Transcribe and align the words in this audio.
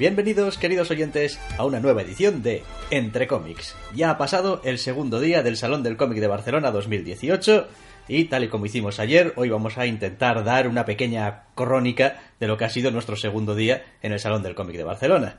Bienvenidos, 0.00 0.56
queridos 0.56 0.90
oyentes, 0.90 1.38
a 1.58 1.66
una 1.66 1.78
nueva 1.78 2.00
edición 2.00 2.42
de 2.42 2.64
Entre 2.90 3.26
Cómics. 3.26 3.76
Ya 3.94 4.08
ha 4.08 4.16
pasado 4.16 4.62
el 4.64 4.78
segundo 4.78 5.20
día 5.20 5.42
del 5.42 5.58
Salón 5.58 5.82
del 5.82 5.98
Cómic 5.98 6.20
de 6.20 6.26
Barcelona 6.26 6.70
2018 6.70 7.68
y 8.08 8.24
tal 8.24 8.44
y 8.44 8.48
como 8.48 8.64
hicimos 8.64 8.98
ayer, 8.98 9.34
hoy 9.36 9.50
vamos 9.50 9.76
a 9.76 9.84
intentar 9.84 10.42
dar 10.42 10.68
una 10.68 10.86
pequeña 10.86 11.42
crónica 11.54 12.18
de 12.40 12.46
lo 12.46 12.56
que 12.56 12.64
ha 12.64 12.70
sido 12.70 12.90
nuestro 12.90 13.14
segundo 13.14 13.54
día 13.54 13.98
en 14.00 14.12
el 14.12 14.20
Salón 14.20 14.42
del 14.42 14.54
Cómic 14.54 14.78
de 14.78 14.84
Barcelona. 14.84 15.38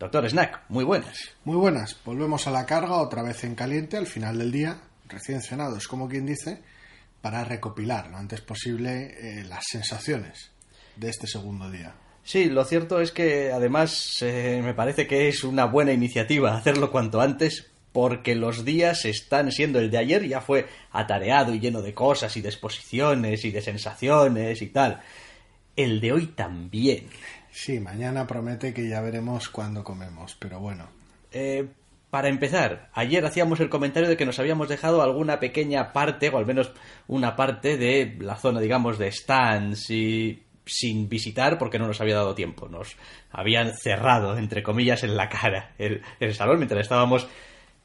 Doctor 0.00 0.28
Snack, 0.28 0.62
muy 0.68 0.82
buenas. 0.82 1.16
Muy 1.44 1.56
buenas. 1.56 1.96
Volvemos 2.04 2.48
a 2.48 2.50
la 2.50 2.66
carga 2.66 2.96
otra 2.96 3.22
vez 3.22 3.44
en 3.44 3.54
caliente 3.54 3.98
al 3.98 4.08
final 4.08 4.36
del 4.36 4.50
día, 4.50 4.80
recién 5.06 5.42
cenados, 5.42 5.86
como 5.86 6.08
quien 6.08 6.26
dice, 6.26 6.60
para 7.20 7.44
recopilar 7.44 8.10
lo 8.10 8.16
antes 8.16 8.40
posible 8.40 9.14
eh, 9.16 9.44
las 9.44 9.62
sensaciones 9.70 10.50
de 10.96 11.08
este 11.08 11.28
segundo 11.28 11.70
día. 11.70 11.94
Sí, 12.24 12.46
lo 12.46 12.64
cierto 12.64 13.00
es 13.00 13.10
que 13.12 13.50
además 13.52 14.22
eh, 14.22 14.60
me 14.62 14.74
parece 14.74 15.06
que 15.06 15.28
es 15.28 15.42
una 15.42 15.64
buena 15.64 15.92
iniciativa 15.92 16.56
hacerlo 16.56 16.90
cuanto 16.90 17.20
antes 17.20 17.72
porque 17.92 18.34
los 18.34 18.64
días 18.64 19.04
están 19.04 19.52
siendo 19.52 19.78
el 19.78 19.90
de 19.90 19.98
ayer 19.98 20.26
ya 20.26 20.40
fue 20.40 20.66
atareado 20.92 21.52
y 21.54 21.60
lleno 21.60 21.82
de 21.82 21.94
cosas 21.94 22.36
y 22.36 22.40
de 22.40 22.48
exposiciones 22.48 23.44
y 23.44 23.50
de 23.50 23.60
sensaciones 23.60 24.62
y 24.62 24.68
tal. 24.68 25.02
El 25.76 26.00
de 26.00 26.12
hoy 26.12 26.26
también. 26.28 27.08
Sí, 27.50 27.80
mañana 27.80 28.26
promete 28.26 28.72
que 28.72 28.88
ya 28.88 29.00
veremos 29.00 29.48
cuándo 29.48 29.84
comemos, 29.84 30.36
pero 30.38 30.58
bueno. 30.58 30.88
Eh, 31.32 31.66
para 32.08 32.28
empezar, 32.28 32.90
ayer 32.94 33.24
hacíamos 33.24 33.60
el 33.60 33.68
comentario 33.68 34.08
de 34.08 34.16
que 34.16 34.26
nos 34.26 34.38
habíamos 34.38 34.68
dejado 34.68 35.02
alguna 35.02 35.40
pequeña 35.40 35.92
parte, 35.92 36.28
o 36.30 36.38
al 36.38 36.46
menos 36.46 36.72
una 37.08 37.36
parte 37.36 37.76
de 37.76 38.16
la 38.20 38.36
zona, 38.36 38.60
digamos, 38.60 38.98
de 38.98 39.10
stands 39.12 39.90
y 39.90 40.42
sin 40.66 41.08
visitar 41.08 41.58
porque 41.58 41.78
no 41.78 41.86
nos 41.86 42.00
había 42.00 42.16
dado 42.16 42.34
tiempo. 42.34 42.68
Nos 42.68 42.96
habían 43.30 43.76
cerrado, 43.76 44.36
entre 44.36 44.62
comillas, 44.62 45.02
en 45.02 45.16
la 45.16 45.28
cara 45.28 45.72
el, 45.78 46.02
el 46.20 46.34
salón 46.34 46.58
mientras 46.58 46.82
estábamos, 46.82 47.26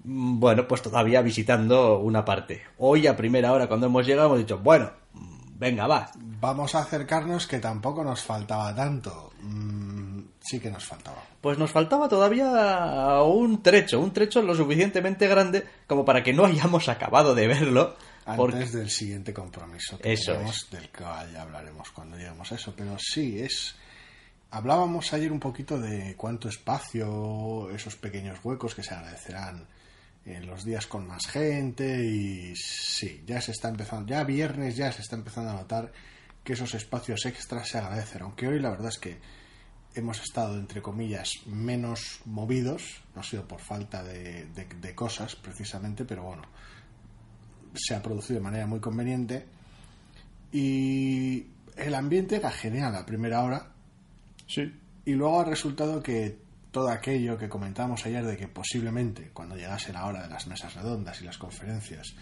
mm, 0.03 0.39
bueno, 0.39 0.67
pues 0.67 0.81
todavía 0.81 1.21
visitando 1.21 1.99
una 1.99 2.25
parte. 2.25 2.63
Hoy 2.77 3.07
a 3.07 3.17
primera 3.17 3.51
hora 3.51 3.67
cuando 3.67 3.87
hemos 3.87 4.05
llegado 4.05 4.27
hemos 4.27 4.39
dicho, 4.39 4.59
bueno, 4.59 4.91
mm, 5.13 5.59
venga, 5.59 5.87
va. 5.87 6.11
Vamos 6.15 6.75
a 6.75 6.79
acercarnos 6.79 7.47
que 7.47 7.59
tampoco 7.59 8.03
nos 8.03 8.23
faltaba 8.23 8.75
tanto. 8.75 9.31
Mm, 9.41 10.19
sí 10.39 10.59
que 10.59 10.71
nos 10.71 10.85
faltaba. 10.85 11.23
Pues 11.41 11.57
nos 11.57 11.71
faltaba 11.71 12.07
todavía 12.07 13.21
un 13.23 13.61
trecho, 13.61 13.99
un 13.99 14.11
trecho 14.11 14.41
lo 14.41 14.55
suficientemente 14.55 15.27
grande 15.27 15.65
como 15.87 16.05
para 16.05 16.23
que 16.23 16.33
no 16.33 16.45
hayamos 16.45 16.89
acabado 16.89 17.35
de 17.35 17.47
verlo. 17.47 17.95
Antes 18.27 18.37
porque- 18.37 18.65
del 18.65 18.89
siguiente 18.89 19.33
compromiso 19.33 19.97
que 19.97 20.13
Eso 20.13 20.33
tenemos, 20.33 20.69
del 20.69 20.89
cual 20.89 21.31
ya 21.33 21.41
hablaremos 21.43 21.89
cuando 21.91 22.17
lleguemos 22.17 22.51
a 22.51 22.55
eso. 22.55 22.73
Pero 22.75 22.97
sí, 22.99 23.39
es. 23.39 23.75
Hablábamos 24.51 25.11
ayer 25.13 25.31
un 25.31 25.39
poquito 25.39 25.79
de 25.79 26.15
cuánto 26.15 26.47
espacio, 26.47 27.69
esos 27.71 27.95
pequeños 27.95 28.39
huecos 28.43 28.75
que 28.75 28.83
se 28.83 28.93
agradecerán 28.93 29.67
en 30.25 30.45
los 30.47 30.63
días 30.63 30.87
con 30.87 31.05
más 31.07 31.25
gente 31.27 32.05
y 32.05 32.53
sí, 32.55 33.23
ya 33.25 33.39
se 33.41 33.51
está 33.51 33.69
empezando, 33.69 34.07
ya 34.09 34.23
viernes 34.23 34.75
ya 34.75 34.91
se 34.91 35.01
está 35.01 35.15
empezando 35.15 35.51
a 35.51 35.53
notar 35.53 35.91
que 36.43 36.53
esos 36.53 36.73
espacios 36.75 37.25
extras 37.25 37.67
se 37.69 37.77
agradecen, 37.77 38.21
aunque 38.21 38.47
hoy 38.47 38.59
la 38.59 38.69
verdad 38.69 38.87
es 38.89 38.97
que 38.97 39.19
hemos 39.95 40.21
estado, 40.21 40.55
entre 40.57 40.81
comillas, 40.81 41.29
menos 41.45 42.19
movidos, 42.25 43.01
no 43.15 43.21
ha 43.21 43.23
sido 43.23 43.47
por 43.47 43.59
falta 43.59 44.03
de, 44.03 44.45
de- 44.47 44.65
de 44.65 44.95
cosas 44.95 45.35
precisamente, 45.35 46.05
pero 46.05 46.23
bueno, 46.23 46.43
se 47.77 47.95
ha 47.95 48.01
producido 48.01 48.39
de 48.39 48.43
manera 48.43 48.67
muy 48.67 48.79
conveniente 48.79 49.45
y 50.51 51.45
el 51.75 51.93
ambiente 51.95 52.37
era 52.37 52.51
genial 52.51 52.95
a 52.95 53.05
primera 53.05 53.43
hora 53.43 53.67
Sí. 54.47 54.73
y 55.05 55.11
luego 55.13 55.41
ha 55.41 55.45
resultado 55.45 56.01
que 56.01 56.37
todo 56.71 56.89
aquello 56.89 57.37
que 57.37 57.49
comentábamos 57.49 58.05
ayer 58.05 58.25
de 58.25 58.37
que 58.37 58.47
posiblemente 58.47 59.29
cuando 59.33 59.55
llegase 59.55 59.91
la 59.93 60.05
hora 60.05 60.23
de 60.23 60.29
las 60.29 60.47
mesas 60.47 60.73
redondas 60.75 61.21
y 61.21 61.25
las 61.25 61.37
conferencias 61.37 62.13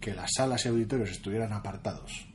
que 0.00 0.14
las 0.14 0.30
salas 0.36 0.64
y 0.64 0.68
auditorios 0.68 1.10
estuvieran 1.10 1.52
apartados 1.52 2.26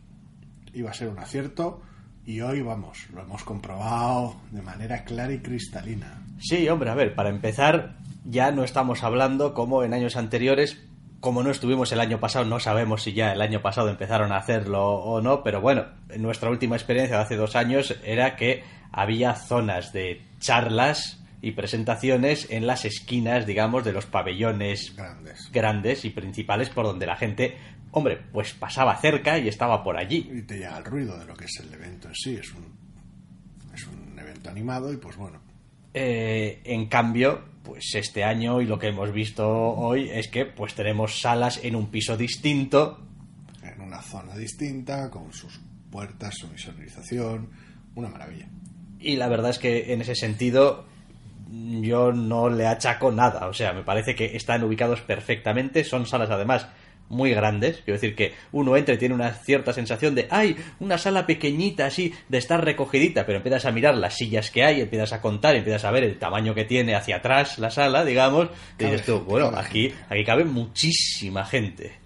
iba 0.73 0.91
a 0.91 0.93
ser 0.93 1.09
un 1.09 1.19
acierto 1.19 1.81
y 2.25 2.41
hoy 2.41 2.61
vamos, 2.61 3.09
lo 3.13 3.21
hemos 3.23 3.43
comprobado 3.43 4.35
de 4.51 4.61
manera 4.61 5.03
clara 5.03 5.33
y 5.33 5.39
cristalina. 5.39 6.21
Sí, 6.39 6.69
hombre, 6.69 6.91
a 6.91 6.93
ver, 6.93 7.15
para 7.15 7.29
empezar, 7.29 7.97
ya 8.23 8.51
no 8.51 8.63
estamos 8.63 9.03
hablando 9.03 9.55
como 9.55 9.83
en 9.83 9.95
años 9.95 10.15
anteriores, 10.15 10.79
como 11.19 11.43
no 11.43 11.51
estuvimos 11.51 11.91
el 11.91 11.99
año 11.99 12.19
pasado, 12.19 12.45
no 12.45 12.59
sabemos 12.59 13.03
si 13.03 13.13
ya 13.13 13.31
el 13.33 13.41
año 13.41 13.61
pasado 13.61 13.89
empezaron 13.89 14.31
a 14.31 14.37
hacerlo 14.37 14.85
o 14.95 15.21
no, 15.21 15.43
pero 15.43 15.61
bueno, 15.61 15.85
en 16.09 16.21
nuestra 16.21 16.49
última 16.49 16.75
experiencia 16.75 17.17
de 17.17 17.23
hace 17.23 17.35
dos 17.35 17.55
años 17.55 17.95
era 18.03 18.35
que 18.35 18.63
había 18.91 19.35
zonas 19.35 19.91
de 19.93 20.21
charlas 20.39 21.21
y 21.41 21.51
presentaciones 21.51 22.47
en 22.49 22.67
las 22.67 22.85
esquinas, 22.85 23.45
digamos, 23.45 23.83
de 23.85 23.93
los 23.93 24.05
pabellones 24.05 24.95
Grandes. 24.95 25.49
grandes 25.51 26.05
y 26.05 26.09
principales 26.09 26.69
por 26.69 26.85
donde 26.85 27.05
la 27.05 27.15
gente, 27.15 27.57
hombre, 27.91 28.17
pues 28.33 28.53
pasaba 28.53 28.95
cerca 28.97 29.37
y 29.37 29.47
estaba 29.47 29.83
por 29.83 29.97
allí. 29.97 30.29
Y 30.33 30.41
te 30.41 30.55
llega 30.57 30.77
el 30.77 30.85
ruido 30.85 31.17
de 31.17 31.25
lo 31.25 31.33
que 31.35 31.45
es 31.45 31.59
el 31.59 31.73
evento 31.73 32.07
en 32.09 32.15
sí, 32.15 32.35
es 32.35 32.51
un, 32.53 32.65
es 33.73 33.85
un 33.87 34.17
evento 34.19 34.49
animado 34.49 34.91
y 34.91 34.97
pues 34.97 35.15
bueno, 35.17 35.39
Eh, 35.93 36.61
en 36.65 36.87
cambio, 36.87 37.41
pues 37.63 37.95
este 37.95 38.23
año 38.23 38.61
y 38.61 38.65
lo 38.65 38.79
que 38.79 38.87
hemos 38.87 39.11
visto 39.11 39.47
hoy 39.47 40.09
es 40.09 40.27
que 40.27 40.45
pues 40.45 40.73
tenemos 40.73 41.21
salas 41.21 41.59
en 41.63 41.75
un 41.75 41.87
piso 41.87 42.17
distinto. 42.17 42.99
en 43.63 43.81
una 43.81 44.01
zona 44.01 44.35
distinta, 44.35 45.09
con 45.09 45.31
sus 45.33 45.59
puertas, 45.91 46.35
su 46.35 46.47
insonorización, 46.47 47.49
una 47.95 48.09
maravilla. 48.09 48.47
Y 48.99 49.15
la 49.15 49.27
verdad 49.27 49.51
es 49.51 49.59
que 49.59 49.93
en 49.93 50.01
ese 50.01 50.15
sentido 50.15 50.85
yo 51.49 52.11
no 52.11 52.49
le 52.49 52.67
achaco 52.67 53.11
nada. 53.11 53.47
O 53.47 53.53
sea, 53.53 53.73
me 53.73 53.83
parece 53.83 54.15
que 54.15 54.35
están 54.35 54.63
ubicados 54.63 55.01
perfectamente. 55.01 55.83
Son 55.83 56.05
salas 56.05 56.29
además 56.29 56.67
muy 57.09 57.31
grandes. 57.31 57.81
Quiero 57.83 57.99
decir 57.99 58.15
que 58.15 58.33
uno 58.51 58.77
entra 58.77 58.95
y 58.95 58.97
tiene 58.97 59.15
una 59.15 59.31
cierta 59.31 59.73
sensación 59.73 60.15
de, 60.15 60.27
¡ay! 60.29 60.55
Una 60.79 60.97
sala 60.97 61.25
pequeñita 61.25 61.87
así, 61.87 62.13
de 62.29 62.37
estar 62.37 62.63
recogidita. 62.63 63.25
Pero 63.25 63.37
empiezas 63.37 63.65
a 63.65 63.71
mirar 63.71 63.95
las 63.95 64.15
sillas 64.15 64.51
que 64.51 64.63
hay, 64.63 64.81
empiezas 64.81 65.13
a 65.13 65.21
contar, 65.21 65.55
empiezas 65.55 65.85
a 65.85 65.91
ver 65.91 66.03
el 66.03 66.17
tamaño 66.17 66.55
que 66.55 66.65
tiene 66.65 66.95
hacia 66.95 67.17
atrás 67.17 67.59
la 67.59 67.71
sala, 67.71 68.05
digamos. 68.05 68.49
Y 68.77 68.85
dices 68.85 69.05
tú, 69.05 69.19
bueno, 69.21 69.51
aquí, 69.55 69.93
aquí 70.09 70.23
cabe 70.23 70.45
muchísima 70.45 71.45
gente. 71.45 71.99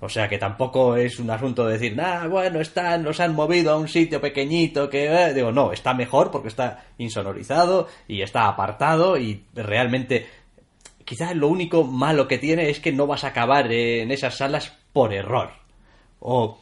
O 0.00 0.08
sea 0.08 0.28
que 0.28 0.38
tampoco 0.38 0.96
es 0.96 1.18
un 1.18 1.28
asunto 1.28 1.66
de 1.66 1.72
decir, 1.72 2.00
ah, 2.00 2.28
bueno, 2.28 2.60
están, 2.60 3.02
nos 3.02 3.18
han 3.18 3.34
movido 3.34 3.72
a 3.72 3.76
un 3.76 3.88
sitio 3.88 4.20
pequeñito 4.20 4.88
que. 4.88 5.06
eh", 5.06 5.34
Digo, 5.34 5.50
no, 5.50 5.72
está 5.72 5.92
mejor 5.92 6.30
porque 6.30 6.48
está 6.48 6.84
insonorizado 6.98 7.88
y 8.06 8.22
está 8.22 8.46
apartado 8.46 9.18
y 9.18 9.44
realmente. 9.54 10.26
Quizás 11.08 11.34
lo 11.34 11.48
único 11.48 11.84
malo 11.84 12.28
que 12.28 12.36
tiene 12.36 12.68
es 12.68 12.80
que 12.80 12.92
no 12.92 13.06
vas 13.06 13.24
a 13.24 13.28
acabar 13.28 13.72
en 13.72 14.10
esas 14.10 14.36
salas 14.36 14.70
por 14.92 15.14
error. 15.14 15.50
O. 16.20 16.58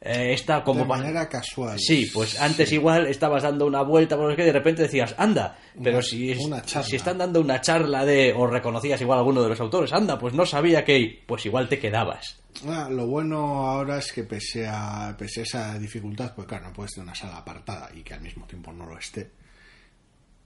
eh, 0.00 0.32
está 0.34 0.64
como. 0.64 0.80
de 0.80 0.86
manera 0.86 1.28
casual. 1.28 1.78
Sí, 1.78 2.10
pues 2.12 2.40
antes 2.40 2.72
igual 2.72 3.06
estabas 3.06 3.44
dando 3.44 3.66
una 3.66 3.82
vuelta 3.82 4.16
por 4.16 4.26
los 4.26 4.36
que 4.36 4.42
de 4.44 4.52
repente 4.52 4.82
decías, 4.82 5.14
anda, 5.16 5.56
pero 5.80 5.98
Una- 5.98 6.02
si, 6.06 6.32
es- 6.32 6.40
una 6.44 6.60
charla. 6.62 6.88
si 6.88 6.96
están 6.96 7.18
dando 7.18 7.40
una 7.40 7.60
charla 7.60 8.04
de, 8.04 8.32
o 8.36 8.46
reconocías 8.48 9.00
igual 9.00 9.18
a 9.18 9.20
alguno 9.20 9.42
de 9.42 9.50
los 9.50 9.60
autores, 9.60 9.92
anda, 9.92 10.18
pues 10.18 10.34
no 10.34 10.44
sabía 10.44 10.84
que, 10.84 11.22
pues 11.26 11.46
igual 11.46 11.68
te 11.68 11.78
quedabas. 11.78 12.40
Ah, 12.68 12.88
lo 12.90 13.06
bueno 13.06 13.38
ahora 13.70 13.98
es 13.98 14.12
que 14.12 14.24
pese 14.24 14.66
a, 14.68 15.14
pese 15.18 15.40
a 15.40 15.42
esa 15.44 15.78
dificultad, 15.78 16.34
pues 16.34 16.48
claro, 16.48 16.66
no 16.66 16.72
puedes 16.72 16.92
tener 16.94 17.04
una 17.06 17.14
sala 17.14 17.36
apartada 17.38 17.90
y 17.94 18.02
que 18.02 18.14
al 18.14 18.20
mismo 18.20 18.44
tiempo 18.46 18.72
no 18.72 18.86
lo 18.86 18.98
esté. 18.98 19.30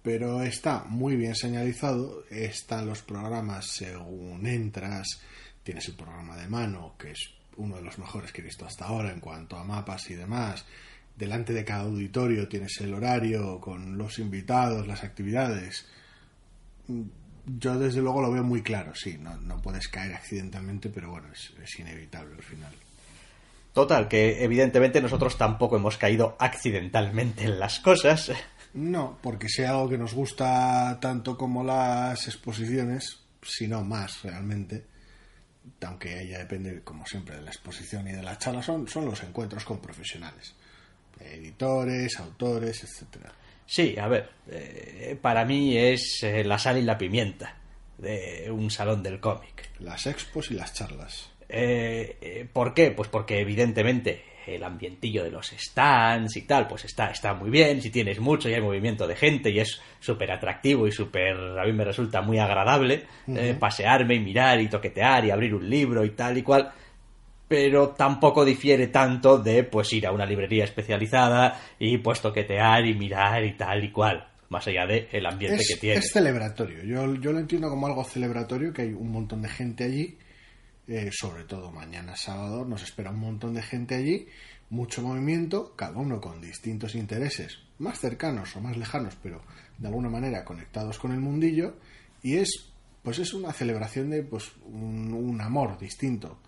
Pero 0.09 0.43
está 0.43 0.85
muy 0.85 1.17
bien 1.17 1.35
señalizado, 1.35 2.25
están 2.31 2.87
los 2.87 3.03
programas 3.03 3.67
según 3.67 4.47
entras, 4.47 5.21
tienes 5.63 5.87
el 5.89 5.97
programa 5.97 6.35
de 6.35 6.49
mano, 6.49 6.95
que 6.99 7.11
es 7.11 7.35
uno 7.59 7.77
de 7.77 7.83
los 7.83 7.99
mejores 7.99 8.33
que 8.33 8.41
he 8.41 8.45
visto 8.45 8.65
hasta 8.65 8.87
ahora 8.87 9.13
en 9.13 9.21
cuanto 9.21 9.59
a 9.59 9.65
mapas 9.65 10.09
y 10.09 10.15
demás. 10.15 10.65
Delante 11.15 11.53
de 11.53 11.63
cada 11.63 11.83
auditorio 11.83 12.49
tienes 12.49 12.81
el 12.81 12.95
horario 12.95 13.61
con 13.61 13.99
los 13.99 14.19
invitados, 14.19 14.87
las 14.87 15.05
actividades. 15.05 15.85
Yo 17.45 17.79
desde 17.79 18.01
luego 18.01 18.23
lo 18.23 18.33
veo 18.33 18.45
muy 18.45 18.63
claro, 18.63 18.95
sí, 18.95 19.19
no, 19.21 19.37
no 19.37 19.61
puedes 19.61 19.89
caer 19.89 20.15
accidentalmente, 20.15 20.89
pero 20.89 21.11
bueno, 21.11 21.29
es, 21.35 21.53
es 21.63 21.79
inevitable 21.81 22.35
al 22.35 22.43
final. 22.43 22.73
Total, 23.75 24.09
que 24.09 24.43
evidentemente 24.43 25.03
nosotros 25.03 25.37
tampoco 25.37 25.77
hemos 25.77 25.99
caído 25.99 26.35
accidentalmente 26.39 27.45
en 27.45 27.61
las 27.61 27.79
cosas. 27.79 28.33
No, 28.75 29.19
porque 29.23 29.49
sea 29.49 29.71
algo 29.71 29.89
que 29.89 29.99
nos 29.99 30.15
gusta 30.15 30.99
tanto 31.01 31.37
como 31.37 31.65
las 31.65 32.27
exposiciones, 32.27 33.21
si 33.43 33.67
no 33.67 33.83
más 33.83 34.23
realmente, 34.23 34.85
aunque 35.83 36.21
ella 36.21 36.39
depende, 36.39 36.83
como 36.83 37.07
siempre, 37.07 37.37
de 37.37 37.43
la 37.43 37.51
exposición 37.51 38.07
y 38.09 38.13
de 38.13 38.23
la 38.23 38.39
charla, 38.39 38.63
son, 38.63 38.87
son 38.89 39.07
los 39.07 39.23
encuentros 39.23 39.65
con 39.65 39.79
profesionales, 39.79 40.55
editores, 41.21 42.19
autores, 42.19 42.85
etcétera. 42.85 43.33
Sí, 43.67 43.97
a 43.99 44.09
ver, 44.09 44.31
eh, 44.51 45.19
para 45.21 45.45
mí 45.45 45.77
es 45.77 46.23
eh, 46.23 46.43
la 46.45 46.59
sal 46.59 46.79
y 46.79 46.83
la 46.83 46.97
pimienta 46.97 47.57
de 47.99 48.51
un 48.51 48.71
salón 48.71 49.03
del 49.03 49.21
cómic. 49.21 49.71
Las 49.81 50.07
expos 50.07 50.51
y 50.51 50.55
las 50.55 50.73
charlas. 50.73 51.31
Eh, 51.49 52.49
¿Por 52.53 52.75
qué? 52.75 52.91
Pues 52.93 53.09
porque 53.09 53.41
evidentemente 53.41 54.23
el 54.55 54.65
ambientillo 54.65 55.25
de 55.25 55.31
los 55.31 55.49
stands 55.49 56.37
y 56.37 56.43
tal, 56.43 56.67
pues 56.67 56.85
está, 56.85 57.11
está 57.11 57.35
muy 57.35 57.51
bien, 57.51 57.81
si 57.81 57.91
tienes 57.91 58.21
mucho 58.21 58.49
y 58.49 58.55
hay 58.55 58.61
movimiento 58.61 59.07
de 59.07 59.17
gente 59.17 59.51
y 59.51 59.61
es 59.61 59.81
súper 60.01 60.31
atractivo 60.31 60.87
y 60.87 60.93
súper, 60.93 61.37
a 61.59 61.65
mí 61.65 61.73
me 61.73 61.85
resulta 61.85 62.23
muy 62.23 62.39
agradable 62.39 63.05
pasearme 63.59 64.15
y 64.15 64.21
mirar 64.21 64.61
y 64.61 64.69
toquetear 64.69 65.25
y 65.25 65.31
abrir 65.31 65.55
un 65.55 65.69
libro 65.69 66.05
y 66.05 66.11
tal 66.11 66.39
y 66.39 66.43
cual, 66.43 66.73
pero 67.47 67.91
tampoco 67.91 68.45
difiere 68.45 68.89
tanto 68.89 69.39
de 69.39 69.65
pues 69.65 69.93
ir 69.93 70.07
a 70.07 70.13
una 70.13 70.27
librería 70.27 70.65
especializada 70.65 71.61
y 71.79 71.99
pues 71.99 72.21
toquetear 72.21 72.87
y 72.87 72.95
mirar 72.95 73.45
y 73.45 73.53
tal 73.57 73.85
y 73.85 73.91
cual 73.91 74.29
más 74.51 74.67
allá 74.67 74.87
de 74.87 75.09
el 75.13 75.27
ambiente 75.27 75.63
que 75.67 75.77
tiene. 75.77 75.99
Es 75.99 76.11
celebratorio, 76.13 76.83
yo, 76.85 77.15
yo 77.17 77.33
lo 77.33 77.39
entiendo 77.39 77.69
como 77.69 77.87
algo 77.87 78.05
celebratorio, 78.05 78.73
que 78.73 78.83
hay 78.83 78.93
un 78.93 79.11
montón 79.13 79.43
de 79.43 79.49
gente 79.49 79.85
allí 79.85 80.17
eh, 80.89 81.11
sobre 81.13 81.45
todo 81.45 81.71
mañana 81.71 82.17
sábado, 82.17 82.65
nos 82.65 82.83
espera 82.83 83.11
un 83.11 83.21
montón 83.21 83.53
de 83.53 83.61
gente 83.61 83.95
allí, 83.95 84.27
mucho 84.71 85.03
movimiento, 85.03 85.75
cada 85.77 85.99
uno 85.99 86.19
con 86.19 86.41
distintos 86.41 86.95
intereses, 86.95 87.59
más 87.79 88.01
cercanos 88.01 88.57
o 88.57 88.61
más 88.63 88.75
lejanos, 88.77 89.15
pero 89.23 89.43
de 89.77 89.87
alguna 89.87 90.09
manera 90.09 90.47
conectados 90.47 90.99
con 90.99 91.13
el 91.13 91.21
mundillo, 91.21 91.77
y 92.23 92.37
es, 92.37 92.73
pues 93.03 93.19
es 93.19 93.35
una 93.35 93.53
celebración 93.53 94.09
de 94.09 94.23
pues 94.23 94.51
un, 94.65 95.39
amor 95.43 95.79
distinto 95.79 96.39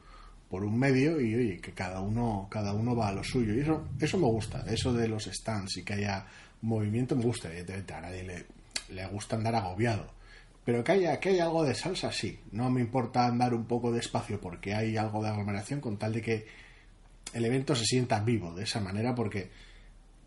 por 0.48 0.64
un 0.64 0.78
medio 0.78 1.20
y 1.20 1.34
oye, 1.34 1.60
que 1.60 1.72
cada 1.72 2.00
uno, 2.00 2.48
cada 2.50 2.72
uno 2.72 2.96
va 2.96 3.08
a 3.08 3.12
lo 3.12 3.22
suyo. 3.22 3.54
Y 3.54 3.60
eso, 3.60 3.88
eso 4.00 4.18
me 4.18 4.26
gusta, 4.26 4.64
eso 4.66 4.92
de 4.92 5.06
los 5.06 5.24
stands 5.24 5.76
y 5.76 5.84
que 5.84 5.92
haya 5.94 6.26
movimiento 6.62 7.14
me 7.14 7.22
gusta, 7.22 7.48
evidentemente 7.48 7.94
a 7.94 8.00
nadie 8.00 8.24
le, 8.24 8.46
le 8.88 9.06
gusta 9.06 9.36
andar 9.36 9.54
agobiado 9.54 10.19
pero 10.64 10.84
que 10.84 10.92
haya, 10.92 11.18
que 11.18 11.30
haya 11.30 11.44
algo 11.44 11.64
de 11.64 11.74
salsa, 11.74 12.12
sí. 12.12 12.38
No 12.52 12.70
me 12.70 12.80
importa 12.80 13.26
andar 13.26 13.54
un 13.54 13.64
poco 13.64 13.90
despacio 13.92 14.40
porque 14.40 14.74
hay 14.74 14.96
algo 14.96 15.22
de 15.22 15.30
aglomeración 15.30 15.80
con 15.80 15.98
tal 15.98 16.12
de 16.12 16.22
que 16.22 16.46
el 17.32 17.44
evento 17.44 17.74
se 17.74 17.84
sienta 17.84 18.20
vivo 18.20 18.52
de 18.54 18.64
esa 18.64 18.80
manera 18.80 19.14
porque 19.14 19.50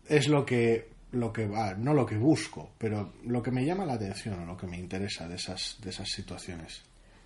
es 0.08 0.28
lo 0.28 0.44
que 0.44 0.94
lo 1.12 1.32
que 1.32 1.46
va, 1.46 1.74
no 1.74 1.94
lo 1.94 2.04
que 2.04 2.16
busco, 2.16 2.72
pero 2.76 3.12
lo 3.24 3.40
que 3.40 3.52
me 3.52 3.64
llama 3.64 3.84
la 3.84 3.94
atención 3.94 4.42
o 4.42 4.46
lo 4.46 4.56
que 4.56 4.66
me 4.66 4.76
interesa 4.76 5.28
de 5.28 5.36
esas, 5.36 5.78
de 5.80 5.90
esas 5.90 6.08
situaciones. 6.08 6.82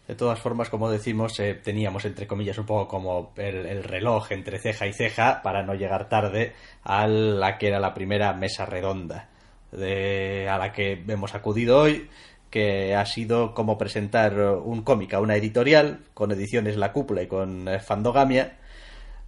De 0.07 0.15
todas 0.15 0.39
formas, 0.39 0.71
como 0.71 0.91
decimos, 0.91 1.39
eh, 1.41 1.55
teníamos 1.55 2.05
entre 2.05 2.27
comillas 2.27 2.59
un 2.59 2.67
poco 2.67 2.89
como 2.89 3.33
el, 3.37 3.83
reloj 3.85 4.33
entre 4.33 4.59
ceja 4.59 4.87
y 4.87 4.93
ceja 4.93 5.43
para 5.43 5.63
no 5.63 5.75
llegar 5.75 6.09
tarde 6.09 6.55
a 6.83 7.07
la 7.07 7.59
que 7.59 7.69
era 7.69 7.81
la 7.81 7.95
primera 7.95 8.33
mesa 8.33 8.65
redonda 8.65 9.29
a 9.71 10.59
la 10.59 10.73
que 10.73 11.05
hemos 11.07 11.35
acudido 11.35 11.79
hoy 11.79 12.09
que 12.51 12.95
ha 12.95 13.05
sido 13.07 13.55
como 13.55 13.77
presentar 13.79 14.39
un 14.41 14.83
cómic 14.83 15.15
a 15.15 15.21
una 15.21 15.37
editorial 15.37 16.01
con 16.15 16.33
ediciones 16.33 16.77
La 16.77 16.93
Cúpula 16.93 17.23
y 17.23 17.27
con 17.27 17.69
eh, 17.69 17.81
Fandogamia, 17.81 18.59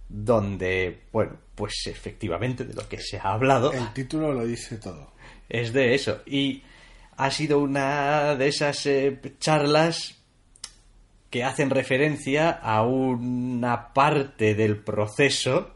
donde, 0.09 1.03
bueno, 1.11 1.37
pues 1.55 1.83
efectivamente 1.85 2.65
de 2.65 2.73
lo 2.73 2.87
que 2.89 2.99
se 2.99 3.17
ha 3.17 3.33
hablado. 3.33 3.71
El 3.71 3.93
título 3.93 4.33
lo 4.33 4.45
dice 4.45 4.77
todo. 4.77 5.11
Es 5.47 5.73
de 5.73 5.93
eso. 5.93 6.21
Y 6.25 6.63
ha 7.17 7.29
sido 7.31 7.59
una 7.59 8.35
de 8.35 8.47
esas 8.47 8.85
eh, 8.85 9.19
charlas 9.39 10.17
que 11.29 11.43
hacen 11.43 11.69
referencia 11.69 12.49
a 12.49 12.83
una 12.83 13.93
parte 13.93 14.53
del 14.53 14.77
proceso 14.77 15.71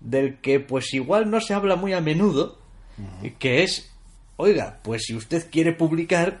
del 0.00 0.40
que 0.40 0.60
pues 0.60 0.94
igual 0.94 1.30
no 1.30 1.40
se 1.40 1.54
habla 1.54 1.76
muy 1.76 1.92
a 1.92 2.00
menudo, 2.00 2.58
que 3.38 3.64
es 3.64 3.93
oiga, 4.36 4.78
pues 4.82 5.04
si 5.04 5.14
usted 5.14 5.48
quiere 5.50 5.72
publicar 5.72 6.40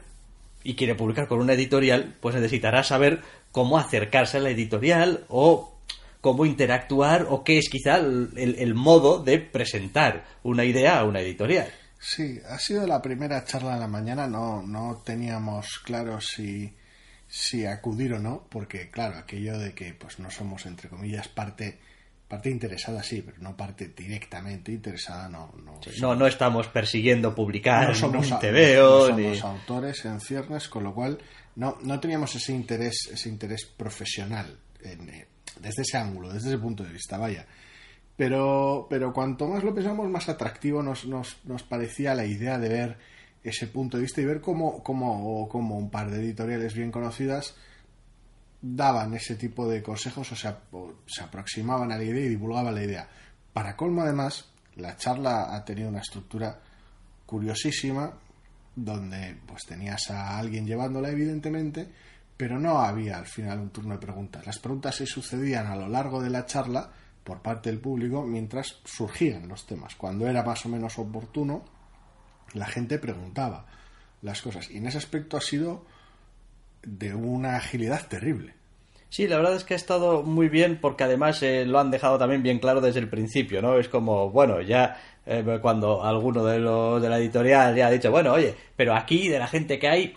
y 0.62 0.74
quiere 0.74 0.94
publicar 0.94 1.28
con 1.28 1.40
una 1.40 1.52
editorial, 1.52 2.16
pues 2.20 2.34
necesitará 2.34 2.82
saber 2.82 3.22
cómo 3.52 3.78
acercarse 3.78 4.38
a 4.38 4.40
la 4.40 4.50
editorial 4.50 5.24
o 5.28 5.74
cómo 6.20 6.46
interactuar 6.46 7.26
o 7.28 7.44
qué 7.44 7.58
es 7.58 7.68
quizá 7.68 7.96
el, 7.96 8.74
modo 8.74 9.22
de 9.22 9.38
presentar 9.38 10.24
una 10.42 10.64
idea 10.64 10.98
a 10.98 11.04
una 11.04 11.20
editorial. 11.20 11.70
Sí, 12.00 12.40
ha 12.48 12.58
sido 12.58 12.86
la 12.86 13.02
primera 13.02 13.44
charla 13.44 13.74
de 13.74 13.80
la 13.80 13.88
mañana, 13.88 14.26
no, 14.26 14.62
no 14.62 15.02
teníamos 15.04 15.80
claro 15.84 16.20
si, 16.20 16.74
si 17.28 17.66
acudir 17.66 18.14
o 18.14 18.18
no, 18.18 18.46
porque 18.48 18.90
claro, 18.90 19.18
aquello 19.18 19.58
de 19.58 19.74
que 19.74 19.92
pues 19.92 20.18
no 20.18 20.30
somos 20.30 20.64
entre 20.64 20.88
comillas 20.88 21.28
parte 21.28 21.78
Parte 22.28 22.50
interesada 22.50 23.02
sí, 23.02 23.22
pero 23.22 23.36
no 23.40 23.56
parte 23.56 23.88
directamente 23.88 24.72
interesada, 24.72 25.28
no. 25.28 25.52
No, 26.00 26.14
no, 26.14 26.26
estamos 26.26 26.68
persiguiendo 26.68 27.34
publicar 27.34 27.88
no 27.88 27.94
somos, 27.94 28.30
un 28.30 28.38
TVO, 28.38 29.10
no 29.10 29.16
somos 29.16 29.44
autores 29.44 30.04
en 30.06 30.20
ciernes, 30.20 30.68
con 30.68 30.84
lo 30.84 30.94
cual 30.94 31.18
no, 31.56 31.76
no 31.82 32.00
teníamos 32.00 32.34
ese 32.34 32.52
interés, 32.52 33.10
ese 33.12 33.28
interés 33.28 33.66
profesional 33.66 34.58
eh, 34.82 35.26
desde 35.60 35.82
ese 35.82 35.98
ángulo, 35.98 36.32
desde 36.32 36.48
ese 36.48 36.58
punto 36.58 36.82
de 36.82 36.92
vista, 36.92 37.18
vaya. 37.18 37.46
Pero, 38.16 38.86
pero 38.88 39.12
cuanto 39.12 39.46
más 39.46 39.62
lo 39.62 39.74
pensamos, 39.74 40.08
más 40.08 40.28
atractivo 40.28 40.82
nos, 40.82 41.04
nos, 41.06 41.44
nos 41.44 41.62
parecía 41.62 42.14
la 42.14 42.24
idea 42.24 42.58
de 42.58 42.68
ver 42.68 42.98
ese 43.42 43.66
punto 43.66 43.98
de 43.98 44.04
vista 44.04 44.20
y 44.20 44.24
ver 44.24 44.40
cómo, 44.40 44.82
cómo, 44.82 45.48
cómo 45.48 45.76
un 45.76 45.90
par 45.90 46.10
de 46.10 46.20
editoriales 46.20 46.74
bien 46.74 46.90
conocidas 46.90 47.54
daban 48.66 49.12
ese 49.12 49.36
tipo 49.36 49.68
de 49.68 49.82
consejos 49.82 50.32
o 50.32 50.36
sea, 50.36 50.58
se 51.06 51.22
aproximaban 51.22 51.92
a 51.92 51.98
la 51.98 52.04
idea 52.04 52.24
y 52.24 52.30
divulgaban 52.30 52.74
la 52.74 52.82
idea. 52.82 53.08
Para 53.52 53.76
colmo, 53.76 54.02
además, 54.02 54.48
la 54.76 54.96
charla 54.96 55.54
ha 55.54 55.64
tenido 55.64 55.90
una 55.90 56.00
estructura 56.00 56.58
curiosísima, 57.26 58.12
donde 58.74 59.36
pues 59.46 59.64
tenías 59.66 60.10
a 60.10 60.38
alguien 60.38 60.66
llevándola, 60.66 61.10
evidentemente, 61.10 61.92
pero 62.36 62.58
no 62.58 62.78
había 62.78 63.18
al 63.18 63.26
final 63.26 63.60
un 63.60 63.70
turno 63.70 63.94
de 63.94 64.00
preguntas. 64.00 64.46
Las 64.46 64.58
preguntas 64.58 64.96
se 64.96 65.06
sucedían 65.06 65.66
a 65.66 65.76
lo 65.76 65.88
largo 65.88 66.22
de 66.22 66.30
la 66.30 66.46
charla 66.46 66.90
por 67.22 67.42
parte 67.42 67.70
del 67.70 67.80
público 67.80 68.24
mientras 68.24 68.80
surgían 68.84 69.46
los 69.46 69.66
temas. 69.66 69.94
Cuando 69.94 70.26
era 70.26 70.42
más 70.42 70.64
o 70.64 70.70
menos 70.70 70.98
oportuno, 70.98 71.64
la 72.54 72.66
gente 72.66 72.98
preguntaba 72.98 73.66
las 74.22 74.40
cosas. 74.40 74.70
Y 74.70 74.78
en 74.78 74.86
ese 74.86 74.98
aspecto 74.98 75.36
ha 75.36 75.40
sido 75.42 75.84
de 76.82 77.14
una 77.14 77.56
agilidad 77.56 78.06
terrible. 78.08 78.54
Sí, 79.14 79.28
la 79.28 79.36
verdad 79.36 79.54
es 79.54 79.62
que 79.62 79.74
ha 79.74 79.76
estado 79.76 80.24
muy 80.24 80.48
bien 80.48 80.76
porque 80.80 81.04
además 81.04 81.40
eh, 81.44 81.64
lo 81.64 81.78
han 81.78 81.92
dejado 81.92 82.18
también 82.18 82.42
bien 82.42 82.58
claro 82.58 82.80
desde 82.80 82.98
el 82.98 83.08
principio, 83.08 83.62
¿no? 83.62 83.78
Es 83.78 83.88
como, 83.88 84.30
bueno, 84.30 84.60
ya 84.60 85.00
eh, 85.24 85.60
cuando 85.62 86.02
alguno 86.02 86.44
de 86.44 86.58
los 86.58 87.00
de 87.00 87.08
la 87.08 87.18
editorial 87.18 87.76
ya 87.76 87.86
ha 87.86 87.90
dicho, 87.92 88.10
bueno, 88.10 88.32
oye, 88.32 88.56
pero 88.74 88.92
aquí 88.92 89.28
de 89.28 89.38
la 89.38 89.46
gente 89.46 89.78
que 89.78 89.86
hay, 89.86 90.16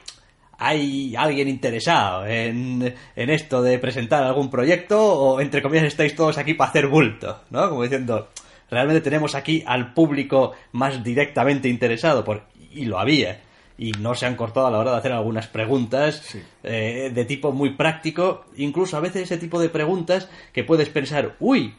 hay 0.57 1.15
alguien 1.15 1.47
interesado 1.47 2.25
en, 2.25 2.95
en 3.15 3.29
esto 3.29 3.61
de 3.61 3.77
presentar 3.77 4.23
algún 4.23 4.49
proyecto 4.49 4.99
o 4.99 5.41
entre 5.41 5.61
comillas 5.61 5.85
estáis 5.85 6.15
todos 6.15 6.39
aquí 6.39 6.55
para 6.55 6.71
hacer 6.71 6.87
bulto, 6.87 7.41
¿no? 7.51 7.69
Como 7.69 7.83
diciendo, 7.83 8.29
realmente 8.71 9.01
tenemos 9.01 9.35
aquí 9.35 9.63
al 9.67 9.93
público 9.93 10.53
más 10.71 11.03
directamente 11.03 11.69
interesado, 11.69 12.23
por, 12.23 12.45
y 12.71 12.85
lo 12.85 12.97
había 12.97 13.41
y 13.77 13.91
no 13.91 14.15
se 14.15 14.25
han 14.25 14.36
cortado 14.36 14.67
a 14.67 14.72
la 14.72 14.79
hora 14.79 14.91
de 14.91 14.98
hacer 14.98 15.12
algunas 15.12 15.48
preguntas 15.48 16.24
eh, 16.63 17.12
de 17.13 17.25
tipo 17.25 17.51
muy 17.51 17.75
práctico, 17.75 18.46
incluso 18.55 18.98
a 18.98 19.01
veces 19.01 19.24
ese 19.24 19.38
tipo 19.38 19.60
de 19.60 19.69
preguntas 19.69 20.27
que 20.51 20.63
puedes 20.63 20.89
pensar, 20.89 21.36
uy, 21.39 21.75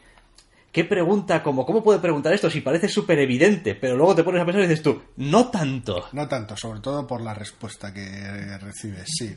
¿qué 0.71 0.85
pregunta? 0.85 1.43
Como, 1.43 1.67
¿Cómo 1.67 1.83
puede 1.83 1.99
preguntar 1.99 2.33
esto 2.33 2.51
si 2.51 2.61
parece 2.61 2.89
súper 2.89 3.19
evidente? 3.19 3.75
Pero 3.75 3.97
luego 3.97 4.15
te 4.15 4.23
pones 4.23 4.41
a 4.41 4.45
pensar 4.45 4.63
y 4.63 4.69
dices 4.69 4.83
tú, 4.83 5.03
no 5.17 5.49
tanto. 5.49 6.09
No 6.13 6.29
tanto, 6.29 6.57
sobre 6.57 6.81
todo 6.81 7.07
por 7.07 7.21
la 7.21 7.35
respuesta 7.35 7.93
que 7.93 8.59
recibes, 8.59 9.09
sí. 9.19 9.35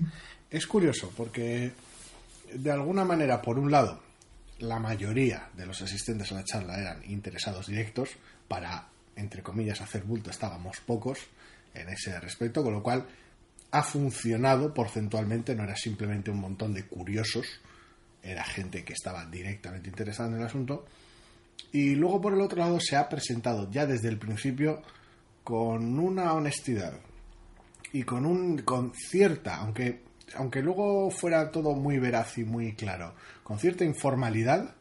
Es 0.50 0.68
curioso 0.68 1.12
porque, 1.16 1.72
de 2.54 2.72
alguna 2.72 3.06
manera, 3.06 3.42
por 3.42 3.58
un 3.58 3.72
lado, 3.72 4.00
la 4.60 4.78
mayoría 4.78 5.50
de 5.56 5.66
los 5.66 5.82
asistentes 5.82 6.32
a 6.32 6.36
la 6.36 6.44
charla 6.44 6.78
eran 6.78 7.10
interesados 7.10 7.68
directos 7.68 8.10
para, 8.48 8.88
entre 9.16 9.42
comillas, 9.42 9.82
hacer 9.82 10.04
bulto, 10.04 10.30
estábamos 10.30 10.78
pocos 10.86 11.18
en 11.74 11.90
ese 11.90 12.20
respecto, 12.20 12.64
con 12.64 12.74
lo 12.74 12.84
cual 12.84 13.08
ha 13.72 13.84
funcionado 13.84 14.74
porcentualmente, 14.74 15.56
no 15.56 15.64
era 15.64 15.76
simplemente 15.76 16.32
un 16.32 16.40
montón 16.40 16.74
de 16.74 16.86
curiosos, 16.86 17.46
era 18.22 18.44
gente 18.44 18.84
que 18.84 18.94
estaba 18.94 19.26
directamente 19.26 19.90
interesada 19.90 20.30
en 20.30 20.38
el 20.38 20.46
asunto. 20.46 20.86
Y 21.72 21.96
luego 21.96 22.22
por 22.22 22.34
el 22.34 22.42
otro 22.42 22.60
lado 22.60 22.80
se 22.80 22.96
ha 22.96 23.08
presentado 23.08 23.70
ya 23.72 23.86
desde 23.86 24.10
el 24.10 24.18
principio 24.18 24.82
con 25.44 25.98
una 26.00 26.34
honestidad 26.34 26.94
y 27.94 28.04
con 28.04 28.26
un 28.26 28.60
con 28.60 28.94
cierta, 28.94 29.58
aunque 29.58 30.02
aunque 30.36 30.62
luego 30.62 31.10
fuera 31.12 31.52
todo 31.52 31.74
muy 31.74 31.98
veraz 32.00 32.38
y 32.38 32.46
muy 32.46 32.74
claro, 32.74 33.16
con 33.44 33.60
cierta 33.60 33.84
informalidad 33.84 34.76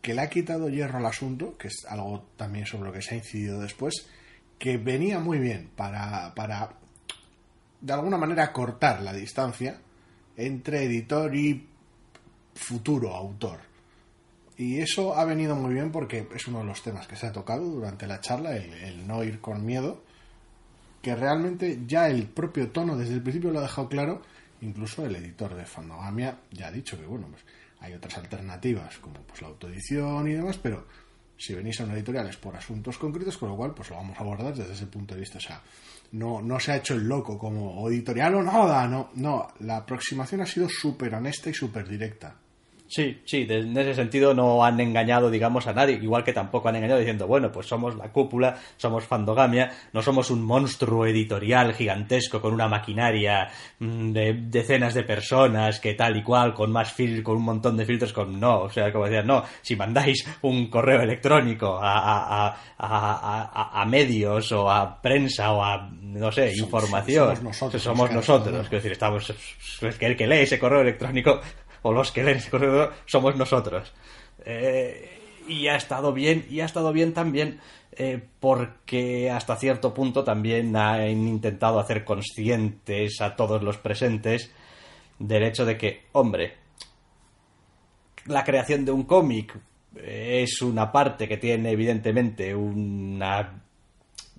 que 0.00 0.14
le 0.14 0.22
ha 0.22 0.30
quitado 0.30 0.68
hierro 0.68 0.98
al 0.98 1.06
asunto, 1.06 1.56
que 1.56 1.68
es 1.68 1.84
algo 1.88 2.24
también 2.36 2.66
sobre 2.66 2.84
lo 2.84 2.92
que 2.92 3.02
se 3.02 3.14
ha 3.14 3.18
incidido 3.18 3.60
después, 3.60 4.06
que 4.62 4.76
venía 4.76 5.18
muy 5.18 5.40
bien 5.40 5.70
para, 5.74 6.32
para 6.36 6.70
de 7.80 7.92
alguna 7.92 8.16
manera 8.16 8.52
cortar 8.52 9.02
la 9.02 9.12
distancia 9.12 9.80
entre 10.36 10.84
editor 10.84 11.34
y 11.34 11.66
futuro 12.54 13.12
autor. 13.12 13.58
Y 14.56 14.78
eso 14.78 15.16
ha 15.16 15.24
venido 15.24 15.56
muy 15.56 15.74
bien 15.74 15.90
porque 15.90 16.28
es 16.32 16.46
uno 16.46 16.60
de 16.60 16.66
los 16.66 16.80
temas 16.80 17.08
que 17.08 17.16
se 17.16 17.26
ha 17.26 17.32
tocado 17.32 17.64
durante 17.64 18.06
la 18.06 18.20
charla, 18.20 18.54
el, 18.54 19.04
no 19.04 19.24
ir 19.24 19.40
con 19.40 19.66
miedo, 19.66 20.04
que 21.02 21.16
realmente 21.16 21.80
ya 21.84 22.06
el 22.08 22.28
propio 22.28 22.70
tono 22.70 22.96
desde 22.96 23.14
el 23.14 23.22
principio 23.22 23.50
lo 23.50 23.58
ha 23.58 23.62
dejado 23.62 23.88
claro, 23.88 24.22
incluso 24.60 25.04
el 25.04 25.16
editor 25.16 25.56
de 25.56 25.66
Fandogamia 25.66 26.38
ya 26.52 26.68
ha 26.68 26.70
dicho 26.70 26.96
que 26.96 27.06
bueno, 27.06 27.26
pues 27.32 27.42
hay 27.80 27.94
otras 27.94 28.16
alternativas 28.16 28.96
como 28.98 29.14
pues 29.22 29.42
la 29.42 29.48
autoedición 29.48 30.28
y 30.28 30.34
demás, 30.34 30.56
pero 30.62 30.86
si 31.42 31.54
venís 31.54 31.80
a 31.80 31.84
una 31.84 31.94
editorial 31.94 32.28
es 32.28 32.36
por 32.36 32.54
asuntos 32.54 32.96
concretos, 32.98 33.36
con 33.36 33.48
lo 33.48 33.56
cual 33.56 33.74
pues 33.74 33.90
lo 33.90 33.96
vamos 33.96 34.16
a 34.16 34.20
abordar 34.20 34.54
desde 34.54 34.74
ese 34.74 34.86
punto 34.86 35.14
de 35.14 35.20
vista. 35.20 35.38
O 35.38 35.40
sea, 35.40 35.60
no, 36.12 36.40
no 36.40 36.60
se 36.60 36.70
ha 36.70 36.76
hecho 36.76 36.94
el 36.94 37.02
loco 37.02 37.36
como 37.36 37.88
editorial 37.88 38.36
o 38.36 38.42
nada, 38.44 38.86
no, 38.86 39.10
no, 39.16 39.48
la 39.58 39.78
aproximación 39.78 40.42
ha 40.42 40.46
sido 40.46 40.68
súper 40.68 41.12
honesta 41.16 41.50
y 41.50 41.54
súper 41.54 41.88
directa. 41.88 42.36
Sí, 42.92 43.22
sí, 43.24 43.46
en 43.48 43.74
ese 43.74 43.94
sentido 43.94 44.34
no 44.34 44.62
han 44.62 44.78
engañado, 44.78 45.30
digamos, 45.30 45.66
a 45.66 45.72
nadie, 45.72 45.94
igual 45.94 46.22
que 46.24 46.34
tampoco 46.34 46.68
han 46.68 46.76
engañado 46.76 46.98
diciendo, 46.98 47.26
bueno, 47.26 47.50
pues 47.50 47.66
somos 47.66 47.96
la 47.96 48.12
cúpula, 48.12 48.58
somos 48.76 49.04
fandogamia, 49.04 49.72
no 49.94 50.02
somos 50.02 50.30
un 50.30 50.44
monstruo 50.44 51.06
editorial 51.06 51.72
gigantesco 51.72 52.38
con 52.42 52.52
una 52.52 52.68
maquinaria 52.68 53.48
mm, 53.78 54.12
de 54.12 54.34
decenas 54.34 54.92
de 54.92 55.04
personas 55.04 55.80
que 55.80 55.94
tal 55.94 56.18
y 56.18 56.22
cual, 56.22 56.52
con 56.52 56.70
más 56.70 56.92
fil 56.92 57.22
con 57.22 57.38
un 57.38 57.44
montón 57.44 57.78
de 57.78 57.86
filtros, 57.86 58.12
con 58.12 58.38
no, 58.38 58.64
o 58.64 58.70
sea, 58.70 58.92
como 58.92 59.06
decían, 59.06 59.26
no, 59.26 59.42
si 59.62 59.74
mandáis 59.74 60.26
un 60.42 60.68
correo 60.68 61.00
electrónico 61.00 61.80
a, 61.82 62.54
a, 62.76 63.84
medios 63.86 64.52
o 64.52 64.70
a 64.70 65.00
prensa 65.00 65.52
o 65.52 65.64
a, 65.64 65.88
no 65.90 66.30
sé, 66.30 66.52
información, 66.58 67.36
somos 67.36 67.42
nosotros, 67.42 67.82
somos 67.82 68.10
nosotros, 68.12 68.64
es 68.66 68.70
decir, 68.70 68.92
estamos, 68.92 69.30
es 69.30 69.96
que 69.96 70.06
el 70.06 70.14
que 70.14 70.26
lee 70.26 70.40
ese 70.40 70.58
correo 70.58 70.82
electrónico 70.82 71.40
o 71.82 71.92
los 71.92 72.12
que 72.12 72.24
leen 72.24 72.38
ese 72.38 72.50
correo 72.50 72.90
somos 73.06 73.36
nosotros. 73.36 73.92
Eh, 74.44 75.18
y 75.48 75.68
ha 75.68 75.76
estado 75.76 76.12
bien, 76.12 76.46
y 76.48 76.60
ha 76.60 76.64
estado 76.64 76.92
bien 76.92 77.12
también 77.12 77.60
eh, 77.94 78.22
porque 78.40 79.30
hasta 79.30 79.56
cierto 79.56 79.92
punto 79.92 80.24
también 80.24 80.74
han 80.76 81.28
intentado 81.28 81.78
hacer 81.78 82.04
conscientes 82.04 83.20
a 83.20 83.36
todos 83.36 83.62
los 83.62 83.76
presentes 83.76 84.50
del 85.18 85.42
hecho 85.42 85.66
de 85.66 85.76
que, 85.76 86.06
hombre, 86.12 86.54
la 88.26 88.44
creación 88.44 88.84
de 88.84 88.92
un 88.92 89.02
cómic 89.02 89.58
es 89.94 90.62
una 90.62 90.90
parte 90.90 91.28
que 91.28 91.36
tiene 91.36 91.70
evidentemente 91.70 92.54
una 92.54 93.62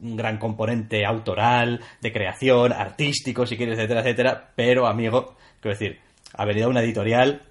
un 0.02 0.18
gran 0.18 0.38
componente 0.38 1.06
autoral, 1.06 1.80
de 2.02 2.12
creación, 2.12 2.74
artístico, 2.74 3.46
si 3.46 3.56
quieres, 3.56 3.78
etcétera, 3.78 4.02
etcétera, 4.02 4.52
pero 4.56 4.86
amigo, 4.88 5.36
quiero 5.62 5.78
decir, 5.78 6.00
ha 6.34 6.46
venido 6.46 6.70
una 6.70 6.82
editorial 6.82 7.42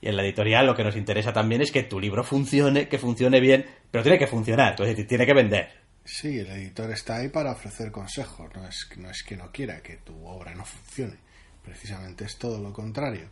y 0.00 0.08
en 0.08 0.16
la 0.16 0.22
editorial 0.22 0.66
lo 0.66 0.74
que 0.74 0.84
nos 0.84 0.96
interesa 0.96 1.32
también 1.32 1.62
es 1.62 1.72
que 1.72 1.82
tu 1.82 1.98
libro 1.98 2.22
funcione, 2.22 2.88
que 2.88 2.98
funcione 2.98 3.40
bien, 3.40 3.64
pero 3.90 4.02
tiene 4.02 4.18
que 4.18 4.26
funcionar, 4.26 4.70
entonces 4.72 5.06
tiene 5.06 5.26
que 5.26 5.34
vender. 5.34 5.68
Sí, 6.04 6.38
el 6.38 6.46
editor 6.46 6.90
está 6.90 7.16
ahí 7.16 7.28
para 7.28 7.52
ofrecer 7.52 7.90
consejos, 7.90 8.48
no 8.54 8.68
es, 8.68 8.88
no 8.96 9.10
es 9.10 9.22
que 9.22 9.36
no 9.36 9.50
quiera 9.50 9.80
que 9.80 9.96
tu 9.96 10.24
obra 10.26 10.54
no 10.54 10.64
funcione, 10.64 11.16
precisamente 11.64 12.24
es 12.24 12.36
todo 12.36 12.62
lo 12.62 12.72
contrario. 12.72 13.28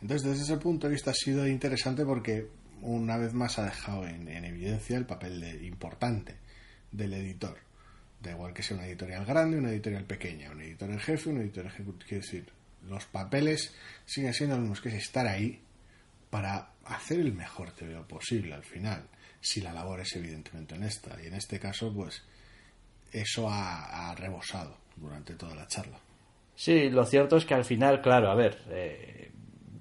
Entonces, 0.00 0.28
desde 0.28 0.42
ese 0.44 0.56
punto 0.58 0.86
de 0.86 0.94
vista 0.94 1.12
ha 1.12 1.14
sido 1.14 1.46
interesante 1.46 2.04
porque 2.04 2.48
una 2.82 3.16
vez 3.16 3.32
más 3.32 3.58
ha 3.58 3.64
dejado 3.64 4.06
en, 4.06 4.28
evidencia 4.28 4.96
el 4.96 5.06
papel 5.06 5.40
de, 5.40 5.64
importante 5.64 6.36
del 6.90 7.14
editor. 7.14 7.56
Da 8.20 8.32
igual 8.32 8.52
que 8.52 8.62
sea 8.62 8.76
una 8.76 8.86
editorial 8.86 9.24
grande, 9.24 9.58
una 9.58 9.70
editorial 9.70 10.04
pequeña, 10.04 10.50
un 10.50 10.60
editor 10.60 10.90
en 10.90 10.98
jefe, 10.98 11.30
un 11.30 11.40
editor 11.40 11.66
ejecutivo. 11.66 12.08
Quiero 12.08 12.22
decir, 12.22 12.52
los 12.88 13.04
papeles 13.06 13.74
siguen 14.04 14.34
siendo 14.34 14.56
los 14.56 14.62
mismos, 14.62 14.80
que 14.80 14.88
es 14.88 14.94
estar 14.94 15.26
ahí 15.26 15.62
para 16.30 16.70
hacer 16.84 17.20
el 17.20 17.32
mejor 17.32 17.72
TVO 17.72 18.06
posible 18.06 18.54
al 18.54 18.64
final, 18.64 19.06
si 19.40 19.60
la 19.60 19.72
labor 19.72 20.00
es 20.00 20.16
evidentemente 20.16 20.74
honesta. 20.74 21.16
Y 21.22 21.26
en 21.26 21.34
este 21.34 21.60
caso, 21.60 21.92
pues 21.92 22.22
eso 23.12 23.48
ha, 23.50 24.14
rebosado 24.16 24.76
durante 24.96 25.34
toda 25.34 25.54
la 25.54 25.66
charla. 25.66 25.98
Sí, 26.54 26.90
lo 26.90 27.04
cierto 27.04 27.36
es 27.36 27.44
que 27.44 27.54
al 27.54 27.64
final, 27.64 28.00
claro, 28.02 28.30
a 28.30 28.34
ver, 28.34 28.62
eh, 28.68 29.32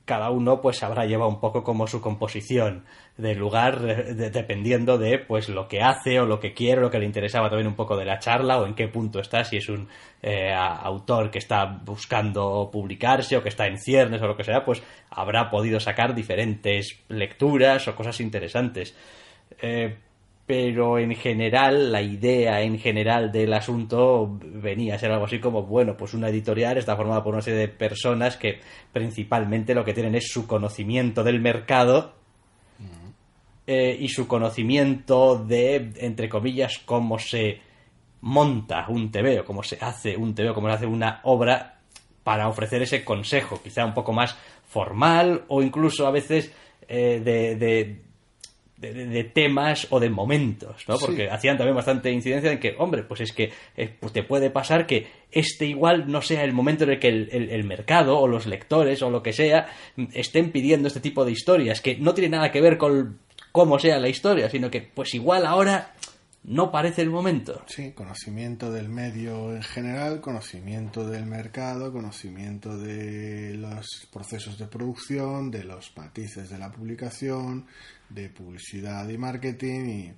cada 0.05 0.29
uno 0.29 0.61
pues 0.61 0.83
habrá 0.83 1.05
llevado 1.05 1.29
un 1.29 1.39
poco 1.39 1.63
como 1.63 1.87
su 1.87 2.01
composición 2.01 2.85
del 3.21 3.37
lugar 3.37 3.79
dependiendo 3.81 4.97
de 4.97 5.19
pues 5.19 5.47
lo 5.49 5.67
que 5.67 5.81
hace 5.81 6.19
o 6.19 6.25
lo 6.25 6.39
que 6.39 6.53
quiere, 6.53 6.81
lo 6.81 6.89
que 6.89 6.99
le 6.99 7.05
interesaba 7.05 7.49
también 7.49 7.67
un 7.67 7.75
poco 7.75 7.95
de 7.95 8.05
la 8.05 8.19
charla 8.19 8.59
o 8.59 8.65
en 8.65 8.73
qué 8.73 8.87
punto 8.87 9.19
está, 9.19 9.43
si 9.43 9.57
es 9.57 9.69
un 9.69 9.87
eh, 10.21 10.51
autor 10.53 11.29
que 11.29 11.39
está 11.39 11.65
buscando 11.65 12.69
publicarse 12.71 13.37
o 13.37 13.43
que 13.43 13.49
está 13.49 13.67
en 13.67 13.77
ciernes 13.77 14.21
o 14.21 14.27
lo 14.27 14.35
que 14.35 14.43
sea, 14.43 14.65
pues 14.65 14.81
habrá 15.09 15.49
podido 15.49 15.79
sacar 15.79 16.15
diferentes 16.15 16.99
lecturas 17.09 17.87
o 17.87 17.95
cosas 17.95 18.19
interesantes. 18.19 18.95
Eh, 19.61 19.95
pero 20.45 20.99
en 20.99 21.15
general 21.15 21.91
la 21.91 22.01
idea 22.01 22.61
en 22.61 22.77
general 22.79 23.31
del 23.31 23.53
asunto 23.53 24.37
venía 24.41 24.95
a 24.95 24.97
ser 24.97 25.11
algo 25.11 25.25
así 25.25 25.39
como 25.39 25.63
bueno 25.63 25.95
pues 25.95 26.13
una 26.13 26.29
editorial 26.29 26.77
está 26.77 26.97
formada 26.97 27.23
por 27.23 27.33
una 27.33 27.41
serie 27.41 27.59
de 27.59 27.67
personas 27.67 28.35
que 28.35 28.59
principalmente 28.91 29.75
lo 29.75 29.85
que 29.85 29.93
tienen 29.93 30.15
es 30.15 30.29
su 30.29 30.47
conocimiento 30.47 31.23
del 31.23 31.39
mercado 31.39 32.20
eh, 33.73 33.95
y 33.97 34.09
su 34.09 34.27
conocimiento 34.27 35.37
de 35.37 35.93
entre 35.95 36.27
comillas 36.27 36.81
cómo 36.83 37.17
se 37.17 37.61
monta 38.19 38.85
un 38.89 39.09
o 39.39 39.45
cómo 39.45 39.63
se 39.63 39.77
hace 39.79 40.17
un 40.17 40.35
o 40.37 40.53
cómo 40.53 40.67
se 40.67 40.73
hace 40.73 40.85
una 40.85 41.21
obra 41.23 41.79
para 42.21 42.49
ofrecer 42.49 42.81
ese 42.81 43.05
consejo 43.05 43.61
quizá 43.63 43.85
un 43.85 43.93
poco 43.93 44.11
más 44.11 44.35
formal 44.67 45.45
o 45.47 45.61
incluso 45.61 46.05
a 46.05 46.11
veces 46.11 46.51
eh, 46.89 47.21
de 47.23 48.01
de, 48.81 49.23
temas 49.25 49.87
o 49.91 49.99
de 49.99 50.09
momentos, 50.09 50.83
¿no? 50.87 50.97
Porque 50.97 51.29
hacían 51.29 51.57
también 51.57 51.75
bastante 51.75 52.11
incidencia 52.11 52.51
en 52.51 52.59
que, 52.59 52.75
hombre, 52.79 53.03
pues 53.03 53.21
es 53.21 53.31
que 53.31 53.51
eh, 53.77 53.89
pues 53.99 54.11
te 54.11 54.23
puede 54.23 54.49
pasar 54.49 54.87
que 54.87 55.07
este 55.31 55.67
igual 55.67 56.05
no 56.07 56.21
sea 56.21 56.43
el 56.43 56.53
momento 56.53 56.83
en 56.83 56.91
el 56.91 56.99
que 56.99 57.07
el, 57.07 57.63
mercado 57.63 58.17
o 58.17 58.27
los 58.27 58.47
lectores 58.47 59.01
o 59.03 59.11
lo 59.11 59.21
que 59.21 59.33
sea 59.33 59.67
estén 60.13 60.51
pidiendo 60.51 60.87
este 60.87 60.99
tipo 60.99 61.23
de 61.23 61.31
historias, 61.31 61.79
que 61.79 61.97
no 61.97 62.13
tiene 62.13 62.29
nada 62.35 62.51
que 62.51 62.59
ver 62.59 62.77
con 62.77 63.19
cómo 63.51 63.79
sea 63.79 63.99
la 63.99 64.09
historia, 64.09 64.49
sino 64.49 64.69
que 64.69 64.81
pues 64.81 65.13
igual 65.13 65.45
ahora 65.45 65.93
no 66.43 66.71
parece 66.71 67.03
el 67.03 67.09
momento. 67.09 67.63
Sí, 67.67 67.91
conocimiento 67.91 68.71
del 68.71 68.89
medio 68.89 69.55
en 69.55 69.61
general, 69.61 70.21
conocimiento 70.21 71.07
del 71.07 71.25
mercado, 71.25 71.91
conocimiento 71.91 72.77
de 72.77 73.53
los 73.55 74.07
procesos 74.11 74.57
de 74.57 74.65
producción, 74.65 75.51
de 75.51 75.63
los 75.63 75.95
matices 75.95 76.49
de 76.49 76.57
la 76.57 76.71
publicación, 76.71 77.67
de 78.09 78.29
publicidad 78.29 79.07
y 79.07 79.17
marketing 79.17 79.85
y 79.85 80.13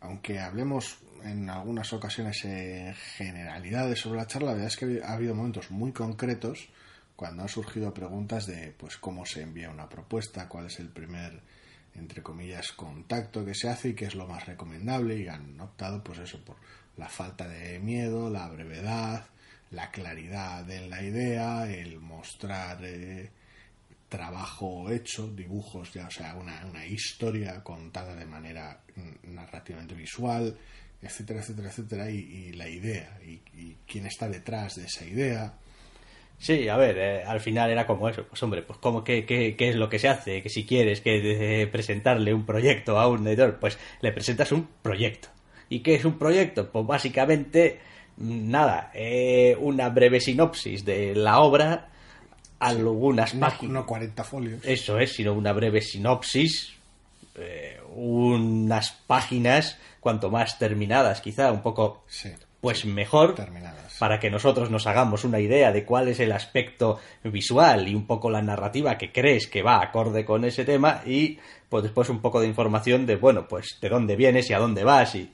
aunque 0.00 0.38
hablemos 0.38 0.98
en 1.24 1.48
algunas 1.48 1.92
ocasiones 1.92 2.44
en 2.44 2.94
generalidades 2.94 3.98
sobre 3.98 4.18
la 4.18 4.26
charla, 4.26 4.48
la 4.48 4.54
verdad 4.54 4.68
es 4.68 4.76
que 4.76 5.00
ha 5.02 5.14
habido 5.14 5.34
momentos 5.34 5.70
muy 5.70 5.92
concretos 5.92 6.68
cuando 7.16 7.42
han 7.42 7.48
surgido 7.48 7.94
preguntas 7.94 8.46
de 8.46 8.74
pues 8.76 8.98
cómo 8.98 9.24
se 9.24 9.42
envía 9.42 9.70
una 9.70 9.88
propuesta, 9.88 10.48
cuál 10.48 10.66
es 10.66 10.78
el 10.78 10.88
primer 10.88 11.40
entre 11.96 12.22
comillas 12.22 12.72
contacto 12.72 13.44
que 13.44 13.54
se 13.54 13.68
hace 13.68 13.90
y 13.90 13.94
qué 13.94 14.06
es 14.06 14.14
lo 14.14 14.26
más 14.26 14.46
recomendable 14.46 15.18
y 15.18 15.28
han 15.28 15.60
optado 15.60 16.02
pues 16.02 16.18
eso 16.18 16.38
por 16.44 16.56
la 16.96 17.08
falta 17.08 17.48
de 17.48 17.78
miedo, 17.78 18.30
la 18.30 18.48
brevedad, 18.48 19.26
la 19.70 19.90
claridad 19.90 20.68
en 20.70 20.90
la 20.90 21.02
idea, 21.02 21.70
el 21.70 22.00
mostrar 22.00 22.78
eh, 22.84 23.30
trabajo 24.08 24.90
hecho, 24.90 25.28
dibujos, 25.28 25.92
ya, 25.92 26.06
o 26.06 26.10
sea, 26.10 26.36
una, 26.36 26.64
una 26.66 26.86
historia 26.86 27.62
contada 27.62 28.14
de 28.14 28.26
manera 28.26 28.80
narrativamente 29.24 29.94
visual, 29.94 30.56
etcétera, 31.02 31.40
etcétera, 31.40 31.68
etcétera, 31.68 32.10
y, 32.10 32.52
la 32.52 32.68
idea, 32.68 33.18
y, 33.22 33.76
quién 33.86 34.06
está 34.06 34.28
detrás 34.28 34.76
de 34.76 34.84
esa 34.84 35.04
idea. 35.04 35.54
Sí, 36.38 36.68
a 36.68 36.76
ver, 36.76 36.98
eh, 36.98 37.24
al 37.24 37.40
final 37.40 37.70
era 37.70 37.86
como 37.86 38.08
eso, 38.08 38.24
pues 38.24 38.42
hombre, 38.42 38.62
pues 38.62 38.78
como 38.78 39.02
qué, 39.02 39.24
qué, 39.24 39.56
qué, 39.56 39.70
es 39.70 39.76
lo 39.76 39.88
que 39.88 39.98
se 39.98 40.08
hace, 40.08 40.42
que 40.42 40.50
si 40.50 40.66
quieres 40.66 41.00
que 41.00 41.68
presentarle 41.72 42.34
un 42.34 42.44
proyecto 42.44 42.98
a 42.98 43.08
un 43.08 43.26
editor, 43.26 43.58
pues 43.58 43.78
le 44.00 44.12
presentas 44.12 44.52
un 44.52 44.68
proyecto. 44.82 45.28
¿Y 45.68 45.80
qué 45.80 45.94
es 45.94 46.04
un 46.04 46.18
proyecto? 46.18 46.70
Pues 46.70 46.86
básicamente, 46.86 47.80
nada, 48.16 48.90
eh, 48.94 49.56
una 49.58 49.88
breve 49.88 50.20
sinopsis 50.20 50.84
de 50.84 51.14
la 51.14 51.40
obra, 51.40 51.88
algunas 52.58 53.32
páginas. 53.32 53.72
No 53.72 53.86
40 53.86 54.24
folios. 54.24 54.60
Eso 54.64 54.98
es, 54.98 55.12
sino 55.14 55.34
una 55.34 55.52
breve 55.52 55.80
sinopsis, 55.80 56.74
eh, 57.36 57.80
unas 57.94 58.92
páginas, 59.06 59.78
cuanto 60.00 60.30
más 60.30 60.58
terminadas, 60.58 61.20
quizá, 61.20 61.50
un 61.50 61.62
poco, 61.62 62.04
pues 62.64 62.86
mejor, 62.86 63.34
terminadas. 63.34 63.94
para 63.98 64.18
que 64.18 64.30
nosotros 64.30 64.70
nos 64.70 64.86
hagamos 64.86 65.24
una 65.24 65.38
idea 65.38 65.70
de 65.70 65.84
cuál 65.84 66.08
es 66.08 66.18
el 66.18 66.32
aspecto 66.32 66.98
visual 67.22 67.86
y 67.86 67.94
un 67.94 68.06
poco 68.06 68.30
la 68.30 68.40
narrativa 68.40 68.96
que 68.96 69.12
crees 69.12 69.46
que 69.48 69.62
va 69.62 69.82
acorde 69.82 70.24
con 70.24 70.46
ese 70.46 70.64
tema 70.64 71.02
y 71.04 71.38
pues 71.68 71.82
después 71.82 72.08
un 72.08 72.22
poco 72.22 72.40
de 72.40 72.46
información 72.46 73.04
de, 73.04 73.16
bueno, 73.16 73.46
pues 73.46 73.76
de 73.82 73.90
dónde 73.90 74.16
vienes 74.16 74.48
y 74.48 74.54
a 74.54 74.58
dónde 74.58 74.82
vas 74.82 75.14
y, 75.14 75.30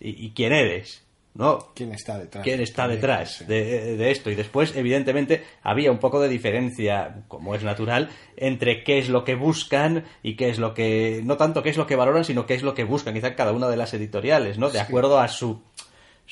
y 0.00 0.30
quién 0.30 0.52
eres. 0.52 1.04
¿no? 1.34 1.70
¿Quién 1.74 1.92
está 1.92 2.18
detrás? 2.18 2.44
quién 2.44 2.60
está 2.60 2.88
detrás 2.88 3.46
de, 3.46 3.96
de 3.96 4.10
esto. 4.10 4.30
Y 4.30 4.34
después, 4.34 4.74
evidentemente, 4.76 5.44
había 5.62 5.92
un 5.92 5.98
poco 5.98 6.20
de 6.20 6.28
diferencia, 6.28 7.22
como 7.28 7.54
es 7.54 7.62
natural, 7.62 8.10
entre 8.36 8.82
qué 8.82 8.98
es 8.98 9.08
lo 9.08 9.24
que 9.24 9.36
buscan 9.36 10.04
y 10.22 10.34
qué 10.34 10.50
es 10.50 10.58
lo 10.58 10.74
que. 10.74 11.22
No 11.24 11.36
tanto 11.36 11.62
qué 11.62 11.70
es 11.70 11.76
lo 11.76 11.86
que 11.86 11.96
valoran, 11.96 12.24
sino 12.24 12.44
qué 12.44 12.54
es 12.54 12.62
lo 12.62 12.74
que 12.74 12.84
buscan, 12.84 13.14
quizá 13.14 13.34
cada 13.34 13.52
una 13.52 13.68
de 13.68 13.76
las 13.76 13.94
editoriales, 13.94 14.58
¿no? 14.58 14.68
De 14.68 14.80
acuerdo 14.80 15.18
a 15.20 15.28
su, 15.28 15.62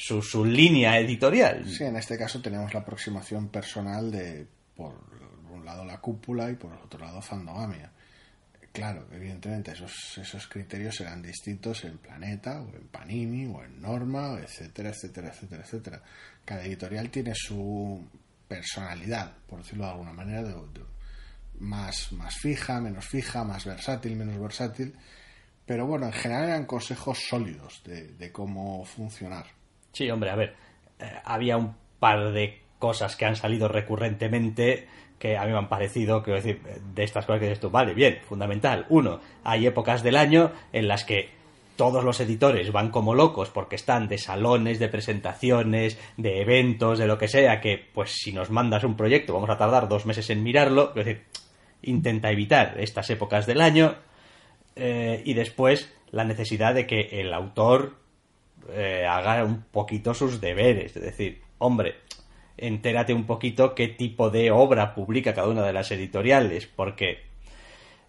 su, 0.02 0.22
su 0.22 0.44
línea 0.44 0.98
editorial. 0.98 1.66
Sí, 1.68 1.84
en 1.84 1.96
este 1.96 2.16
caso 2.16 2.40
tenemos 2.40 2.72
la 2.72 2.80
aproximación 2.80 3.48
personal 3.48 4.10
de, 4.10 4.46
por 4.76 4.94
un 5.52 5.64
lado, 5.64 5.84
la 5.84 5.98
cúpula 6.00 6.50
y 6.50 6.54
por 6.54 6.72
otro 6.72 7.00
lado, 7.00 7.20
Fandogamia. 7.20 7.90
Claro, 8.72 9.06
evidentemente 9.12 9.72
esos, 9.72 10.16
esos 10.18 10.46
criterios 10.46 10.94
serán 10.96 11.20
distintos 11.22 11.84
en 11.84 11.98
Planeta, 11.98 12.60
o 12.62 12.68
en 12.76 12.86
Panini, 12.88 13.46
o 13.46 13.64
en 13.64 13.80
Norma, 13.80 14.38
etcétera, 14.40 14.90
etcétera, 14.90 15.28
etcétera, 15.28 15.62
etcétera. 15.64 16.02
Cada 16.44 16.62
editorial 16.64 17.10
tiene 17.10 17.32
su 17.34 18.06
personalidad, 18.46 19.32
por 19.48 19.58
decirlo 19.62 19.84
de 19.86 19.90
alguna 19.90 20.12
manera, 20.12 20.42
de- 20.44 20.54
más, 21.58 22.12
más 22.12 22.36
fija, 22.36 22.80
menos 22.80 23.06
fija, 23.06 23.44
más 23.44 23.64
versátil, 23.64 24.16
menos 24.16 24.38
versátil. 24.40 24.94
Pero 25.66 25.86
bueno, 25.86 26.06
en 26.06 26.12
general 26.12 26.44
eran 26.48 26.64
consejos 26.64 27.18
sólidos 27.28 27.82
de 27.84 28.30
cómo 28.32 28.84
funcionar. 28.84 29.46
Sí, 29.92 30.10
hombre, 30.10 30.30
a 30.30 30.36
ver, 30.36 30.54
eh, 30.98 31.12
había 31.24 31.56
un 31.56 31.74
par 31.98 32.32
de 32.32 32.60
cosas 32.78 33.16
que 33.16 33.26
han 33.26 33.36
salido 33.36 33.68
recurrentemente 33.68 34.88
que 35.18 35.36
a 35.36 35.44
mí 35.44 35.52
me 35.52 35.58
han 35.58 35.68
parecido, 35.68 36.22
quiero 36.22 36.40
decir, 36.40 36.62
de 36.62 37.04
estas 37.04 37.26
cosas 37.26 37.40
que 37.40 37.46
dices 37.46 37.60
tú, 37.60 37.68
vale, 37.68 37.92
bien, 37.92 38.20
fundamental. 38.26 38.86
Uno, 38.88 39.20
hay 39.44 39.66
épocas 39.66 40.02
del 40.02 40.16
año 40.16 40.50
en 40.72 40.88
las 40.88 41.04
que 41.04 41.28
todos 41.76 42.04
los 42.04 42.20
editores 42.20 42.72
van 42.72 42.90
como 42.90 43.14
locos 43.14 43.50
porque 43.50 43.76
están 43.76 44.08
de 44.08 44.18
salones, 44.18 44.78
de 44.78 44.88
presentaciones, 44.88 45.98
de 46.16 46.40
eventos, 46.40 46.98
de 46.98 47.06
lo 47.06 47.18
que 47.18 47.28
sea, 47.28 47.60
que 47.60 47.78
pues 47.94 48.12
si 48.12 48.32
nos 48.32 48.50
mandas 48.50 48.84
un 48.84 48.96
proyecto 48.96 49.34
vamos 49.34 49.50
a 49.50 49.56
tardar 49.56 49.88
dos 49.88 50.04
meses 50.06 50.28
en 50.30 50.42
mirarlo, 50.42 50.92
intenta 51.82 52.30
evitar 52.30 52.78
estas 52.78 53.08
épocas 53.10 53.46
del 53.46 53.60
año 53.60 53.94
eh, 54.76 55.22
y 55.24 55.34
después 55.34 55.92
la 56.10 56.24
necesidad 56.24 56.74
de 56.74 56.86
que 56.86 57.00
el 57.12 57.32
autor 57.32 57.99
eh, 58.68 59.06
haga 59.08 59.44
un 59.44 59.62
poquito 59.70 60.14
sus 60.14 60.40
deberes. 60.40 60.96
Es 60.96 61.02
decir, 61.02 61.42
hombre, 61.58 61.96
entérate 62.56 63.14
un 63.14 63.24
poquito 63.24 63.74
qué 63.74 63.88
tipo 63.88 64.30
de 64.30 64.50
obra 64.50 64.94
publica 64.94 65.34
cada 65.34 65.48
una 65.48 65.62
de 65.62 65.72
las 65.72 65.90
editoriales, 65.90 66.66
porque 66.66 67.30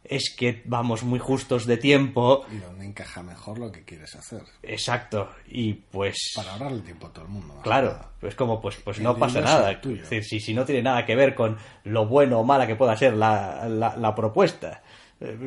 es 0.03 0.35
que 0.35 0.61
vamos 0.65 1.03
muy 1.03 1.19
justos 1.19 1.65
de 1.65 1.77
tiempo. 1.77 2.45
Y 2.51 2.57
donde 2.57 2.85
encaja 2.85 3.21
mejor 3.23 3.59
lo 3.59 3.71
que 3.71 3.83
quieres 3.83 4.15
hacer. 4.15 4.41
Exacto. 4.63 5.29
Y 5.47 5.73
pues. 5.73 6.33
Para 6.35 6.53
ahorrarle 6.53 6.81
tiempo 6.81 7.07
a 7.07 7.13
todo 7.13 7.25
el 7.25 7.31
mundo. 7.31 7.59
Claro, 7.63 7.97
pues 8.19 8.35
como 8.35 8.59
pues, 8.61 8.77
pues 8.77 8.97
El 8.97 9.03
no 9.03 9.17
pasa 9.17 9.41
nada. 9.41 9.71
el. 9.71 9.77
Es 9.77 10.09
decir, 10.09 10.23
si, 10.23 10.39
si 10.39 10.53
no 10.53 10.65
tiene 10.65 10.81
nada 10.81 11.05
que 11.05 11.15
ver 11.15 11.35
con 11.35 11.57
lo 11.83 12.07
bueno 12.07 12.39
o 12.39 12.43
mala 12.43 12.67
que 12.67 12.75
pueda 12.75 12.95
ser 12.97 13.13
la, 13.13 13.67
la, 13.69 13.95
la 13.95 14.15
propuesta, 14.15 14.81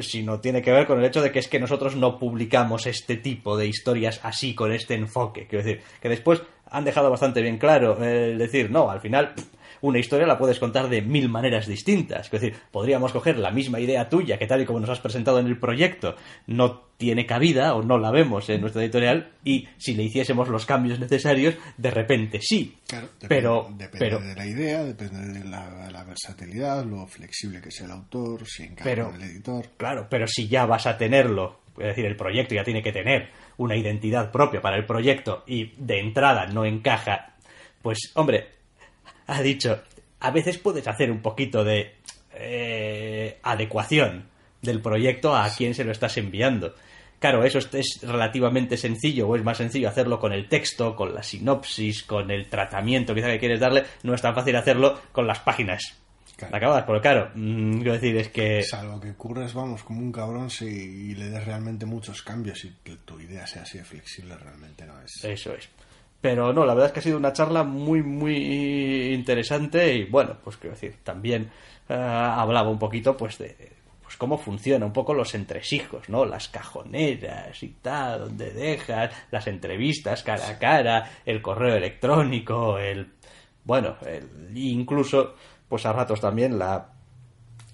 sino 0.00 0.40
tiene 0.40 0.62
que 0.62 0.72
ver 0.72 0.86
con 0.86 0.98
el 0.98 1.04
hecho 1.04 1.22
de 1.22 1.32
que 1.32 1.38
es 1.38 1.48
que 1.48 1.58
nosotros 1.58 1.96
no 1.96 2.18
publicamos 2.18 2.86
este 2.86 3.16
tipo 3.16 3.56
de 3.56 3.66
historias 3.66 4.20
así, 4.22 4.54
con 4.54 4.72
este 4.72 4.94
enfoque. 4.94 5.46
Quiero 5.46 5.64
decir, 5.64 5.82
que 6.00 6.08
después 6.08 6.42
han 6.70 6.84
dejado 6.84 7.10
bastante 7.10 7.42
bien 7.42 7.58
claro 7.58 8.02
eh, 8.02 8.32
el 8.32 8.38
decir, 8.38 8.70
no, 8.70 8.90
al 8.90 9.00
final 9.00 9.34
una 9.84 9.98
historia 9.98 10.26
la 10.26 10.38
puedes 10.38 10.58
contar 10.58 10.88
de 10.88 11.02
mil 11.02 11.28
maneras 11.28 11.66
distintas. 11.66 12.24
Es 12.26 12.30
decir, 12.30 12.56
podríamos 12.70 13.12
coger 13.12 13.36
la 13.38 13.50
misma 13.50 13.80
idea 13.80 14.08
tuya 14.08 14.38
que 14.38 14.46
tal 14.46 14.62
y 14.62 14.64
como 14.64 14.80
nos 14.80 14.88
has 14.88 15.00
presentado 15.00 15.38
en 15.38 15.46
el 15.46 15.58
proyecto 15.58 16.16
no 16.46 16.84
tiene 16.96 17.26
cabida 17.26 17.74
o 17.74 17.82
no 17.82 17.98
la 17.98 18.10
vemos 18.10 18.48
en 18.48 18.62
nuestra 18.62 18.82
editorial 18.82 19.32
y 19.44 19.68
si 19.76 19.92
le 19.94 20.04
hiciésemos 20.04 20.48
los 20.48 20.64
cambios 20.64 20.98
necesarios, 20.98 21.56
de 21.76 21.90
repente 21.90 22.40
sí. 22.40 22.74
Claro, 22.86 23.08
depende, 23.20 23.28
pero, 23.28 23.68
depende 23.76 23.98
pero, 23.98 24.20
de 24.20 24.34
la 24.34 24.46
idea, 24.46 24.84
depende 24.84 25.40
de 25.40 25.44
la, 25.44 25.90
la 25.90 26.04
versatilidad, 26.04 26.82
lo 26.86 27.06
flexible 27.06 27.60
que 27.60 27.70
sea 27.70 27.84
el 27.84 27.92
autor, 27.92 28.46
si 28.46 28.62
encaja 28.62 28.90
el 28.90 29.22
editor. 29.22 29.66
claro, 29.76 30.06
pero 30.08 30.26
si 30.26 30.48
ya 30.48 30.64
vas 30.64 30.86
a 30.86 30.96
tenerlo, 30.96 31.60
es 31.76 31.88
decir, 31.88 32.06
el 32.06 32.16
proyecto 32.16 32.54
ya 32.54 32.64
tiene 32.64 32.82
que 32.82 32.92
tener 32.92 33.28
una 33.58 33.76
identidad 33.76 34.32
propia 34.32 34.62
para 34.62 34.78
el 34.78 34.86
proyecto 34.86 35.44
y 35.46 35.74
de 35.76 36.00
entrada 36.00 36.46
no 36.46 36.64
encaja, 36.64 37.34
pues 37.82 38.12
hombre, 38.14 38.54
ha 39.26 39.42
dicho, 39.42 39.80
a 40.20 40.30
veces 40.30 40.58
puedes 40.58 40.86
hacer 40.88 41.10
un 41.10 41.20
poquito 41.22 41.64
de 41.64 41.94
eh, 42.32 43.38
adecuación 43.42 44.26
del 44.62 44.80
proyecto 44.80 45.34
a 45.34 45.48
quien 45.50 45.74
se 45.74 45.84
lo 45.84 45.92
estás 45.92 46.16
enviando. 46.16 46.74
Claro, 47.18 47.44
eso 47.44 47.58
es- 47.58 48.00
relativamente 48.02 48.76
sencillo, 48.76 49.28
o 49.28 49.36
es 49.36 49.42
más 49.44 49.56
sencillo 49.58 49.88
hacerlo 49.88 50.18
con 50.18 50.32
el 50.32 50.48
texto, 50.48 50.94
con 50.94 51.14
la 51.14 51.22
sinopsis, 51.22 52.02
con 52.02 52.30
el 52.30 52.48
tratamiento 52.48 53.14
quizá 53.14 53.28
que 53.28 53.38
quieres 53.38 53.60
darle. 53.60 53.84
No 54.02 54.14
es 54.14 54.20
tan 54.20 54.34
fácil 54.34 54.56
hacerlo 54.56 55.00
con 55.12 55.26
las 55.26 55.38
páginas. 55.40 55.82
Claro. 56.36 56.56
Acabadas, 56.56 56.84
porque 56.84 57.00
claro, 57.00 57.30
mm, 57.34 57.76
quiero 57.76 57.92
decir, 57.92 58.16
es 58.16 58.28
que... 58.28 58.62
Salvo 58.64 59.00
que 59.00 59.12
curres, 59.14 59.54
vamos, 59.54 59.84
como 59.84 60.00
un 60.00 60.10
cabrón 60.10 60.50
si 60.50 60.66
y 60.66 61.14
le 61.14 61.30
des 61.30 61.44
realmente 61.46 61.86
muchos 61.86 62.22
cambios 62.22 62.64
y 62.64 62.74
que 62.82 62.96
tu 63.04 63.20
idea 63.20 63.46
sea 63.46 63.62
así 63.62 63.78
de 63.78 63.84
flexible, 63.84 64.36
realmente 64.36 64.84
no 64.84 65.00
es. 65.00 65.24
Eso 65.24 65.54
es. 65.54 65.68
Pero 66.24 66.54
no, 66.54 66.64
la 66.64 66.72
verdad 66.72 66.86
es 66.86 66.92
que 66.94 67.00
ha 67.00 67.02
sido 67.02 67.18
una 67.18 67.34
charla 67.34 67.64
muy, 67.64 68.02
muy 68.02 69.12
interesante 69.12 69.92
y 69.94 70.04
bueno, 70.04 70.38
pues 70.42 70.56
quiero 70.56 70.74
decir, 70.74 70.96
también 71.04 71.50
eh, 71.86 71.94
hablaba 71.94 72.70
un 72.70 72.78
poquito 72.78 73.14
pues 73.14 73.36
de 73.36 73.54
pues 74.02 74.16
cómo 74.16 74.38
funciona 74.38 74.86
un 74.86 74.92
poco 74.94 75.12
los 75.12 75.34
entresijos, 75.34 76.08
¿no? 76.08 76.24
Las 76.24 76.48
cajoneras 76.48 77.62
y 77.62 77.68
tal, 77.82 78.20
donde 78.20 78.52
dejas, 78.52 79.12
las 79.30 79.46
entrevistas 79.48 80.22
cara 80.22 80.48
a 80.48 80.58
cara, 80.58 81.10
el 81.26 81.42
correo 81.42 81.76
electrónico, 81.76 82.78
el 82.78 83.12
bueno, 83.62 83.96
el, 84.06 84.56
incluso 84.56 85.34
pues 85.68 85.84
a 85.84 85.92
ratos 85.92 86.22
también 86.22 86.58
la 86.58 86.88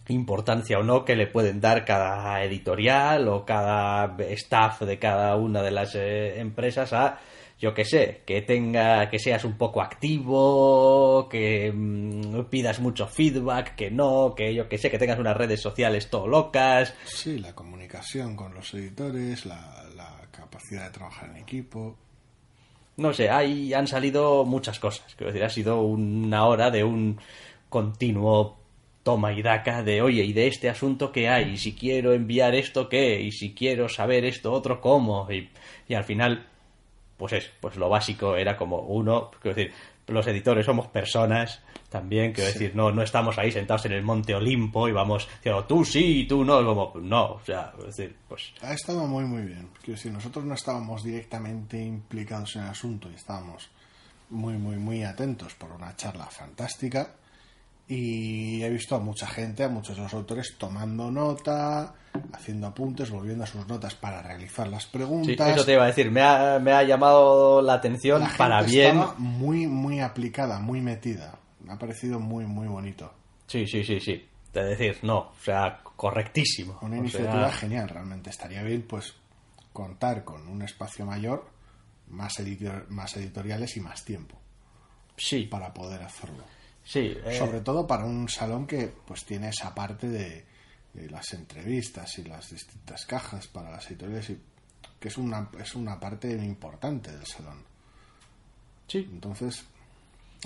importancia 0.08 0.76
o 0.76 0.82
no 0.82 1.04
que 1.04 1.14
le 1.14 1.28
pueden 1.28 1.60
dar 1.60 1.84
cada 1.84 2.42
editorial 2.42 3.28
o 3.28 3.44
cada 3.44 4.16
staff 4.30 4.80
de 4.80 4.98
cada 4.98 5.36
una 5.36 5.62
de 5.62 5.70
las 5.70 5.94
eh, 5.94 6.40
empresas 6.40 6.92
a 6.92 7.20
yo 7.60 7.74
que 7.74 7.84
sé, 7.84 8.22
que 8.24 8.40
tenga, 8.40 9.10
que 9.10 9.18
seas 9.18 9.44
un 9.44 9.58
poco 9.58 9.82
activo, 9.82 11.28
que 11.28 11.70
mm, 11.70 12.44
pidas 12.44 12.80
mucho 12.80 13.06
feedback, 13.06 13.74
que 13.74 13.90
no, 13.90 14.34
que 14.34 14.54
yo 14.54 14.66
que 14.66 14.78
sé, 14.78 14.90
que 14.90 14.98
tengas 14.98 15.18
unas 15.18 15.36
redes 15.36 15.60
sociales 15.60 16.08
todo 16.08 16.26
locas. 16.26 16.94
Sí, 17.04 17.38
la 17.38 17.54
comunicación 17.54 18.34
con 18.34 18.54
los 18.54 18.72
editores, 18.72 19.44
la, 19.44 19.84
la 19.94 20.26
capacidad 20.30 20.86
de 20.86 20.90
trabajar 20.90 21.30
en 21.30 21.36
equipo. 21.36 21.96
No 22.96 23.12
sé, 23.12 23.28
ahí 23.28 23.74
han 23.74 23.86
salido 23.86 24.44
muchas 24.46 24.78
cosas. 24.80 25.14
Quiero 25.14 25.32
decir, 25.32 25.44
ha 25.44 25.50
sido 25.50 25.82
una 25.82 26.46
hora 26.46 26.70
de 26.70 26.82
un 26.82 27.20
continuo 27.68 28.56
toma 29.02 29.32
y 29.32 29.42
daca 29.42 29.82
de, 29.82 30.02
oye, 30.02 30.24
¿y 30.24 30.32
de 30.32 30.46
este 30.46 30.68
asunto 30.68 31.12
qué 31.12 31.28
hay? 31.28 31.52
¿Y 31.52 31.56
si 31.56 31.74
quiero 31.74 32.12
enviar 32.12 32.54
esto 32.54 32.88
qué? 32.88 33.20
¿Y 33.20 33.32
si 33.32 33.54
quiero 33.54 33.88
saber 33.88 34.24
esto 34.24 34.52
otro 34.52 34.80
cómo? 34.80 35.30
Y, 35.30 35.50
y 35.88 35.94
al 35.94 36.04
final, 36.04 36.46
pues 37.20 37.34
es, 37.34 37.50
pues 37.60 37.76
lo 37.76 37.88
básico 37.88 38.34
era 38.36 38.56
como 38.56 38.78
uno, 38.80 39.30
quiero 39.40 39.54
decir, 39.54 39.72
los 40.08 40.26
editores 40.26 40.66
somos 40.66 40.88
personas 40.88 41.60
también, 41.88 42.32
quiero 42.32 42.50
Sí. 42.50 42.58
decir, 42.58 42.74
no, 42.76 42.90
no 42.90 43.02
estamos 43.02 43.38
ahí 43.38 43.52
sentados 43.52 43.84
en 43.86 43.92
el 43.92 44.02
monte 44.02 44.34
Olimpo 44.34 44.88
y 44.88 44.92
vamos 44.92 45.28
diciendo 45.36 45.64
tú 45.66 45.84
sí 45.84 46.26
tú 46.28 46.44
no, 46.44 46.64
como 46.64 46.92
no, 47.00 47.34
o 47.34 47.40
sea, 47.44 47.72
es 47.80 47.96
decir, 47.96 48.16
pues 48.28 48.52
Ha 48.62 48.72
estado 48.72 49.06
muy, 49.06 49.24
muy 49.24 49.42
bien. 49.42 49.68
Quiero 49.84 49.96
decir, 49.96 50.10
nosotros 50.12 50.44
no 50.44 50.54
estábamos 50.54 51.04
directamente 51.04 51.80
implicados 51.80 52.56
en 52.56 52.62
el 52.62 52.68
asunto 52.70 53.08
y 53.10 53.14
estábamos 53.14 53.68
muy, 54.30 54.54
muy, 54.54 54.76
muy 54.76 55.04
atentos 55.04 55.54
por 55.54 55.70
una 55.72 55.94
charla 55.94 56.26
fantástica. 56.26 57.14
Y 57.92 58.62
he 58.62 58.70
visto 58.70 58.94
a 58.94 59.00
mucha 59.00 59.26
gente, 59.26 59.64
a 59.64 59.68
muchos 59.68 59.96
de 59.96 60.04
los 60.04 60.14
autores, 60.14 60.54
tomando 60.56 61.10
nota, 61.10 61.92
haciendo 62.32 62.68
apuntes, 62.68 63.10
volviendo 63.10 63.42
a 63.42 63.46
sus 63.48 63.66
notas 63.66 63.96
para 63.96 64.22
realizar 64.22 64.68
las 64.68 64.84
sí, 64.84 64.90
preguntas. 64.92 65.56
eso 65.56 65.64
te 65.64 65.72
iba 65.72 65.82
a 65.82 65.86
decir, 65.88 66.08
me 66.08 66.22
ha, 66.22 66.60
me 66.60 66.70
ha 66.72 66.84
llamado 66.84 67.60
la 67.60 67.72
atención 67.74 68.20
La 68.20 68.26
gente 68.28 68.38
para 68.38 68.62
bien. 68.62 68.96
estaba 68.96 69.14
muy, 69.18 69.66
muy 69.66 69.98
aplicada, 69.98 70.60
muy 70.60 70.80
metida. 70.80 71.40
Me 71.64 71.72
ha 71.72 71.78
parecido 71.78 72.20
muy, 72.20 72.46
muy 72.46 72.68
bonito. 72.68 73.12
Sí, 73.48 73.66
sí, 73.66 73.82
sí, 73.82 73.98
sí. 73.98 74.24
De 74.52 74.62
decir, 74.64 74.98
no, 75.02 75.18
o 75.18 75.34
sea, 75.42 75.80
correctísimo. 75.82 76.78
Una 76.82 76.94
O 76.94 76.98
iniciativa 77.00 77.48
sea, 77.48 77.52
genial, 77.58 77.88
realmente. 77.88 78.30
Estaría 78.30 78.62
bien, 78.62 78.82
pues, 78.88 79.14
contar 79.72 80.22
con 80.22 80.46
un 80.46 80.62
espacio 80.62 81.04
mayor, 81.06 81.44
más, 82.08 82.38
editor- 82.38 82.86
más 82.88 83.16
editoriales 83.16 83.76
y 83.76 83.80
más 83.80 84.04
tiempo 84.04 84.36
sí, 85.16 85.42
para 85.44 85.74
poder 85.74 86.02
hacerlo. 86.02 86.44
Sí. 86.90 87.16
eh, 87.24 87.36
Sobre 87.38 87.60
todo 87.60 87.86
para 87.86 88.04
un 88.04 88.28
salón 88.28 88.66
que, 88.66 88.88
pues, 89.06 89.24
tiene 89.24 89.48
esa 89.50 89.72
parte 89.74 90.08
de, 90.08 90.44
de 90.92 91.08
las 91.10 91.32
entrevistas 91.32 92.18
y 92.18 92.24
las 92.24 92.50
distintas 92.50 93.06
cajas 93.06 93.46
para 93.46 93.70
las 93.70 93.88
editoriales, 93.90 94.30
y, 94.30 94.38
que 94.98 95.08
es 95.08 95.16
una, 95.18 95.48
es 95.58 95.74
una 95.74 95.98
parte 96.00 96.30
importante 96.32 97.12
del 97.12 97.26
salón. 97.26 97.62
sí. 98.86 99.08
Entonces, 99.12 99.64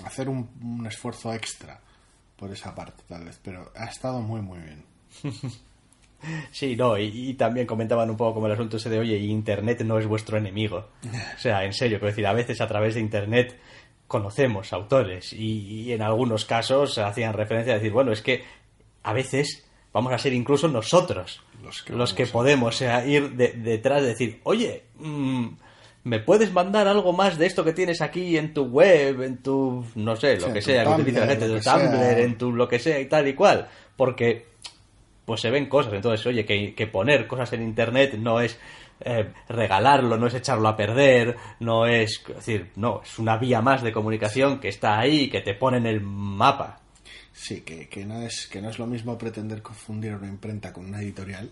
hacer 0.03 0.29
un, 0.29 0.49
un 0.61 0.85
esfuerzo 0.87 1.33
extra 1.33 1.79
por 2.37 2.51
esa 2.51 2.75
parte, 2.75 3.03
tal 3.07 3.25
vez. 3.25 3.39
Pero 3.41 3.71
ha 3.75 3.85
estado 3.85 4.21
muy, 4.21 4.41
muy 4.41 4.59
bien. 4.59 4.83
Sí, 6.51 6.75
no, 6.75 6.97
y, 6.97 7.29
y 7.29 7.33
también 7.35 7.67
comentaban 7.67 8.09
un 8.09 8.17
poco 8.17 8.35
como 8.35 8.47
el 8.47 8.53
asunto 8.53 8.77
ese 8.77 8.89
de, 8.89 8.97
oye, 8.97 9.17
Internet 9.17 9.81
no 9.83 9.99
es 9.99 10.07
vuestro 10.07 10.37
enemigo. 10.37 10.89
O 11.35 11.37
sea, 11.39 11.63
en 11.63 11.73
serio, 11.73 11.99
quiero 11.99 12.09
decir, 12.11 12.25
a 12.25 12.33
veces 12.33 12.61
a 12.61 12.67
través 12.67 12.95
de 12.95 13.01
Internet 13.01 13.59
conocemos 14.07 14.71
autores 14.73 15.33
y, 15.33 15.81
y 15.83 15.93
en 15.93 16.01
algunos 16.01 16.45
casos 16.45 16.97
hacían 16.97 17.33
referencia 17.33 17.73
a 17.73 17.77
decir, 17.77 17.91
bueno, 17.91 18.11
es 18.11 18.21
que 18.21 18.43
a 19.03 19.13
veces 19.13 19.65
vamos 19.93 20.13
a 20.13 20.17
ser 20.17 20.33
incluso 20.33 20.67
nosotros 20.67 21.41
Los 21.63 21.81
que 21.83 21.93
los 21.93 22.13
que 22.13 22.25
podemos 22.27 22.75
o 22.75 22.77
sea, 22.77 23.05
ir 23.05 23.31
de- 23.31 23.53
detrás 23.53 24.01
de 24.01 24.09
decir, 24.09 24.39
oye, 24.43 24.83
mm, 24.99 25.47
¿me 26.03 26.19
puedes 26.19 26.51
mandar 26.53 26.87
algo 26.87 27.13
más 27.13 27.37
de 27.37 27.45
esto 27.47 27.63
que 27.63 27.73
tienes 27.73 28.01
aquí 28.01 28.37
en 28.37 28.53
tu 28.53 28.65
web, 28.65 29.21
en 29.23 29.37
tu, 29.37 29.83
no 29.95 30.15
sé, 30.15 30.35
lo 30.37 30.47
Sí, 30.47 30.53
que 30.53 30.59
en 30.59 30.63
tu 30.63 30.71
sea, 30.71 30.83
que 30.83 30.89
utiliza 31.01 31.19
la 31.21 31.25
Tumblr, 31.25 31.31
gente, 31.39 31.47
lo 31.47 31.55
tu 31.57 31.63
sea. 31.63 31.73
Tumblr, 31.73 32.19
en 32.19 32.37
tu 32.37 32.51
lo 32.53 32.67
que 32.67 32.79
sea 32.79 32.99
y 32.99 33.05
tal 33.05 33.27
y 33.27 33.33
cual? 33.33 33.67
Porque 33.97 34.45
pues 35.25 35.41
se 35.41 35.49
ven 35.49 35.65
cosas. 35.67 35.93
Entonces, 35.93 36.23
oye, 36.27 36.45
que, 36.45 36.75
que 36.75 36.85
poner 36.85 37.25
cosas 37.25 37.51
en 37.53 37.63
Internet 37.63 38.13
no 38.19 38.39
es 38.41 38.59
eh, 39.01 39.33
regalarlo, 39.49 40.17
no 40.17 40.27
es 40.27 40.33
echarlo 40.35 40.67
a 40.69 40.75
perder, 40.75 41.35
no 41.59 41.85
es, 41.85 42.21
es 42.29 42.35
decir, 42.35 42.71
no, 42.75 43.01
es 43.03 43.19
una 43.19 43.37
vía 43.37 43.61
más 43.61 43.83
de 43.83 43.91
comunicación 43.91 44.59
que 44.59 44.69
está 44.69 44.99
ahí, 44.99 45.29
que 45.29 45.41
te 45.41 45.53
pone 45.53 45.77
en 45.77 45.85
el 45.85 46.01
mapa. 46.01 46.79
Sí, 47.33 47.61
que, 47.61 47.89
que, 47.89 48.05
no 48.05 48.21
es, 48.21 48.47
que 48.47 48.61
no 48.61 48.69
es 48.69 48.79
lo 48.79 48.87
mismo 48.87 49.17
pretender 49.17 49.61
confundir 49.61 50.13
una 50.13 50.27
imprenta 50.27 50.71
con 50.71 50.85
una 50.85 51.01
editorial 51.01 51.51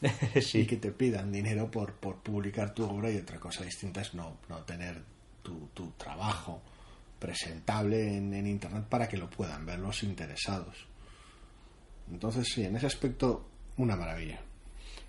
y 0.34 0.40
sí, 0.40 0.66
que 0.66 0.76
te 0.76 0.92
pidan 0.92 1.32
dinero 1.32 1.70
por, 1.70 1.94
por 1.94 2.16
publicar 2.16 2.72
tu 2.72 2.84
obra 2.84 3.10
y 3.10 3.16
otra 3.16 3.40
cosa 3.40 3.64
distinta 3.64 4.00
es 4.00 4.14
no, 4.14 4.38
no 4.48 4.58
tener 4.58 5.02
tu, 5.42 5.68
tu 5.74 5.90
trabajo 5.92 6.62
presentable 7.18 8.16
en, 8.16 8.32
en 8.34 8.46
Internet 8.46 8.84
para 8.88 9.08
que 9.08 9.16
lo 9.16 9.28
puedan 9.28 9.66
ver 9.66 9.80
los 9.80 10.02
interesados. 10.04 10.86
Entonces, 12.10 12.46
sí, 12.54 12.64
en 12.64 12.76
ese 12.76 12.86
aspecto, 12.86 13.48
una 13.76 13.96
maravilla. 13.96 14.40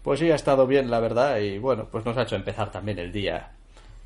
Pues 0.05 0.19
sí, 0.19 0.29
ha 0.29 0.35
estado 0.35 0.67
bien, 0.67 0.91
la 0.91 0.99
verdad, 0.99 1.39
y 1.39 1.57
bueno, 1.57 1.87
pues 1.91 2.05
nos 2.05 2.15
ha 2.15 2.21
hecho 2.21 2.35
empezar 2.35 2.71
también 2.71 2.99
el 2.99 3.11
día 3.11 3.53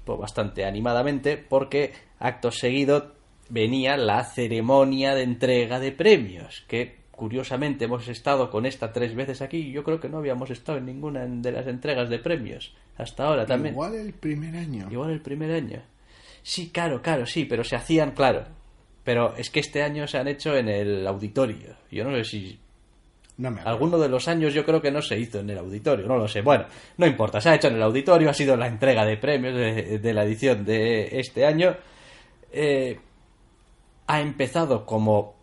pues, 0.06 0.18
bastante 0.18 0.64
animadamente, 0.64 1.36
porque 1.36 1.92
acto 2.20 2.52
seguido 2.52 3.12
venía 3.50 3.98
la 3.98 4.24
ceremonia 4.24 5.14
de 5.14 5.24
entrega 5.24 5.78
de 5.82 5.92
premios, 5.92 6.64
que 6.70 7.00
curiosamente 7.12 7.84
hemos 7.84 8.08
estado 8.08 8.50
con 8.50 8.66
esta 8.66 8.94
tres 8.94 9.14
veces 9.14 9.42
aquí, 9.42 9.58
y 9.58 9.72
yo 9.74 9.84
creo 9.84 10.00
que 10.00 10.08
no 10.08 10.20
habíamos 10.20 10.50
estado 10.52 10.78
en 10.78 10.86
ninguna 10.86 11.26
de 11.28 11.52
las 11.52 11.68
entregas 11.68 12.10
de 12.10 12.20
premios 12.20 12.74
hasta 12.98 13.26
ahora 13.26 13.46
también. 13.46 13.74
Igual 13.74 13.96
el 13.96 14.14
primer 14.14 14.56
año. 14.56 14.88
Igual 14.90 15.12
el 15.12 15.22
primer 15.22 15.52
año. 15.52 15.82
Sí, 16.42 16.70
claro, 16.70 17.02
claro, 17.02 17.26
sí, 17.26 17.44
pero 17.44 17.66
se 17.66 17.76
hacían, 17.76 18.12
claro. 18.12 18.46
Pero 19.04 19.36
es 19.36 19.50
que 19.50 19.60
este 19.60 19.84
año 19.84 20.08
se 20.08 20.18
han 20.18 20.30
hecho 20.30 20.56
en 20.56 20.70
el 20.70 21.06
auditorio. 21.06 21.76
Yo 21.92 22.06
no 22.06 22.16
sé 22.16 22.24
si 22.24 22.60
No 23.40 23.52
me 23.52 23.62
alguno 23.62 23.98
de 23.98 24.10
los 24.10 24.28
años 24.28 24.54
yo 24.54 24.66
creo 24.66 24.82
que 24.82 24.92
no 24.92 25.02
se 25.02 25.18
hizo 25.18 25.40
en 25.40 25.50
el 25.50 25.58
auditorio, 25.58 26.06
no 26.06 26.18
lo 26.18 26.28
sé. 26.28 26.42
Bueno, 26.42 26.66
no 26.98 27.08
importa, 27.08 27.40
se 27.40 27.50
ha 27.50 27.56
hecho 27.56 27.70
en 27.70 27.76
el 27.76 27.84
auditorio, 27.84 28.30
ha 28.30 28.34
sido 28.34 28.58
la 28.58 28.68
entrega 28.68 29.06
de 29.06 29.16
premios 29.16 29.56
de, 29.56 29.98
de 29.98 30.14
la 30.14 30.26
edición 30.26 30.66
de 30.66 31.20
este 31.20 31.46
año. 31.46 31.76
Eh, 32.52 33.00
ha 34.08 34.22
empezado 34.22 34.86
como 34.86 35.36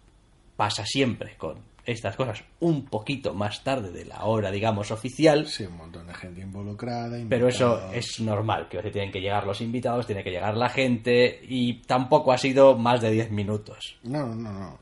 pasa 0.57 0.85
siempre 0.85 1.37
con 1.37 1.57
estas 1.87 2.17
cosas, 2.17 2.43
un 2.61 2.85
poquito 2.85 3.33
más 3.33 3.63
tarde 3.63 3.93
de 3.93 4.05
la 4.05 4.25
hora, 4.25 4.51
digamos, 4.51 4.91
oficial. 4.91 5.47
Sí, 5.47 5.65
un 5.65 5.77
montón 5.77 6.07
de 6.07 6.15
gente 6.15 6.41
involucrada. 6.41 7.17
Pero 7.29 7.49
eso 7.49 7.93
es 7.93 8.21
normal, 8.21 8.69
que 8.69 8.83
tienen 8.91 9.13
que 9.13 9.21
llegar 9.21 9.47
los 9.47 9.61
invitados, 9.61 10.07
tiene 10.07 10.25
que 10.25 10.31
llegar 10.31 10.57
la 10.57 10.69
gente 10.69 11.41
y 11.49 11.83
tampoco 11.83 12.33
ha 12.33 12.39
sido 12.39 12.77
más 12.77 13.01
de 13.01 13.13
10 13.13 13.31
minutos. 13.31 13.97
No, 14.03 14.35
no, 14.35 14.53
no. 14.53 14.79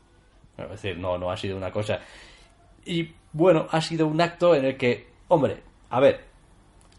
Es 0.57 0.69
decir, 0.69 0.97
no, 0.97 1.17
no 1.17 1.29
ha 1.29 1.37
sido 1.37 1.57
una 1.57 1.71
cosa. 1.71 1.99
Y 2.85 3.13
bueno, 3.33 3.67
ha 3.71 3.81
sido 3.81 4.07
un 4.07 4.21
acto 4.21 4.55
en 4.55 4.65
el 4.65 4.77
que, 4.77 5.07
hombre, 5.27 5.61
a 5.89 5.99
ver, 5.99 6.25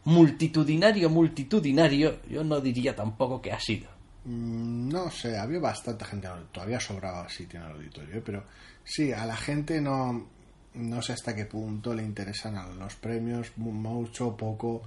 multitudinario, 0.05 1.11
multitudinario, 1.11 2.21
yo 2.29 2.45
no 2.45 2.61
diría 2.61 2.95
tampoco 2.95 3.41
que 3.43 3.53
ha 3.53 3.61
sido. 3.61 3.89
Mm, 4.25 4.89
No 4.89 5.11
sé, 5.11 5.37
había 5.39 5.61
bastante 5.61 6.05
gente, 6.05 6.29
todavía 6.53 6.81
sobraba 6.81 7.29
sitio 7.29 7.61
en 7.61 7.67
el 7.67 7.73
auditorio, 7.73 8.23
pero 8.25 8.45
sí, 8.85 9.13
a 9.13 9.25
la 9.27 9.37
gente 9.37 9.81
no, 9.81 10.27
no 10.75 11.03
sé 11.03 11.13
hasta 11.13 11.35
qué 11.35 11.47
punto 11.47 11.95
le 11.95 12.03
interesan 12.03 12.79
los 12.79 12.95
premios, 12.97 13.53
mu- 13.57 13.73
mucho 13.73 14.37
poco. 14.37 14.83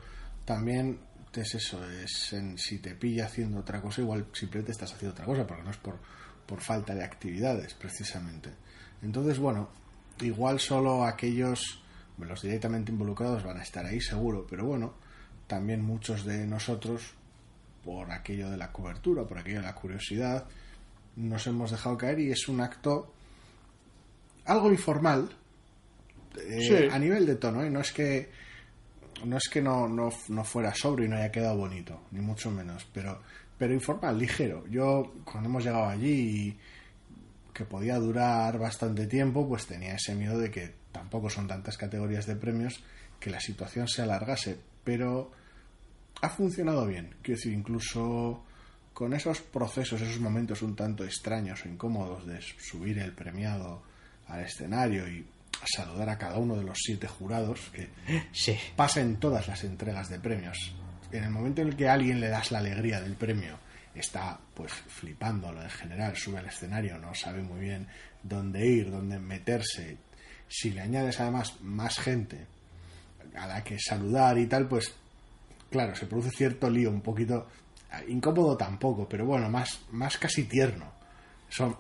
También 0.45 0.99
es 1.33 1.55
eso, 1.55 1.79
es 1.89 2.33
en, 2.33 2.57
si 2.57 2.79
te 2.79 2.95
pilla 2.95 3.25
haciendo 3.25 3.59
otra 3.59 3.81
cosa, 3.81 4.01
igual 4.01 4.25
simplemente 4.33 4.71
estás 4.71 4.93
haciendo 4.93 5.13
otra 5.13 5.25
cosa, 5.25 5.45
porque 5.45 5.63
no 5.63 5.71
es 5.71 5.77
por, 5.77 5.97
por 6.45 6.59
falta 6.61 6.95
de 6.95 7.03
actividades, 7.03 7.73
precisamente. 7.75 8.49
Entonces, 9.01 9.37
bueno, 9.39 9.69
igual 10.21 10.59
solo 10.59 11.05
aquellos, 11.05 11.81
los 12.17 12.41
directamente 12.41 12.91
involucrados 12.91 13.43
van 13.43 13.57
a 13.59 13.63
estar 13.63 13.85
ahí 13.85 14.01
seguro, 14.01 14.45
pero 14.49 14.65
bueno, 14.65 14.93
también 15.47 15.81
muchos 15.81 16.25
de 16.25 16.45
nosotros 16.45 17.13
por 17.83 18.11
aquello 18.11 18.49
de 18.49 18.57
la 18.57 18.71
cobertura, 18.71 19.23
por 19.25 19.37
aquello 19.37 19.57
de 19.61 19.65
la 19.65 19.75
curiosidad, 19.75 20.45
nos 21.15 21.47
hemos 21.47 21.71
dejado 21.71 21.97
caer 21.97 22.19
y 22.19 22.31
es 22.31 22.47
un 22.47 22.61
acto 22.61 23.13
algo 24.45 24.71
informal 24.71 25.29
eh, 26.37 26.61
Sí. 26.61 26.93
a 26.93 26.99
nivel 26.99 27.25
de 27.25 27.35
tono, 27.35 27.63
¿eh? 27.63 27.69
no 27.69 27.79
es 27.81 27.91
que 27.91 28.29
no 29.25 29.37
es 29.37 29.49
que 29.49 29.61
no, 29.61 29.87
no, 29.87 30.09
no 30.29 30.43
fuera 30.43 30.73
sobrio 30.73 31.05
y 31.05 31.09
no 31.09 31.17
haya 31.17 31.31
quedado 31.31 31.57
bonito, 31.57 32.03
ni 32.11 32.21
mucho 32.21 32.49
menos, 32.51 32.87
pero, 32.93 33.21
pero 33.57 33.73
informal, 33.73 34.17
ligero. 34.17 34.65
Yo 34.67 35.11
cuando 35.25 35.49
hemos 35.49 35.63
llegado 35.65 35.87
allí 35.87 36.11
y 36.47 36.59
que 37.59 37.65
podía 37.65 37.97
durar 37.97 38.57
bastante 38.57 39.05
tiempo, 39.05 39.45
pues 39.45 39.67
tenía 39.67 39.95
ese 39.95 40.15
miedo 40.15 40.39
de 40.39 40.49
que 40.49 40.75
tampoco 40.93 41.29
son 41.29 41.45
tantas 41.45 41.75
categorías 41.75 42.25
de 42.25 42.37
premios 42.37 42.81
que 43.19 43.29
la 43.29 43.41
situación 43.41 43.85
se 43.89 44.01
alargase, 44.01 44.57
pero 44.85 45.29
ha 46.21 46.29
funcionado 46.29 46.87
bien. 46.87 47.15
Quiero 47.21 47.37
decir, 47.37 47.51
incluso 47.51 48.45
con 48.93 49.13
esos 49.13 49.41
procesos, 49.41 49.99
esos 49.99 50.21
momentos 50.21 50.61
un 50.61 50.73
tanto 50.73 51.03
extraños 51.03 51.65
o 51.65 51.67
incómodos 51.67 52.25
de 52.25 52.39
subir 52.41 52.97
el 52.99 53.11
premiado 53.11 53.83
al 54.27 54.39
escenario 54.45 55.05
y 55.09 55.27
saludar 55.65 56.07
a 56.07 56.17
cada 56.17 56.37
uno 56.37 56.55
de 56.55 56.63
los 56.63 56.77
siete 56.81 57.07
jurados, 57.07 57.59
que 57.73 57.89
Sí, 58.31 58.55
pasa 58.77 59.01
en 59.01 59.17
todas 59.17 59.49
las 59.49 59.65
entregas 59.65 60.07
de 60.07 60.21
premios. 60.21 60.73
En 61.11 61.25
el 61.25 61.29
momento 61.29 61.61
en 61.61 61.67
el 61.67 61.75
que 61.75 61.89
a 61.89 61.93
alguien 61.93 62.21
le 62.21 62.29
das 62.29 62.51
la 62.53 62.59
alegría 62.59 63.01
del 63.01 63.15
premio, 63.15 63.59
está 63.95 64.39
pues 64.53 64.71
flipándolo 64.71 65.61
en 65.61 65.69
general, 65.69 66.15
sube 66.15 66.39
al 66.39 66.47
escenario, 66.47 66.97
no 66.97 67.13
sabe 67.13 67.41
muy 67.41 67.59
bien 67.59 67.87
dónde 68.23 68.65
ir, 68.65 68.91
dónde 68.91 69.19
meterse. 69.19 69.97
Si 70.47 70.71
le 70.71 70.81
añades 70.81 71.19
además 71.19 71.59
más 71.61 71.99
gente 71.99 72.47
a 73.35 73.47
la 73.47 73.63
que 73.63 73.77
saludar 73.79 74.37
y 74.37 74.47
tal, 74.47 74.67
pues 74.67 74.93
claro, 75.69 75.95
se 75.95 76.07
produce 76.07 76.31
cierto 76.31 76.69
lío, 76.69 76.89
un 76.89 77.01
poquito 77.01 77.47
incómodo 78.07 78.55
tampoco, 78.55 79.07
pero 79.07 79.25
bueno, 79.25 79.49
más, 79.49 79.81
más 79.91 80.17
casi 80.17 80.43
tierno. 80.43 80.91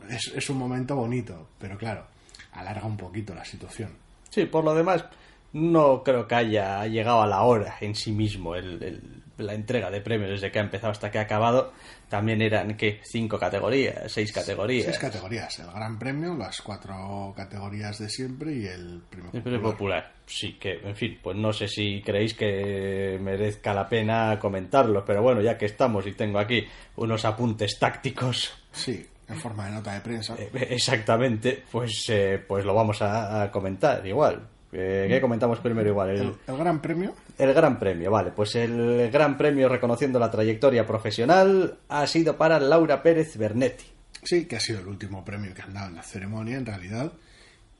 Es, 0.09 0.31
es 0.35 0.49
un 0.49 0.57
momento 0.57 0.95
bonito, 0.95 1.49
pero 1.59 1.77
claro, 1.77 2.07
alarga 2.53 2.85
un 2.85 2.97
poquito 2.97 3.35
la 3.35 3.45
situación. 3.45 3.95
sí, 4.29 4.45
por 4.45 4.63
lo 4.63 4.73
demás, 4.73 5.05
no 5.53 6.03
creo 6.03 6.27
que 6.27 6.35
haya 6.35 6.85
llegado 6.87 7.21
a 7.21 7.27
la 7.27 7.41
hora 7.43 7.75
en 7.81 7.95
sí 7.95 8.11
mismo 8.11 8.55
el, 8.55 8.81
el- 8.83 9.01
la 9.39 9.53
entrega 9.53 9.89
de 9.89 10.01
premios 10.01 10.31
desde 10.31 10.51
que 10.51 10.59
ha 10.59 10.63
empezado 10.63 10.91
hasta 10.91 11.09
que 11.11 11.17
ha 11.17 11.21
acabado. 11.21 11.71
También 12.09 12.41
eran, 12.41 12.75
¿qué? 12.75 12.99
Cinco 13.05 13.39
categorías, 13.39 14.11
seis 14.11 14.33
categorías. 14.33 14.83
Seis 14.87 14.99
categorías, 14.99 15.59
el 15.59 15.67
Gran 15.71 15.97
Premio, 15.97 16.35
las 16.35 16.61
cuatro 16.61 17.33
categorías 17.37 17.99
de 17.99 18.09
siempre 18.09 18.51
y 18.53 18.65
el 18.65 19.01
Premio 19.09 19.29
El 19.31 19.41
premio 19.41 19.61
Popular. 19.61 20.03
popular. 20.03 20.13
Sí, 20.25 20.53
que, 20.59 20.81
en 20.83 20.93
fin, 20.93 21.17
pues 21.23 21.37
no 21.37 21.53
sé 21.53 21.69
si 21.69 22.01
creéis 22.01 22.33
que 22.33 23.17
merezca 23.21 23.73
la 23.73 23.87
pena 23.87 24.37
comentarlo, 24.39 25.05
pero 25.05 25.21
bueno, 25.21 25.39
ya 25.41 25.57
que 25.57 25.67
estamos 25.67 26.05
y 26.05 26.11
tengo 26.11 26.37
aquí 26.39 26.67
unos 26.97 27.23
apuntes 27.23 27.79
tácticos 27.79 28.51
Sí, 28.73 29.07
en 29.29 29.37
forma 29.37 29.67
de 29.67 29.71
nota 29.71 29.93
de 29.93 30.01
prensa. 30.01 30.35
eh, 30.37 30.49
exactamente, 30.69 31.63
pues, 31.71 32.05
eh, 32.09 32.43
pues 32.45 32.65
lo 32.65 32.73
vamos 32.73 33.01
a, 33.01 33.43
a 33.43 33.51
comentar 33.51 34.05
igual. 34.05 34.45
Eh, 34.71 35.07
¿Qué 35.09 35.19
comentamos 35.19 35.59
primero 35.59 35.89
igual? 35.89 36.09
El, 36.11 36.57
Gran 36.57 36.79
Premio, 36.79 37.15
el 37.37 37.53
Gran 37.53 37.79
Premio, 37.79 38.11
vale. 38.11 38.31
Pues 38.31 38.55
el 38.55 39.09
Gran 39.11 39.37
Premio 39.37 39.67
reconociendo 39.67 40.19
la 40.19 40.29
trayectoria 40.29 40.85
profesional 40.85 41.79
ha 41.89 42.05
sido 42.05 42.37
para 42.37 42.59
Laura 42.59 43.01
Pérez 43.01 43.35
Bernetti. 43.37 43.85
sí, 44.23 44.45
que 44.45 44.57
ha 44.57 44.59
sido 44.59 44.79
el 44.79 44.87
último 44.87 45.25
premio 45.25 45.53
que 45.53 45.61
han 45.61 45.73
dado 45.73 45.89
en 45.89 45.95
la 45.95 46.03
ceremonia, 46.03 46.57
en 46.57 46.65
realidad. 46.65 47.11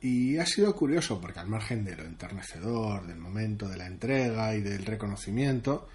Y 0.02 0.38
ha 0.38 0.46
sido 0.46 0.74
curioso, 0.74 1.20
porque 1.20 1.40
al 1.40 1.46
margen 1.46 1.84
de 1.84 1.94
lo 1.94 2.04
enternecedor, 2.04 3.06
del 3.06 3.18
momento 3.18 3.68
de 3.68 3.76
la 3.76 3.86
entrega 3.86 4.54
y 4.54 4.62
del 4.62 4.86
reconocimiento, 4.86 5.88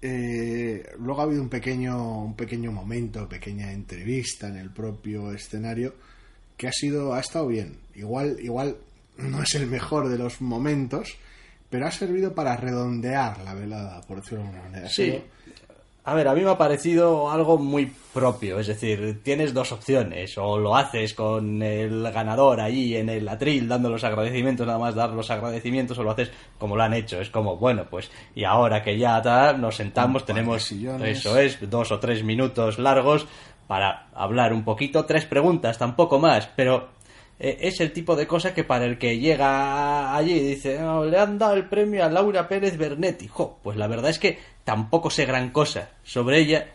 eh, 0.00 0.88
luego 0.98 1.20
ha 1.20 1.24
habido 1.24 1.42
un 1.42 1.48
pequeño, 1.48 2.22
un 2.22 2.36
pequeño 2.36 2.72
momento, 2.72 3.28
pequeña 3.28 3.72
entrevista 3.72 4.48
en 4.48 4.56
el 4.56 4.70
propio 4.70 5.32
escenario, 5.32 5.94
que 6.56 6.68
ha 6.68 6.72
sido, 6.72 7.12
ha 7.12 7.20
estado 7.20 7.48
bien. 7.48 7.76
Igual, 7.94 8.38
igual 8.40 8.76
no 9.22 9.42
es 9.42 9.54
el 9.54 9.66
mejor 9.66 10.08
de 10.08 10.18
los 10.18 10.40
momentos, 10.40 11.16
pero 11.68 11.86
ha 11.86 11.90
servido 11.90 12.34
para 12.34 12.56
redondear 12.56 13.38
la 13.40 13.54
velada, 13.54 14.00
por 14.02 14.20
decirlo 14.20 14.44
de 14.44 14.48
alguna 14.50 14.68
manera. 14.68 14.88
Sí. 14.88 15.22
A 16.02 16.14
ver, 16.14 16.28
a 16.28 16.34
mí 16.34 16.40
me 16.40 16.50
ha 16.50 16.56
parecido 16.56 17.30
algo 17.30 17.58
muy 17.58 17.92
propio, 18.14 18.58
es 18.58 18.66
decir, 18.66 19.20
tienes 19.22 19.52
dos 19.52 19.70
opciones, 19.70 20.36
o 20.38 20.58
lo 20.58 20.74
haces 20.74 21.12
con 21.12 21.62
el 21.62 22.10
ganador 22.10 22.60
ahí 22.60 22.96
en 22.96 23.10
el 23.10 23.28
atril 23.28 23.68
dando 23.68 23.90
los 23.90 24.02
agradecimientos, 24.02 24.66
nada 24.66 24.78
más 24.78 24.94
dar 24.94 25.10
los 25.10 25.30
agradecimientos, 25.30 25.98
o 25.98 26.02
lo 26.02 26.10
haces 26.10 26.30
como 26.58 26.74
lo 26.74 26.82
han 26.82 26.94
hecho, 26.94 27.20
es 27.20 27.28
como, 27.28 27.58
bueno, 27.58 27.84
pues, 27.88 28.10
y 28.34 28.44
ahora 28.44 28.82
que 28.82 28.98
ya 28.98 29.52
nos 29.52 29.76
sentamos, 29.76 30.24
tenemos, 30.24 30.72
eso 30.72 31.38
es, 31.38 31.70
dos 31.70 31.92
o 31.92 32.00
tres 32.00 32.24
minutos 32.24 32.78
largos 32.78 33.26
para 33.68 34.08
hablar 34.14 34.54
un 34.54 34.64
poquito, 34.64 35.04
tres 35.04 35.26
preguntas, 35.26 35.78
tampoco 35.78 36.18
más, 36.18 36.48
pero 36.56 36.88
eh, 37.42 37.56
es 37.62 37.80
el 37.80 37.92
tipo 37.92 38.14
de 38.16 38.26
cosa 38.26 38.52
que 38.52 38.64
para 38.64 38.84
el 38.84 38.98
que 38.98 39.18
llega 39.18 40.14
allí 40.14 40.32
y 40.32 40.46
dice, 40.48 40.78
le 40.78 41.18
han 41.18 41.38
dado 41.38 41.54
el 41.54 41.66
premio 41.68 42.04
a 42.04 42.10
Laura 42.10 42.46
Pérez 42.46 42.76
Bernetti, 42.76 43.28
jo, 43.28 43.58
pues 43.62 43.78
la 43.78 43.86
verdad 43.86 44.10
es 44.10 44.18
que 44.18 44.38
tampoco 44.62 45.08
sé 45.08 45.24
gran 45.24 45.50
cosa 45.50 45.88
sobre 46.02 46.38
ella, 46.38 46.68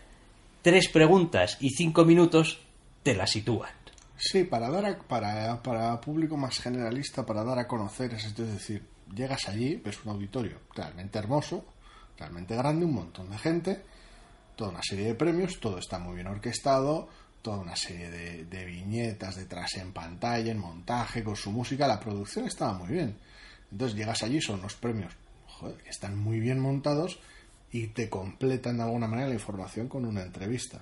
tres 0.63 0.89
preguntas 0.89 1.57
y 1.61 1.69
cinco 1.69 2.03
minutos 2.03 2.61
te 3.03 3.13
la 3.13 3.27
sitúan. 3.27 3.69
Sí, 4.17 4.45
para 4.45 4.71
dar 4.71 4.97
para, 5.03 5.61
para 5.61 6.01
público 6.01 6.35
más 6.35 6.59
generalista, 6.59 7.23
para 7.23 7.43
dar 7.43 7.59
a 7.59 7.67
conocer, 7.67 8.15
es 8.15 8.35
decir, 8.35 8.81
llegas 9.13 9.47
allí, 9.47 9.75
ves 9.75 10.03
un 10.03 10.13
auditorio 10.13 10.61
realmente 10.73 11.19
hermoso, 11.19 11.63
realmente 12.17 12.55
grande, 12.55 12.85
un 12.85 12.95
montón 12.95 13.29
de 13.29 13.37
gente, 13.37 13.83
toda 14.55 14.71
una 14.71 14.81
serie 14.81 15.05
de 15.05 15.15
premios, 15.15 15.59
todo 15.59 15.77
está 15.77 15.99
muy 15.99 16.15
bien 16.15 16.27
orquestado, 16.27 17.07
toda 17.45 17.57
una 17.59 17.75
serie 17.75 18.09
de, 18.09 18.65
viñetas 18.65 19.35
detrás 19.35 19.75
en 19.75 19.93
pantalla, 19.93 20.51
en 20.51 20.57
montaje, 20.57 21.23
con 21.23 21.35
su 21.35 21.51
música, 21.51 21.87
la 21.87 21.99
producción 21.99 22.45
estaba 22.45 22.73
muy 22.73 22.87
bien. 22.87 23.15
Entonces 23.71 23.95
llegas 23.95 24.23
allí, 24.23 24.41
son 24.41 24.63
los 24.63 24.73
premios 24.73 25.13
joder, 25.45 25.77
que 25.77 25.91
están 25.91 26.17
muy 26.17 26.39
bien 26.39 26.59
montados 26.59 27.19
y 27.71 27.85
te 27.89 28.09
completan 28.09 28.77
de 28.77 28.83
alguna 28.83 29.05
manera 29.05 29.27
la 29.27 29.35
información 29.35 29.87
con 29.87 30.05
una 30.05 30.23
entrevista. 30.23 30.81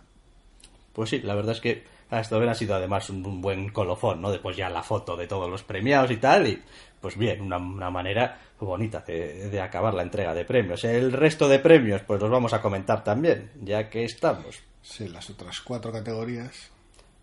Pues 0.93 1.10
sí, 1.10 1.19
la 1.19 1.36
verdad 1.36 1.52
es 1.52 1.60
que 1.60 1.84
esto 2.10 2.38
ha 2.38 2.56
sido 2.56 2.76
además 2.76 3.10
un, 3.10 3.41
buen 3.41 3.67
colofón, 3.67 4.21
¿no? 4.21 4.32
Después 4.32 4.56
ya 4.56 4.69
la 4.69 4.84
foto 4.84 5.17
de 5.17 5.28
todos 5.28 5.49
los 5.49 5.63
premiados 5.63 6.12
y 6.12 6.17
tal, 6.17 6.47
y 6.47 6.63
pues 7.02 7.17
bien, 7.17 7.41
una, 7.41 7.60
manera 7.60 8.39
bonita 8.58 9.04
de, 9.06 9.60
acabar 9.60 9.93
la 9.93 10.04
entrega 10.04 10.34
de 10.34 10.45
premios. 10.45 10.86
El 10.86 11.12
resto 11.12 11.49
de 11.49 11.60
premios, 11.60 12.04
pues 12.04 12.21
los 12.21 12.32
vamos 12.32 12.54
a 12.54 12.62
comentar 12.62 13.04
también, 13.04 13.52
ya 13.62 13.89
que 13.89 14.06
estamos. 14.06 14.63
Sí, 14.83 15.07
las 15.07 15.29
otras 15.29 15.61
cuatro 15.61 15.91
categorías. 15.91 16.69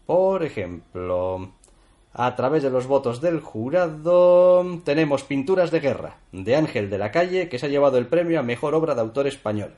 Por 0.06 0.42
ejemplo, 0.42 1.52
a 2.12 2.34
través 2.34 2.62
de 2.62 2.70
los 2.70 2.86
votos 2.86 3.20
del 3.20 3.40
jurado 3.40 4.80
tenemos 4.84 5.22
Pinturas 5.22 5.70
de 5.70 5.80
Guerra, 5.80 6.16
de 6.32 6.56
Ángel 6.56 6.90
de 6.90 6.98
la 6.98 7.12
Calle, 7.12 7.48
que 7.48 7.58
se 7.58 7.66
ha 7.66 7.68
llevado 7.68 7.98
el 7.98 8.08
premio 8.08 8.40
a 8.40 8.42
Mejor 8.42 8.74
Obra 8.74 8.94
de 8.94 9.02
Autor 9.02 9.28
Español. 9.28 9.74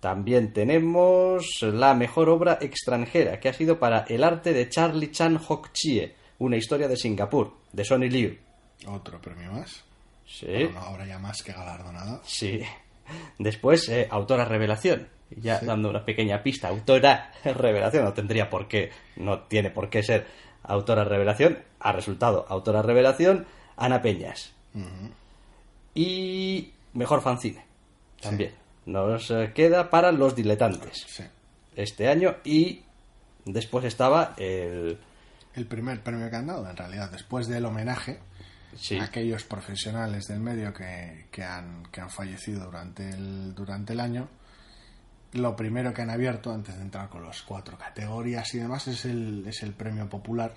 También 0.00 0.52
tenemos 0.52 1.46
la 1.62 1.94
Mejor 1.94 2.28
Obra 2.28 2.58
Extranjera, 2.60 3.38
que 3.38 3.48
ha 3.48 3.52
sido 3.52 3.78
para 3.78 4.04
El 4.08 4.24
Arte 4.24 4.52
de 4.52 4.68
Charlie 4.68 5.10
Chan 5.10 5.38
Hock 5.46 5.70
Chie, 5.72 6.14
una 6.38 6.56
historia 6.56 6.88
de 6.88 6.96
Singapur, 6.96 7.52
de 7.72 7.84
Sonny 7.84 8.08
Liu. 8.08 8.36
Otro 8.86 9.20
premio 9.20 9.52
más. 9.52 9.84
Sí. 10.26 10.64
una 10.64 10.88
obra 10.88 11.04
ya 11.04 11.18
más 11.18 11.42
que 11.42 11.52
galardonada. 11.52 12.20
Sí. 12.24 12.62
Después, 13.38 13.88
eh, 13.90 14.08
Autora 14.10 14.44
Revelación, 14.44 15.08
ya 15.40 15.60
dando 15.60 15.90
una 15.90 16.04
pequeña 16.04 16.42
pista, 16.42 16.68
autora 16.68 17.32
revelación, 17.44 18.04
no 18.04 18.12
tendría 18.12 18.50
por 18.50 18.68
qué, 18.68 18.90
no 19.16 19.40
tiene 19.40 19.70
por 19.70 19.90
qué 19.90 20.02
ser 20.02 20.26
autora 20.62 21.04
revelación, 21.04 21.58
ha 21.80 21.92
resultado 21.92 22.46
autora 22.48 22.82
revelación 22.82 23.46
Ana 23.76 24.02
Peñas. 24.02 24.52
Y 25.94 26.72
mejor 26.94 27.20
fanzine 27.20 27.64
también. 28.20 28.52
Nos 28.86 29.30
eh, 29.30 29.52
queda 29.54 29.90
para 29.90 30.12
los 30.12 30.34
diletantes. 30.34 31.06
Este 31.76 32.08
año 32.08 32.36
y 32.44 32.82
después 33.44 33.84
estaba 33.84 34.34
el... 34.36 34.98
El 35.54 35.66
primer 35.66 36.00
premio 36.02 36.30
que 36.30 36.36
han 36.36 36.46
dado, 36.46 36.68
en 36.68 36.76
realidad, 36.76 37.10
después 37.10 37.46
del 37.46 37.66
homenaje 37.66 38.18
a 38.98 39.04
aquellos 39.04 39.44
profesionales 39.44 40.26
del 40.28 40.40
medio 40.40 40.72
que, 40.72 41.26
que, 41.30 41.42
han, 41.42 41.84
que 41.92 42.00
han 42.00 42.08
fallecido 42.08 42.64
durante 42.64 43.10
el, 43.10 43.54
durante 43.54 43.92
el 43.92 44.00
año 44.00 44.28
lo 45.32 45.56
primero 45.56 45.92
que 45.92 46.02
han 46.02 46.10
abierto 46.10 46.52
antes 46.52 46.76
de 46.76 46.82
entrar 46.82 47.08
con 47.08 47.24
las 47.24 47.42
cuatro 47.42 47.78
categorías 47.78 48.54
y 48.54 48.58
demás 48.58 48.86
es 48.88 49.04
el, 49.04 49.44
es 49.46 49.62
el 49.62 49.72
premio 49.72 50.08
popular 50.08 50.54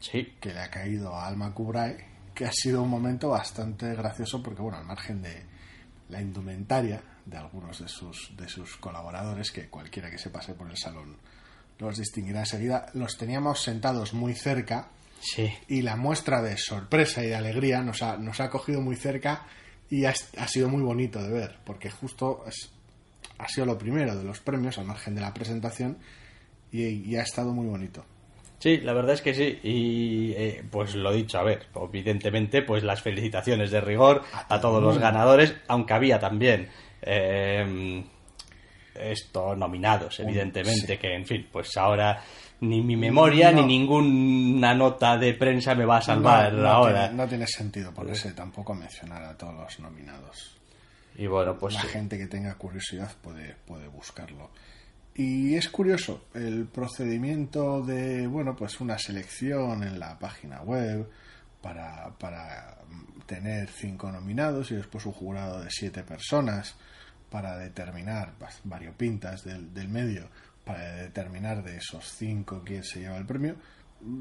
sí. 0.00 0.34
que 0.40 0.52
le 0.52 0.60
ha 0.60 0.70
caído 0.70 1.14
a 1.14 1.26
Alma 1.26 1.52
Kubray, 1.54 1.96
que 2.34 2.46
ha 2.46 2.52
sido 2.52 2.82
un 2.82 2.90
momento 2.90 3.28
bastante 3.30 3.94
gracioso 3.94 4.42
porque, 4.42 4.62
bueno, 4.62 4.78
al 4.78 4.84
margen 4.84 5.22
de 5.22 5.44
la 6.08 6.20
indumentaria 6.20 7.02
de 7.24 7.36
algunos 7.36 7.80
de 7.80 7.88
sus, 7.88 8.36
de 8.36 8.48
sus 8.48 8.76
colaboradores, 8.76 9.50
que 9.50 9.68
cualquiera 9.68 10.10
que 10.10 10.18
se 10.18 10.30
pase 10.30 10.54
por 10.54 10.70
el 10.70 10.76
salón 10.76 11.16
los 11.78 11.98
distinguirá 11.98 12.40
enseguida, 12.40 12.86
los 12.94 13.16
teníamos 13.18 13.62
sentados 13.62 14.14
muy 14.14 14.34
cerca 14.34 14.88
sí. 15.20 15.52
y 15.68 15.82
la 15.82 15.96
muestra 15.96 16.40
de 16.40 16.56
sorpresa 16.56 17.22
y 17.22 17.28
de 17.28 17.36
alegría 17.36 17.82
nos 17.82 18.02
ha, 18.02 18.16
nos 18.16 18.40
ha 18.40 18.48
cogido 18.50 18.80
muy 18.80 18.96
cerca 18.96 19.46
y 19.90 20.04
ha, 20.04 20.14
ha 20.38 20.48
sido 20.48 20.68
muy 20.68 20.82
bonito 20.82 21.22
de 21.22 21.30
ver, 21.30 21.58
porque 21.64 21.90
justo 21.90 22.44
es, 22.46 22.72
ha 23.38 23.48
sido 23.48 23.66
lo 23.66 23.78
primero 23.78 24.16
de 24.16 24.24
los 24.24 24.40
premios 24.40 24.78
al 24.78 24.86
margen 24.86 25.14
de 25.14 25.20
la 25.20 25.32
presentación 25.32 25.98
y, 26.72 27.16
ha 27.16 27.22
estado 27.22 27.52
muy 27.52 27.66
bonito. 27.66 28.04
Sí, 28.58 28.78
la 28.78 28.92
verdad 28.92 29.14
es 29.14 29.22
que 29.22 29.34
sí. 29.34 29.58
Y 29.62 30.32
eh, 30.32 30.64
pues 30.70 30.94
lo 30.94 31.12
dicho, 31.12 31.38
a 31.38 31.42
ver, 31.42 31.66
evidentemente, 31.74 32.62
pues 32.62 32.82
las 32.82 33.02
felicitaciones 33.02 33.70
de 33.70 33.80
rigor 33.80 34.22
a, 34.48 34.60
todos 34.60 34.82
los 34.82 34.98
ganadores, 34.98 35.54
aunque 35.68 35.94
había 35.94 36.18
también 36.18 36.68
eh, 37.02 38.04
esto 38.94 39.54
nominados, 39.54 40.20
evidentemente, 40.20 40.98
que 40.98 41.14
en 41.14 41.26
fin, 41.26 41.46
pues 41.50 41.76
ahora 41.76 42.22
ni 42.60 42.80
mi 42.80 42.96
memoria 42.96 43.52
ni 43.52 43.62
ninguna 43.64 44.74
nota 44.74 45.18
de 45.18 45.34
prensa 45.34 45.74
me 45.74 45.84
va 45.84 45.98
a 45.98 46.02
salvar 46.02 46.54
ahora. 46.66 47.10
no 47.10 47.28
tiene 47.28 47.46
sentido 47.46 47.92
ponerse 47.92 48.32
tampoco 48.32 48.74
mencionar 48.74 49.22
a 49.22 49.36
todos 49.36 49.54
los 49.54 49.80
nominados. 49.80 50.56
Y 51.18 51.26
bueno, 51.26 51.58
pues. 51.58 51.74
La 51.74 51.80
gente 51.80 52.18
que 52.18 52.26
tenga 52.26 52.54
curiosidad 52.56 53.10
puede, 53.22 53.56
puede 53.66 53.88
buscarlo. 53.88 54.50
Y 55.14 55.54
es 55.54 55.70
curioso 55.70 56.26
el 56.34 56.66
procedimiento 56.66 57.82
de, 57.82 58.26
bueno, 58.26 58.54
pues 58.54 58.80
una 58.80 58.98
selección 58.98 59.82
en 59.82 59.98
la 59.98 60.18
página 60.18 60.60
web 60.60 61.08
para, 61.62 62.10
para 62.18 62.76
tener 63.24 63.70
cinco 63.70 64.12
nominados 64.12 64.70
y 64.70 64.74
después 64.74 65.06
un 65.06 65.12
jurado 65.12 65.62
de 65.62 65.70
siete 65.70 66.02
personas 66.02 66.76
para 67.30 67.56
determinar 67.56 68.34
variopintas 68.64 69.42
del, 69.42 69.72
del 69.72 69.88
medio, 69.88 70.28
para 70.64 70.96
determinar 70.96 71.64
de 71.64 71.78
esos 71.78 72.04
cinco 72.04 72.62
quién 72.62 72.84
se 72.84 73.00
lleva 73.00 73.16
el 73.16 73.24
premio. 73.24 73.56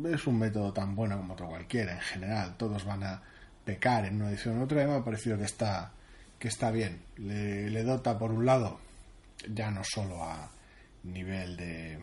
Es 0.06 0.26
un 0.28 0.40
método 0.40 0.72
tan 0.72 0.96
bueno 0.96 1.18
como 1.18 1.34
otro 1.34 1.50
cualquiera. 1.50 1.92
En 1.92 2.02
general, 2.02 2.56
todos 2.56 2.86
van 2.86 3.04
a 3.04 3.22
pecar 3.66 4.06
en 4.06 4.16
una 4.16 4.30
edición 4.30 4.60
u 4.60 4.64
otra. 4.64 4.82
Y 4.82 4.88
me 4.88 4.94
ha 4.94 5.04
parecido 5.04 5.38
que 5.38 5.44
está 5.44 5.92
que 6.40 6.48
está 6.48 6.72
bien. 6.72 7.02
Le, 7.18 7.84
dota, 7.84 8.18
por 8.18 8.32
un 8.32 8.46
lado, 8.46 8.80
ya 9.48 9.72
no 9.72 9.84
solo 9.84 10.24
a 10.24 10.50
nivel 11.04 11.56
de, 11.58 12.00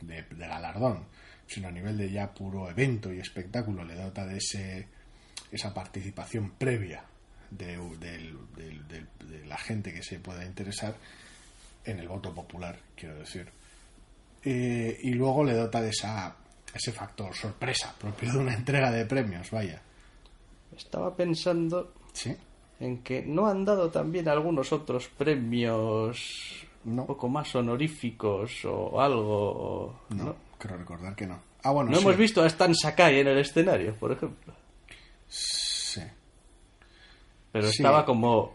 de, 0.00 0.24
galardón, 0.30 1.06
sino 1.46 1.68
a 1.68 1.72
nivel 1.72 1.96
de 1.96 2.10
ya 2.10 2.32
puro 2.32 2.70
evento 2.70 3.12
y 3.12 3.20
espectáculo, 3.20 3.84
le 3.84 3.94
dota 3.94 4.26
de 4.26 4.38
ese, 4.38 4.88
esa 5.50 5.72
participación 5.72 6.52
previa 6.52 7.04
de, 7.50 7.76
de, 7.76 9.46
la 9.46 9.58
gente 9.58 9.92
que 9.92 10.02
se 10.02 10.18
pueda 10.18 10.44
interesar 10.44 10.96
en 11.84 11.98
el 11.98 12.08
voto 12.08 12.34
popular, 12.34 12.78
quiero 12.94 13.16
decir. 13.16 13.50
Eh, 14.44 14.98
y 15.02 15.10
luego 15.12 15.44
le 15.44 15.54
dota 15.54 15.80
de 15.80 15.90
esa, 15.90 16.34
ese 16.74 16.92
factor 16.92 17.34
sorpresa 17.34 17.94
propio 17.98 18.32
de 18.32 18.38
una 18.38 18.54
entrega 18.54 18.90
de 18.90 19.04
premios, 19.06 19.50
vaya. 19.50 19.80
Estaba 20.74 21.14
pensando 21.14 21.92
¿Sí? 22.12 22.36
En 22.82 23.02
que 23.02 23.22
no 23.22 23.46
han 23.46 23.64
dado 23.64 23.90
también 23.90 24.28
algunos 24.28 24.72
otros 24.72 25.08
premios 25.08 26.66
un 26.84 27.06
poco 27.06 27.28
más 27.28 27.54
honoríficos 27.54 28.64
o 28.64 29.00
algo. 29.00 30.00
No, 30.10 30.24
¿no? 30.24 30.36
creo 30.58 30.76
recordar 30.76 31.14
que 31.14 31.26
no. 31.26 31.38
Ah, 31.62 31.70
bueno, 31.70 31.90
no 31.90 31.98
hemos 31.98 32.16
visto 32.16 32.42
a 32.42 32.46
Stan 32.48 32.74
Sakai 32.74 33.20
en 33.20 33.28
el 33.28 33.38
escenario, 33.38 33.94
por 33.94 34.10
ejemplo. 34.10 34.52
Sí. 35.28 36.02
Pero 37.52 37.68
estaba 37.68 38.04
como. 38.04 38.54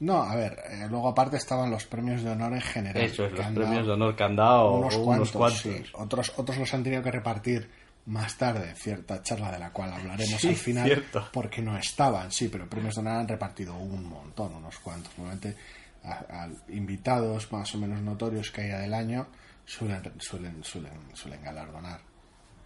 No, 0.00 0.22
a 0.22 0.36
ver, 0.36 0.58
eh, 0.70 0.86
luego 0.88 1.08
aparte 1.08 1.38
estaban 1.38 1.70
los 1.70 1.86
premios 1.86 2.22
de 2.22 2.30
honor 2.30 2.52
en 2.52 2.60
general. 2.60 3.02
Eso 3.02 3.24
es, 3.24 3.32
los 3.32 3.46
premios 3.46 3.86
de 3.86 3.92
honor 3.92 4.14
que 4.14 4.22
han 4.22 4.36
dado 4.36 4.74
unos, 4.74 4.96
cuantos. 4.98 5.66
Otros, 5.94 6.32
otros 6.36 6.58
los 6.58 6.74
han 6.74 6.84
tenido 6.84 7.02
que 7.02 7.10
repartir 7.10 7.68
más 8.06 8.36
tarde 8.36 8.74
cierta 8.74 9.22
charla 9.22 9.52
de 9.52 9.58
la 9.58 9.70
cual 9.70 9.92
hablaremos 9.92 10.42
al 10.44 10.56
final 10.56 11.04
porque 11.32 11.60
no 11.60 11.76
estaban, 11.76 12.32
sí, 12.32 12.48
pero 12.48 12.68
premios 12.68 12.96
honor 12.98 13.14
han 13.14 13.28
repartido 13.28 13.76
un 13.76 14.08
montón, 14.08 14.54
unos 14.54 14.78
cuantos. 14.78 15.12
Normalmente 15.18 15.56
a, 16.04 16.48
invitados 16.68 17.50
más 17.52 17.74
o 17.74 17.78
menos 17.78 18.00
notorios 18.00 18.50
que 18.50 18.62
haya 18.62 18.78
del 18.78 18.94
año 18.94 19.26
suelen, 19.64 20.02
suelen, 20.18 20.64
suelen, 20.64 20.92
suelen 21.14 21.42
galardonar. 21.42 22.00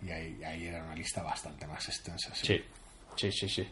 Y 0.04 0.10
ahí, 0.10 0.42
ahí 0.44 0.66
era 0.66 0.82
una 0.82 0.94
lista 0.94 1.22
bastante 1.22 1.66
más 1.66 1.88
extensa. 1.88 2.34
Sí, 2.34 2.60
sí, 3.16 3.30
sí, 3.32 3.48
sí. 3.48 3.68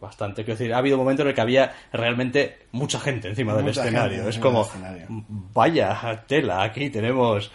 bastante. 0.00 0.44
Quiero 0.44 0.58
decir, 0.58 0.72
ha 0.74 0.78
habido 0.78 0.96
momentos 0.96 1.24
en 1.24 1.28
el 1.28 1.34
que 1.34 1.40
había 1.40 1.74
realmente 1.92 2.66
mucha 2.72 2.98
gente 2.98 3.28
encima 3.28 3.54
del 3.54 3.68
escenario. 3.68 4.16
gente 4.16 4.30
Es 4.30 4.38
como, 4.38 4.62
escenario. 4.62 5.06
vaya 5.08 6.24
tela, 6.26 6.62
aquí 6.62 6.90
tenemos 6.90 7.50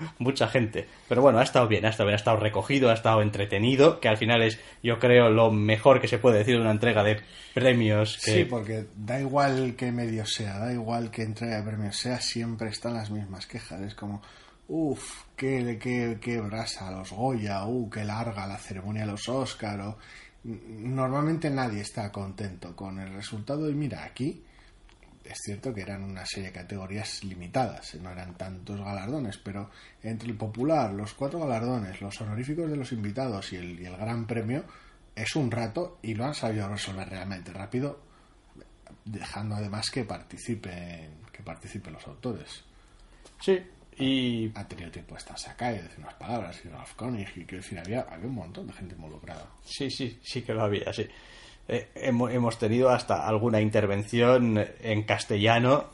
mucha 0.18 0.48
gente. 0.48 0.86
Pero 1.08 1.22
bueno, 1.22 1.38
ha 1.38 1.42
estado 1.42 1.68
bien, 1.68 1.84
ha 1.84 1.90
estado 1.90 2.06
bien, 2.06 2.14
ha 2.14 2.18
estado 2.18 2.36
recogido, 2.38 2.90
ha 2.90 2.94
estado 2.94 3.22
entretenido, 3.22 4.00
que 4.00 4.08
al 4.08 4.16
final 4.16 4.42
es, 4.42 4.58
yo 4.82 4.98
creo, 4.98 5.30
lo 5.30 5.50
mejor 5.50 6.00
que 6.00 6.08
se 6.08 6.18
puede 6.18 6.38
decir 6.38 6.56
de 6.56 6.62
una 6.62 6.70
entrega 6.70 7.02
de 7.02 7.20
premios. 7.54 8.18
Sí, 8.20 8.44
porque 8.44 8.86
da 8.96 9.20
igual 9.20 9.74
que 9.76 9.92
medio 9.92 10.26
sea, 10.26 10.58
da 10.58 10.72
igual 10.72 11.10
que 11.10 11.22
entrega 11.22 11.58
de 11.58 11.62
premios 11.62 11.96
sea, 11.96 12.20
siempre 12.20 12.68
están 12.68 12.94
las 12.94 13.10
mismas 13.10 13.46
quejas. 13.46 13.80
Es 13.80 13.94
como, 13.94 14.22
uff, 14.68 15.24
qué, 15.36 15.78
qué, 15.80 16.18
qué 16.20 16.40
brasa 16.40 16.90
los 16.90 17.10
Goya, 17.10 17.64
uh, 17.64 17.90
qué 17.90 18.04
larga 18.04 18.46
la 18.46 18.58
ceremonia 18.58 19.02
de 19.02 19.12
los 19.12 19.28
Oscar. 19.28 19.80
O... 19.80 19.98
Normalmente 20.44 21.50
nadie 21.50 21.82
está 21.82 22.10
contento 22.10 22.74
con 22.74 22.98
el 22.98 23.12
resultado 23.12 23.68
y 23.68 23.74
mira, 23.74 24.04
aquí 24.04 24.44
es 25.30 25.38
cierto 25.44 25.72
que 25.72 25.82
eran 25.82 26.02
una 26.02 26.24
serie 26.26 26.50
de 26.50 26.52
categorías 26.52 27.24
limitadas, 27.24 27.94
no 27.96 28.10
eran 28.10 28.34
tantos 28.36 28.80
galardones, 28.80 29.38
pero 29.38 29.70
entre 30.02 30.28
el 30.28 30.36
popular, 30.36 30.92
los 30.92 31.14
cuatro 31.14 31.40
galardones, 31.40 32.00
los 32.00 32.20
honoríficos 32.20 32.70
de 32.70 32.76
los 32.76 32.92
invitados 32.92 33.52
y 33.52 33.56
el, 33.56 33.80
y 33.80 33.86
el 33.86 33.96
gran 33.96 34.26
premio, 34.26 34.64
es 35.14 35.36
un 35.36 35.50
rato 35.50 35.98
y 36.02 36.14
lo 36.14 36.24
han 36.24 36.34
sabido 36.34 36.68
resolver 36.68 37.08
realmente 37.08 37.52
rápido, 37.52 38.00
dejando 39.04 39.56
además 39.56 39.90
que 39.90 40.04
participen, 40.04 41.10
que 41.32 41.42
participen 41.42 41.92
los 41.92 42.06
autores. 42.06 42.64
Sí, 43.40 43.58
y 44.00 44.50
Ha 44.54 44.66
tenido 44.66 44.90
tiempo 44.90 45.14
de 45.14 45.18
estarse 45.18 45.50
acá 45.50 45.72
y 45.72 45.76
decir 45.76 45.98
unas 45.98 46.14
palabras, 46.14 46.58
y 46.64 46.68
Ralph 46.68 46.94
Koenig, 46.94 47.28
y 47.36 47.44
quiero 47.44 47.62
decir, 47.62 47.78
había, 47.78 48.00
había 48.02 48.26
un 48.26 48.34
montón 48.34 48.66
de 48.66 48.72
gente 48.72 48.94
involucrada. 48.94 49.46
Sí, 49.62 49.90
sí, 49.90 50.18
sí 50.22 50.40
que 50.40 50.54
lo 50.54 50.62
había, 50.62 50.90
sí. 50.92 51.06
Eh, 51.72 51.88
hemo- 51.94 52.28
hemos 52.28 52.58
tenido 52.58 52.90
hasta 52.90 53.28
alguna 53.28 53.60
intervención 53.60 54.58
en 54.82 55.02
castellano. 55.04 55.84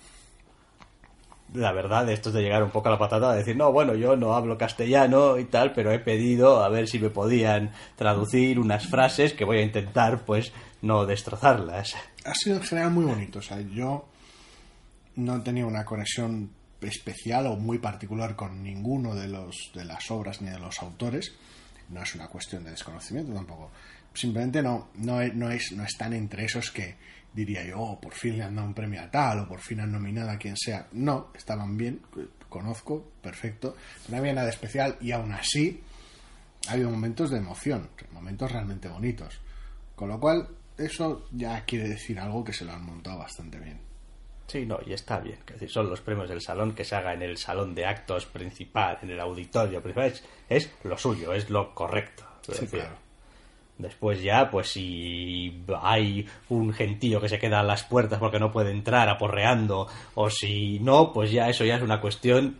La 1.53 1.73
verdad, 1.73 2.09
esto 2.11 2.31
es 2.31 2.35
de 2.35 2.43
llegar 2.43 2.63
un 2.63 2.71
poco 2.71 2.89
a 2.89 2.93
la 2.93 2.99
patata, 2.99 3.33
de 3.33 3.39
decir, 3.39 3.57
no, 3.57 3.71
bueno, 3.73 3.95
yo 3.95 4.17
no 4.17 4.35
hablo 4.35 4.57
castellano 4.59 5.39
y 5.39 5.45
tal, 5.45 5.73
pero 5.75 5.93
he 5.93 5.99
pedido 5.99 6.63
a 6.65 6.69
ver 6.69 6.89
si 6.89 6.99
me 6.99 7.11
podían 7.11 7.73
traducir 7.95 8.59
unas 8.59 8.87
frases 8.87 9.33
que 9.33 9.45
voy 9.45 9.59
a 9.59 9.63
intentar, 9.63 10.25
pues, 10.25 10.53
no 10.83 11.05
destrozarlas. 11.07 11.95
ha 12.25 12.35
sido 12.35 12.57
en 12.57 12.63
general 12.63 12.91
muy 12.91 13.05
bonito. 13.05 13.39
O 13.39 13.43
sea, 13.43 13.61
yo 13.61 14.07
no 15.17 15.43
tenía 15.43 15.67
una 15.67 15.85
conexión 15.85 16.51
especial 16.81 17.47
o 17.47 17.57
muy 17.57 17.79
particular 17.79 18.35
con 18.35 18.63
ninguno 18.63 19.15
de 19.15 19.29
los 19.29 19.71
de 19.75 19.85
las 19.85 20.11
obras 20.11 20.41
ni 20.43 20.51
de 20.51 20.59
los 20.59 20.81
autores. 20.83 21.35
No 21.89 22.03
es 22.03 22.15
una 22.17 22.27
cuestión 22.29 22.65
de 22.65 22.71
desconocimiento 22.73 23.33
tampoco. 23.33 23.71
Simplemente 24.17 24.63
no, 24.63 24.89
no, 24.95 25.21
es- 25.21 25.35
no, 25.35 25.51
es, 25.51 25.73
no 25.73 25.85
están 25.85 26.13
entre 26.15 26.45
esos 26.45 26.71
que 26.71 26.97
diría 27.33 27.65
yo, 27.65 27.79
"Oh, 27.79 28.01
por 28.01 28.15
fin 28.15 28.39
le 28.39 28.45
han 28.45 28.55
dado 28.57 28.67
un 28.69 28.75
premio 28.75 29.03
a 29.03 29.11
tal 29.11 29.41
o 29.41 29.49
por 29.49 29.61
fin 29.61 29.81
han 29.81 29.93
nominado 29.93 30.31
a 30.31 30.39
quien 30.39 30.57
sea. 30.57 30.87
No, 30.93 31.29
estaban 31.35 31.77
bien, 31.77 32.01
conozco, 32.49 33.13
perfecto. 33.23 33.77
No 34.09 34.17
había 34.17 34.33
nada 34.33 34.49
especial 34.49 34.97
y 35.01 35.13
aún 35.13 35.33
así 35.33 35.83
ha 36.69 36.73
habido 36.73 36.91
momentos 36.91 37.31
de 37.31 37.37
emoción, 37.39 37.89
momentos 38.13 38.51
realmente 38.51 38.89
bonitos. 38.89 39.39
Con 39.95 40.09
lo 40.09 40.19
cual, 40.19 40.49
eso 40.79 41.27
ya 41.33 41.65
quiere 41.65 41.89
decir 41.89 42.19
algo 42.19 42.43
que 42.45 42.53
se 42.53 42.65
lo 42.65 42.73
han 42.73 42.85
montado 42.85 43.19
bastante 43.19 43.59
bien. 43.59 43.81
Sí, 44.47 44.65
no, 44.65 44.79
y 44.87 44.93
está 44.93 45.19
bien. 45.19 45.39
Es 45.47 45.55
decir, 45.55 45.71
son 45.71 45.91
los 45.91 46.01
premios 46.01 46.29
del 46.29 46.41
salón 46.41 46.75
que 46.75 46.85
se 46.85 46.95
haga 46.95 47.13
en 47.15 47.23
el 47.23 47.37
salón 47.37 47.75
de 47.75 47.85
actos 47.85 48.27
principal, 48.27 48.99
en 49.03 49.11
el 49.11 49.21
auditorio 49.21 49.83
principal. 49.83 50.07
Es, 50.09 50.23
es 50.49 50.71
lo 50.85 50.97
suyo, 50.97 51.33
es 51.33 51.51
lo 51.51 51.75
correcto. 51.75 52.25
Es 52.49 52.57
Sí, 52.59 52.63
decir, 52.63 52.81
claro. 52.81 52.97
Después 53.79 54.23
ya, 54.23 54.51
pues 54.51 54.69
si 54.69 55.63
hay 55.83 56.27
un 56.49 56.73
gentío 56.73 57.21
que 57.21 57.29
se 57.29 57.39
queda 57.39 57.61
a 57.61 57.63
las 57.63 57.85
puertas 57.85 58.19
porque 58.19 58.39
no 58.39 58.51
puede 58.51 58.71
entrar 58.71 59.09
aporreando, 59.09 59.87
o 60.15 60.31
si 60.31 60.79
no, 60.81 61.13
pues 61.13 61.31
ya 61.31 61.49
eso 61.49 61.65
ya 61.65 61.77
es 61.77 61.83
una 61.83 62.01
cuestión 62.01 62.59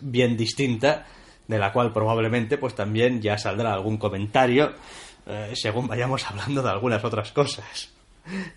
bien 0.00 0.36
distinta, 0.36 1.06
de 1.48 1.58
la 1.58 1.72
cual 1.72 1.92
probablemente 1.92 2.56
pues 2.56 2.74
también 2.74 3.20
ya 3.20 3.36
saldrá 3.36 3.74
algún 3.74 3.98
comentario 3.98 4.72
eh, 5.26 5.52
según 5.54 5.86
vayamos 5.86 6.24
hablando 6.30 6.62
de 6.62 6.70
algunas 6.70 7.04
otras 7.04 7.32
cosas 7.32 7.90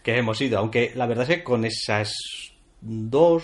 que 0.03 0.17
hemos 0.17 0.39
ido. 0.41 0.59
Aunque 0.59 0.91
la 0.95 1.07
verdad 1.07 1.29
es 1.29 1.37
que 1.37 1.43
con 1.43 1.65
esas 1.65 2.13
dos, 2.81 3.43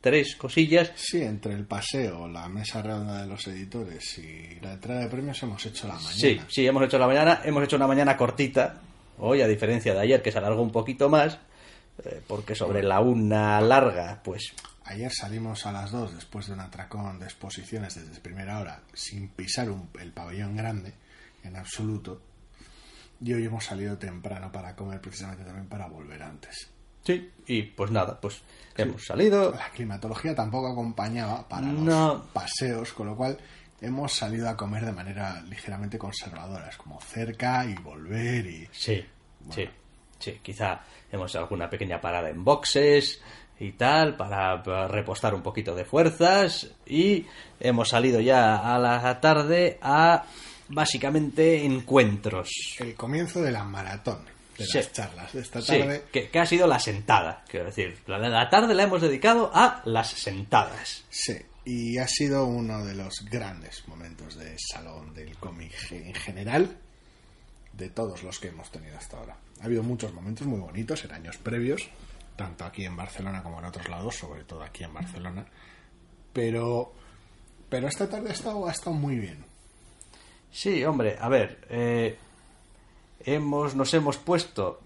tres 0.00 0.36
cosillas, 0.36 0.92
Sí, 0.96 1.22
entre 1.22 1.54
el 1.54 1.64
paseo, 1.66 2.28
la 2.28 2.48
mesa 2.48 2.80
redonda 2.82 3.20
de 3.22 3.26
los 3.26 3.46
editores 3.48 4.18
y 4.18 4.58
la 4.60 4.72
entrada 4.74 5.00
de 5.00 5.08
premios 5.08 5.42
hemos 5.42 5.64
hecho 5.66 5.88
la 5.88 5.94
mañana. 5.94 6.12
Sí, 6.12 6.40
sí, 6.48 6.66
hemos 6.66 6.82
hecho 6.84 6.98
la 6.98 7.06
mañana, 7.06 7.40
hemos 7.44 7.64
hecho 7.64 7.76
una 7.76 7.86
mañana 7.86 8.16
cortita, 8.16 8.80
hoy 9.18 9.40
a 9.42 9.48
diferencia 9.48 9.92
de 9.94 10.00
ayer 10.00 10.22
que 10.22 10.30
se 10.32 10.38
alargó 10.38 10.62
un 10.62 10.70
poquito 10.72 11.08
más, 11.08 11.38
eh, 12.04 12.20
porque 12.26 12.54
sobre 12.54 12.82
la 12.82 13.00
una 13.00 13.60
larga, 13.60 14.20
pues 14.22 14.52
Ayer 14.90 15.12
salimos 15.12 15.66
a 15.66 15.72
las 15.72 15.90
2 15.90 16.14
después 16.14 16.46
de 16.46 16.54
un 16.54 16.60
atracón 16.60 17.18
de 17.18 17.26
exposiciones 17.26 17.94
desde 17.94 18.22
primera 18.22 18.58
hora 18.58 18.80
sin 18.94 19.28
pisar 19.28 19.68
un- 19.68 19.90
el 20.00 20.12
pabellón 20.12 20.56
grande 20.56 20.94
en 21.44 21.56
absoluto. 21.56 22.22
Y 23.20 23.34
hoy 23.34 23.44
hemos 23.44 23.66
salido 23.66 23.98
temprano 23.98 24.50
para 24.50 24.74
comer 24.74 25.02
precisamente 25.02 25.44
también 25.44 25.68
para 25.68 25.88
volver 25.88 26.22
antes. 26.22 26.70
Sí, 27.08 27.30
y 27.46 27.62
pues 27.62 27.90
nada, 27.90 28.20
pues 28.20 28.42
hemos 28.76 29.04
salido, 29.06 29.50
La 29.52 29.70
climatología 29.70 30.34
tampoco 30.34 30.68
acompañaba 30.68 31.48
para 31.48 31.66
No. 31.66 32.14
los 32.14 32.26
paseos, 32.28 32.92
con 32.92 33.06
lo 33.06 33.16
cual 33.16 33.38
hemos 33.80 34.12
salido 34.12 34.48
a 34.48 34.56
comer 34.56 34.84
de 34.84 34.92
manera 34.92 35.40
ligeramente 35.48 35.98
conservadora, 35.98 36.68
es 36.68 36.76
como 36.76 37.00
cerca 37.00 37.64
y 37.64 37.74
volver 37.76 38.46
y... 38.46 38.68
sí, 38.72 39.02
sí, 39.50 39.64
sí, 40.18 40.38
quizá 40.42 40.80
hemos 41.10 41.30
hecho 41.30 41.38
alguna 41.38 41.70
pequeña 41.70 42.00
parada 42.00 42.28
en 42.28 42.44
boxes 42.44 43.20
y 43.58 43.72
tal, 43.72 44.16
para, 44.16 44.62
para 44.62 44.86
repostar 44.86 45.34
un 45.34 45.42
poquito 45.42 45.74
de 45.74 45.84
fuerzas, 45.84 46.70
y 46.86 47.26
hemos 47.58 47.88
salido 47.88 48.20
ya 48.20 48.56
a 48.74 48.78
la 48.78 49.20
tarde 49.20 49.78
a 49.82 50.24
básicamente 50.68 51.64
encuentros. 51.64 52.76
El 52.78 52.94
comienzo 52.94 53.40
de 53.42 53.50
la 53.50 53.64
maratón 53.64 54.20
de 54.58 54.66
Sí. 54.66 54.78
las 54.78 54.92
charlas 54.92 55.32
de 55.32 55.40
esta 55.40 55.60
Sí, 55.62 55.78
tarde. 55.78 56.04
que, 56.12 56.28
que 56.30 56.38
ha 56.38 56.46
sido 56.46 56.66
la 56.66 56.78
sentada, 56.78 57.44
quiero 57.48 57.66
decir. 57.66 57.96
La, 58.06 58.18
la 58.18 58.50
tarde 58.50 58.74
la 58.74 58.82
hemos 58.82 59.00
dedicado 59.00 59.50
a 59.54 59.80
las 59.84 60.08
sentadas. 60.10 61.04
Sí, 61.08 61.36
y 61.64 61.96
ha 61.98 62.08
sido 62.08 62.44
uno 62.46 62.84
de 62.84 62.94
los 62.94 63.24
grandes 63.30 63.86
momentos 63.88 64.36
de 64.36 64.56
salón 64.58 65.14
del 65.14 65.36
cómic 65.38 65.72
en 65.92 66.12
general, 66.14 66.76
de 67.72 67.88
todos 67.90 68.22
los 68.24 68.38
que 68.40 68.48
hemos 68.48 68.70
tenido 68.70 68.96
hasta 68.98 69.16
ahora. 69.18 69.36
Ha 69.60 69.64
habido 69.66 69.82
muchos 69.82 70.12
momentos 70.12 70.46
muy 70.46 70.58
bonitos 70.60 71.04
en 71.04 71.12
años 71.12 71.36
previos, 71.38 71.88
tanto 72.36 72.64
aquí 72.64 72.84
en 72.84 72.96
Barcelona 72.96 73.42
como 73.42 73.58
en 73.60 73.64
otros 73.66 73.88
lados, 73.88 74.16
sobre 74.16 74.44
todo 74.44 74.62
aquí 74.62 74.82
en 74.84 74.92
Barcelona, 74.94 75.46
pero, 76.32 76.92
pero 77.68 77.88
esta 77.88 78.08
tarde 78.08 78.30
ha 78.30 78.32
estado, 78.32 78.66
ha 78.68 78.72
estado 78.72 78.94
muy 78.96 79.16
bien. 79.16 79.44
Sí, 80.50 80.84
hombre, 80.84 81.16
a 81.20 81.28
ver, 81.28 81.60
eh, 81.68 82.16
hemos, 83.24 83.74
nos 83.74 83.92
hemos 83.94 84.16
puesto, 84.16 84.80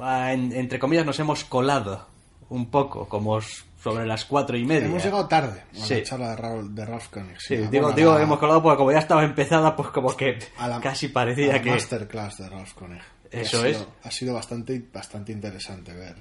en- 0.00 0.52
entre 0.52 0.78
comillas, 0.78 1.06
nos 1.06 1.18
hemos 1.20 1.44
colado 1.44 2.06
un 2.50 2.66
poco, 2.70 3.08
como 3.08 3.40
sobre 3.40 4.06
las 4.06 4.24
cuatro 4.24 4.56
y 4.56 4.64
media. 4.64 4.86
Hemos 4.86 5.04
llegado 5.04 5.26
tarde 5.28 5.62
a 5.72 5.84
Sí. 5.84 5.94
la 5.96 6.02
charla 6.02 6.30
de 6.30 6.36
Ralph, 6.36 6.68
de 6.70 6.84
Ralph 6.86 7.08
Koenig. 7.08 7.36
Sí, 7.40 7.54
a- 7.56 7.68
digo, 7.68 7.88
a 7.88 7.92
digo 7.92 8.14
la- 8.14 8.22
hemos 8.22 8.38
colado 8.38 8.62
porque 8.62 8.76
como 8.78 8.92
ya 8.92 8.98
estaba 8.98 9.24
empezada, 9.24 9.76
pues 9.76 9.88
como 9.90 10.16
que 10.16 10.38
a 10.58 10.68
la- 10.68 10.80
casi 10.80 11.06
a 11.06 11.12
parecía 11.12 11.52
la 11.54 11.62
que... 11.62 11.70
masterclass 11.70 12.38
de 12.38 12.48
Ralph 12.48 12.72
Koenig. 12.74 13.02
Eso 13.30 13.62
ha 13.62 13.68
es. 13.68 13.76
sido- 13.78 13.88
Ha 14.04 14.10
sido 14.10 14.34
bastante, 14.34 14.82
bastante 14.92 15.32
interesante 15.32 15.92
ver 15.92 16.16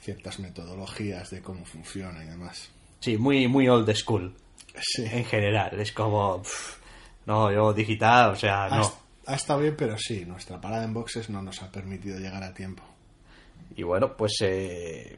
ciertas 0.00 0.38
metodologías 0.38 1.30
de 1.30 1.40
cómo 1.42 1.64
funciona 1.64 2.22
y 2.24 2.28
demás. 2.28 2.70
Sí, 3.00 3.16
muy, 3.16 3.46
muy 3.48 3.68
old 3.68 3.90
school, 3.94 4.34
Sí. 4.80 5.04
en 5.10 5.24
general. 5.24 5.78
Es 5.80 5.92
como... 5.92 6.42
pff, 6.42 6.78
no, 7.26 7.52
yo 7.52 7.72
digital, 7.72 8.30
o 8.30 8.36
sea, 8.36 8.68
no. 8.68 8.92
Ha 9.28 9.34
estado 9.36 9.60
bien, 9.60 9.74
pero 9.76 9.96
sí, 9.98 10.24
nuestra 10.26 10.60
parada 10.60 10.84
en 10.84 10.94
boxes 10.94 11.30
no 11.30 11.42
nos 11.42 11.62
ha 11.62 11.70
permitido 11.70 12.18
llegar 12.18 12.42
a 12.42 12.52
tiempo. 12.54 12.82
Y 13.76 13.82
bueno, 13.82 14.16
pues 14.16 14.32
eh, 14.40 15.16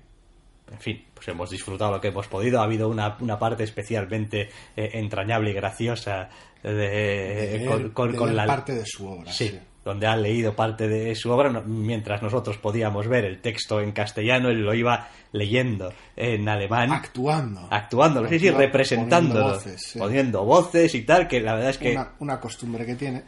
en 0.71 0.79
fin, 0.79 1.05
pues 1.15 1.27
hemos 1.29 1.51
disfrutado 1.51 1.93
lo 1.93 2.01
que 2.01 2.09
hemos 2.09 2.27
podido. 2.29 2.61
Ha 2.61 2.65
habido 2.65 2.89
una, 2.89 3.17
una 3.21 3.39
parte 3.39 3.65
especialmente 3.65 4.51
eh, 4.77 4.91
entrañable 4.95 5.51
y 5.51 5.55
graciosa 5.55 6.29
de, 6.63 6.71
De 6.73 7.57
Eh, 7.57 7.67
con, 7.67 7.83
leer- 7.85 7.93
con- 7.93 8.13
de 8.13 8.19
con 8.19 8.27
leer 8.29 8.37
la 8.37 8.47
parte 8.47 8.75
de 8.75 8.85
su 8.85 9.07
obra. 9.09 9.33
sí, 9.33 9.49
Sí. 9.49 9.59
donde 9.83 10.07
ha 10.07 10.15
leído 10.15 10.55
parte 10.55 10.87
de 10.89 11.15
su 11.15 11.31
obra 11.31 11.49
no- 11.51 11.63
mientras 11.63 12.21
nosotros 12.23 12.59
podíamos 12.59 13.09
ver 13.09 13.25
el 13.25 13.41
texto 13.41 13.81
en 13.81 13.93
castellano 13.93 14.51
él 14.51 14.61
lo 14.61 14.75
iba 14.75 15.09
leyendo 15.33 15.91
en 16.17 16.47
alemán 16.51 16.93
Actuando. 16.93 17.67
actuándolo 17.71 18.29
sí 18.29 18.39
sí 18.39 18.49
Actua- 18.49 18.59
representándolo 18.59 19.41
poniendo 19.41 19.55
voces, 19.55 19.83
sí. 19.83 19.99
poniendo 19.99 20.45
voces 20.45 20.95
y 20.95 21.03
tal 21.05 21.27
que 21.27 21.41
la 21.41 21.55
verdad 21.55 21.71
es 21.71 21.79
que 21.79 21.93
Una, 21.93 22.13
una 22.19 22.39
costumbre 22.41 22.85
que 22.85 22.95
tiene. 22.95 23.23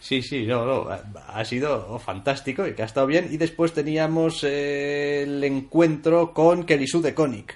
Sí, 0.00 0.22
sí, 0.22 0.44
no, 0.46 0.64
no, 0.64 0.88
ha- 1.28 1.44
sido 1.44 1.98
fantástico 1.98 2.66
y 2.66 2.74
que 2.74 2.82
ha 2.82 2.86
estado 2.86 3.06
bien. 3.06 3.28
Y 3.30 3.36
después 3.36 3.72
teníamos 3.72 4.42
eh, 4.44 5.22
el 5.22 5.42
encuentro 5.44 6.32
con 6.34 6.64
Kelisu 6.64 7.00
de 7.02 7.14
Konik. 7.14 7.54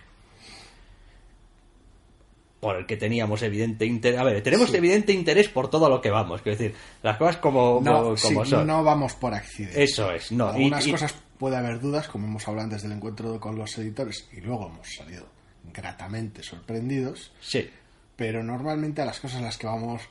por 2.60 2.76
el 2.76 2.86
que 2.86 2.96
teníamos 2.96 3.42
evidente 3.42 3.84
interés. 3.86 4.20
A 4.20 4.22
ver, 4.22 4.40
tenemos 4.40 4.70
Sí. 4.70 4.76
evidente 4.76 5.12
interés 5.12 5.48
por 5.48 5.68
todo 5.68 5.88
lo 5.88 6.00
que 6.00 6.10
vamos. 6.10 6.42
Quiero 6.42 6.56
decir, 6.56 6.76
las 7.02 7.16
cosas 7.16 7.38
como, 7.38 7.80
No, 7.82 8.02
como 8.02 8.16
sí, 8.16 8.36
son. 8.44 8.68
no 8.68 8.84
vamos 8.84 9.14
por 9.14 9.34
accidente. 9.34 9.82
Eso 9.82 10.12
es, 10.12 10.30
no. 10.30 10.46
Algunas 10.48 10.86
y- 10.86 10.92
cosas 10.92 11.12
puede 11.38 11.56
haber 11.56 11.80
dudas, 11.80 12.06
como 12.06 12.28
hemos 12.28 12.46
hablado 12.46 12.66
antes 12.66 12.82
del 12.82 12.92
encuentro 12.92 13.40
con 13.40 13.56
los 13.58 13.76
editores, 13.78 14.28
y 14.32 14.40
luego 14.42 14.68
hemos 14.68 14.86
salido 14.94 15.26
gratamente 15.74 16.44
sorprendidos, 16.44 17.32
Sí. 17.40 17.68
pero 18.14 18.44
normalmente 18.44 19.02
a 19.02 19.06
las 19.06 19.18
cosas 19.18 19.38
a 19.40 19.42
las 19.42 19.58
que 19.58 19.66
vamos, 19.66 20.02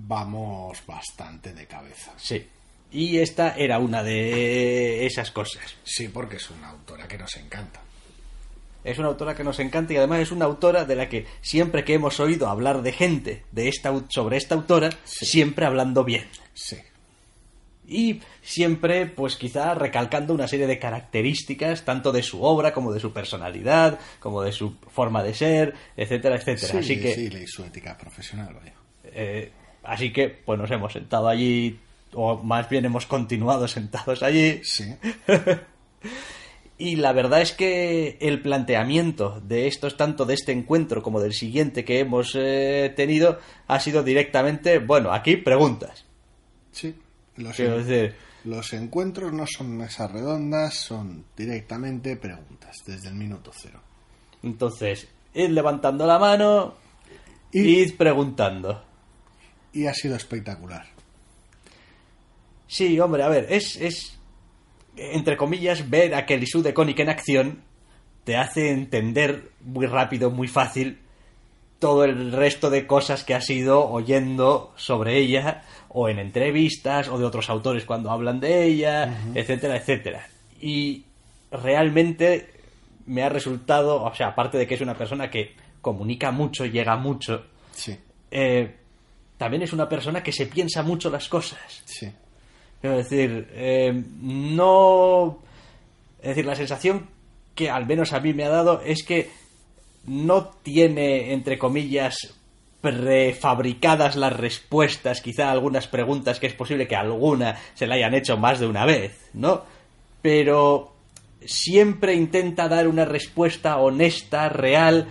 vamos 0.00 0.78
bastante 0.86 1.52
de 1.52 1.66
cabeza. 1.66 2.12
Sí. 2.16 2.46
Y 2.90 3.18
esta 3.18 3.54
era 3.56 3.78
una 3.78 4.02
de 4.02 5.04
esas 5.04 5.30
cosas. 5.30 5.74
Sí, 5.84 6.08
porque 6.08 6.36
es 6.36 6.48
una 6.50 6.70
autora 6.70 7.06
que 7.06 7.18
nos 7.18 7.36
encanta. 7.36 7.80
Es 8.84 8.98
una 8.98 9.08
autora 9.08 9.34
que 9.34 9.44
nos 9.44 9.58
encanta 9.58 9.92
y 9.92 9.96
además 9.96 10.20
es 10.20 10.32
una 10.32 10.44
autora 10.46 10.84
de 10.84 10.94
la 10.96 11.08
que 11.08 11.26
siempre 11.42 11.84
que 11.84 11.94
hemos 11.94 12.20
oído 12.20 12.48
hablar 12.48 12.80
de 12.82 12.92
gente 12.92 13.42
de 13.52 13.68
esta, 13.68 13.92
sobre 14.08 14.36
esta 14.38 14.54
autora, 14.54 14.90
Sí. 15.04 15.26
siempre 15.26 15.66
hablando 15.66 16.04
bien. 16.04 16.26
Sí, 16.54 16.76
Y 17.90 18.20
siempre, 18.42 19.06
pues 19.06 19.36
quizá 19.36 19.74
recalcando 19.74 20.32
una 20.34 20.46
serie 20.48 20.66
de 20.66 20.78
características, 20.78 21.84
tanto 21.84 22.12
de 22.12 22.22
su 22.22 22.42
obra 22.42 22.72
como 22.72 22.92
de 22.92 23.00
su 23.00 23.12
personalidad, 23.12 23.98
como 24.20 24.42
de 24.42 24.52
su 24.52 24.76
forma 24.94 25.22
de 25.22 25.34
ser, 25.34 25.74
etcétera, 25.96 26.36
etcétera. 26.36 26.72
sí, 26.72 26.78
así 26.78 27.00
que, 27.00 27.14
sí, 27.14 27.28
y 27.42 27.46
su 27.46 27.64
ética 27.64 27.96
profesional, 27.98 28.54
vaya. 28.54 28.72
eh, 29.04 29.50
así 29.88 30.12
que, 30.12 30.28
pues 30.28 30.58
nos 30.58 30.70
hemos 30.70 30.92
sentado 30.92 31.28
allí, 31.28 31.78
o 32.12 32.36
más 32.42 32.68
bien 32.68 32.84
hemos 32.84 33.06
continuado 33.06 33.66
sentados 33.68 34.22
allí, 34.22 34.60
Sí, 34.62 34.84
Y 36.80 36.94
la 36.94 37.12
verdad 37.12 37.42
es 37.42 37.52
que 37.52 38.18
el 38.20 38.40
planteamiento 38.40 39.40
de 39.44 39.66
estos, 39.66 39.96
tanto 39.96 40.24
de 40.24 40.34
este 40.34 40.52
encuentro 40.52 41.02
como 41.02 41.20
del 41.20 41.32
siguiente 41.32 41.84
que 41.84 41.98
hemos 41.98 42.36
eh, 42.36 42.92
tenido, 42.94 43.40
ha 43.66 43.80
sido 43.80 44.04
directamente, 44.04 44.78
bueno, 44.78 45.12
aquí 45.12 45.36
preguntas. 45.36 46.04
sí. 46.72 46.94
Los, 47.36 47.54
Quiero 47.56 47.78
decir, 47.84 48.14
los 48.44 48.72
encuentros 48.72 49.32
no 49.32 49.44
son 49.46 49.76
mesas 49.76 50.10
redondas, 50.10 50.74
son 50.74 51.24
directamente 51.36 52.16
preguntas, 52.16 52.76
desde 52.84 53.08
el 53.10 53.14
minuto 53.14 53.52
cero. 53.54 53.80
entonces, 54.42 55.06
id 55.34 55.48
levantando 55.50 56.04
la 56.06 56.18
mano, 56.18 56.74
Y- 57.52 57.80
id 57.80 57.96
preguntando. 57.96 58.82
Y 59.72 59.86
ha 59.86 59.94
sido 59.94 60.16
espectacular. 60.16 60.86
Sí, 62.66 62.98
hombre, 63.00 63.22
a 63.22 63.28
ver, 63.28 63.46
es, 63.50 63.76
es 63.76 64.18
entre 64.96 65.36
comillas, 65.36 65.88
ver 65.88 66.14
a 66.14 66.26
Kelly 66.26 66.46
Sue 66.46 66.62
de 66.62 66.74
Koenig 66.74 67.00
en 67.00 67.08
acción 67.08 67.62
te 68.24 68.36
hace 68.36 68.72
entender 68.72 69.52
muy 69.62 69.86
rápido, 69.86 70.30
muy 70.30 70.48
fácil, 70.48 70.98
todo 71.78 72.04
el 72.04 72.30
resto 72.32 72.68
de 72.68 72.86
cosas 72.86 73.24
que 73.24 73.34
has 73.34 73.48
ido 73.48 73.88
oyendo 73.88 74.74
sobre 74.76 75.16
ella, 75.16 75.62
o 75.88 76.10
en 76.10 76.18
entrevistas, 76.18 77.08
o 77.08 77.18
de 77.18 77.24
otros 77.24 77.48
autores 77.48 77.86
cuando 77.86 78.10
hablan 78.10 78.38
de 78.38 78.64
ella, 78.64 79.22
etcétera, 79.34 79.78
etcétera. 79.78 80.26
Y 80.60 81.04
realmente 81.50 82.50
me 83.06 83.22
ha 83.22 83.30
resultado, 83.30 84.02
o 84.02 84.14
sea, 84.14 84.28
aparte 84.28 84.58
de 84.58 84.66
que 84.66 84.74
es 84.74 84.82
una 84.82 84.98
persona 84.98 85.30
que 85.30 85.54
comunica 85.80 86.30
mucho, 86.30 86.66
llega 86.66 86.96
mucho, 86.96 87.46
Sí, 87.72 87.96
eh, 88.30 88.76
también 89.38 89.62
es 89.62 89.72
una 89.72 89.88
persona 89.88 90.22
que 90.22 90.32
se 90.32 90.46
piensa 90.46 90.82
mucho 90.82 91.08
las 91.10 91.28
cosas. 91.28 91.82
sí. 91.84 92.12
Quiero 92.80 92.96
decir, 92.96 93.48
eh, 93.52 94.04
no. 94.20 95.38
Es 96.20 96.28
decir, 96.28 96.46
la 96.46 96.54
sensación 96.54 97.08
que 97.54 97.70
al 97.70 97.86
menos 97.86 98.12
a 98.12 98.20
mí 98.20 98.32
me 98.34 98.44
ha 98.44 98.50
dado 98.50 98.82
es 98.82 99.02
que 99.02 99.30
no 100.06 100.44
tiene, 100.62 101.32
entre 101.32 101.58
comillas, 101.58 102.34
prefabricadas 102.80 104.14
las 104.14 104.32
respuestas, 104.32 105.20
quizá 105.20 105.48
a 105.48 105.52
algunas 105.52 105.88
preguntas 105.88 106.38
que 106.38 106.46
es 106.46 106.54
posible 106.54 106.86
que 106.86 106.94
alguna 106.94 107.56
se 107.74 107.86
la 107.88 107.96
hayan 107.96 108.14
hecho 108.14 108.36
más 108.36 108.60
de 108.60 108.66
una 108.66 108.84
vez, 108.84 109.28
¿no? 109.34 109.64
Pero 110.22 110.94
siempre 111.44 112.14
intenta 112.14 112.68
dar 112.68 112.86
una 112.86 113.04
respuesta 113.04 113.76
honesta, 113.78 114.48
real 114.48 115.08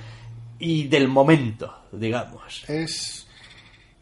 y 0.57 0.88
del 0.88 1.09
momento, 1.09 1.73
digamos. 1.91 2.63
Es 2.69 3.26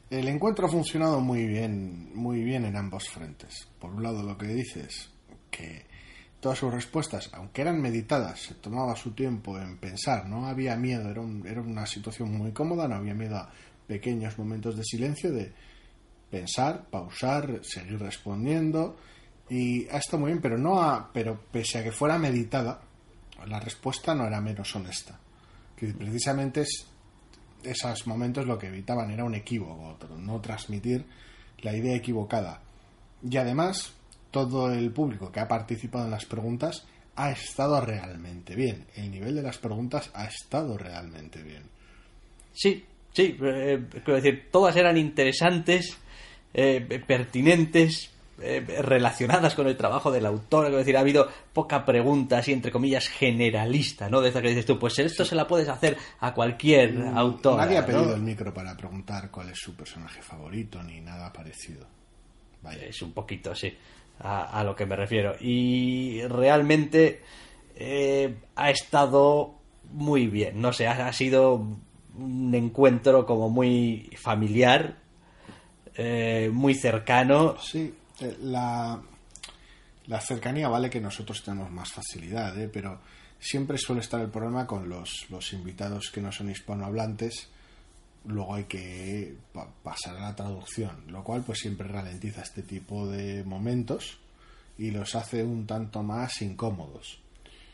el 0.10 0.28
encuentro 0.28 0.68
ha 0.68 0.70
funcionado 0.72 1.20
muy 1.20 1.46
bien, 1.46 2.12
muy 2.16 2.44
bien 2.44 2.66
en 2.66 2.76
ambos 2.76 3.10
frentes. 3.10 3.68
Por 3.80 3.92
un 3.92 4.04
lado, 4.04 4.24
lo 4.24 4.38
que 4.38 4.48
dices, 4.48 5.10
que 5.50 5.86
todas 6.40 6.60
sus 6.60 6.74
respuestas, 6.74 7.30
aunque 7.34 7.62
eran 7.62 7.82
meditadas, 7.82 8.40
se 8.42 8.56
tomaba 8.56 8.96
su 8.96 9.12
tiempo 9.12 9.60
en 9.60 9.78
pensar, 9.78 10.28
no 10.28 10.46
había 10.48 10.76
miedo, 10.76 11.10
era, 11.10 11.22
un- 11.22 11.46
era 11.48 11.62
una 11.62 11.86
situación 11.86 12.32
muy 12.38 12.52
cómoda, 12.52 12.88
no 12.88 12.96
había 12.96 13.14
miedo 13.16 13.38
a 13.38 13.50
pequeños 13.88 14.38
momentos 14.38 14.76
de 14.78 14.84
silencio, 14.84 15.32
de 15.32 15.52
pensar, 16.30 16.86
pausar, 16.90 17.62
seguir 17.64 18.00
respondiendo, 18.00 18.98
y 19.50 19.88
ha 19.90 19.98
estado 19.98 20.20
muy 20.20 20.32
bien, 20.32 20.42
pero 20.42 20.58
no 20.58 20.82
ha, 20.82 21.12
pero 21.14 21.40
pese 21.52 21.80
a 21.80 21.84
que 21.84 21.92
fuera 21.92 22.18
meditada, 22.18 22.82
la 23.48 23.60
respuesta 23.60 24.14
no 24.16 24.26
era 24.26 24.42
menos 24.42 24.76
honesta. 24.76 25.20
Que 25.76 25.88
precisamente 25.94 26.62
es 26.62 26.88
esos 27.66 28.08
momentos 28.08 28.46
lo 28.46 28.58
que 28.58 28.68
evitaban 28.68 29.12
era 29.12 29.24
un 29.24 29.36
equívoco, 29.36 29.98
no 30.18 30.40
transmitir 30.42 31.06
la 31.62 31.76
idea 31.76 31.96
equivocada. 31.96 32.62
Y 33.28 33.38
además, 33.38 33.94
todo 34.32 34.72
el 34.72 34.92
público 34.92 35.32
que 35.32 35.40
ha 35.40 35.48
participado 35.48 36.06
en 36.06 36.12
las 36.12 36.26
preguntas 36.26 36.86
ha 37.16 37.32
estado 37.32 37.80
realmente 37.82 38.56
bien. 38.56 38.86
El 38.96 39.12
nivel 39.12 39.36
de 39.36 39.42
las 39.42 39.58
preguntas 39.58 40.12
ha 40.14 40.26
estado 40.26 40.78
realmente 40.78 41.42
bien. 41.42 41.64
Sí, 42.54 42.84
sí, 43.14 43.38
eh, 43.42 43.86
quiero 43.90 44.16
decir, 44.16 44.50
todas 44.52 44.76
eran 44.76 44.98
interesantes, 44.98 45.98
eh, 46.54 47.02
pertinentes, 47.08 48.12
eh, 48.42 48.66
relacionadas 48.82 49.56
con 49.56 49.68
el 49.68 49.78
trabajo 49.78 50.12
del 50.12 50.26
autor. 50.26 50.66
Quiero 50.66 50.78
decir, 50.78 50.98
ha 50.98 51.02
habido 51.02 51.28
poca 51.54 51.86
pregunta, 51.86 52.40
así 52.40 52.52
entre 52.52 52.72
comillas, 52.72 53.08
generalista, 53.08 54.10
¿no? 54.10 54.22
De 54.22 54.30
esa 54.30 54.42
que 54.42 54.50
dices 54.50 54.66
tú, 54.66 54.78
pues 54.78 55.00
esto 55.00 55.24
se 55.24 55.36
la 55.36 55.48
puedes 55.48 55.70
hacer 55.70 55.98
a 56.20 56.34
cualquier 56.34 56.98
autor. 57.16 57.56
Mm, 57.56 57.58
Nadie 57.58 57.78
ha 57.78 57.86
pedido 57.86 58.16
el 58.16 58.22
micro 58.22 58.54
para 58.54 58.76
preguntar 58.76 59.32
cuál 59.32 59.50
es 59.50 59.60
su 59.60 59.76
personaje 59.76 60.22
favorito 60.22 60.82
ni 60.84 61.00
nada 61.02 61.32
parecido. 61.32 61.88
Vaya. 62.62 62.84
Es 62.86 63.02
un 63.02 63.14
poquito, 63.14 63.54
sí, 63.56 63.74
a, 64.20 64.60
a 64.60 64.64
lo 64.64 64.76
que 64.76 64.86
me 64.86 64.96
refiero. 64.96 65.36
Y 65.40 66.22
realmente 66.28 67.22
eh, 67.76 68.36
ha 68.56 68.70
estado 68.70 69.56
muy 69.92 70.28
bien, 70.28 70.60
no 70.60 70.74
sé, 70.74 70.88
ha, 70.88 71.08
ha 71.08 71.14
sido 71.14 71.64
un 72.18 72.56
encuentro 72.56 73.26
como 73.26 73.50
muy 73.50 74.10
familiar, 74.22 74.98
eh, 75.96 76.50
muy 76.52 76.74
cercano. 76.74 77.56
Sí, 77.60 77.94
la, 78.42 79.02
la 80.08 80.22
cercanía 80.22 80.68
vale 80.70 80.90
que 80.90 81.02
nosotros 81.02 81.44
tenemos 81.44 81.70
más 81.72 81.92
facilidad, 81.92 82.58
¿eh? 82.60 82.70
pero 82.72 83.00
siempre 83.40 83.78
suele 83.78 84.02
estar 84.02 84.22
el 84.22 84.30
problema 84.30 84.66
con 84.68 84.88
los, 84.90 85.26
los 85.30 85.54
invitados 85.54 86.10
que 86.12 86.22
no 86.22 86.32
son 86.32 86.50
hispanohablantes. 86.50 87.50
Luego 88.26 88.56
hay 88.56 88.64
que 88.64 89.36
pa- 89.54 89.70
pasar 89.84 90.18
a 90.18 90.22
la 90.22 90.36
traducción, 90.36 91.04
lo 91.08 91.24
cual 91.24 91.44
pues 91.44 91.60
siempre 91.60 91.88
ralentiza 91.88 92.42
este 92.42 92.64
tipo 92.64 93.08
de 93.08 93.44
momentos 93.44 94.18
y 94.78 94.92
los 94.92 95.14
hace 95.16 95.44
un 95.44 95.68
tanto 95.68 96.02
más 96.04 96.42
incómodos. 96.42 97.20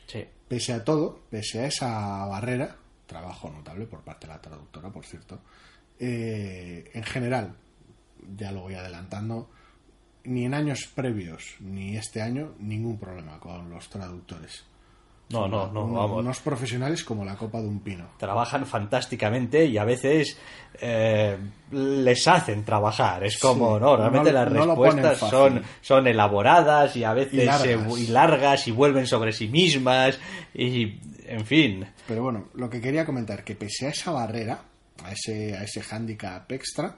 Sí. 0.07 0.25
Pese 0.47 0.73
a 0.73 0.83
todo, 0.83 1.21
pese 1.29 1.61
a 1.61 1.67
esa 1.67 2.25
barrera, 2.25 2.75
trabajo 3.07 3.49
notable 3.49 3.85
por 3.85 4.01
parte 4.01 4.27
de 4.27 4.33
la 4.33 4.41
traductora, 4.41 4.89
por 4.89 5.05
cierto, 5.05 5.39
eh, 5.99 6.91
en 6.93 7.03
general, 7.03 7.55
ya 8.37 8.51
lo 8.51 8.61
voy 8.61 8.73
adelantando, 8.75 9.49
ni 10.23 10.45
en 10.45 10.53
años 10.53 10.87
previos, 10.93 11.55
ni 11.59 11.95
este 11.97 12.21
año, 12.21 12.53
ningún 12.59 12.97
problema 12.99 13.39
con 13.39 13.69
los 13.69 13.89
traductores. 13.89 14.63
No, 15.29 15.47
no, 15.47 15.71
no, 15.71 15.85
Uno- 15.85 15.93
vamos. 15.93 16.19
Unos 16.19 16.39
profesionales 16.41 17.05
como 17.05 17.23
la 17.23 17.37
copa 17.37 17.61
de 17.61 17.67
un 17.69 17.79
pino. 17.79 18.05
Trabajan 18.17 18.65
fantásticamente 18.65 19.65
y 19.65 19.77
a 19.77 19.85
veces 19.85 20.37
eh, 20.81 21.37
les 21.71 22.27
hacen 22.27 22.65
trabajar. 22.65 23.23
Es 23.23 23.37
como, 23.39 23.77
Sí, 23.77 23.81
no, 23.81 23.95
realmente 23.95 24.33
no- 24.33 24.39
las 24.43 24.51
no 24.51 24.65
respuestas 24.65 25.17
son, 25.19 25.61
son 25.79 26.07
elaboradas 26.07 26.97
y 26.97 27.05
a 27.05 27.13
veces 27.13 27.33
Y 27.43 27.45
largas. 27.45 27.93
se- 27.93 28.01
y 28.01 28.07
largas 28.07 28.67
y 28.67 28.71
vuelven 28.71 29.07
sobre 29.07 29.31
sí 29.31 29.47
mismas 29.47 30.19
y, 30.53 30.99
en 31.25 31.45
fin. 31.45 31.85
Pero 32.09 32.23
bueno, 32.23 32.49
lo 32.55 32.69
que 32.69 32.81
quería 32.81 33.05
comentar, 33.05 33.45
que 33.45 33.55
pese 33.55 33.87
a 33.87 33.91
esa 33.91 34.11
barrera, 34.11 34.59
a 35.01 35.13
ese, 35.13 35.55
a 35.55 35.63
ese 35.63 35.81
hándicap 35.81 36.51
extra, 36.51 36.93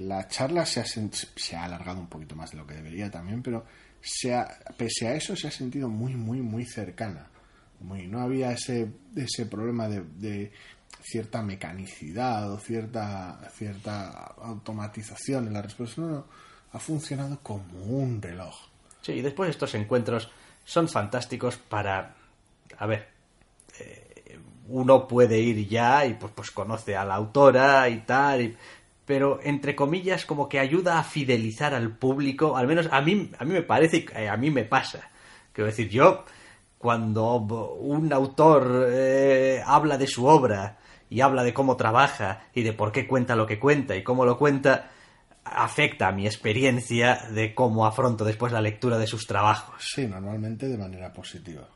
la 0.00 0.26
charla 0.28 0.64
se 0.66 0.80
ha, 0.80 0.84
se 0.84 1.56
ha 1.56 1.64
alargado 1.64 2.00
un 2.00 2.08
poquito 2.08 2.34
más 2.34 2.50
de 2.50 2.56
lo 2.58 2.66
que 2.66 2.74
debería 2.74 3.10
también, 3.10 3.42
pero 3.42 3.64
se 4.00 4.34
ha- 4.34 4.58
pese 4.76 5.08
a 5.08 5.14
eso 5.14 5.36
se 5.36 5.48
ha 5.48 5.50
sentido 5.50 5.88
muy, 5.88 6.14
muy, 6.14 6.40
muy 6.40 6.64
cercana. 6.64 7.26
Muy, 7.80 8.06
no 8.06 8.20
había 8.20 8.52
ese, 8.52 8.88
ese 9.16 9.46
problema 9.46 9.88
de, 9.88 10.02
de 10.02 10.52
cierta 11.02 11.42
mecanicidad 11.42 12.52
o 12.52 12.58
cierta, 12.58 13.40
cierta 13.54 14.08
automatización 14.42 15.46
en 15.46 15.54
la 15.54 15.62
respuesta. 15.62 16.00
No, 16.02 16.08
no, 16.08 16.24
ha 16.72 16.78
funcionado 16.78 17.38
como 17.42 17.64
un 17.84 18.20
reloj. 18.20 18.54
Sí, 19.02 19.12
y 19.12 19.22
después 19.22 19.50
estos 19.50 19.74
encuentros 19.74 20.30
son 20.64 20.88
fantásticos 20.88 21.56
para, 21.56 22.14
a 22.78 22.86
ver, 22.86 23.08
eh, 23.78 24.38
uno 24.68 25.08
puede 25.08 25.38
ir 25.38 25.66
ya 25.68 26.04
y 26.06 26.14
pues, 26.14 26.32
pues 26.34 26.50
conoce 26.50 26.96
a 26.96 27.04
la 27.04 27.14
autora 27.14 27.88
y 27.88 28.00
tal, 28.00 28.56
pero 29.10 29.40
entre 29.42 29.74
comillas 29.74 30.24
como 30.24 30.48
que 30.48 30.60
ayuda 30.60 31.00
a 31.00 31.02
fidelizar 31.02 31.74
al 31.74 31.96
público, 31.96 32.56
al 32.56 32.68
menos 32.68 32.88
a 32.92 33.00
mí, 33.00 33.28
a 33.36 33.44
mí 33.44 33.54
me 33.54 33.62
parece, 33.62 34.06
eh, 34.14 34.28
a 34.28 34.36
mí 34.36 34.52
me 34.52 34.62
pasa. 34.62 35.10
Quiero 35.52 35.66
decir, 35.66 35.88
yo 35.88 36.24
cuando 36.78 37.34
un 37.34 38.12
autor 38.12 38.86
eh, 38.88 39.60
habla 39.66 39.98
de 39.98 40.06
su 40.06 40.26
obra 40.26 40.78
y 41.08 41.22
habla 41.22 41.42
de 41.42 41.52
cómo 41.52 41.76
trabaja 41.76 42.44
y 42.54 42.62
de 42.62 42.72
por 42.72 42.92
qué 42.92 43.08
cuenta 43.08 43.34
lo 43.34 43.48
que 43.48 43.58
cuenta 43.58 43.96
y 43.96 44.04
cómo 44.04 44.24
lo 44.24 44.38
cuenta, 44.38 44.92
afecta 45.42 46.06
a 46.06 46.12
mi 46.12 46.26
experiencia 46.26 47.18
de 47.32 47.52
cómo 47.52 47.86
afronto 47.86 48.24
después 48.24 48.52
la 48.52 48.60
lectura 48.60 48.96
de 48.96 49.08
sus 49.08 49.26
trabajos. 49.26 49.74
Sí, 49.92 50.06
normalmente 50.06 50.68
de 50.68 50.78
manera 50.78 51.12
positiva. 51.12 51.66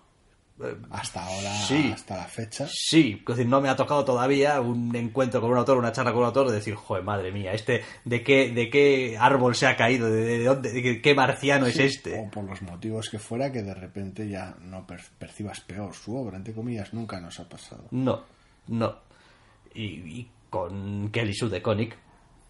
Hasta 0.90 1.24
ahora, 1.26 1.52
sí. 1.52 1.90
hasta 1.92 2.16
la 2.16 2.24
fecha. 2.24 2.66
Sí, 2.70 3.18
es 3.20 3.24
decir, 3.36 3.46
no 3.48 3.60
me 3.60 3.68
ha 3.68 3.74
tocado 3.74 4.04
todavía 4.04 4.60
un 4.60 4.94
encuentro 4.94 5.40
con 5.40 5.50
un 5.50 5.58
autor, 5.58 5.78
una 5.78 5.90
charla 5.90 6.12
con 6.12 6.20
un 6.20 6.26
autor, 6.26 6.48
de 6.48 6.54
decir, 6.54 6.74
joder, 6.76 7.02
madre 7.02 7.32
mía, 7.32 7.52
este, 7.52 7.82
¿de 8.04 8.22
qué, 8.22 8.50
de 8.52 8.70
qué 8.70 9.16
árbol 9.18 9.56
se 9.56 9.66
ha 9.66 9.76
caído? 9.76 10.08
¿De, 10.08 10.22
de 10.22 10.44
dónde, 10.44 10.70
de 10.72 11.02
qué- 11.02 11.14
marciano 11.14 11.66
es 11.66 11.76
este? 11.80 12.20
O 12.20 12.30
por 12.30 12.44
los 12.44 12.62
motivos 12.62 13.10
que 13.10 13.18
fuera, 13.18 13.50
que 13.50 13.62
de 13.64 13.74
repente 13.74 14.28
ya 14.28 14.54
no 14.60 14.86
per- 14.86 15.02
percibas 15.18 15.58
peor 15.60 15.92
su 15.92 16.16
obra, 16.16 16.36
entre 16.36 16.54
comillas, 16.54 16.94
nunca 16.94 17.20
nos 17.20 17.40
ha 17.40 17.48
pasado. 17.48 17.84
No, 17.90 18.22
no. 18.68 18.96
Y, 19.74 19.84
y 19.84 20.30
con 20.50 21.10
Kelly 21.10 21.34
Sue 21.34 21.48
de 21.50 21.62
Koenig, 21.62 21.96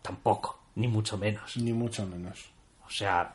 tampoco, 0.03 0.61
ni 0.75 0.89
mucho 0.89 1.17
menos. 1.17 1.57
Ni 1.57 1.73
mucho 1.73 2.07
menos. 2.07 2.51
O 2.87 2.91
sea, 2.91 3.35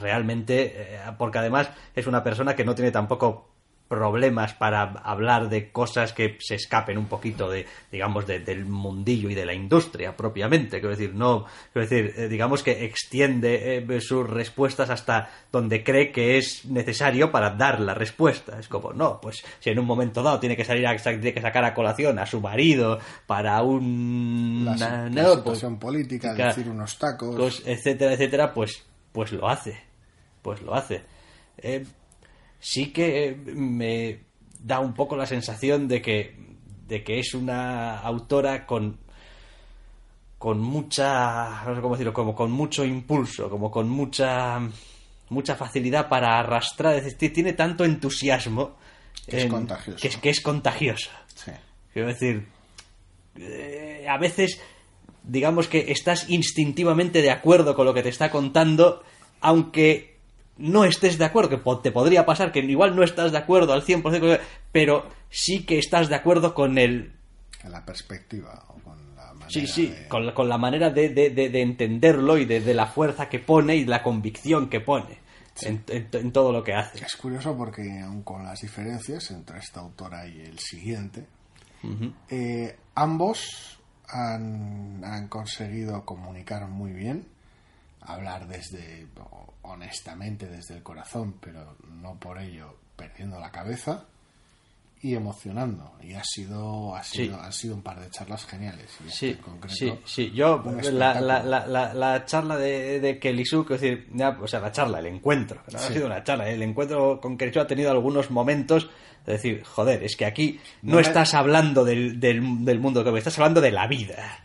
realmente, 0.00 0.94
eh, 0.94 1.00
porque 1.18 1.38
además 1.38 1.68
es 1.96 2.06
una 2.06 2.22
persona 2.22 2.54
que 2.54 2.64
no 2.64 2.76
tiene 2.76 2.92
tampoco 2.92 3.48
problemas 3.88 4.54
para 4.54 4.82
hablar 4.82 5.48
de 5.50 5.70
cosas 5.70 6.12
que 6.12 6.36
se 6.40 6.54
escapen 6.54 6.96
un 6.98 7.06
poquito 7.06 7.50
de, 7.50 7.66
digamos, 7.92 8.26
de- 8.26 8.40
del 8.40 8.64
mundillo 8.64 9.28
y 9.30 9.34
de 9.34 9.44
la 9.44 9.52
industria 9.54 10.16
propiamente. 10.16 10.80
Quiero 10.80 10.90
decir, 10.96 11.14
no, 11.14 11.44
quiero 11.72 11.88
decir, 11.88 12.14
eh, 12.16 12.28
digamos 12.28 12.62
que 12.62 12.84
extiende 12.86 13.76
eh, 13.76 14.00
sus 14.00 14.28
respuestas 14.28 14.90
hasta 14.90 15.30
donde 15.52 15.84
cree 15.84 16.10
que 16.12 16.38
es 16.38 16.64
necesario 16.64 17.30
para 17.30 17.50
dar 17.50 17.78
la 17.80 17.94
respuesta. 17.94 18.58
Es 18.58 18.68
como, 18.68 18.92
no, 18.92 19.20
pues 19.20 19.44
si 19.60 19.70
en 19.70 19.78
un 19.78 19.86
momento 19.86 20.22
dado 20.22 20.40
tiene 20.40 20.56
que 20.56 20.64
salir 20.64 20.86
a, 20.86 20.96
tiene 20.96 21.34
que 21.34 21.42
sacar 21.42 21.64
a 21.64 21.74
colación 21.74 22.18
a 22.18 22.26
su 22.26 22.40
marido 22.40 22.98
para 23.26 23.62
un... 23.62 24.62
La, 24.64 24.74
si- 24.74 24.80
la 24.80 25.08
no, 25.10 25.22
pues, 25.24 25.36
situación 25.36 25.78
política, 25.78 26.28
política, 26.28 26.48
decir 26.48 26.68
unos 26.68 26.98
tacos. 26.98 27.36
cos- 27.36 27.62
etcétera, 27.66 28.14
etcétera, 28.14 28.52
pues, 28.54 28.82
pues 29.12 29.30
lo 29.32 29.48
hace. 29.48 29.78
Pues 30.42 30.62
lo 30.62 30.74
hace. 30.74 31.02
Eh, 31.58 31.84
sí 32.64 32.92
que 32.92 33.36
me 33.54 34.20
da 34.58 34.80
un 34.80 34.94
poco 34.94 35.16
la 35.16 35.26
sensación 35.26 35.86
de 35.86 36.00
que, 36.00 36.34
de 36.88 37.04
que 37.04 37.18
es 37.18 37.34
una 37.34 37.98
autora 37.98 38.64
con 38.64 38.98
con 40.38 40.60
mucha 40.60 41.62
no 41.66 41.74
sé 41.74 41.80
cómo 41.82 41.94
decirlo 41.94 42.14
como 42.14 42.34
con 42.34 42.50
mucho 42.50 42.84
impulso 42.84 43.50
como 43.50 43.70
con 43.70 43.88
mucha 43.88 44.60
mucha 45.28 45.56
facilidad 45.56 46.08
para 46.08 46.38
arrastrar 46.38 46.96
es 46.96 47.04
decir 47.04 47.32
tiene 47.34 47.52
tanto 47.52 47.84
entusiasmo 47.84 48.76
Que 49.26 49.42
es 49.42 49.46
contagioso. 49.46 49.98
que 50.00 50.08
es, 50.08 50.16
que 50.16 50.30
es 50.30 50.40
contagiosa 50.40 51.10
Sí. 51.34 51.50
Quiero 51.92 52.08
decir, 52.08 52.46
eh, 53.36 54.06
a 54.08 54.18
veces, 54.18 54.60
digamos 55.22 55.68
que 55.68 55.92
estás 55.92 56.28
instintivamente 56.30 57.22
de 57.22 57.30
acuerdo 57.30 57.74
con 57.74 57.86
lo 57.86 57.94
que 57.94 58.02
te 58.02 58.08
está 58.08 58.30
contando, 58.30 59.02
aunque 59.40 60.13
no 60.56 60.84
estés 60.84 61.18
de 61.18 61.24
acuerdo, 61.24 61.50
que 61.50 61.78
te 61.82 61.90
podría 61.92 62.24
pasar 62.26 62.52
que 62.52 62.60
igual 62.60 62.94
no 62.94 63.02
estás 63.02 63.32
de 63.32 63.38
acuerdo 63.38 63.72
al 63.72 63.82
100%, 63.82 64.02
con 64.02 64.12
lo 64.30 64.36
que- 64.38 64.40
pero 64.72 65.06
sí 65.30 65.64
que 65.66 65.78
estás 65.78 66.08
de 66.08 66.14
acuerdo 66.14 66.54
con 66.54 66.78
el... 66.78 67.12
La 67.68 67.84
perspectiva 67.84 68.64
o 68.68 68.74
con 68.80 69.16
la 69.16 69.32
manera 69.32 69.48
Sí, 69.50 69.66
sí, 69.66 69.86
de- 69.88 70.08
con 70.08 70.26
la, 70.26 70.34
con 70.34 70.48
la 70.48 70.58
manera 70.58 70.90
de, 70.90 71.08
de- 71.08 71.30
de- 71.30 71.48
de 71.48 71.62
entenderlo 71.62 72.38
y 72.38 72.44
de, 72.44 72.60
de 72.60 72.74
la 72.74 72.86
fuerza 72.86 73.28
que 73.28 73.38
pone 73.40 73.76
y 73.76 73.84
la 73.84 74.02
convicción 74.02 74.68
que 74.68 74.80
pone 74.80 75.18
en, 75.62 75.82
en- 75.88 76.08
en 76.12 76.32
todo 76.32 76.52
lo 76.52 76.62
que 76.62 76.74
hace. 76.74 77.04
Es 77.04 77.16
curioso 77.16 77.56
porque, 77.56 78.00
aun 78.00 78.22
con 78.22 78.44
las 78.44 78.60
diferencias 78.60 79.30
entre 79.30 79.58
esta 79.58 79.80
autora 79.80 80.26
y 80.26 80.40
el 80.40 80.58
siguiente, 80.58 81.26
eh, 82.30 82.76
ambos 82.94 83.78
han, 84.08 85.02
han 85.04 85.28
conseguido 85.28 86.04
comunicar 86.04 86.66
muy 86.68 86.92
bien, 86.92 87.26
hablar 88.04 88.46
desde, 88.48 89.06
honestamente, 89.62 90.46
desde 90.46 90.76
el 90.76 90.82
corazón, 90.82 91.36
pero 91.40 91.76
no 91.88 92.18
por 92.18 92.38
ello 92.38 92.76
perdiendo 92.96 93.38
la 93.40 93.50
cabeza 93.50 94.04
y 95.00 95.14
emocionando. 95.14 95.92
Y 96.00 96.14
ha 96.14 96.22
sido, 96.24 96.94
ha 96.96 97.02
sido, 97.02 97.36
Sí. 97.36 97.42
han 97.44 97.52
sido 97.52 97.74
un 97.74 97.82
par 97.82 98.00
de 98.00 98.08
charlas 98.10 98.46
geniales. 98.46 98.90
Y 99.00 99.08
esta 99.08 99.16
Sí, 99.18 99.30
en 99.30 99.36
concreto, 99.38 99.74
sí, 99.76 99.98
sí. 100.06 100.30
Yo, 100.32 100.62
la, 100.92 101.20
la, 101.20 101.42
la, 101.42 101.66
la, 101.66 101.92
la 101.94 102.24
charla 102.24 102.56
de, 102.56 103.00
de 103.00 103.18
Kelisu, 103.18 103.66
que 103.66 103.74
es 103.74 103.80
decir, 103.82 104.08
ya, 104.14 104.30
o 104.30 104.46
sea, 104.46 104.60
la 104.60 104.72
charla, 104.72 105.00
el 105.00 105.06
encuentro, 105.06 105.60
ha 105.74 105.78
sido 105.78 106.06
una 106.06 106.22
charla, 106.24 106.48
el 106.48 106.62
encuentro 106.62 107.20
con 107.20 107.36
Kelisu 107.36 107.60
ha 107.60 107.66
tenido 107.66 107.90
algunos 107.90 108.30
momentos 108.30 108.88
de 109.26 109.32
decir, 109.32 109.62
joder, 109.64 110.02
es 110.04 110.16
que 110.16 110.26
aquí 110.26 110.60
no, 110.82 110.90
No 110.92 110.96
me- 110.96 111.02
estás 111.02 111.32
hablando 111.34 111.84
del, 111.84 112.20
del, 112.20 112.64
del 112.64 112.78
mundo 112.80 113.02
que 113.02 113.10
me 113.10 113.18
estás 113.18 113.38
hablando 113.38 113.60
de 113.60 113.70
la 113.70 113.86
vida. 113.86 114.38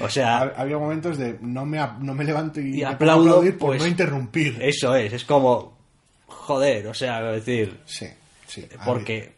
O 0.00 0.08
sea, 0.08 0.38
Ha- 0.42 0.52
Había 0.62 0.76
momentos 0.78 1.18
de 1.18 1.38
no 1.40 1.64
me, 1.64 1.78
no 2.00 2.14
me 2.14 2.24
levanto 2.24 2.60
y, 2.60 2.74
Y 2.74 2.76
me 2.78 2.84
aplaudo, 2.86 3.22
aplaudir 3.30 3.58
por 3.58 3.68
pues, 3.70 3.82
no 3.82 3.86
interrumpir. 3.88 4.58
eso 4.60 4.94
es, 4.96 5.12
es 5.12 5.24
como, 5.24 5.76
joder, 6.26 6.86
o 6.88 6.94
sea, 6.94 7.34
es 7.34 7.44
decir, 7.46 7.78
Sí, 7.84 8.06
sí. 8.46 8.66
porque... 8.84 9.34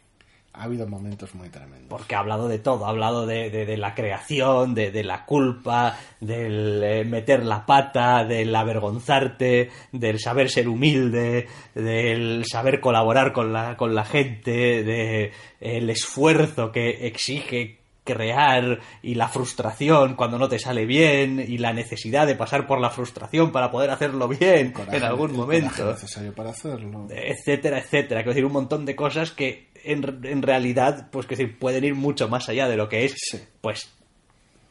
ha 0.57 0.63
habido 0.63 0.87
momentos 0.87 1.33
muy 1.35 1.49
tremendos. 1.49 1.87
Porque 1.89 2.15
ha 2.15 2.19
hablado 2.19 2.47
de 2.47 2.59
todo, 2.59 2.85
ha 2.85 2.89
hablado 2.89 3.25
de, 3.25 3.49
de- 3.49 3.65
de 3.65 3.77
la 3.77 3.93
creación, 3.95 4.73
de, 4.73 4.91
de 4.91 5.03
la 5.03 5.25
culpa, 5.25 5.97
del 6.19 6.81
eh, 6.83 7.05
meter 7.05 7.45
la 7.45 7.65
pata, 7.65 8.25
del 8.25 8.53
avergonzarte, 8.55 9.69
del 9.91 10.19
saber 10.19 10.49
ser 10.49 10.67
humilde, 10.67 11.47
del 11.75 12.43
saber 12.45 12.79
colaborar 12.79 13.33
con 13.33 13.53
la, 13.53 13.77
con 13.77 13.93
la 13.95 14.05
gente, 14.05 14.83
de 14.83 15.31
el 15.59 15.89
esfuerzo 15.89 16.71
que 16.71 17.07
exige 17.07 17.77
crear 18.03 18.79
y 19.03 19.15
la 19.15 19.27
frustración 19.27 20.15
cuando 20.15 20.37
no 20.39 20.47
te 20.47 20.59
sale 20.59 20.85
bien 20.85 21.43
y 21.45 21.57
la 21.57 21.73
necesidad 21.73 22.25
de 22.25 22.35
pasar 22.35 22.65
por 22.65 22.79
la 22.79 22.89
frustración 22.89 23.51
para 23.51 23.69
poder 23.69 23.89
hacerlo 23.89 24.29
bien 24.29 24.71
Coraje- 24.71 24.95
en 24.95 25.03
algún 25.03 25.35
momento 25.35 25.87
necesario 25.91 26.33
para 26.33 26.51
hacerlo. 26.51 27.07
etcétera, 27.09 27.79
etcétera. 27.79 28.21
Quiero 28.21 28.31
decir, 28.31 28.45
un 28.45 28.53
montón 28.53 28.85
de 28.85 28.95
cosas 28.95 29.31
que 29.31 29.67
en, 29.83 30.21
en 30.25 30.41
realidad, 30.41 31.09
pues 31.11 31.25
que 31.25 31.35
decir, 31.35 31.57
pueden 31.59 31.83
ir 31.83 31.95
mucho 31.95 32.27
más 32.29 32.47
allá 32.49 32.67
de 32.67 32.77
lo 32.77 32.87
que 32.89 33.05
es, 33.05 33.15
Sí. 33.31 33.39
pues, 33.61 33.89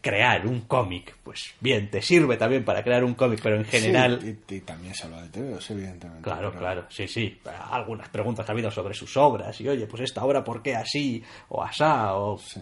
crear 0.01 0.47
un 0.47 0.61
cómic. 0.63 1.17
Pues 1.25 1.55
bien, 1.61 1.91
te 1.91 2.01
sirve 2.01 2.37
también 2.37 2.65
para 2.65 2.83
crear 2.85 3.03
un 3.03 3.15
cómic, 3.15 3.41
pero 3.43 3.57
en 3.57 3.65
general... 3.65 4.21
Sí, 4.23 4.39
y, 4.51 4.55
y 4.55 4.61
también 4.61 4.95
se 4.95 5.05
habla 5.05 5.23
de 5.23 5.29
TVOs, 5.31 5.71
evidentemente. 5.73 6.23
Claro, 6.23 6.51
pero- 6.51 6.61
claro, 6.61 6.87
sí, 6.89 7.09
sí. 7.09 7.41
Algunas 7.71 8.09
preguntas 8.11 8.49
ha 8.49 8.53
habido 8.53 8.71
sobre 8.71 8.95
sus 8.95 9.17
obras 9.17 9.61
y, 9.61 9.69
oye, 9.69 9.87
pues 9.87 10.03
esta 10.03 10.25
obra, 10.25 10.45
¿por 10.45 10.63
qué 10.63 10.77
así? 10.77 11.23
O 11.49 11.63
asá, 11.63 12.15
o... 12.15 12.39
Sí. 12.39 12.61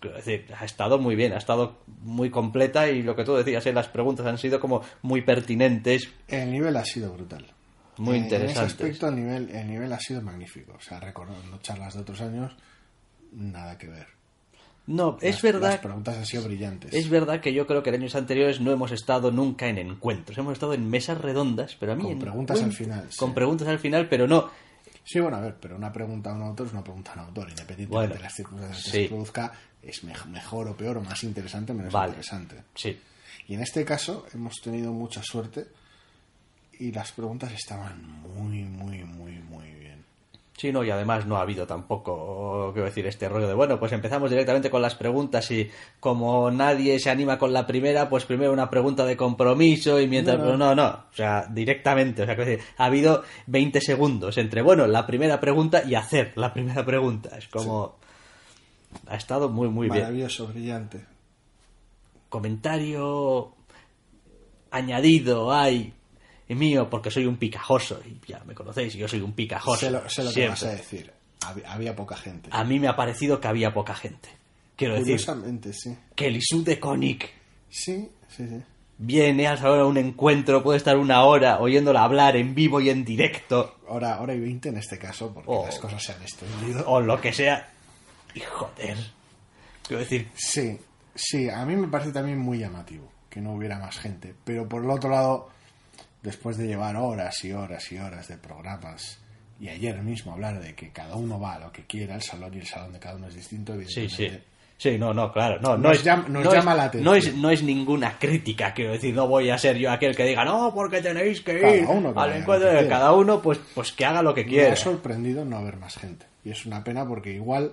Quiero 0.00 0.16
decir, 0.16 0.46
ha 0.58 0.64
estado 0.64 0.98
muy 0.98 1.14
bien, 1.14 1.32
ha 1.32 1.36
estado 1.38 1.78
muy 2.02 2.28
completa 2.28 2.88
y 2.90 3.02
lo 3.02 3.14
que 3.14 3.22
tú 3.24 3.34
decías, 3.36 3.64
¿eh? 3.66 3.72
las 3.72 3.86
preguntas 3.86 4.26
han 4.26 4.36
sido 4.36 4.58
como 4.58 4.82
muy 5.02 5.22
pertinentes, 5.22 6.08
El 6.26 6.50
nivel 6.50 6.76
ha 6.76 6.84
sido 6.84 7.12
brutal. 7.12 7.46
Muy 7.98 8.16
Eh, 8.16 8.18
interesantes. 8.18 8.56
En 8.56 8.64
ese 8.66 8.74
aspecto 8.74 9.08
el 9.08 9.16
nivel, 9.16 9.50
el 9.50 9.66
nivel 9.68 9.92
ha 9.92 9.98
sido 10.00 10.22
magnífico. 10.22 10.72
O 10.74 10.80
sea, 10.80 10.98
recordando 11.00 11.58
charlas 11.60 11.94
de 11.94 12.00
otros 12.00 12.20
años, 12.20 12.54
nada 13.32 13.76
que 13.78 13.88
ver. 13.88 14.06
No, 14.86 15.16
es 15.20 15.36
Las- 15.36 15.42
verdad 15.42 15.70
Las 15.70 15.78
preguntas 15.80 16.16
han 16.16 16.26
sido 16.26 16.42
brillantes. 16.44 16.92
Es 16.92 17.08
verdad 17.08 17.40
que 17.40 17.52
yo 17.54 17.66
creo 17.68 17.82
que 17.84 17.90
en 17.90 17.96
años 17.96 18.16
anteriores 18.16 18.60
no 18.60 18.72
hemos 18.72 18.90
estado 18.90 19.30
nunca 19.30 19.68
en 19.68 19.78
encuentros. 19.78 20.36
Hemos 20.38 20.54
estado 20.54 20.74
en 20.74 20.88
mesas 20.90 21.20
redondas, 21.20 21.76
pero 21.78 21.92
a 21.92 21.94
mí 21.94 22.02
Con 22.02 22.12
en 22.12 22.18
preguntas 22.18 22.60
al 22.62 22.72
final, 22.72 23.06
sí. 23.10 23.16
Con 23.16 23.32
preguntas 23.32 23.68
al 23.68 23.78
final, 23.78 24.08
pero 24.08 24.26
no. 24.26 24.50
Sí, 25.04 25.20
bueno, 25.20 25.36
a 25.36 25.40
ver, 25.40 25.56
pero 25.60 25.76
una 25.76 25.92
pregunta 25.92 26.30
a 26.30 26.34
un 26.34 26.42
autor 26.42 26.66
es 26.66 26.72
una 26.72 26.82
pregunta 26.82 27.12
a 27.12 27.14
un 27.14 27.20
autor, 27.28 27.48
independientemente 27.50 27.94
Bueno, 27.94 28.14
de 28.14 28.20
las 28.20 28.34
circunstancias 28.34 28.84
que 28.84 28.90
sí. 28.90 29.02
se 29.04 29.08
produzca, 29.08 29.52
es 29.82 30.04
mej- 30.04 30.26
mejor 30.26 30.68
o 30.68 30.76
peor, 30.76 30.98
o 30.98 31.00
más 31.02 31.22
interesante 31.24 31.72
o 31.72 31.74
menos 31.76 31.92
Vale. 31.92 32.10
interesante. 32.10 32.56
Sí. 32.74 32.98
Y 33.48 33.54
en 33.54 33.62
este 33.62 33.84
caso 33.84 34.26
hemos 34.34 34.60
tenido 34.62 34.92
mucha 34.92 35.22
suerte 35.22 35.66
y 36.82 36.90
las 36.90 37.12
preguntas 37.12 37.52
estaban 37.52 38.22
muy, 38.34 38.64
muy, 38.64 39.04
muy, 39.04 39.38
muy 39.38 39.70
bien. 39.78 40.04
Sí, 40.56 40.72
no, 40.72 40.82
y 40.82 40.90
además 40.90 41.26
no 41.26 41.36
ha 41.36 41.42
habido 41.42 41.64
tampoco, 41.64 42.70
quiero 42.72 42.86
decir, 42.86 43.06
este 43.06 43.28
rollo 43.28 43.46
de, 43.46 43.54
bueno, 43.54 43.78
pues 43.78 43.92
empezamos 43.92 44.30
directamente 44.30 44.68
con 44.68 44.82
las 44.82 44.96
preguntas 44.96 45.48
y 45.52 45.70
como 46.00 46.50
nadie 46.50 46.98
se 46.98 47.08
anima 47.08 47.38
con 47.38 47.52
la 47.52 47.68
primera, 47.68 48.08
pues 48.08 48.24
primero 48.24 48.52
una 48.52 48.68
pregunta 48.68 49.04
de 49.04 49.16
compromiso 49.16 50.00
y 50.00 50.08
mientras... 50.08 50.38
No, 50.38 50.56
No, 50.56 50.56
no. 50.56 50.74
no, 50.74 50.88
o 50.88 51.14
sea, 51.14 51.46
directamente, 51.48 52.22
o 52.22 52.26
sea, 52.26 52.34
decir, 52.34 52.58
ha 52.76 52.86
habido 52.86 53.22
20 53.46 53.80
segundos 53.80 54.36
entre, 54.38 54.60
bueno, 54.60 54.88
la 54.88 55.06
primera 55.06 55.38
pregunta 55.38 55.84
y 55.86 55.94
hacer 55.94 56.32
la 56.34 56.52
primera 56.52 56.84
pregunta. 56.84 57.38
Es 57.38 57.46
como... 57.46 57.96
Ha 59.06 59.16
estado 59.16 59.48
muy, 59.48 59.68
muy 59.68 59.88
bien. 59.88 60.02
Maravilloso, 60.02 60.48
brillante. 60.48 61.00
comentario 62.28 63.54
añadido 64.70 65.52
hay 65.52 65.94
mío 66.54 66.88
porque 66.90 67.10
soy 67.10 67.26
un 67.26 67.36
picajoso 67.36 68.00
y 68.04 68.18
ya 68.30 68.42
me 68.44 68.54
conocéis 68.54 68.94
yo 68.94 69.06
soy 69.08 69.20
un 69.20 69.32
picajoso 69.32 69.78
sé 69.78 69.90
lo, 69.90 70.08
sé 70.08 70.22
lo 70.24 70.32
que 70.32 70.48
vas 70.48 70.62
a 70.64 70.70
decir. 70.72 71.12
hab- 71.42 71.62
había 71.66 71.94
poca 71.96 72.16
gente. 72.16 72.48
A 72.52 72.64
mí 72.64 72.78
me 72.78 72.88
ha 72.88 72.96
parecido 72.96 73.40
que 73.40 73.48
había 73.48 73.72
poca 73.74 73.94
gente. 73.94 74.28
Quiero 74.76 74.94
decir, 74.94 75.12
Curiosamente, 75.16 75.72
sí. 75.72 75.96
que 76.14 76.26
el 76.26 76.36
Isu 76.36 76.64
de 76.64 76.80
Konik 76.80 77.30
Sí, 77.68 78.08
sí, 78.28 78.48
sí. 78.48 78.62
viene 78.98 79.46
a 79.46 79.56
saber 79.56 79.80
a 79.80 79.84
un 79.86 79.96
encuentro, 79.98 80.62
puede 80.62 80.78
estar 80.78 80.96
una 80.96 81.24
hora 81.24 81.60
oyéndola 81.60 82.02
hablar 82.02 82.36
en 82.36 82.54
vivo 82.54 82.80
y 82.80 82.88
en 82.90 83.04
directo, 83.04 83.76
Hora, 83.88 84.20
hora 84.20 84.34
y 84.34 84.40
veinte 84.40 84.70
en 84.70 84.78
este 84.78 84.98
caso, 84.98 85.32
porque 85.32 85.50
Oh. 85.52 85.66
las 85.66 85.78
cosas 85.78 86.02
se 86.02 86.12
han 86.12 86.22
extendido. 86.22 86.84
o 86.88 87.00
lo 87.00 87.20
que 87.20 87.32
sea. 87.32 87.68
Y 88.34 88.40
joder. 88.40 88.96
Quiero 89.86 90.00
decir, 90.00 90.28
Sí, 90.34 90.78
sí, 91.14 91.48
a 91.50 91.64
mí 91.66 91.76
me 91.76 91.88
parece 91.88 92.12
también 92.12 92.38
muy 92.38 92.58
llamativo 92.58 93.10
que 93.28 93.40
no 93.40 93.52
hubiera 93.54 93.78
más 93.78 93.98
gente. 93.98 94.34
Pero 94.44 94.66
por 94.68 94.82
el 94.84 94.90
otro 94.90 95.10
lado, 95.10 95.50
después 96.22 96.56
de 96.56 96.66
llevar 96.66 96.96
horas 96.96 97.44
y 97.44 97.52
horas 97.52 97.90
y 97.92 97.98
horas 97.98 98.28
de 98.28 98.36
programas, 98.38 99.18
y 99.60 99.68
ayer 99.68 100.00
mismo 100.02 100.32
hablar 100.32 100.60
de 100.60 100.74
que 100.74 100.90
cada 100.90 101.16
uno 101.16 101.38
va 101.38 101.54
a 101.54 101.58
lo 101.60 101.72
que 101.72 101.84
quiera, 101.86 102.14
el 102.14 102.22
salón 102.22 102.54
y 102.54 102.58
el 102.58 102.66
salón 102.66 102.92
de 102.92 102.98
cada 102.98 103.16
uno 103.16 103.28
es 103.28 103.34
distinto, 103.34 103.72
sí, 103.74 103.80
evidentemente. 104.00 104.38
sí. 104.38 104.44
Sí, 104.78 104.98
no, 104.98 105.14
no, 105.14 105.32
claro, 105.32 105.60
no, 105.60 105.76
no 105.76 105.90
Nos 105.90 105.98
es, 105.98 106.04
llama- 106.04 106.28
nos 106.28 106.44
no 106.44 106.52
llama 106.52 106.72
es- 106.72 106.76
la 106.76 106.84
atención. 106.84 107.04
No 107.04 107.14
es, 107.14 107.36
no 107.36 107.50
es 107.50 107.62
ninguna 107.62 108.18
crítica, 108.18 108.74
quiero 108.74 108.90
decir, 108.92 109.14
no 109.14 109.28
voy 109.28 109.48
a 109.48 109.56
ser 109.56 109.76
yo 109.76 109.88
aquel 109.92 110.16
que 110.16 110.24
diga, 110.24 110.44
no, 110.44 110.72
porque 110.74 111.00
tenéis 111.00 111.40
que 111.40 111.60
Cada 111.60 111.76
ir 111.76 111.84
uno 111.86 112.12
que 112.12 112.18
al 112.18 112.32
encuentro 112.32 112.68
de 112.68 112.78
quiera". 112.78 112.88
cada 112.88 113.12
uno, 113.12 113.40
pues, 113.40 113.60
pues 113.76 113.92
que 113.92 114.04
haga 114.04 114.22
lo 114.22 114.34
que 114.34 114.42
Me 114.42 114.50
quiera. 114.50 114.72
ha 114.72 114.76
sorprendido 114.76 115.44
no 115.44 115.58
haber 115.58 115.76
más 115.76 115.94
gente. 115.96 116.26
Y 116.44 116.50
es 116.50 116.66
una 116.66 116.82
pena 116.82 117.06
porque 117.06 117.32
igual 117.32 117.70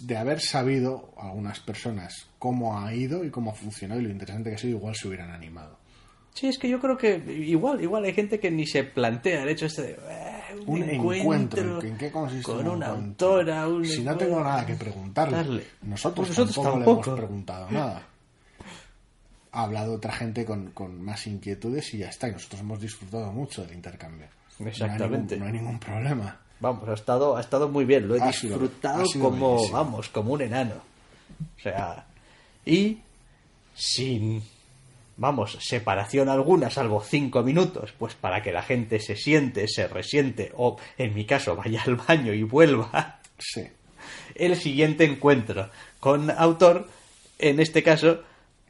de 0.00 0.16
haber 0.16 0.40
sabido 0.40 1.12
algunas 1.18 1.60
personas 1.60 2.26
cómo 2.38 2.78
ha 2.80 2.94
ido 2.94 3.22
y 3.24 3.28
cómo 3.30 3.50
ha 3.50 3.54
funcionado 3.54 4.00
y 4.00 4.04
lo 4.04 4.10
interesante 4.10 4.48
que 4.48 4.56
ha 4.56 4.58
sido, 4.58 4.78
igual 4.78 4.94
se 4.94 5.08
hubieran 5.08 5.30
animado. 5.30 5.76
Sí, 6.34 6.46
es 6.48 6.58
que 6.58 6.68
yo 6.68 6.80
creo 6.80 6.96
que 6.96 7.16
igual, 7.16 7.82
igual 7.82 8.04
hay 8.04 8.14
gente 8.14 8.38
que 8.40 8.50
ni 8.50 8.66
se 8.66 8.84
plantea 8.84 9.42
el 9.42 9.48
hecho 9.48 9.66
este 9.66 9.82
de 9.82 9.92
eh, 10.08 10.56
Un 10.66 10.82
encuentro, 10.88 11.82
¿en 11.82 11.98
qué 11.98 12.10
consiste 12.10 12.44
con 12.50 12.60
un 12.66 12.76
una 12.76 12.86
encuentro? 12.86 13.26
autora, 13.34 13.68
un 13.68 13.84
Si 13.84 14.02
no 14.02 14.16
tengo 14.16 14.42
nada 14.42 14.64
que 14.64 14.74
preguntarle, 14.74 15.36
Darle. 15.36 15.64
nosotros, 15.82 16.28
Pues 16.28 16.38
nosotros 16.38 16.64
tampoco, 16.64 17.02
le 17.02 17.08
hemos 17.10 17.18
preguntado 17.18 17.70
nada. 17.70 18.06
Ha 19.52 19.62
hablado 19.64 19.94
otra 19.94 20.12
gente 20.12 20.44
con, 20.44 20.70
con 20.70 21.02
más 21.02 21.26
inquietudes 21.26 21.92
y 21.94 21.98
ya 21.98 22.08
está. 22.08 22.28
Y 22.28 22.32
nosotros 22.32 22.60
hemos 22.60 22.80
disfrutado 22.80 23.32
mucho 23.32 23.62
del 23.66 23.74
intercambio. 23.74 24.28
Exactamente. 24.64 25.36
No 25.36 25.46
hay 25.46 25.52
ningún, 25.52 25.66
no 25.72 25.74
hay 25.74 25.78
ningún 25.78 25.80
problema. 25.80 26.40
Vamos, 26.60 26.88
ha 26.88 26.92
estado, 26.94 27.36
ha 27.36 27.40
estado 27.40 27.68
muy 27.68 27.84
bien, 27.84 28.06
lo 28.06 28.14
he 28.14 28.20
Ha 28.22 28.26
disfrutado 28.28 29.04
sido 29.06 29.24
como, 29.30 29.54
bellísimo. 29.56 29.76
vamos, 29.78 30.08
como 30.10 30.32
un 30.34 30.42
enano. 30.42 30.74
O 31.58 31.60
sea, 31.60 32.06
y 32.64 32.98
sin, 33.74 34.42
vamos, 35.20 35.58
separación 35.60 36.30
alguna, 36.30 36.70
salvo 36.70 37.02
cinco 37.02 37.42
minutos, 37.42 37.92
pues 37.98 38.14
para 38.14 38.42
que 38.42 38.52
la 38.52 38.62
gente 38.62 38.98
se 39.00 39.16
siente, 39.16 39.68
se 39.68 39.86
resiente, 39.86 40.50
o 40.56 40.78
en 40.96 41.12
mi 41.14 41.26
caso 41.26 41.54
vaya 41.54 41.82
al 41.86 41.96
baño 41.96 42.32
y 42.32 42.42
vuelva, 42.42 43.20
Sí. 43.38 43.68
el 44.34 44.56
siguiente 44.56 45.04
encuentro 45.04 45.68
con 46.00 46.30
autor, 46.30 46.88
en 47.38 47.60
este 47.60 47.82
caso, 47.82 48.22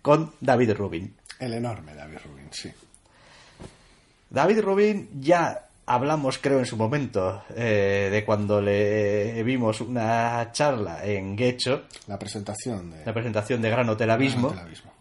con 0.03 0.33
David 0.41 0.73
Rubin. 0.73 1.15
El 1.39 1.55
enorme 1.55 1.95
David 1.95 2.19
Rubin, 2.25 2.49
sí. 2.51 2.71
David 4.29 4.61
Rubin 4.61 5.09
ya 5.21 5.67
hablamos, 5.87 6.39
creo, 6.39 6.59
en 6.59 6.67
su 6.67 6.77
momento, 6.77 7.45
eh, 7.57 8.09
de 8.11 8.25
cuando 8.25 8.61
le 8.61 9.41
vimos 9.45 9.81
una 9.81 10.51
charla 10.53 11.05
en 11.05 11.37
Guecho, 11.37 11.85
La 12.09 12.19
presentación 12.19 12.91
de 12.91 13.05
la 13.05 13.13
presentación 13.15 13.63
de 13.63 13.71
Gran 13.71 13.89
Hotel 13.89 14.11
Abismo. 14.11 14.49
Gran 14.49 14.59
Hotel 14.59 14.67
Abismo. 14.67 14.93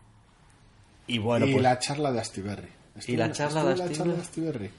Y 1.09 1.17
bueno, 1.17 1.45
y 1.45 1.51
pues 1.51 1.63
la 1.63 1.79
charla 1.79 2.11
de 2.11 2.19
Astiberri. 2.19 2.67
¿Y 3.07 3.15
la 3.17 3.25
¿Estuvo- 3.27 3.37
charla 3.37 3.59
de 3.61 3.65
la 3.65 3.71
Astiberri? 3.85 3.95
charla 3.95 4.13
de 4.13 4.21
Astiberri? 4.21 4.69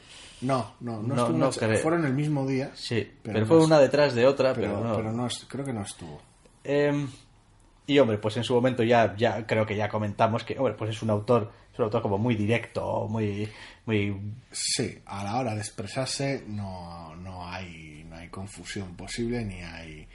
No, 0.42 0.74
no, 0.80 1.02
no, 1.02 1.02
No, 1.02 1.14
estuvo 1.22 1.38
no 1.38 1.44
la 1.46 1.50
cha- 1.52 1.66
creo. 1.66 1.78
Fueron 1.78 2.06
el 2.06 2.14
mismo 2.14 2.46
día. 2.46 2.70
sí, 2.74 3.10
pero, 3.22 3.34
pero 3.34 3.46
fue 3.46 3.56
no 3.58 3.64
una 3.64 3.78
detrás 3.78 4.14
de 4.14 4.26
otra, 4.26 4.54
pero, 4.54 4.68
Pero, 4.76 4.84
no. 4.88 4.96
pero 4.96 5.12
no 5.12 5.26
es- 5.26 5.44
creo 5.48 5.64
que 5.64 5.72
no 5.72 5.82
estuvo. 5.82 6.20
Em, 6.64 7.08
y 7.86 7.98
hombre, 7.98 8.18
pues 8.18 8.36
en 8.36 8.44
su 8.44 8.54
momento 8.54 8.82
ya, 8.82 9.14
ya 9.16 9.46
creo 9.46 9.66
que 9.66 9.76
ya 9.76 9.88
comentamos 9.88 10.44
que, 10.44 10.56
hombre, 10.58 10.74
pues 10.74 10.90
es 10.90 11.02
un 11.02 11.10
autor, 11.10 11.50
es 11.72 11.78
un 11.78 11.84
autor 11.86 12.02
como 12.02 12.16
muy 12.18 12.36
directo, 12.36 13.06
muy, 13.08 13.48
muy 13.86 14.16
Sí, 14.50 14.98
a 15.06 15.24
la 15.24 15.36
hora 15.38 15.54
de 15.54 15.60
expresarse 15.60 16.44
no, 16.46 17.14
no 17.16 17.46
hay 17.48 18.04
no 18.08 18.16
hay 18.16 18.28
confusión 18.28 18.96
posible 18.96 19.44
ni 19.44 19.60
hay 19.62 20.06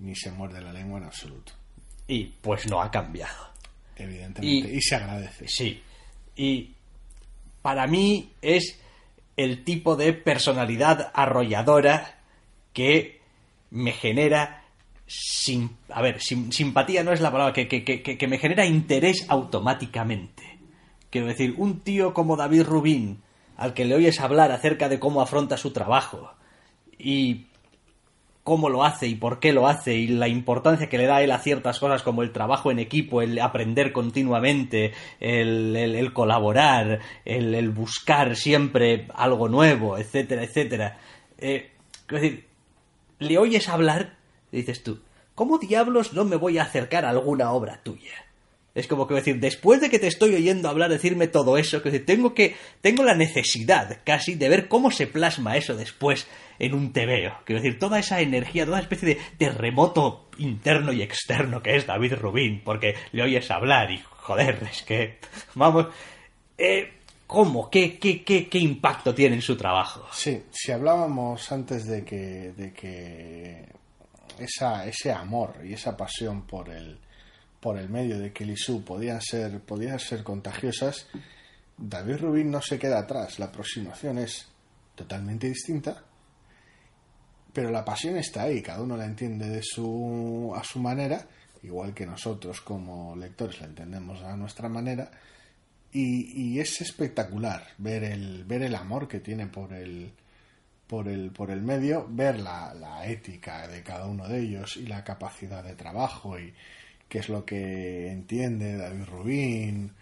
ni 0.00 0.14
se 0.16 0.30
muerde 0.32 0.60
la 0.60 0.72
lengua 0.72 0.98
en 0.98 1.04
absoluto, 1.04 1.52
y 2.08 2.24
pues 2.40 2.68
no 2.68 2.80
ha 2.82 2.90
cambiado. 2.90 3.51
Evidentemente, 4.02 4.72
Y- 4.72 4.76
y, 4.76 4.80
se 4.80 4.94
agradece. 4.96 5.48
Sí. 5.48 5.82
Y 6.36 6.70
para 7.62 7.86
mí 7.86 8.30
es 8.42 8.78
el 9.36 9.64
tipo 9.64 9.96
de 9.96 10.12
personalidad 10.12 11.10
arrolladora 11.14 12.18
que 12.72 13.20
me 13.70 13.92
genera 13.92 14.64
sim- 15.06 15.70
a 15.90 16.00
ver, 16.02 16.20
sim- 16.20 16.50
simpatía 16.52 17.02
no 17.04 17.12
es 17.12 17.20
la 17.20 17.30
palabra, 17.32 17.52
que, 17.52 17.68
que- 17.68 17.84
que- 17.84 18.02
que 18.02 18.28
me 18.28 18.38
genera 18.38 18.64
interés 18.66 19.26
automáticamente. 19.28 20.42
Quiero 21.10 21.26
decir, 21.26 21.54
un 21.58 21.80
tío 21.80 22.14
como 22.14 22.36
David 22.36 22.62
Rubin, 22.62 23.22
al 23.56 23.74
que 23.74 23.84
le 23.84 23.94
oyes 23.94 24.20
hablar 24.20 24.50
acerca 24.52 24.88
de 24.88 24.98
cómo 24.98 25.20
afronta 25.20 25.56
su 25.58 25.70
trabajo 25.72 26.32
y 26.98 27.46
cómo 28.44 28.68
lo 28.68 28.84
hace 28.84 29.06
y 29.06 29.14
por 29.14 29.38
qué 29.40 29.52
lo 29.52 29.68
hace 29.68 29.94
y 29.94 30.08
la 30.08 30.28
importancia 30.28 30.88
que 30.88 30.98
le 30.98 31.06
da 31.06 31.22
él 31.22 31.30
a 31.30 31.38
ciertas 31.38 31.78
cosas 31.78 32.02
como 32.02 32.22
el 32.22 32.32
trabajo 32.32 32.70
en 32.70 32.78
equipo, 32.78 33.22
el 33.22 33.38
aprender 33.38 33.92
continuamente, 33.92 34.92
el, 35.20 36.12
colaborar, 36.12 37.00
el, 37.24 37.70
buscar 37.70 38.36
siempre 38.36 39.06
algo 39.14 39.48
nuevo, 39.48 39.96
etcétera, 39.96 40.42
etcétera. 40.42 40.98
Eh, 41.38 41.70
quiero 42.06 42.22
decir, 42.22 42.46
le 43.18 43.38
oyes 43.38 43.68
hablar 43.68 44.22
dices 44.52 44.82
tú, 44.82 45.00
¿cómo 45.34 45.58
diablos 45.58 46.12
no 46.12 46.24
me 46.24 46.36
voy 46.36 46.58
a 46.58 46.62
acercar 46.62 47.04
a 47.04 47.10
alguna 47.10 47.52
obra 47.52 47.82
tuya? 47.82 48.12
Es 48.74 48.86
como 48.86 49.06
que 49.06 49.14
decir, 49.14 49.38
después 49.38 49.82
de 49.82 49.90
que 49.90 49.98
te 49.98 50.06
estoy 50.06 50.34
oyendo 50.34 50.68
hablar, 50.68 50.88
decirme 50.88 51.26
todo 51.26 51.58
eso, 51.58 51.82
que 51.82 52.00
tengo 52.00 52.32
que, 52.32 52.56
tengo 52.80 53.02
la 53.02 53.14
necesidad 53.14 53.98
casi 54.02 54.34
de 54.34 54.48
ver 54.48 54.68
cómo 54.68 54.90
se 54.90 55.06
plasma 55.06 55.58
eso 55.58 55.76
después 55.76 56.26
en 56.58 56.72
un 56.72 56.92
tebeo. 56.92 57.36
Quiero 57.44 57.60
decir, 57.60 57.78
toda 57.78 57.98
esa 57.98 58.20
energía, 58.20 58.64
toda 58.64 58.80
especie 58.80 59.08
de 59.08 59.20
terremoto 59.36 60.30
interno 60.38 60.92
y 60.92 61.02
externo 61.02 61.62
que 61.62 61.76
es 61.76 61.86
David 61.86 62.14
Rubin, 62.14 62.62
porque 62.64 62.94
le 63.12 63.22
oyes 63.22 63.50
hablar 63.50 63.90
y 63.90 64.00
joder, 64.06 64.66
es 64.70 64.82
que, 64.82 65.18
vamos, 65.54 65.88
eh, 66.56 66.92
¿cómo? 67.26 67.68
¿Qué, 67.68 67.98
qué, 67.98 68.22
qué, 68.24 68.48
qué 68.48 68.58
impacto 68.58 69.14
tiene 69.14 69.34
en 69.34 69.42
su 69.42 69.54
trabajo? 69.54 70.06
Sí, 70.12 70.44
si 70.50 70.72
hablábamos 70.72 71.52
antes 71.52 71.86
de 71.86 72.04
que, 72.06 72.52
de 72.56 72.72
que 72.72 73.66
esa, 74.38 74.86
ese 74.86 75.12
amor 75.12 75.56
y 75.62 75.74
esa 75.74 75.94
pasión 75.94 76.46
por 76.46 76.70
el, 76.70 76.98
por 77.62 77.78
el 77.78 77.88
medio 77.88 78.18
de 78.18 78.32
Kelisú 78.32 78.84
podían 78.84 79.20
ser, 79.20 79.60
podían 79.60 80.00
ser 80.00 80.24
contagiosas, 80.24 81.06
David 81.78 82.16
Rubin 82.16 82.50
no 82.50 82.60
se 82.60 82.76
queda 82.76 82.98
atrás. 82.98 83.38
La 83.38 83.46
aproximación 83.46 84.18
es 84.18 84.48
totalmente 84.96 85.46
distinta, 85.46 86.02
pero 87.52 87.70
la 87.70 87.84
pasión 87.84 88.16
está 88.16 88.42
ahí, 88.42 88.60
cada 88.62 88.82
uno 88.82 88.96
la 88.96 89.04
entiende 89.04 89.48
de 89.48 89.62
su, 89.62 90.52
a 90.56 90.64
su 90.64 90.80
manera, 90.80 91.24
igual 91.62 91.94
que 91.94 92.04
nosotros 92.04 92.60
como 92.62 93.14
lectores 93.14 93.60
la 93.60 93.68
entendemos 93.68 94.20
a 94.22 94.36
nuestra 94.36 94.68
manera, 94.68 95.08
y, 95.92 96.58
es 96.58 96.80
espectacular 96.80 97.64
ver 97.78 98.02
el, 98.02 98.44
ver 98.44 98.62
el 98.62 98.74
amor 98.74 99.06
que 99.06 99.20
tiene 99.20 99.46
por 99.46 99.72
el, 99.72 100.10
por 100.88 101.06
el, 101.06 101.30
por 101.30 101.52
el 101.52 101.62
medio, 101.62 102.08
ver 102.08 102.40
la, 102.40 102.74
la 102.74 103.06
ética 103.06 103.68
de 103.68 103.84
cada 103.84 104.06
uno 104.06 104.26
de 104.26 104.40
ellos 104.40 104.76
y 104.78 104.86
la 104.86 105.04
capacidad 105.04 105.62
de 105.62 105.76
trabajo 105.76 106.40
y 106.40 106.52
qué 107.12 107.18
es 107.18 107.28
lo 107.28 107.44
que 107.44 108.08
entiende 108.10 108.74
David 108.78 109.04
Rubín 109.04 109.92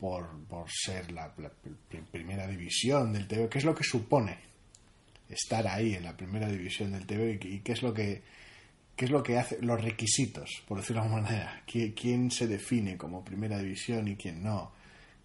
por, 0.00 0.28
por 0.48 0.66
ser 0.68 1.12
la, 1.12 1.32
la 1.38 1.50
pr- 1.50 2.04
primera 2.10 2.48
división 2.48 3.12
del 3.12 3.28
TV, 3.28 3.48
qué 3.48 3.58
es 3.58 3.64
lo 3.64 3.76
que 3.76 3.84
supone 3.84 4.38
estar 5.28 5.68
ahí 5.68 5.94
en 5.94 6.02
la 6.02 6.16
primera 6.16 6.48
división 6.48 6.90
del 6.90 7.06
TV 7.06 7.38
y, 7.40 7.60
qué- 7.60 7.72
es 7.72 7.82
lo 7.82 7.94
que 7.94 8.22
qué 8.96 9.04
es 9.04 9.12
lo 9.12 9.22
que 9.22 9.38
hace 9.38 9.58
los 9.62 9.80
requisitos 9.80 10.64
por 10.66 10.78
decirlo 10.78 11.02
de 11.02 11.06
alguna 11.08 11.22
manera. 11.22 11.62
¿Qui- 11.64 11.94
quién 11.94 12.32
se 12.32 12.48
define 12.48 12.96
como 12.96 13.24
primera 13.24 13.58
división 13.58 14.08
y 14.08 14.16
quién 14.16 14.42
no 14.42 14.72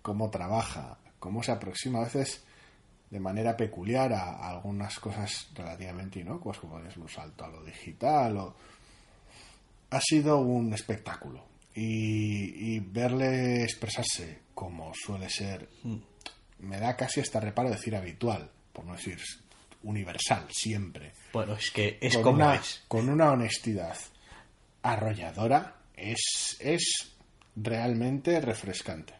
cómo 0.04 0.30
trabaja 0.30 1.00
cómo 1.18 1.42
se 1.42 1.52
aproxima 1.52 2.00
a 2.02 2.04
veces 2.04 2.44
de 3.10 3.20
manera 3.20 3.58
peculiar 3.58 4.14
a, 4.14 4.24
a 4.36 4.50
algunas 4.52 5.00
cosas 5.00 5.48
relativamente 5.56 6.20
inocuas 6.20 6.60
como 6.60 6.78
es 6.80 6.96
un 6.98 7.10
salto 7.10 7.46
a 7.46 7.48
lo 7.50 7.64
digital 7.64 8.38
o 8.38 8.56
ha 9.96 10.02
sido 10.02 10.39
un 10.39 10.74
espectáculo 10.74 11.46
y, 11.76 12.76
y 12.76 12.80
verle 12.80 13.64
expresarse 13.64 14.41
como 14.54 14.91
suele 14.94 15.30
ser 15.30 15.70
me 16.60 16.80
da 16.80 16.96
casi 16.96 17.20
hasta 17.20 17.39
reparo 17.39 17.70
decir 17.70 17.96
habitual 17.96 18.50
por 18.72 18.86
no 18.86 18.94
decir 18.94 19.20
universal 19.84 20.46
siempre 20.52 21.14
Bueno, 21.34 21.56
es 21.56 21.72
que 21.72 21.98
es 22.02 22.14
con 22.14 22.24
como 22.24 22.36
una, 22.36 22.56
es. 22.56 22.84
con 22.88 23.10
una 23.10 23.32
honestidad 23.32 23.98
arrolladora 24.84 25.76
es, 25.96 26.58
es 26.60 27.14
realmente 27.56 28.39
refrescante. 28.41 29.14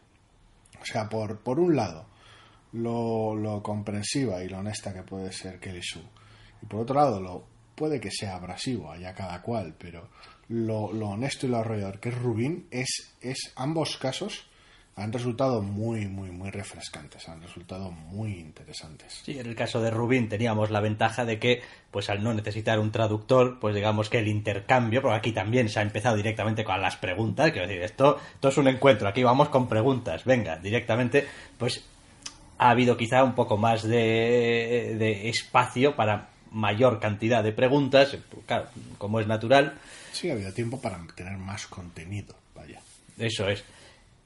O 0.80 0.84
sea, 0.84 1.08
por, 1.08 1.40
por 1.40 1.58
un 1.58 1.74
lado, 1.76 2.06
lo, 2.72 3.34
lo 3.34 3.62
comprensiva 3.62 4.42
y 4.44 4.48
lo 4.48 4.58
honesta 4.58 4.92
que 4.92 5.02
puede 5.02 5.32
ser 5.32 5.58
Kelly 5.58 5.82
Sue, 5.82 6.02
y 6.62 6.66
por 6.66 6.80
otro 6.80 6.96
lado, 6.96 7.20
lo 7.20 7.46
puede 7.74 8.00
que 8.00 8.10
sea 8.10 8.36
abrasivo 8.36 8.90
allá 8.90 9.14
cada 9.14 9.40
cual, 9.42 9.74
pero 9.78 10.08
lo, 10.48 10.86
honesto 10.86 11.46
y 11.46 11.50
lo 11.50 11.58
arrollador 11.58 12.00
que 12.00 12.10
es 12.10 12.18
Rubín 12.18 12.66
es, 12.70 13.14
es 13.20 13.52
ambos 13.56 13.96
casos 13.96 14.46
han 14.96 15.12
resultado 15.12 15.60
muy, 15.60 16.06
muy, 16.06 16.30
muy 16.30 16.50
refrescantes, 16.50 17.28
han 17.28 17.42
resultado 17.42 17.90
muy 17.90 18.34
interesantes. 18.38 19.22
Sí, 19.24 19.38
en 19.38 19.46
el 19.46 19.56
caso 19.56 19.80
de 19.80 19.90
Rubín 19.90 20.28
teníamos 20.28 20.70
la 20.70 20.80
ventaja 20.80 21.24
de 21.24 21.40
que, 21.40 21.62
pues 21.90 22.10
al 22.10 22.22
no 22.22 22.32
necesitar 22.32 22.78
un 22.78 22.92
traductor, 22.92 23.58
pues 23.58 23.74
digamos 23.74 24.08
que 24.08 24.18
el 24.18 24.28
intercambio, 24.28 25.02
porque 25.02 25.16
aquí 25.16 25.32
también 25.32 25.68
se 25.68 25.80
ha 25.80 25.82
empezado 25.82 26.16
directamente 26.16 26.62
con 26.62 26.80
las 26.80 26.96
preguntas, 26.96 27.50
quiero 27.50 27.66
decir, 27.66 27.82
esto, 27.82 28.20
esto 28.34 28.48
es 28.48 28.56
un 28.56 28.68
encuentro, 28.68 29.08
aquí 29.08 29.24
vamos 29.24 29.48
con 29.48 29.68
preguntas, 29.68 30.24
venga, 30.24 30.58
directamente, 30.58 31.26
pues 31.58 31.84
ha 32.58 32.70
habido 32.70 32.96
quizá 32.96 33.24
un 33.24 33.34
poco 33.34 33.56
más 33.56 33.82
de, 33.82 34.94
de 34.96 35.28
espacio 35.28 35.96
para 35.96 36.28
mayor 36.52 37.00
cantidad 37.00 37.42
de 37.42 37.50
preguntas, 37.50 38.16
claro, 38.46 38.66
como 38.98 39.18
es 39.18 39.26
natural. 39.26 39.74
Sí, 40.14 40.30
ha 40.30 40.34
habido 40.34 40.52
tiempo 40.52 40.80
para 40.80 41.04
tener 41.16 41.36
más 41.36 41.66
contenido, 41.66 42.36
vaya. 42.54 42.80
Eso 43.18 43.48
es. 43.48 43.64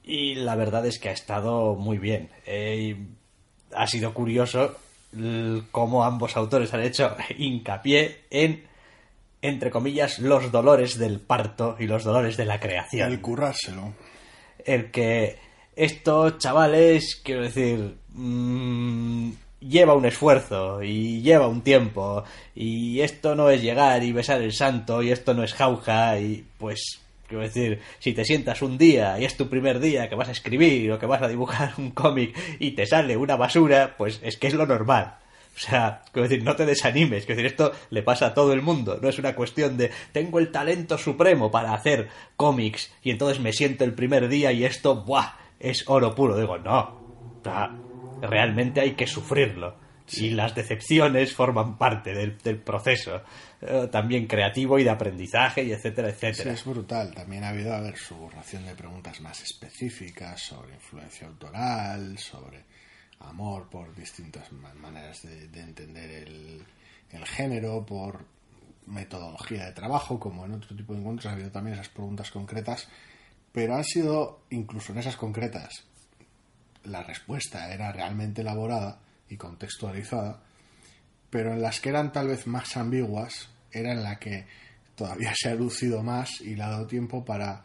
Y 0.05 0.35
la 0.35 0.55
verdad 0.55 0.85
es 0.87 0.99
que 0.99 1.09
ha 1.09 1.13
estado 1.13 1.77
muy 1.77 1.97
bien. 1.97 2.29
Eh, 2.45 2.95
ha 3.75 3.87
sido 3.87 4.13
curioso 4.13 4.77
cómo 5.71 6.05
ambos 6.05 6.37
autores 6.37 6.75
han 6.75 6.83
hecho 6.83 7.17
hincapié 7.39 8.25
en, 8.29 8.65
entre 9.41 9.71
comillas, 9.71 10.19
los 10.19 10.53
dolores 10.53 10.99
del 10.99 11.21
parto 11.21 11.77
y 11.79 11.87
los 11.87 12.05
dolores 12.05 12.37
de 12.37 12.45
la 12.45 12.61
creación. 12.61 13.11
El 13.11 13.23
currárselo. 13.23 13.95
El 14.67 14.91
que 14.91 15.39
estos 15.75 16.37
chavales, 16.37 17.17
quiero 17.25 17.45
decir, 17.45 17.97
mmm, 18.11 19.31
lleva 19.61 19.95
un 19.95 20.07
esfuerzo 20.07 20.83
y 20.83 21.23
lleva 21.23 21.49
un 21.49 21.63
tiempo 21.63 22.25
y 22.55 23.01
esto 23.01 23.35
no 23.35 23.51
es 23.51 23.63
llegar 23.63 24.03
y 24.05 24.13
besar 24.13 24.43
el 24.43 24.53
santo 24.53 25.03
y 25.03 25.11
esto 25.11 25.35
no 25.35 25.43
es 25.43 25.55
jauja 25.55 26.19
y 26.21 26.45
pues 26.59 27.01
Quiero 27.29 27.43
decir, 27.43 27.81
si 27.99 28.15
te 28.15 28.25
sientas 28.25 28.63
un 28.63 28.79
día 28.79 29.19
y 29.21 29.27
es 29.27 29.37
tu 29.37 29.51
primer 29.51 29.81
día 29.81 30.09
que 30.09 30.15
vas 30.15 30.29
a 30.29 30.33
escribir 30.33 30.91
o 30.91 30.99
que 30.99 31.05
vas 31.05 31.21
a 31.21 31.29
dibujar 31.29 31.75
un 31.77 31.91
cómic 31.91 32.35
y 32.59 32.71
te 32.71 32.87
sale 32.87 33.19
una 33.19 33.37
basura, 33.37 33.97
pues 33.99 34.19
es 34.23 34.39
que 34.39 34.47
es 34.47 34.55
lo 34.55 34.65
normal. 34.65 35.17
O 35.55 35.61
sea, 35.61 36.03
quiero 36.13 36.27
decir, 36.27 36.43
no 36.43 36.57
te 36.57 36.65
desanimes. 36.65 37.27
Quiero 37.27 37.43
decir, 37.43 37.53
esto 37.53 37.73
le 37.91 38.03
pasa 38.03 38.27
a 38.27 38.35
todo 38.35 38.55
el 38.55 38.63
mundo. 38.63 38.99
No 39.03 39.11
es 39.11 39.19
una 39.19 39.35
cuestión 39.35 39.77
de 39.77 39.91
tengo 40.13 40.39
el 40.39 40.51
talento 40.51 40.97
supremo 40.97 41.51
para 41.51 41.75
hacer 41.75 42.09
cómics 42.37 42.91
y 43.03 43.11
entonces 43.11 43.41
me 43.41 43.53
siento 43.53 43.85
el 43.85 43.93
primer 43.93 44.29
día 44.29 44.51
y 44.53 44.65
esto, 44.65 45.05
¡buah! 45.05 45.33
es 45.61 45.85
oro 45.87 46.15
puro. 46.15 46.39
Digo, 46.39 46.57
no. 46.59 46.97
Realmente 48.23 48.81
hay 48.81 48.95
que 48.95 49.07
sufrirlo. 49.07 49.77
Y 50.11 50.31
las 50.31 50.55
decepciones 50.55 51.35
forman 51.35 51.77
parte 51.77 52.15
del, 52.15 52.39
del 52.39 52.59
proceso. 52.63 53.23
Eh, 53.61 53.89
también 53.91 54.27
creativo 54.27 54.79
y 54.79 54.85
de 54.85 54.91
aprendizaje 54.91 55.65
y 55.65 55.73
etcétera, 55.73 56.09
etcétera. 56.09 56.55
Sí, 56.55 56.61
es 56.61 56.65
brutal. 56.65 57.13
También 57.13 57.45
ha 57.45 57.49
habido 57.49 57.75
a 57.75 57.81
ver 57.81 57.97
su 57.99 58.29
ración 58.31 58.65
de 58.65 58.75
preguntas 58.75 59.21
más 59.21 59.43
específicas 59.43 60.41
sobre 60.41 60.75
influencia 60.75 61.27
autoral, 61.27 62.17
sobre 62.19 62.65
amor 63.21 63.69
por 63.69 63.95
distintas 63.95 64.51
maneras 64.53 65.23
de, 65.23 65.61
entender 65.61 66.29
el, 66.29 66.63
el, 67.11 67.27
género, 67.27 67.85
por 67.85 68.25
metodología 68.87 69.67
de 69.67 69.73
trabajo, 69.73 70.19
como 70.19 70.45
en 70.47 70.53
otro 70.53 70.77
tipo 70.77 70.93
de 70.93 71.01
encuentros 71.01 71.27
ha 71.27 71.35
habido 71.35 71.51
también 71.51 71.75
esas 71.75 71.89
preguntas 71.89 72.31
concretas, 72.31 72.89
pero 73.53 73.75
han 73.75 73.85
sido, 73.85 74.43
incluso 74.51 74.93
en 74.93 74.99
esas 74.99 75.17
concretas, 75.17 75.85
la 76.85 77.03
respuesta 77.03 77.73
era 77.73 77.93
realmente 77.93 78.43
elaborada 78.43 78.99
y 79.29 79.37
contextualizada 79.37 80.41
pero 81.31 81.53
en 81.53 81.63
las 81.63 81.81
que 81.81 81.91
eran 81.91 82.13
tal 82.13 82.29
vez 82.29 82.47
más 82.47 82.77
ambiguas, 82.77 83.49
era 83.71 83.93
en 83.93 84.03
la 84.03 84.19
que 84.19 84.47
todavía 84.95 85.33
se 85.37 85.51
ha 85.51 85.55
lucido 85.55 86.03
más 86.03 86.41
y 86.41 86.55
le 86.55 86.63
ha 86.63 86.71
dado 86.71 86.87
tiempo 86.87 87.25
para 87.25 87.65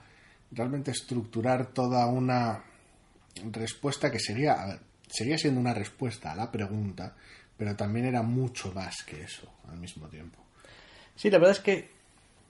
realmente 0.51 0.91
estructurar 0.91 1.67
toda 1.67 2.05
una 2.07 2.63
respuesta 3.51 4.11
que 4.11 4.19
sería, 4.19 4.65
ver, 4.65 4.79
seguía 5.07 5.37
siendo 5.37 5.59
una 5.59 5.73
respuesta 5.73 6.31
a 6.31 6.35
la 6.35 6.51
pregunta, 6.51 7.15
pero 7.57 7.75
también 7.75 8.05
era 8.05 8.21
mucho 8.21 8.71
más 8.73 9.03
que 9.03 9.23
eso 9.23 9.51
al 9.69 9.77
mismo 9.77 10.07
tiempo. 10.09 10.43
Sí, 11.15 11.29
la 11.29 11.37
verdad 11.37 11.55
es 11.55 11.63
que 11.63 11.89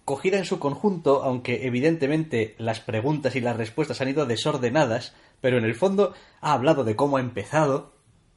cogida 0.06 0.38
en 0.38 0.46
su 0.46 0.60
conjunto, 0.60 1.24
aunque 1.24 1.66
evidentemente 1.66 2.56
las 2.58 2.80
preguntas 2.80 3.36
y 3.36 3.42
las 3.42 3.58
respuestas 3.58 4.02
han 4.02 4.10
ido 4.10 4.26
desordenadas, 4.26 5.14
pero 5.42 5.58
en 5.58 5.66
el 5.66 5.76
fondo 5.76 6.14
ha 6.42 6.54
hablado 6.54 6.84
de 6.84 6.96
cómo 6.96 7.18
ha 7.18 7.22
empezado, 7.22 7.94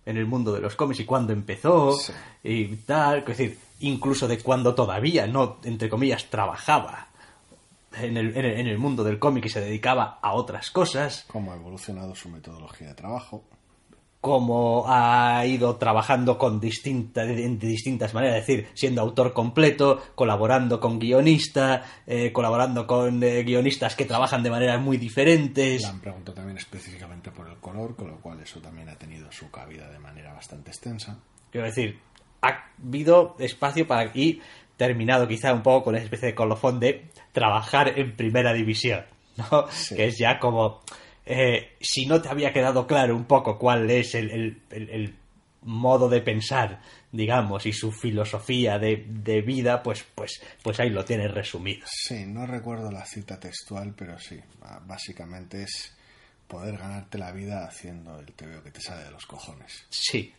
en 0.06 0.16
el 0.16 0.26
mundo 0.26 0.52
de 0.52 0.60
los 0.60 0.76
cómics 0.76 1.00
y 1.00 1.04
cuándo 1.04 1.32
empezó 1.32 1.98
y 2.42 2.76
tal, 2.76 3.18
es 3.18 3.26
decir, 3.26 3.58
incluso 3.80 4.28
de 4.28 4.38
cuando 4.38 4.74
todavía 4.74 5.26
no, 5.26 5.58
entre 5.64 5.88
comillas, 5.88 6.26
trabajaba 6.30 7.08
en 8.00 8.16
el, 8.16 8.36
en 8.36 8.66
el, 8.66 8.78
mundo 8.78 9.02
del 9.02 9.18
cómic 9.18 9.46
y 9.46 9.48
se 9.48 9.60
dedicaba 9.60 10.18
a 10.22 10.32
otras 10.34 10.70
cosas. 10.70 11.24
Cómo 11.26 11.52
ha 11.52 11.56
evolucionado 11.56 12.14
su 12.14 12.28
metodología 12.28 12.88
de 12.88 12.94
trabajo. 12.94 13.42
Cómo 14.26 14.86
ha 14.88 15.46
ido 15.46 15.76
trabajando 15.76 16.36
con 16.36 16.58
distintas 16.58 17.28
de, 17.28 17.48
distintas 17.58 18.12
maneras, 18.12 18.40
es 18.40 18.46
decir, 18.48 18.66
siendo 18.74 19.00
autor 19.00 19.32
completo, 19.32 20.02
colaborando 20.16 20.80
con 20.80 20.98
guionistas, 20.98 21.86
eh, 22.08 22.32
colaborando 22.32 22.88
con 22.88 23.22
eh, 23.22 23.44
guionistas 23.44 23.94
que 23.94 24.04
trabajan 24.04 24.42
de 24.42 24.50
maneras 24.50 24.82
muy 24.82 24.96
diferentes. 24.96 25.82
Le 25.82 25.86
han 25.86 26.00
preguntado 26.00 26.34
también 26.34 26.58
específicamente 26.58 27.30
por 27.30 27.46
el 27.46 27.58
color, 27.58 27.94
con 27.94 28.08
lo 28.08 28.16
cual 28.16 28.40
eso 28.40 28.60
también 28.60 28.88
ha 28.88 28.96
tenido 28.96 29.30
su 29.30 29.48
cabida 29.48 29.88
de 29.88 30.00
manera 30.00 30.32
bastante 30.32 30.72
extensa. 30.72 31.16
Quiero 31.52 31.68
decir, 31.68 32.00
ha 32.42 32.72
habido 32.84 33.36
espacio 33.38 33.86
para 33.86 34.10
y 34.12 34.40
terminado 34.76 35.28
quizá 35.28 35.54
un 35.54 35.62
poco 35.62 35.84
con 35.84 35.94
esa 35.94 36.06
especie 36.06 36.30
de 36.30 36.34
colofón 36.34 36.80
de 36.80 37.10
trabajar 37.30 37.96
en 37.96 38.16
primera 38.16 38.52
división, 38.52 39.04
¿no? 39.36 39.66
Que 39.94 40.06
es 40.06 40.18
ya 40.18 40.40
como 40.40 40.80
eh, 41.26 41.76
si 41.80 42.06
no 42.06 42.22
te 42.22 42.28
había 42.28 42.52
quedado 42.52 42.86
claro 42.86 43.16
un 43.16 43.24
poco 43.24 43.58
cuál 43.58 43.90
es 43.90 44.14
el, 44.14 45.16
modo 45.62 46.08
de 46.08 46.20
pensar, 46.20 46.80
digamos, 47.10 47.66
y 47.66 47.72
su 47.72 47.90
filosofía 47.90 48.78
de, 48.78 49.42
vida, 49.44 49.82
pues, 49.82 50.04
pues, 50.14 50.40
pues 50.62 50.78
ahí 50.78 50.90
lo 50.90 51.04
tienes 51.04 51.32
resumido. 51.32 51.84
Sí, 51.90 52.24
no 52.24 52.46
recuerdo 52.46 52.92
la 52.92 53.04
cita 53.04 53.40
textual, 53.40 53.92
pero 53.96 54.16
sí, 54.20 54.38
básicamente 54.86 55.64
es 55.64 55.92
poder 56.46 56.78
ganarte 56.78 57.18
la 57.18 57.32
vida 57.32 57.66
haciendo 57.66 58.20
el 58.20 58.32
veo 58.46 58.62
que 58.62 58.70
te 58.70 58.80
sale 58.80 59.02
de 59.02 59.10
los 59.10 59.26
cojones. 59.26 59.84
Sí, 59.90 60.32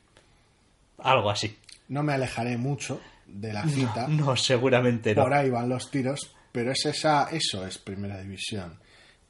algo 1.00 1.30
así. 1.30 1.58
No 1.90 2.04
me 2.04 2.14
alejaré 2.14 2.58
mucho 2.58 3.02
de 3.26 3.52
la 3.52 3.68
cita. 3.68 4.08
No, 4.08 4.38
seguramente 4.38 5.14
no. 5.14 5.24
Por 5.24 5.34
ahí 5.34 5.50
van 5.50 5.68
los 5.68 5.92
tiros, 5.92 6.34
pero 6.54 6.72
es 6.72 6.86
esa, 6.86 7.30
eso 7.32 7.66
es 7.68 7.78
primera 7.78 8.22
división. 8.22 8.80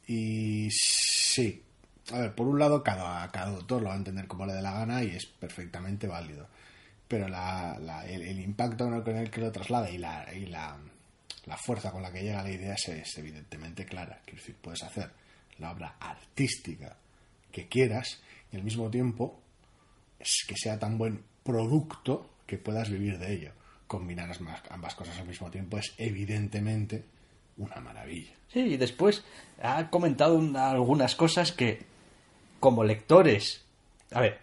Y 0.07 0.69
sí, 0.71 1.61
a 2.13 2.19
ver, 2.19 2.35
por 2.35 2.47
un 2.47 2.57
lado 2.57 2.81
cada, 2.81 3.29
cada 3.31 3.47
autor 3.47 3.81
lo 3.81 3.89
va 3.89 3.95
a 3.95 3.97
entender 3.97 4.27
como 4.27 4.45
le 4.45 4.53
dé 4.53 4.61
la 4.61 4.71
gana 4.71 5.03
y 5.03 5.09
es 5.15 5.25
perfectamente 5.25 6.07
válido. 6.07 6.47
Pero 7.07 7.27
la, 7.27 7.77
el, 8.07 8.39
impacto 8.39 8.85
con 9.03 9.15
el 9.15 9.29
que 9.29 9.41
lo 9.41 9.51
traslada 9.51 9.89
y 9.89 9.97
la, 9.97 10.25
y 10.33 10.45
la, 10.45 10.77
la 11.45 11.57
fuerza 11.57 11.91
con 11.91 12.01
la 12.01 12.11
que 12.11 12.21
llega 12.21 12.43
la 12.43 12.51
idea 12.51 12.75
es, 12.75 13.17
evidentemente 13.17 13.85
clara. 13.85 14.21
Decir, 14.25 14.55
puedes 14.61 14.83
hacer 14.83 15.11
la 15.59 15.71
obra 15.71 15.95
artística 15.99 16.95
que 17.51 17.67
quieras 17.67 18.21
y 18.51 18.57
al 18.57 18.63
mismo 18.63 18.89
tiempo 18.89 19.41
es 20.19 20.45
que 20.47 20.55
sea 20.55 20.79
tan 20.79 20.97
buen 20.97 21.23
producto 21.43 22.37
que 22.45 22.57
puedas 22.57 22.89
vivir 22.89 23.17
de 23.17 23.33
ello. 23.33 23.51
Combinar 23.87 24.29
ambas 24.69 24.95
cosas 24.95 25.17
al 25.17 25.27
mismo 25.27 25.49
tiempo 25.49 25.77
es 25.77 25.93
evidentemente 25.97 27.05
una 27.57 27.75
maravilla. 27.77 28.33
Sí, 28.51 28.59
y 28.61 28.77
después 28.77 29.23
ha 29.61 29.89
comentado 29.89 30.39
algunas 30.55 31.15
cosas 31.15 31.51
que, 31.51 31.79
como 32.59 32.83
lectores, 32.83 33.65
a 34.11 34.21
ver, 34.21 34.39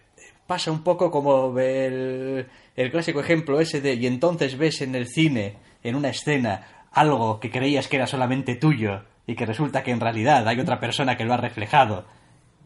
pasa 0.47 0.71
un 0.71 0.83
poco 0.83 1.11
como 1.11 1.57
el, 1.59 2.47
el 2.75 2.91
clásico 2.91 3.19
ejemplo 3.19 3.59
ese 3.59 3.81
de 3.81 3.95
y 3.95 4.07
entonces 4.07 4.57
ves 4.57 4.81
en 4.81 4.95
el 4.95 5.07
cine, 5.07 5.57
en 5.83 5.95
una 5.95 6.09
escena, 6.09 6.85
algo 6.91 7.39
que 7.39 7.51
creías 7.51 7.87
que 7.87 7.97
era 7.97 8.07
solamente 8.07 8.55
tuyo 8.55 9.03
y 9.27 9.35
que 9.35 9.45
resulta 9.45 9.83
que 9.83 9.91
en 9.91 9.99
realidad 9.99 10.47
hay 10.47 10.59
otra 10.59 10.79
persona 10.79 11.17
que 11.17 11.25
lo 11.25 11.33
ha 11.33 11.37
reflejado 11.37 12.05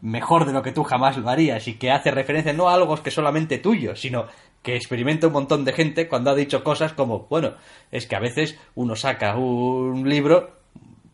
mejor 0.02 0.46
de 0.46 0.52
lo 0.52 0.62
que 0.62 0.72
tú 0.72 0.82
jamás 0.82 1.16
lo 1.16 1.28
harías 1.28 1.66
y 1.68 1.74
que 1.74 1.90
hace 1.90 2.10
referencia 2.10 2.52
no 2.52 2.68
a 2.68 2.74
algo 2.74 2.96
que 3.02 3.10
es 3.10 3.14
solamente 3.14 3.58
tuyo, 3.58 3.96
sino 3.96 4.26
que 4.62 4.76
experimenta 4.76 5.26
un 5.26 5.32
montón 5.32 5.64
de 5.64 5.72
gente 5.72 6.08
cuando 6.08 6.30
ha 6.30 6.34
dicho 6.34 6.62
cosas 6.62 6.92
como, 6.92 7.26
bueno, 7.30 7.54
es 7.90 8.06
que 8.06 8.16
a 8.16 8.20
veces 8.20 8.58
uno 8.74 8.96
saca 8.96 9.36
un 9.36 10.08
libro 10.08 10.50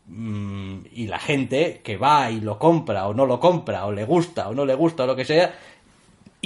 mm, 0.07 0.79
y 0.93 1.07
la 1.07 1.19
gente 1.19 1.81
que 1.85 1.97
va 1.97 2.31
y 2.31 2.41
lo 2.41 2.59
compra 2.59 3.07
o 3.07 3.15
no 3.15 3.27
lo 3.27 3.39
compra 3.41 3.87
o 3.87 3.93
le 3.93 4.05
gusta 4.05 4.49
o 4.49 4.55
no 4.55 4.65
le 4.65 4.75
gusta 4.75 5.05
o 5.05 5.07
lo 5.07 5.17
que 5.17 5.25
sea 5.25 5.55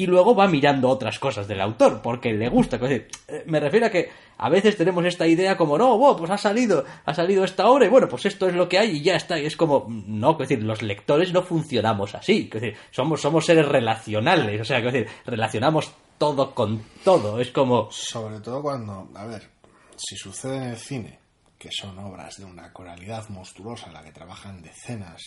y 0.00 0.06
luego 0.06 0.34
va 0.34 0.48
mirando 0.48 0.88
otras 0.88 1.18
cosas 1.18 1.46
del 1.46 1.60
autor 1.60 2.00
porque 2.00 2.32
le 2.32 2.48
gusta. 2.48 2.78
Eh, 2.80 3.06
me 3.44 3.60
refiero 3.60 3.84
a 3.84 3.90
que 3.90 4.08
a 4.38 4.48
veces 4.48 4.74
tenemos 4.74 5.04
esta 5.04 5.26
idea 5.26 5.58
como, 5.58 5.76
no, 5.76 6.16
pues 6.16 6.30
ha 6.30 6.38
salido, 6.38 6.86
ha 7.04 7.12
salido 7.12 7.44
esta 7.44 7.68
obra 7.68 7.84
y 7.84 7.90
bueno, 7.90 8.08
pues 8.08 8.24
esto 8.24 8.48
es 8.48 8.54
lo 8.54 8.66
que 8.66 8.78
hay 8.78 8.96
y 8.96 9.02
ya 9.02 9.16
está. 9.16 9.38
Y 9.38 9.44
es 9.44 9.58
como, 9.58 9.84
no, 9.90 10.32
decir, 10.32 10.62
los 10.62 10.80
lectores 10.80 11.34
no 11.34 11.42
funcionamos 11.42 12.14
así. 12.14 12.48
Somos, 12.90 13.20
somos 13.20 13.44
seres 13.44 13.68
relacionales, 13.68 14.58
o 14.58 14.64
sea, 14.64 14.78
es 14.78 14.84
decir, 14.84 15.06
relacionamos 15.26 15.92
todo 16.16 16.54
con 16.54 16.82
todo. 17.04 17.38
Es 17.38 17.50
como. 17.50 17.90
Sobre 17.90 18.40
todo 18.40 18.62
cuando, 18.62 19.06
a 19.14 19.26
ver, 19.26 19.50
si 19.98 20.16
sucede 20.16 20.56
en 20.56 20.62
el 20.62 20.78
cine, 20.78 21.18
que 21.58 21.68
son 21.70 21.98
obras 21.98 22.38
de 22.38 22.46
una 22.46 22.72
coralidad 22.72 23.28
monstruosa 23.28 23.88
en 23.88 23.92
la 23.92 24.02
que 24.02 24.12
trabajan 24.12 24.62
decenas, 24.62 25.20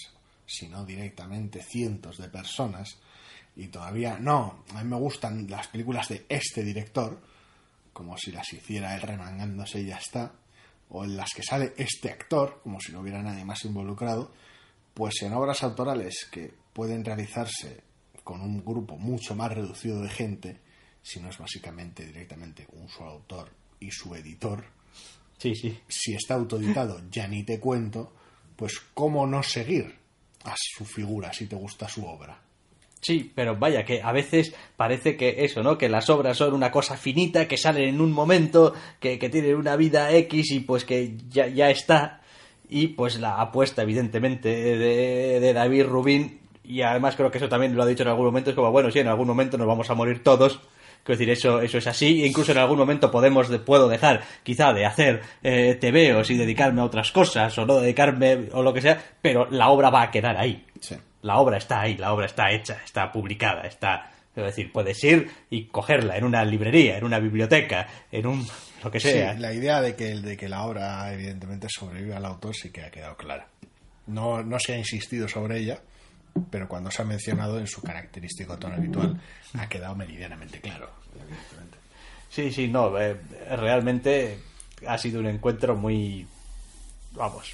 si 0.48 0.68
no 0.68 0.84
directamente 0.84 1.62
cientos 1.62 2.18
de 2.18 2.28
personas, 2.28 2.98
y 3.56 3.68
todavía 3.68 4.18
no, 4.20 4.64
a 4.74 4.84
mí 4.84 4.90
me 4.90 4.98
gustan 4.98 5.48
las 5.50 5.68
películas 5.68 6.08
de 6.10 6.26
este 6.30 6.64
director, 6.64 7.20
como 7.92 8.18
si 8.18 8.32
las 8.32 8.52
hiciera 8.54 8.96
él 8.96 9.02
remangándose 9.02 9.82
y 9.82 9.86
ya 9.86 9.98
está, 9.98 10.34
o 10.90 11.04
en 11.04 11.16
las 11.18 11.30
que 11.36 11.44
sale 11.44 11.74
este 11.78 12.12
actor, 12.12 12.60
como 12.64 12.80
si 12.80 12.92
no 12.92 13.02
hubiera 13.02 13.22
nadie 13.22 13.46
más 13.46 13.64
involucrado, 13.66 14.32
pues 14.94 15.22
en 15.22 15.34
obras 15.34 15.64
autorales 15.64 16.28
que 16.32 16.54
pueden 16.74 17.04
realizarse 17.06 17.84
con 18.24 18.42
un 18.42 18.64
grupo 18.64 18.98
mucho 18.98 19.36
más 19.36 19.52
reducido 19.52 20.02
de 20.02 20.10
gente, 20.10 20.62
si 21.02 21.20
no 21.20 21.30
es 21.30 21.38
básicamente 21.38 22.06
directamente 22.06 22.68
un 22.74 22.88
solo 22.90 23.12
autor 23.12 23.52
y 23.80 23.92
su 23.92 24.16
editor, 24.16 24.64
Sí, 25.38 25.54
sí. 25.56 25.78
si 25.88 26.14
está 26.14 26.36
autoeditado 26.36 27.02
ya 27.12 27.28
ni 27.28 27.44
te 27.44 27.60
cuento, 27.60 28.14
pues 28.56 28.80
cómo 28.94 29.28
no 29.28 29.44
seguir 29.44 30.00
a 30.46 30.56
su 30.58 30.86
figura 30.86 31.34
si 31.34 31.48
te 31.48 31.56
gusta 31.56 31.88
su 31.90 32.06
obra. 32.06 32.40
Sí, 33.06 33.32
pero 33.36 33.58
vaya, 33.58 33.84
que 33.84 34.02
a 34.02 34.14
veces 34.14 34.56
parece 34.78 35.18
que 35.18 35.44
eso, 35.44 35.62
¿no? 35.62 35.78
Que 35.78 35.90
las 35.90 36.10
obras 36.10 36.38
son 36.38 36.54
una 36.54 36.72
cosa 36.72 36.96
finita, 36.96 37.48
que 37.50 37.58
salen 37.58 37.90
en 37.90 38.00
un 38.02 38.14
momento, 38.14 38.74
que, 39.02 39.20
que 39.20 39.28
tienen 39.30 39.56
una 39.56 39.76
vida 39.76 40.10
X 40.14 40.52
y 40.52 40.62
pues 40.62 40.86
que 40.86 41.16
ya, 41.30 41.48
ya 41.48 41.70
está. 41.70 42.22
Y 42.70 42.88
pues 42.88 43.20
la 43.20 43.42
apuesta, 43.42 43.82
evidentemente, 43.82 44.50
de, 44.50 45.40
de 45.42 45.54
David 45.54 45.84
Rubin, 45.86 46.40
y 46.64 46.82
además 46.82 47.18
creo 47.18 47.30
que 47.30 47.40
eso 47.40 47.50
también 47.50 47.76
lo 47.76 47.84
ha 47.84 47.86
dicho 47.86 48.04
en 48.04 48.10
algún 48.10 48.26
momento, 48.26 48.52
es 48.52 48.56
como, 48.56 48.72
bueno, 48.72 48.90
sí, 48.90 49.00
en 49.00 49.10
algún 49.10 49.28
momento 49.28 49.58
nos 49.58 49.68
vamos 49.68 49.90
a 49.90 49.96
morir 49.96 50.24
todos. 50.24 50.62
Quiero 51.04 51.20
decir, 51.20 51.30
eso, 51.30 51.60
eso 51.60 51.78
es 51.80 51.88
así. 51.88 52.24
E 52.24 52.28
incluso 52.28 52.54
en 52.54 52.60
algún 52.60 52.78
momento 52.78 53.12
podemos, 53.12 53.50
de- 53.50 53.60
puedo 53.60 53.90
dejar, 53.90 54.22
quizá, 54.44 54.72
de 54.72 54.86
hacer 54.86 55.22
eh, 55.44 55.76
TVOs 55.76 56.30
y 56.32 56.38
dedicarme 56.38 56.80
a 56.80 56.86
otras 56.86 57.12
cosas, 57.12 57.58
o 57.58 57.66
no 57.66 57.82
dedicarme, 57.82 58.48
o 58.54 58.64
lo 58.64 58.74
que 58.74 58.80
sea, 58.80 59.04
pero 59.22 59.46
la 59.52 59.68
obra 59.68 59.90
va 59.90 60.04
a 60.04 60.12
quedar 60.12 60.38
ahí 60.38 60.66
Sí. 60.80 60.96
La 61.24 61.38
obra 61.40 61.58
está 61.58 61.82
ahí, 61.82 61.98
la 61.98 62.14
obra 62.14 62.28
está 62.28 62.52
hecha, 62.52 62.78
está 62.86 63.12
publicada, 63.12 63.64
está... 63.64 64.12
Es 64.36 64.44
decir, 64.44 64.72
puedes 64.72 65.04
ir 65.04 65.30
y 65.52 65.66
cogerla 65.66 66.18
en 66.18 66.24
una 66.24 66.44
librería, 66.44 66.98
en 66.98 67.04
una 67.04 67.20
biblioteca, 67.20 67.88
en 68.12 68.26
un... 68.26 68.48
lo 68.84 68.90
que 68.90 69.00
Sí, 69.00 69.10
sea. 69.12 69.34
la 69.36 69.54
idea 69.54 69.80
de 69.80 69.96
que, 69.96 70.16
de 70.22 70.36
que 70.36 70.50
la 70.50 70.64
obra 70.64 71.14
evidentemente 71.14 71.68
sobrevive 71.70 72.16
al 72.16 72.26
autor 72.26 72.56
sí 72.56 72.72
que 72.72 72.82
ha 72.82 72.90
quedado 72.90 73.16
clara. 73.16 73.48
No, 74.08 74.42
no 74.44 74.58
se 74.60 74.74
ha 74.74 74.78
insistido 74.78 75.28
sobre 75.28 75.60
ella, 75.60 75.80
pero 76.50 76.68
cuando 76.68 76.90
se 76.90 77.04
ha 77.04 77.06
mencionado 77.06 77.60
en 77.60 77.68
su 77.68 77.82
característico 77.84 78.58
tono 78.58 78.74
habitual 78.76 79.22
ha 79.58 79.70
quedado 79.70 79.96
meridianamente 79.96 80.60
claro. 80.60 80.90
evidentemente. 81.14 81.78
Sí, 82.30 82.52
sí, 82.52 82.68
no, 82.70 83.00
eh, 83.00 83.16
realmente 83.56 84.40
ha 84.88 84.98
sido 84.98 85.20
un 85.20 85.28
encuentro 85.28 85.76
muy... 85.76 86.26
vamos, 87.12 87.54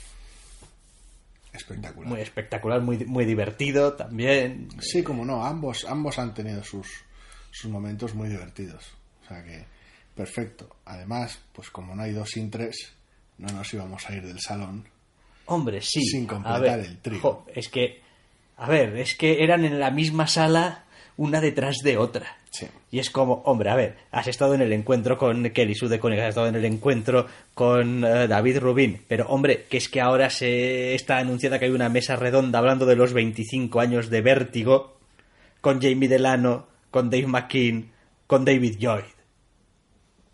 Espectacular. 1.59 2.09
muy 2.09 2.21
espectacular, 2.21 2.81
muy, 2.81 2.97
muy 3.05 3.25
divertido 3.25 3.93
también. 3.93 4.69
Sí, 4.79 5.03
como 5.03 5.25
no, 5.25 5.45
ambos, 5.45 5.85
ambos 5.85 6.17
han 6.17 6.33
tenido 6.33 6.63
sus, 6.63 6.87
sus 7.51 7.69
momentos 7.69 8.15
muy 8.15 8.29
divertidos. 8.29 8.93
O 9.23 9.27
sea 9.27 9.43
que, 9.43 9.65
perfecto. 10.15 10.77
Además, 10.85 11.39
pues 11.53 11.69
como 11.69 11.95
no 11.95 12.03
hay 12.03 12.13
dos 12.13 12.29
sin 12.29 12.49
tres, 12.49 12.93
no 13.37 13.53
nos 13.53 13.73
íbamos 13.73 14.09
a 14.09 14.15
ir 14.15 14.25
del 14.25 14.39
salón. 14.39 14.87
Hombre, 15.45 15.81
sí. 15.81 16.01
Sin 16.01 16.25
completar 16.25 16.61
ver, 16.61 16.79
el 16.79 16.97
trío. 16.99 17.19
jo, 17.19 17.45
es 17.53 17.69
que, 17.69 18.01
a 18.57 18.67
ver, 18.69 18.95
es 18.97 19.15
que 19.15 19.43
eran 19.43 19.65
en 19.65 19.79
la 19.79 19.91
misma 19.91 20.27
sala 20.27 20.85
una 21.19 21.41
detrás 21.41 21.79
de 21.83 21.97
otra. 21.97 22.37
Sí. 22.49 22.65
Y 22.91 22.99
es 22.99 23.09
como, 23.09 23.41
hombre, 23.43 23.69
a 23.69 23.75
ver, 23.75 23.97
has 24.09 24.27
estado 24.27 24.55
en 24.55 24.61
el 24.61 24.71
encuentro 24.71 25.17
con 25.17 25.43
Kelly 25.49 25.75
Sue 25.75 25.89
de 25.89 25.99
Koenig, 25.99 26.21
has 26.21 26.29
estado 26.29 26.47
en 26.47 26.55
el 26.55 26.63
encuentro 26.63 27.27
con 27.53 28.05
eh, 28.05 28.27
David 28.27 28.59
Rubin, 28.59 29.01
pero 29.05 29.27
hombre, 29.27 29.65
que 29.69 29.77
es 29.77 29.89
que 29.89 29.99
ahora 29.99 30.29
se 30.29 30.95
está 30.95 31.17
anunciada 31.17 31.59
que 31.59 31.65
hay 31.65 31.71
una 31.71 31.89
mesa 31.89 32.15
redonda 32.15 32.59
hablando 32.59 32.85
de 32.85 32.95
los 32.95 33.11
25 33.11 33.81
años 33.81 34.09
de 34.09 34.21
Vértigo, 34.21 34.97
con 35.59 35.81
Jamie 35.81 36.07
Delano, 36.07 36.67
con 36.89 37.09
Dave 37.09 37.27
McKean, 37.27 37.91
con 38.25 38.45
David 38.45 38.77
Lloyd. 38.79 39.03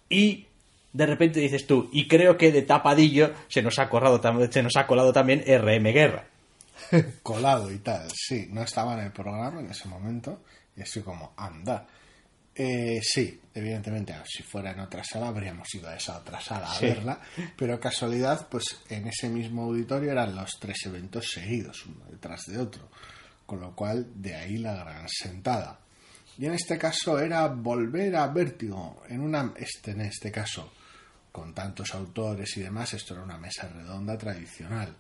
Y 0.07 0.45
de 0.93 1.05
repente 1.07 1.39
dices 1.39 1.65
tú, 1.65 1.89
y 1.91 2.07
creo 2.07 2.37
que 2.37 2.51
de 2.51 2.61
tapadillo 2.61 3.31
se 3.47 3.63
nos 3.63 3.79
ha, 3.79 3.89
corrado, 3.89 4.21
se 4.51 4.61
nos 4.61 4.77
ha 4.77 4.85
colado 4.85 5.11
también 5.11 5.43
RM 5.47 5.91
Guerra. 5.91 6.27
colado 7.23 7.71
y 7.71 7.79
tal. 7.79 8.07
Sí, 8.13 8.49
no 8.51 8.61
estaba 8.61 8.93
en 8.93 9.05
el 9.05 9.11
programa 9.11 9.61
en 9.61 9.71
ese 9.71 9.87
momento 9.87 10.41
y 10.75 10.81
estoy 10.81 11.03
como, 11.03 11.33
anda. 11.37 11.87
Eh, 12.53 13.01
sí, 13.03 13.39
evidentemente, 13.53 14.15
si 14.25 14.41
fuera 14.41 14.71
en 14.71 14.79
otra 14.79 15.03
sala 15.03 15.27
habríamos 15.27 15.73
ido 15.75 15.89
a 15.89 15.95
esa 15.95 16.17
otra 16.17 16.39
sala 16.39 16.71
a 16.71 16.79
verla, 16.79 17.19
pero 17.57 17.79
casualidad, 17.79 18.47
pues 18.49 18.63
en 18.89 19.07
ese 19.07 19.27
mismo 19.27 19.63
auditorio 19.63 20.11
eran 20.11 20.35
los 20.35 20.57
tres 20.59 20.77
eventos 20.85 21.29
seguidos, 21.31 21.85
uno 21.85 22.05
detrás 22.09 22.43
de 22.47 22.57
otro, 22.57 22.89
con 23.45 23.59
lo 23.59 23.75
cual 23.75 24.07
de 24.15 24.35
ahí 24.35 24.57
la 24.57 24.73
gran 24.75 25.07
sentada. 25.09 25.79
Y 26.37 26.45
en 26.45 26.53
este 26.53 26.77
caso 26.77 27.19
era 27.19 27.47
volver 27.47 28.15
a 28.15 28.27
Vértigo, 28.27 29.03
en 29.09 29.21
una, 29.21 29.53
este, 29.57 29.91
en 29.91 30.01
este 30.01 30.31
caso, 30.31 30.71
con 31.31 31.53
tantos 31.53 31.93
autores 31.93 32.55
y 32.55 32.61
demás, 32.61 32.93
esto 32.93 33.13
era 33.13 33.23
una 33.23 33.37
mesa 33.37 33.67
redonda 33.67 34.17
tradicional 34.17 34.95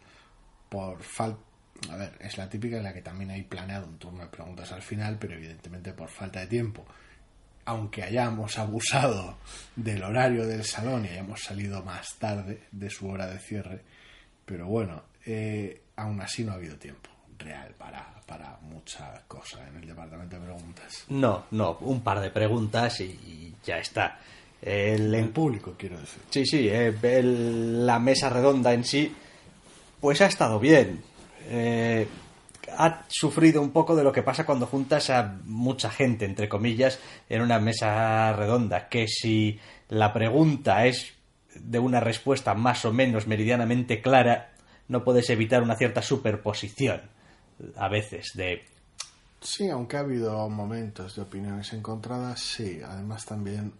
por 0.69 1.01
falta. 1.03 1.54
A 1.91 1.95
ver, 1.97 2.13
es 2.19 2.37
la 2.37 2.49
típica 2.49 2.77
en 2.77 2.83
la 2.83 2.93
que 2.93 3.01
también 3.01 3.29
hay 3.31 3.43
planeado 3.43 3.85
un 3.87 3.97
turno 3.97 4.21
de 4.21 4.27
preguntas 4.29 4.71
al 4.71 4.81
final, 4.81 5.17
pero 5.19 5.33
evidentemente 5.35 5.93
por 5.93 6.09
falta 6.09 6.39
de 6.39 6.47
tiempo. 6.47 6.85
Aunque 7.65 8.03
hayamos 8.03 8.57
abusado 8.59 9.37
del 9.75 10.03
horario 10.03 10.45
del 10.45 10.63
salón 10.63 11.05
y 11.05 11.09
hayamos 11.09 11.41
salido 11.41 11.83
más 11.83 12.15
tarde 12.19 12.63
de 12.71 12.89
su 12.89 13.07
hora 13.09 13.27
de 13.27 13.39
cierre, 13.39 13.81
pero 14.45 14.67
bueno, 14.67 15.01
eh, 15.25 15.81
aún 15.95 16.21
así 16.21 16.43
no 16.43 16.51
ha 16.51 16.55
habido 16.55 16.75
tiempo 16.77 17.09
real 17.39 17.73
para, 17.77 18.21
para 18.27 18.57
mucha 18.61 19.21
cosa 19.27 19.67
en 19.67 19.77
el 19.77 19.87
departamento 19.87 20.35
de 20.39 20.43
preguntas. 20.45 21.05
No, 21.09 21.45
no, 21.51 21.77
un 21.81 22.01
par 22.01 22.19
de 22.19 22.29
preguntas 22.29 22.99
y, 23.01 23.05
y 23.05 23.55
ya 23.65 23.79
está. 23.79 24.19
El, 24.61 25.13
En 25.13 25.31
público, 25.33 25.75
quiero 25.77 25.99
decir. 25.99 26.21
Sí, 26.29 26.45
sí, 26.45 26.69
eh, 26.69 26.95
el- 27.03 27.85
la 27.85 27.99
mesa 27.99 28.29
redonda 28.29 28.73
en 28.73 28.83
sí, 28.83 29.13
pues 29.99 30.21
ha 30.21 30.27
estado 30.27 30.59
bien. 30.59 31.03
Eh, 31.47 32.07
ha 32.77 33.03
sufrido 33.07 33.61
un 33.61 33.71
poco 33.71 33.95
de 33.95 34.03
lo 34.03 34.11
que 34.11 34.23
pasa 34.23 34.45
cuando 34.45 34.65
juntas 34.65 35.09
a 35.09 35.37
mucha 35.45 35.89
gente, 35.89 36.25
entre 36.25 36.49
comillas, 36.49 36.99
en 37.29 37.41
una 37.41 37.59
mesa 37.59 38.33
redonda, 38.33 38.89
que 38.89 39.07
si 39.07 39.59
la 39.89 40.11
pregunta 40.11 40.85
es 40.85 41.13
de 41.53 41.79
una 41.79 41.99
respuesta 41.99 42.53
más 42.53 42.83
o 42.85 42.91
menos 42.91 43.27
meridianamente 43.27 44.01
clara, 44.01 44.51
no 44.87 45.03
puedes 45.03 45.29
evitar 45.29 45.63
una 45.63 45.75
cierta 45.75 46.01
superposición, 46.01 47.01
a 47.77 47.87
veces, 47.87 48.31
de 48.33 48.65
Sí, 49.45 49.69
aunque 49.69 49.97
ha 49.97 49.99
habido 49.99 50.49
momentos 50.49 51.15
de 51.15 51.21
opiniones 51.21 51.71
encontradas, 51.73 52.39
sí. 52.39 52.81
Además 52.83 53.25
también 53.25 53.73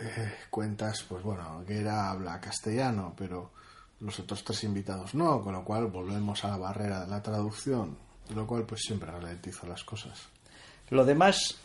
eh, 0.00 0.34
cuentas, 0.50 1.04
pues 1.08 1.22
bueno, 1.22 1.64
Guerra 1.64 2.10
habla 2.10 2.40
castellano, 2.40 3.14
pero 3.16 3.52
los 4.00 4.18
otros 4.20 4.44
tres 4.44 4.64
invitados 4.64 5.14
no, 5.14 5.40
con 5.42 5.52
lo 5.54 5.64
cual 5.64 5.86
volvemos 5.86 6.44
a 6.44 6.48
la 6.48 6.56
barrera 6.58 7.00
de 7.04 7.10
la 7.10 7.22
traducción, 7.22 7.96
lo 8.34 8.46
cual 8.46 8.64
pues 8.64 8.82
siempre 8.82 9.10
ralentiza 9.10 9.66
las 9.66 9.84
cosas. 9.84 10.28
Lo 10.90 11.04
demás 11.04 11.56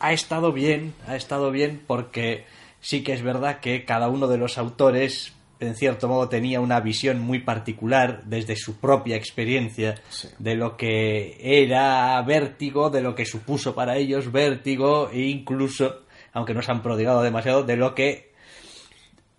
ha 0.00 0.12
estado 0.12 0.52
bien, 0.52 0.94
ha 1.06 1.16
estado 1.16 1.50
bien 1.50 1.82
porque 1.86 2.44
sí 2.80 3.02
que 3.02 3.12
es 3.12 3.22
verdad 3.22 3.60
que 3.60 3.84
cada 3.84 4.08
uno 4.08 4.26
de 4.28 4.38
los 4.38 4.58
autores 4.58 5.32
en 5.60 5.76
cierto 5.76 6.08
modo 6.08 6.28
tenía 6.28 6.60
una 6.60 6.80
visión 6.80 7.20
muy 7.20 7.38
particular 7.38 8.24
desde 8.24 8.56
su 8.56 8.76
propia 8.78 9.16
experiencia 9.16 9.94
Sí. 10.10 10.28
de 10.38 10.56
lo 10.56 10.76
que 10.76 11.38
era 11.40 12.20
vértigo, 12.22 12.90
de 12.90 13.00
lo 13.00 13.14
que 13.14 13.24
supuso 13.24 13.74
para 13.74 13.96
ellos 13.96 14.30
vértigo 14.30 15.08
e 15.10 15.20
incluso, 15.22 16.02
aunque 16.32 16.52
no 16.54 16.60
se 16.60 16.70
han 16.72 16.82
prodigado 16.82 17.22
demasiado, 17.22 17.62
de 17.62 17.76
lo 17.76 17.94
que 17.94 18.33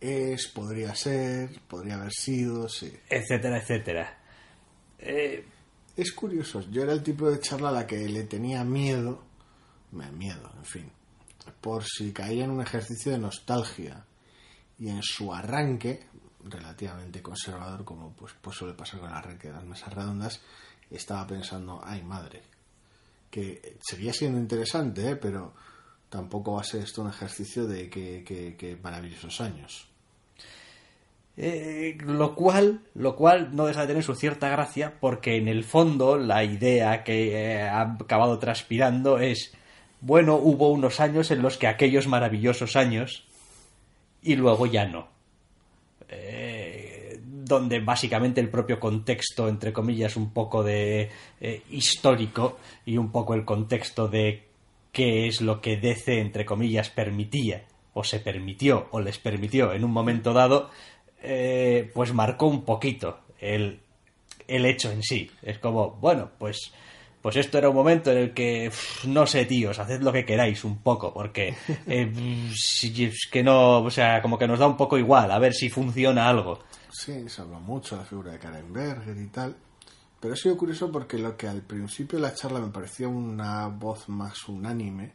Es, 0.07 0.47
podría 0.47 0.93
ser, 0.95 1.61
podría 1.67 1.95
haber 1.95 2.11
sido, 2.13 2.67
sí. 2.69 2.91
etcétera, 3.09 3.57
etcétera. 3.59 4.17
Eh, 4.99 5.45
Es 5.97 6.11
curioso, 6.11 6.61
yo 6.69 6.83
era 6.83 6.91
el 6.93 7.01
tipo 7.03 7.29
de 7.31 7.39
charla 7.39 7.69
a 7.69 7.71
la 7.71 7.87
que 7.87 8.07
le 8.09 8.23
tenía 8.23 8.63
miedo, 8.65 9.23
me- 9.91 10.11
miedo, 10.11 10.51
en 10.57 10.65
fin, 10.65 10.91
por 11.61 11.83
si 11.85 12.11
caía 12.11 12.43
en 12.43 12.51
un 12.51 12.61
ejercicio 12.61 13.11
de 13.13 13.17
nostalgia 13.19 14.05
y 14.77 14.89
en 14.89 15.01
su 15.01 15.33
arranque, 15.33 16.05
relativamente 16.43 17.21
conservador, 17.21 17.85
como 17.85 18.11
pues, 18.13 18.33
pues 18.41 18.57
suele 18.57 18.73
pasar 18.73 18.99
con 18.99 19.09
el 19.09 19.15
arranque 19.15 19.47
de 19.47 19.53
las 19.53 19.63
mesas 19.63 19.93
redondas, 19.93 20.41
estaba 20.91 21.25
pensando, 21.25 21.79
ay 21.83 22.03
madre, 22.03 22.43
que 23.31 23.77
seguía 23.81 24.11
siendo 24.13 24.37
interesante, 24.37 25.09
¿eh? 25.11 25.15
pero 25.15 25.53
tampoco 26.09 26.53
va 26.53 26.61
a 26.61 26.65
ser 26.65 26.83
esto 26.83 27.01
un 27.01 27.09
ejercicio 27.09 27.65
de 27.67 27.89
que, 27.89 28.23
que, 28.25 28.55
que 28.57 28.75
maravillosos 28.75 29.39
años. 29.41 29.87
Eh, 31.37 31.97
lo 31.99 32.33
cual 32.33 32.79
lo 32.93 33.17
cual 33.17 33.49
no 33.53 33.65
deja 33.65 33.81
de 33.81 33.87
tener 33.87 34.03
su 34.03 34.15
cierta 34.15 34.47
gracia 34.47 34.93
porque 35.01 35.35
en 35.35 35.49
el 35.49 35.65
fondo 35.65 36.17
la 36.17 36.45
idea 36.45 37.03
que 37.03 37.57
eh, 37.57 37.61
ha 37.61 37.81
acabado 37.81 38.39
transpirando 38.39 39.19
es 39.19 39.53
bueno 39.99 40.35
hubo 40.35 40.69
unos 40.69 41.01
años 41.01 41.31
en 41.31 41.41
los 41.41 41.57
que 41.57 41.67
aquellos 41.67 42.07
maravillosos 42.07 42.77
años 42.77 43.25
y 44.25 44.35
luego 44.35 44.65
ya 44.65 44.85
no. 44.85 45.07
Eh, 46.09 47.19
donde 47.21 47.79
básicamente 47.79 48.41
el 48.41 48.49
propio 48.49 48.79
contexto, 48.79 49.47
entre 49.47 49.71
comillas, 49.71 50.17
un 50.17 50.31
poco 50.31 50.63
de 50.63 51.09
eh, 51.39 51.61
histórico 51.69 52.57
y 52.85 52.97
un 52.97 53.11
poco 53.11 53.35
el 53.35 53.45
contexto 53.45 54.07
de 54.07 54.43
qué 54.91 55.27
es 55.27 55.41
lo 55.41 55.61
que 55.61 55.77
DC, 55.77 56.19
entre 56.19 56.43
comillas, 56.43 56.89
permitía 56.89 57.63
o 57.93 58.03
se 58.03 58.19
permitió 58.19 58.87
o 58.91 58.99
les 58.99 59.19
permitió 59.19 59.73
en 59.73 59.83
un 59.83 59.91
momento 59.91 60.33
dado, 60.33 60.69
eh, 61.25 61.91
pues 61.93 62.13
marcó 62.13 62.47
un 62.47 62.63
poquito 62.63 63.19
el, 63.39 63.79
el 64.47 64.65
hecho 64.65 64.91
en 64.91 65.03
sí. 65.03 65.29
Es 65.41 65.59
como, 65.59 65.91
bueno, 65.91 66.29
pues 66.37 66.71
pues 67.25 67.37
esto 67.37 67.57
era 67.57 67.69
un 67.69 67.75
momento 67.75 68.11
en 68.11 68.19
el 68.19 68.33
que, 68.35 68.71
no 69.07 69.25
sé, 69.25 69.47
tíos, 69.47 69.79
haced 69.79 69.99
lo 70.03 70.13
que 70.13 70.23
queráis 70.23 70.63
un 70.63 70.77
poco, 70.83 71.11
porque 71.11 71.55
eh, 71.87 72.13
es 72.53 73.27
que 73.31 73.41
no, 73.41 73.79
o 73.79 73.89
sea, 73.89 74.21
como 74.21 74.37
que 74.37 74.47
nos 74.47 74.59
da 74.59 74.67
un 74.67 74.77
poco 74.77 74.95
igual, 74.95 75.31
a 75.31 75.39
ver 75.39 75.55
si 75.55 75.71
funciona 75.71 76.29
algo. 76.29 76.59
Sí, 76.91 77.27
se 77.27 77.41
habla 77.41 77.57
mucho 77.57 77.95
de 77.95 78.03
la 78.03 78.07
figura 78.07 78.31
de 78.31 78.37
Karen 78.37 78.71
Berger 78.71 79.17
y 79.17 79.25
tal, 79.29 79.55
pero 80.19 80.35
ha 80.35 80.37
sido 80.37 80.55
curioso 80.55 80.91
porque 80.91 81.17
lo 81.17 81.35
que 81.35 81.47
al 81.47 81.63
principio 81.63 82.19
de 82.19 82.27
la 82.27 82.35
charla 82.35 82.59
me 82.59 82.71
parecía 82.71 83.07
una 83.07 83.69
voz 83.69 84.07
más 84.07 84.47
unánime, 84.47 85.13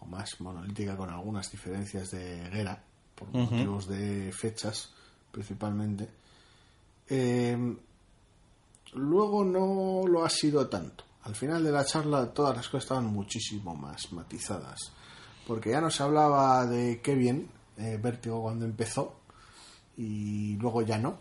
o 0.00 0.06
más 0.06 0.40
monolítica 0.40 0.96
con 0.96 1.08
algunas 1.08 1.52
diferencias 1.52 2.10
de 2.10 2.48
Guerra, 2.50 2.82
por 3.14 3.28
motivos 3.32 3.86
de 3.86 4.32
fechas 4.32 4.92
principalmente, 5.34 6.08
eh, 7.08 7.76
luego 8.94 9.44
no 9.44 10.06
lo 10.06 10.24
ha 10.24 10.30
sido 10.30 10.66
tanto 10.68 11.04
al 11.24 11.34
final 11.34 11.64
de 11.64 11.72
la 11.72 11.84
charla 11.84 12.32
todas 12.32 12.54
las 12.54 12.68
cosas 12.68 12.84
estaban 12.84 13.06
muchísimo 13.06 13.74
más 13.74 14.12
matizadas. 14.12 14.92
Porque 15.46 15.70
ya 15.70 15.80
no 15.80 15.90
se 15.90 16.02
hablaba 16.02 16.66
de 16.66 17.00
qué 17.02 17.14
bien 17.14 17.48
eh, 17.76 17.98
Vértigo 18.02 18.42
cuando 18.42 18.64
empezó 18.64 19.20
y 19.96 20.56
luego 20.56 20.82
ya 20.82 20.98
no, 20.98 21.18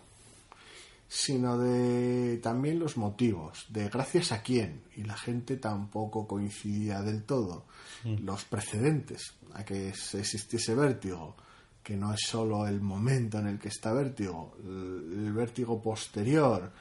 sino 1.07 1.57
de 1.57 2.37
también 2.41 2.79
los 2.79 2.97
motivos, 2.97 3.65
de 3.69 3.87
gracias 3.87 4.31
a 4.31 4.41
quién, 4.41 4.83
y 4.95 5.03
la 5.03 5.15
gente 5.15 5.57
tampoco 5.57 6.27
coincidía 6.27 7.01
del 7.01 7.23
todo. 7.23 7.65
Mm. 8.03 8.25
Los 8.25 8.43
precedentes 8.45 9.33
a 9.53 9.63
que 9.63 9.89
existiese 9.89 10.75
vértigo, 10.75 11.35
que 11.83 11.97
no 11.97 12.13
es 12.13 12.21
solo 12.25 12.65
el 12.65 12.81
momento 12.81 13.39
en 13.39 13.47
el 13.47 13.59
que 13.59 13.67
está 13.67 13.91
vértigo, 13.91 14.55
el, 14.63 15.33
vértigo 15.33 15.81
posterior. 15.81 16.71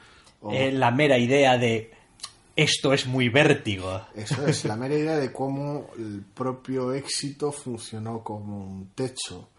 Eh, 0.49 0.71
la 0.71 0.91
mera 0.91 1.17
idea 1.17 1.57
de 1.57 1.91
esto 2.55 2.93
es 2.93 3.05
muy 3.05 3.29
vértigo. 3.29 4.01
Eso 4.15 4.45
es, 4.47 4.63
la 4.65 4.77
mera 4.77 4.95
idea 4.95 5.17
de 5.17 5.31
cómo 5.33 5.89
el 5.97 6.23
propio 6.33 6.93
éxito 6.93 7.51
funcionó 7.51 8.23
como 8.23 8.65
un 8.65 8.91
techo. 8.95 9.49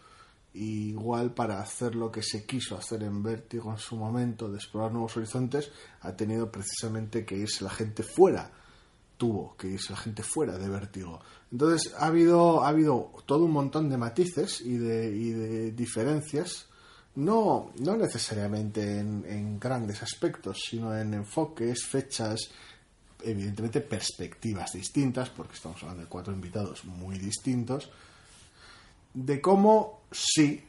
igual 0.53 1.33
para 1.33 1.59
hacer 1.59 1.95
lo 1.95 2.09
que 2.09 2.23
se 2.23 2.45
quiso 2.45 2.77
hacer 2.77 3.03
en 3.03 3.21
vértigo 3.21 3.71
en 3.71 3.77
su 3.77 3.97
momento, 3.97 4.49
de 4.49 4.57
explorar 4.57 4.91
nuevos 4.93 5.15
horizontes, 5.17 5.69
ha 6.01 6.15
tenido 6.15 6.49
precisamente 6.49 7.25
que 7.25 7.35
irse 7.35 7.63
la 7.63 7.69
gente 7.69 8.01
fuera. 8.01 8.49
Tuvo 9.17 9.55
que 9.57 9.67
irse 9.67 9.91
la 9.91 9.97
gente 9.97 10.23
fuera 10.23 10.57
de 10.57 10.69
vértigo. 10.69 11.21
Entonces 11.55 11.93
ha 11.97 12.07
habido, 12.07 12.65
ha 12.65 12.67
habido 12.67 13.13
todo 13.25 13.45
un 13.45 13.51
montón 13.51 13.89
de 13.89 13.95
matices 13.95 14.59
y 14.59 14.77
de, 14.77 15.09
y 15.09 15.29
de 15.31 15.71
diferencias. 15.71 16.67
No, 17.15 17.71
no 17.79 17.95
necesariamente 17.95 18.99
en, 18.99 19.57
grandes 19.57 20.03
aspectos, 20.03 20.57
sino 20.69 20.93
en 20.93 21.13
enfoques, 21.13 21.85
fechas, 21.85 22.49
evidentemente 23.23 23.79
perspectivas 23.79 24.73
distintas, 24.73 25.29
porque 25.29 25.53
estamos 25.53 25.81
hablando 25.83 26.03
de 26.03 26.09
cuatro 26.09 26.33
invitados 26.33 26.83
muy 26.83 27.17
distintos, 27.19 27.89
de 29.13 29.39
cómo 29.39 30.01
sí 30.11 30.61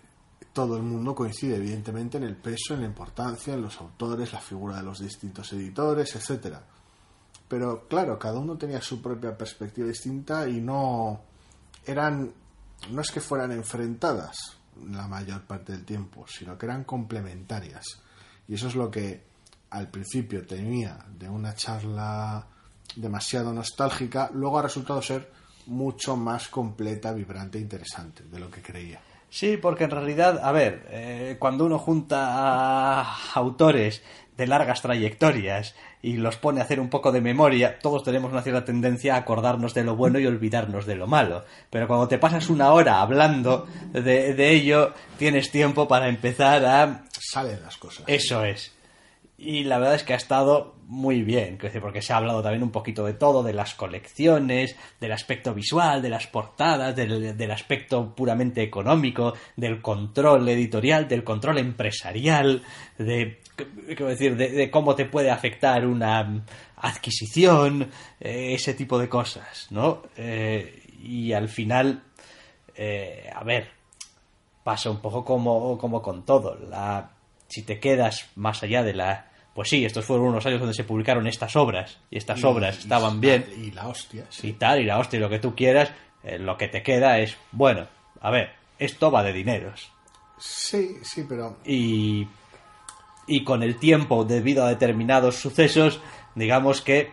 todo 0.52 0.76
el 0.76 0.84
mundo 0.84 1.16
coincide 1.16 1.56
evidentemente 1.56 2.16
en 2.18 2.22
el 2.22 2.36
peso, 2.36 2.74
en 2.74 2.82
la 2.82 2.86
importancia, 2.86 3.54
en 3.54 3.62
los 3.62 3.80
autores, 3.80 4.32
la 4.32 4.40
figura 4.40 4.76
de 4.76 4.84
los 4.84 5.00
distintos 5.00 5.52
editores, 5.52 6.14
etcétera. 6.14 6.75
Pero 7.48 7.86
claro, 7.88 8.18
cada 8.18 8.38
uno 8.38 8.56
tenía 8.56 8.80
su 8.80 9.00
propia 9.00 9.36
perspectiva 9.36 9.86
distinta 9.86 10.48
y 10.48 10.60
no 10.60 11.20
eran 11.84 12.32
no 12.90 13.00
es 13.00 13.10
que 13.10 13.20
fueran 13.20 13.52
enfrentadas 13.52 14.58
la 14.90 15.08
mayor 15.08 15.42
parte 15.42 15.72
del 15.72 15.84
tiempo, 15.84 16.26
sino 16.28 16.58
que 16.58 16.66
eran 16.66 16.84
complementarias. 16.84 18.00
Y 18.48 18.54
eso 18.54 18.68
es 18.68 18.74
lo 18.74 18.90
que 18.90 19.22
al 19.70 19.88
principio 19.88 20.46
tenía 20.46 20.98
de 21.18 21.28
una 21.28 21.54
charla 21.54 22.46
demasiado 22.94 23.52
nostálgica, 23.52 24.30
luego 24.32 24.58
ha 24.58 24.62
resultado 24.62 25.02
ser 25.02 25.32
mucho 25.66 26.16
más 26.16 26.48
completa, 26.48 27.12
vibrante 27.12 27.58
e 27.58 27.62
interesante 27.62 28.22
de 28.24 28.38
lo 28.38 28.50
que 28.50 28.62
creía. 28.62 29.00
Sí, 29.28 29.56
porque 29.56 29.84
en 29.84 29.90
realidad, 29.90 30.38
a 30.42 30.52
ver, 30.52 30.86
eh, 30.90 31.36
cuando 31.38 31.66
uno 31.66 31.78
junta 31.78 33.02
autores 33.34 34.02
de 34.36 34.46
largas 34.46 34.82
trayectorias 34.82 35.74
y 36.06 36.12
los 36.18 36.36
pone 36.36 36.60
a 36.60 36.62
hacer 36.62 36.78
un 36.78 36.88
poco 36.88 37.10
de 37.10 37.20
memoria, 37.20 37.80
todos 37.80 38.04
tenemos 38.04 38.30
una 38.30 38.40
cierta 38.40 38.64
tendencia 38.64 39.16
a 39.16 39.18
acordarnos 39.18 39.74
de 39.74 39.82
lo 39.82 39.96
bueno 39.96 40.20
y 40.20 40.26
olvidarnos 40.26 40.86
de 40.86 40.94
lo 40.94 41.08
malo. 41.08 41.44
Pero 41.68 41.88
cuando 41.88 42.06
te 42.06 42.16
pasas 42.16 42.48
una 42.48 42.72
hora 42.72 43.00
hablando 43.00 43.66
de, 43.92 44.32
de 44.32 44.50
ello, 44.52 44.92
tienes 45.18 45.50
tiempo 45.50 45.88
para 45.88 46.08
empezar 46.08 46.64
a... 46.64 47.02
Salen 47.10 47.60
las 47.60 47.76
cosas. 47.76 48.04
Eso 48.06 48.44
es 48.44 48.76
y 49.38 49.64
la 49.64 49.78
verdad 49.78 49.96
es 49.96 50.02
que 50.02 50.14
ha 50.14 50.16
estado 50.16 50.74
muy 50.86 51.22
bien, 51.22 51.58
porque 51.80 52.00
se 52.00 52.12
ha 52.12 52.16
hablado 52.16 52.42
también 52.42 52.62
un 52.62 52.70
poquito 52.70 53.04
de 53.04 53.12
todo, 53.12 53.42
de 53.42 53.52
las 53.52 53.74
colecciones, 53.74 54.76
del 55.00 55.12
aspecto 55.12 55.52
visual, 55.52 56.00
de 56.00 56.08
las 56.08 56.26
portadas, 56.26 56.96
del, 56.96 57.50
aspecto 57.50 58.14
puramente 58.14 58.62
económico, 58.62 59.34
del 59.56 59.82
control 59.82 60.48
editorial, 60.48 61.06
del 61.06 61.24
control 61.24 61.58
empresarial, 61.58 62.62
de, 62.98 63.40
decir, 63.56 64.36
de, 64.36 64.70
cómo 64.70 64.94
te 64.94 65.06
puede 65.06 65.30
afectar 65.30 65.86
una 65.86 66.44
adquisición, 66.76 67.90
eh, 68.20 68.54
ese 68.54 68.74
tipo 68.74 68.98
de 68.98 69.08
cosas, 69.08 69.68
¿no? 69.70 70.02
Eh, 70.16 70.82
y 71.02 71.32
al 71.32 71.48
final, 71.48 72.02
eh, 72.74 73.30
a 73.34 73.44
ver, 73.44 73.70
pasa 74.64 74.90
un 74.90 75.00
poco 75.00 75.24
como, 75.24 75.78
como 75.78 76.02
con 76.02 76.24
todo, 76.24 76.56
la 76.56 77.10
si 77.48 77.62
te 77.62 77.78
quedas 77.78 78.28
más 78.36 78.62
allá 78.62 78.82
de 78.82 78.94
la... 78.94 79.30
Pues 79.54 79.70
sí, 79.70 79.84
estos 79.84 80.04
fueron 80.04 80.28
unos 80.28 80.44
años 80.44 80.60
donde 80.60 80.74
se 80.74 80.84
publicaron 80.84 81.26
estas 81.26 81.56
obras, 81.56 81.98
y 82.10 82.18
estas 82.18 82.44
obras 82.44 82.78
estaban 82.78 83.20
bien. 83.20 83.46
Y 83.56 83.70
la 83.70 83.88
hostia. 83.88 84.26
Y 84.42 84.52
tal, 84.52 84.80
y 84.80 84.84
la 84.84 84.98
hostia, 84.98 85.16
y 85.16 85.20
lo 85.20 85.30
que 85.30 85.38
tú 85.38 85.54
quieras, 85.54 85.92
eh, 86.22 86.38
lo 86.38 86.58
que 86.58 86.68
te 86.68 86.82
queda 86.82 87.18
es, 87.20 87.36
bueno, 87.52 87.86
a 88.20 88.30
ver, 88.30 88.50
esto 88.78 89.10
va 89.10 89.22
de 89.22 89.32
dineros. 89.32 89.90
Sí, 90.38 90.96
sí, 91.02 91.24
pero... 91.26 91.56
Y, 91.64 92.26
y 93.26 93.44
con 93.44 93.62
el 93.62 93.76
tiempo, 93.76 94.24
debido 94.24 94.64
a 94.64 94.68
determinados 94.68 95.36
sucesos, 95.36 96.00
digamos 96.34 96.80
que 96.80 97.10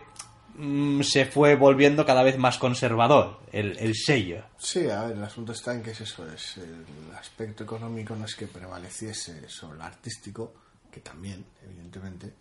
Mm, 0.55 1.01
se 1.01 1.25
fue 1.25 1.55
volviendo 1.55 2.05
cada 2.05 2.21
vez 2.21 2.37
más 2.37 2.59
conservador 2.59 3.39
el, 3.51 3.95
sello. 3.95 4.43
Sí, 4.57 4.87
a 4.87 5.05
ver, 5.05 5.17
el 5.17 5.23
asunto 5.23 5.51
está 5.51 5.73
en 5.73 5.81
que 5.81 5.91
es 5.91 6.01
eso, 6.01 6.31
es 6.31 6.57
el 6.57 6.85
aspecto 7.17 7.63
económico 7.63 8.15
no 8.15 8.25
es 8.25 8.35
que 8.35 8.45
prevaleciese 8.45 9.49
sobre 9.49 9.77
el 9.77 9.81
artístico, 9.81 10.53
que 10.91 10.99
también, 10.99 11.43
evidentemente, 11.63 12.33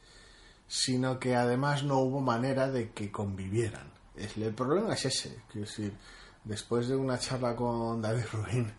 sino 0.68 1.18
que 1.18 1.34
además 1.36 1.84
no 1.84 2.00
hubo 2.00 2.20
manera 2.20 2.70
de 2.70 2.90
que 2.90 3.10
convivieran. 3.10 3.90
El 4.14 4.52
problema 4.52 4.92
es 4.92 5.06
ese, 5.06 5.40
quiero 5.50 5.66
decir, 5.66 5.94
después 6.44 6.88
de 6.88 6.96
una 6.96 7.18
charla 7.18 7.56
con 7.56 8.02
David 8.02 8.24
Rubin, 8.32 8.72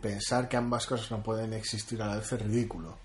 pensar 0.00 0.48
que 0.48 0.56
ambas 0.56 0.86
cosas 0.86 1.10
no 1.10 1.20
pueden 1.20 1.52
existir 1.52 2.00
a 2.00 2.06
la 2.06 2.16
vez 2.16 2.32
es 2.32 2.40
ridículo, 2.40 2.96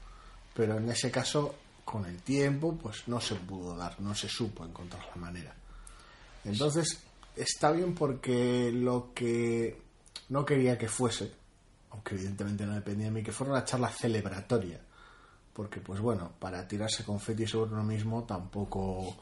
pero 0.57 0.79
en 0.79 0.89
ese 0.89 1.11
caso 1.11 1.53
con 1.85 2.03
el 2.05 2.19
tiempo, 2.23 2.75
pues 2.75 3.07
no 3.07 3.21
se 3.21 3.35
pudo 3.35 3.77
dar, 3.77 4.01
no 4.01 4.15
se 4.15 4.27
supo 4.27 4.65
encontrar 4.65 5.05
la 5.13 5.21
manera. 5.21 5.53
Entonces, 6.43 6.99
está 7.35 7.69
bien 7.69 7.93
porque 7.93 8.71
lo 8.73 9.13
que 9.13 9.79
no 10.29 10.43
quería 10.43 10.75
que 10.75 10.87
fuese, 10.87 11.31
aunque 11.91 12.15
evidentemente 12.15 12.65
no 12.65 12.73
dependía 12.73 13.05
de 13.05 13.11
mí, 13.11 13.21
que 13.21 13.31
fuera 13.31 13.53
una 13.53 13.65
charla 13.65 13.89
celebratoria. 13.89 14.81
Porque, 15.53 15.79
pues 15.79 15.99
bueno, 15.99 16.31
para 16.39 16.67
tirarse 16.67 17.03
confeti 17.03 17.45
sobre 17.45 17.73
uno 17.73 17.83
mismo 17.83 18.23
tampoco, 18.23 19.15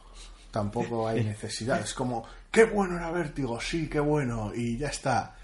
tampoco 0.51 1.05
hay 1.09 1.21
necesidad. 1.25 1.81
Es 1.81 1.93
como, 1.93 2.25
qué 2.49 2.63
bueno 2.63 2.95
era 2.95 3.11
Vértigo, 3.11 3.59
sí, 3.59 3.89
qué 3.89 3.99
bueno, 3.99 4.53
y 4.55 4.77
ya 4.77 4.87
está. 4.87 5.35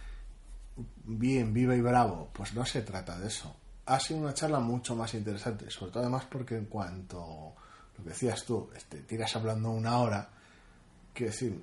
Bien, 1.04 1.54
viva 1.54 1.76
y 1.76 1.82
bravo. 1.82 2.30
Pues 2.32 2.54
no 2.54 2.66
se 2.66 2.82
trata 2.82 3.20
de 3.20 3.28
eso 3.28 3.58
ha 3.86 4.00
sido 4.00 4.20
una 4.20 4.34
charla 4.34 4.60
mucho 4.60 4.96
más 4.96 5.14
interesante, 5.14 5.70
sobre 5.70 5.92
todo 5.92 6.04
además 6.04 6.26
porque 6.30 6.56
en 6.58 6.66
cuanto 6.66 7.56
lo 7.98 8.04
que 8.04 8.10
decías 8.10 8.44
tú, 8.46 8.70
este, 8.76 9.02
tiras 9.02 9.36
hablando 9.36 9.72
una 9.72 9.98
hora, 9.98 10.30
quiero 11.14 11.32
decir, 11.32 11.62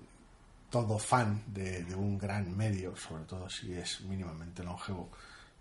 todo 0.70 0.98
fan 0.98 1.44
de, 1.46 1.84
un 1.94 2.18
gran 2.18 2.54
medio, 2.56 2.94
sobre 2.96 3.24
todo 3.24 3.48
si 3.48 3.72
es 3.72 4.02
mínimamente 4.02 4.62
longevo, 4.62 5.10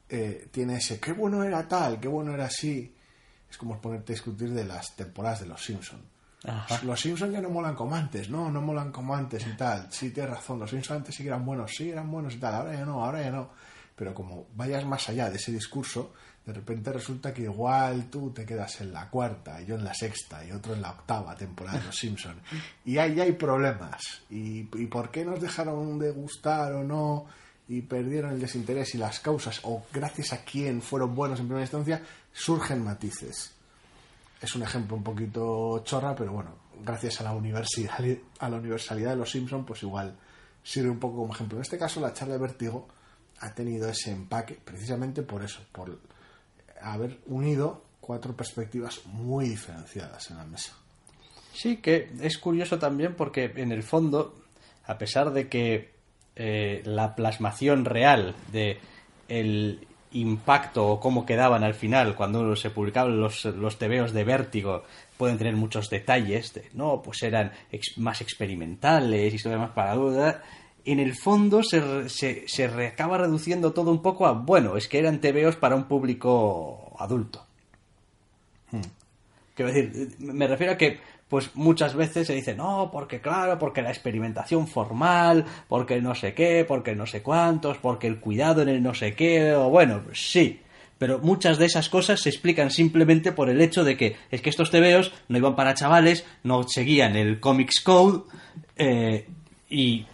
eh, 0.09 0.49
tiene 0.51 0.77
ese, 0.77 0.99
qué 0.99 1.13
bueno 1.13 1.43
era 1.43 1.67
tal, 1.67 1.99
qué 1.99 2.07
bueno 2.07 2.33
era 2.33 2.45
así. 2.45 2.93
Es 3.49 3.57
como 3.57 3.79
ponerte 3.79 4.11
a 4.11 4.15
discutir 4.15 4.51
de 4.51 4.65
las 4.65 4.95
temporadas 4.95 5.41
de 5.41 5.47
Los 5.47 5.63
Simpson. 5.63 6.01
Los 6.83 6.99
Simpsons 6.99 7.31
ya 7.31 7.41
no 7.41 7.49
molan 7.49 7.75
como 7.75 7.95
antes, 7.95 8.29
no, 8.29 8.51
no 8.51 8.61
molan 8.61 8.91
como 8.91 9.15
antes 9.15 9.45
y 9.47 9.55
tal. 9.55 9.87
Sí, 9.91 10.11
tienes 10.11 10.33
razón, 10.33 10.59
los 10.59 10.69
Simpsons 10.69 10.97
antes 10.99 11.15
sí 11.15 11.23
que 11.23 11.29
eran 11.29 11.45
buenos, 11.45 11.71
sí 11.75 11.89
eran 11.89 12.11
buenos 12.11 12.35
y 12.35 12.37
tal, 12.37 12.55
ahora 12.55 12.73
ya 12.73 12.85
no, 12.85 13.03
ahora 13.03 13.21
ya 13.21 13.31
no 13.31 13.49
pero 13.97 14.13
como 14.13 14.45
vayas 14.53 14.85
más 14.85 15.09
allá 15.09 15.27
de 15.29 15.37
ese 15.37 15.51
discurso, 15.51 16.13
de 16.47 16.53
repente 16.53 16.93
resulta 16.93 17.33
que 17.33 17.41
igual 17.41 18.09
tú 18.09 18.31
te 18.31 18.45
quedas 18.45 18.79
en 18.79 18.93
la 18.93 19.09
cuarta, 19.09 19.61
y 19.61 19.65
yo 19.65 19.75
en 19.75 19.83
la 19.83 19.93
sexta, 19.93 20.45
y 20.45 20.51
otro 20.53 20.73
en 20.73 20.81
la 20.81 20.91
octava 20.91 21.35
temporada 21.35 21.77
de 21.77 21.87
Los 21.87 21.97
Simpsons. 21.97 22.41
Y 22.85 22.97
ahí 22.97 23.19
hay 23.19 23.33
problemas. 23.33 24.21
¿Y, 24.29 24.59
¿Y 24.59 24.85
por 24.85 25.11
qué 25.11 25.25
nos 25.25 25.41
dejaron 25.41 25.99
de 25.99 26.09
gustar 26.11 26.71
o 26.71 26.85
no? 26.85 27.25
Y 27.67 27.81
perdieron 27.81 28.31
el 28.31 28.39
desinterés 28.39 28.95
y 28.95 28.97
las 28.97 29.19
causas, 29.19 29.59
o 29.63 29.83
gracias 29.91 30.31
a 30.31 30.45
quién 30.45 30.81
fueron 30.81 31.13
buenos 31.13 31.41
en 31.41 31.47
primera 31.47 31.65
instancia, 31.65 32.01
surgen 32.31 32.81
matices. 32.81 33.51
Es 34.41 34.55
un 34.55 34.63
ejemplo 34.63 34.95
un 34.95 35.03
poquito 35.03 35.83
chorra, 35.83 36.15
pero 36.15 36.31
bueno, 36.31 36.51
gracias 36.81 37.19
a 37.19 37.25
la 37.25 37.33
universidad, 37.33 37.99
a 38.39 38.49
la 38.49 38.55
universalidad 38.55 39.09
de 39.09 39.17
los 39.17 39.29
Simpsons, 39.29 39.65
pues 39.67 39.83
igual 39.83 40.15
sirve 40.63 40.91
un 40.91 40.99
poco 40.99 41.17
como 41.17 41.33
ejemplo. 41.33 41.57
En 41.57 41.63
este 41.63 41.77
caso, 41.77 41.99
la 41.99 42.13
charla 42.13 42.35
de 42.35 42.39
Vértigo 42.39 42.87
ha 43.41 43.53
tenido 43.53 43.89
ese 43.89 44.11
empaque 44.11 44.57
precisamente 44.63 45.23
por 45.23 45.43
eso, 45.43 45.59
por 45.73 45.89
haber 46.81 47.19
unido 47.27 47.83
cuatro 47.99 48.35
perspectivas 48.35 49.05
muy 49.05 49.49
diferenciadas 49.49 50.31
en 50.31 50.37
la 50.37 50.45
mesa. 50.45 50.73
Sí, 51.53 51.77
que 51.77 52.09
es 52.21 52.37
curioso 52.37 52.79
también 52.79 53.15
porque 53.15 53.51
en 53.55 53.71
el 53.71 53.83
fondo, 53.83 54.35
a 54.85 54.97
pesar 54.97 55.31
de 55.31 55.49
que 55.49 55.91
eh, 56.35 56.81
la 56.85 57.15
plasmación 57.15 57.83
real 57.83 58.35
de 58.51 58.79
el 59.27 59.87
impacto 60.11 60.87
o 60.87 60.99
cómo 60.99 61.25
quedaban 61.25 61.63
al 61.63 61.73
final 61.73 62.15
cuando 62.15 62.55
se 62.55 62.69
publicaban 62.69 63.19
los, 63.19 63.43
los 63.45 63.77
tebeos 63.77 64.13
de 64.13 64.23
vértigo 64.23 64.83
pueden 65.17 65.37
tener 65.37 65.55
muchos 65.55 65.89
detalles 65.89 66.53
de, 66.53 66.69
no, 66.73 67.01
pues 67.01 67.23
eran 67.23 67.51
más 67.97 68.21
experimentales, 68.21 69.33
historias 69.33 69.59
más 69.59 69.71
para 69.71 69.95
duda 69.95 70.43
en 70.87 70.99
el 70.99 71.15
fondo 71.15 71.63
se, 71.63 72.07
se, 72.09 72.47
se 72.47 72.65
acaba 72.65 73.17
reduciendo 73.17 73.73
todo 73.73 73.91
un 73.91 74.01
poco 74.01 74.25
a, 74.25 74.31
bueno, 74.31 74.77
es 74.77 74.87
que 74.87 74.99
eran 74.99 75.19
tebeos 75.19 75.57
para 75.57 75.75
un 75.75 75.83
público 75.83 76.95
adulto. 76.97 77.45
Hmm. 78.71 78.81
Quiero 79.53 79.73
decir, 79.73 80.15
me 80.19 80.47
refiero 80.47 80.73
a 80.73 80.77
que, 80.77 80.99
pues 81.27 81.55
muchas 81.55 81.93
veces 81.93 82.27
se 82.27 82.33
dice, 82.33 82.55
no, 82.55 82.89
porque 82.91 83.19
claro, 83.19 83.59
porque 83.59 83.81
la 83.81 83.89
experimentación 83.89 84.67
formal, 84.67 85.45
porque 85.67 86.01
no 86.01 86.15
sé 86.15 86.33
qué, 86.33 86.63
porque 86.65 86.95
no 86.95 87.05
sé 87.05 87.21
cuántos, 87.21 87.77
porque 87.79 88.07
el 88.07 88.19
cuidado 88.19 88.61
en 88.61 88.69
el 88.69 88.81
no 88.81 88.93
sé 88.93 89.13
qué, 89.13 89.53
o 89.53 89.69
bueno, 89.69 90.03
sí. 90.13 90.61
Pero 90.97 91.19
muchas 91.19 91.57
de 91.57 91.65
esas 91.65 91.89
cosas 91.89 92.21
se 92.21 92.29
explican 92.29 92.71
simplemente 92.71 93.31
por 93.31 93.49
el 93.49 93.61
hecho 93.61 93.83
de 93.83 93.97
que 93.97 94.15
es 94.31 94.41
que 94.41 94.49
estos 94.49 94.71
tebeos 94.71 95.11
no 95.27 95.37
iban 95.37 95.55
para 95.55 95.73
chavales, 95.73 96.25
no 96.43 96.63
seguían 96.63 97.15
el 97.15 97.39
Comics 97.39 97.81
Code, 97.81 98.23
eh, 98.77 99.27
y 99.69 100.05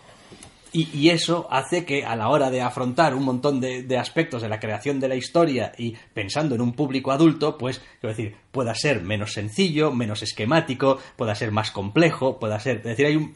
y, 0.74 1.10
eso 1.10 1.48
hace 1.52 1.86
que 1.86 2.04
a 2.04 2.16
la 2.16 2.30
hora 2.30 2.50
de 2.50 2.62
afrontar 2.62 3.14
un 3.14 3.24
montón 3.24 3.62
de, 3.62 3.98
aspectos 3.98 4.42
de 4.42 4.50
la 4.50 4.60
creación 4.60 5.00
de 5.00 5.08
la 5.08 5.16
historia 5.16 5.72
y 5.78 5.96
pensando 6.14 6.56
en 6.56 6.62
un 6.62 6.74
público 6.74 7.12
adulto, 7.12 7.58
pues, 7.58 7.80
quiero 8.02 8.16
decir, 8.16 8.36
pueda 8.52 8.74
ser 8.74 9.04
menos 9.04 9.34
sencillo, 9.34 9.92
menos 9.92 10.24
esquemático, 10.24 10.98
pueda 11.16 11.36
ser 11.36 11.52
más 11.52 11.70
complejo, 11.72 12.40
pueda 12.40 12.60
ser. 12.60 12.78
Es 12.78 12.84
decir, 12.84 13.06
hay 13.06 13.34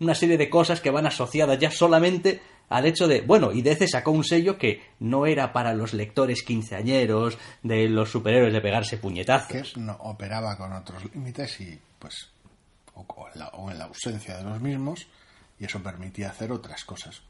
una 0.00 0.14
serie 0.14 0.36
de 0.36 0.50
cosas 0.50 0.80
que 0.80 0.90
van 0.90 1.06
asociadas 1.06 1.58
ya 1.58 1.70
solamente 1.70 2.40
al 2.68 2.84
hecho 2.84 3.08
de, 3.08 3.22
bueno, 3.22 3.52
y 3.52 3.62
DC 3.62 3.88
sacó 3.88 4.10
un 4.10 4.24
sello 4.24 4.58
que 4.58 4.82
no 5.00 5.24
era 5.24 5.52
para 5.52 5.72
los 5.72 5.94
lectores 5.94 6.42
quinceañeros 6.42 7.38
de 7.62 7.88
los 7.88 8.10
superhéroes 8.10 8.52
de 8.52 8.60
pegarse 8.60 8.98
puñetazos. 8.98 9.72
Que 9.72 9.80
no 9.80 9.96
operaba 10.00 10.58
con 10.58 10.72
otros 10.72 11.04
límites 11.14 11.60
y, 11.60 11.78
pues, 11.98 12.28
o 12.94 13.70
en 13.70 13.78
la 13.78 13.84
ausencia 13.84 14.36
de 14.36 14.44
los 14.44 14.60
mismos, 14.60 15.06
y 15.58 15.64
eso 15.64 15.82
permitía 15.82 16.30
hacer 16.30 16.52
otras 16.52 16.84
cosas. 16.84 17.22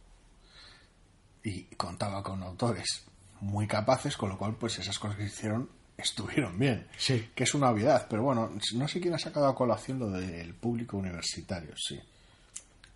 Y 1.42 1.62
contaba 1.76 2.22
con 2.22 2.42
autores 2.42 3.04
muy 3.40 3.66
capaces, 3.66 4.16
con 4.16 4.30
lo 4.30 4.38
cual 4.38 4.56
pues 4.56 4.78
esas 4.78 4.98
cosas 4.98 5.16
que 5.16 5.24
hicieron 5.24 5.68
estuvieron 5.96 6.58
bien. 6.58 6.86
Sí. 6.96 7.30
Que 7.34 7.44
es 7.44 7.54
una 7.54 7.70
obviedad, 7.70 8.06
pero 8.08 8.22
bueno, 8.22 8.50
no 8.74 8.88
sé 8.88 9.00
quién 9.00 9.14
ha 9.14 9.18
sacado 9.18 9.46
a 9.46 9.54
colación 9.54 9.98
lo 9.98 10.10
del 10.10 10.54
público 10.54 10.96
universitario, 10.96 11.72
sí. 11.76 11.98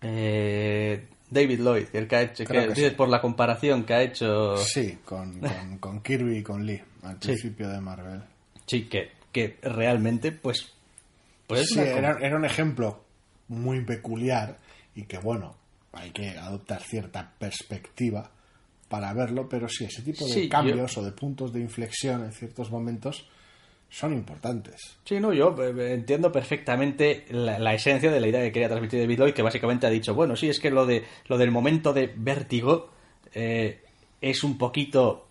Eh, 0.01 1.07
David 1.29 1.59
Lloyd, 1.61 1.87
el 1.93 2.07
que 2.07 2.15
ha 2.15 2.21
hecho, 2.23 2.45
que, 2.45 2.91
por 2.91 3.07
la 3.07 3.21
comparación 3.21 3.83
que 3.83 3.93
ha 3.93 4.01
hecho... 4.01 4.57
Sí, 4.57 4.99
con, 5.05 5.39
con, 5.79 6.01
Kirby 6.01 6.37
y 6.37 6.43
con 6.43 6.65
Lee, 6.65 6.81
al 7.03 7.17
principio 7.17 7.69
de 7.69 7.79
Marvel. 7.79 8.21
Sí, 8.65 8.85
que, 8.85 9.11
que 9.31 9.57
realmente, 9.61 10.31
pues... 10.31 10.73
pues 11.47 11.69
sí, 11.69 11.79
era, 11.79 12.17
era 12.19 12.35
un 12.35 12.45
ejemplo 12.45 13.03
muy 13.47 13.83
peculiar 13.83 14.57
y 15.01 15.05
que 15.05 15.17
bueno, 15.17 15.55
hay 15.93 16.11
que 16.11 16.29
adoptar 16.29 16.81
cierta 16.83 17.33
perspectiva 17.37 18.29
para 18.87 19.13
verlo, 19.13 19.49
pero 19.49 19.67
sí, 19.67 19.85
ese 19.85 20.01
tipo 20.03 20.25
de 20.27 20.47
cambios 20.47 20.97
o 20.97 21.03
de 21.03 21.11
puntos 21.11 21.51
de 21.51 21.59
inflexión 21.59 22.23
en 22.23 22.31
ciertos 22.31 22.69
momentos 22.69 23.27
son 23.89 24.13
importantes. 24.13 24.97
Sí, 25.03 25.19
no, 25.19 25.33
yo 25.33 25.55
eh, 25.61 25.73
eh, 25.75 25.93
entiendo 25.93 26.31
perfectamente 26.31 27.25
la, 27.29 27.73
esencia 27.73 28.11
de 28.11 28.19
la 28.19 28.27
idea 28.27 28.41
que 28.41 28.51
quería 28.51 28.69
transmitir 28.69 28.99
David 28.99 29.19
Lloyd, 29.19 29.33
que 29.33 29.41
básicamente 29.41 29.87
ha 29.87 29.89
dicho, 29.89 30.13
bueno, 30.13 30.35
sí, 30.35 30.49
es 30.49 30.59
que 30.59 30.69
lo, 30.69 30.85
de, 30.85 31.03
lo 31.27 31.37
del 31.37 31.51
momento 31.51 31.93
de 31.93 32.13
vértigo 32.15 32.89
eh, 33.33 33.81
es 34.21 34.43
un 34.43 34.57
poquito 34.57 35.27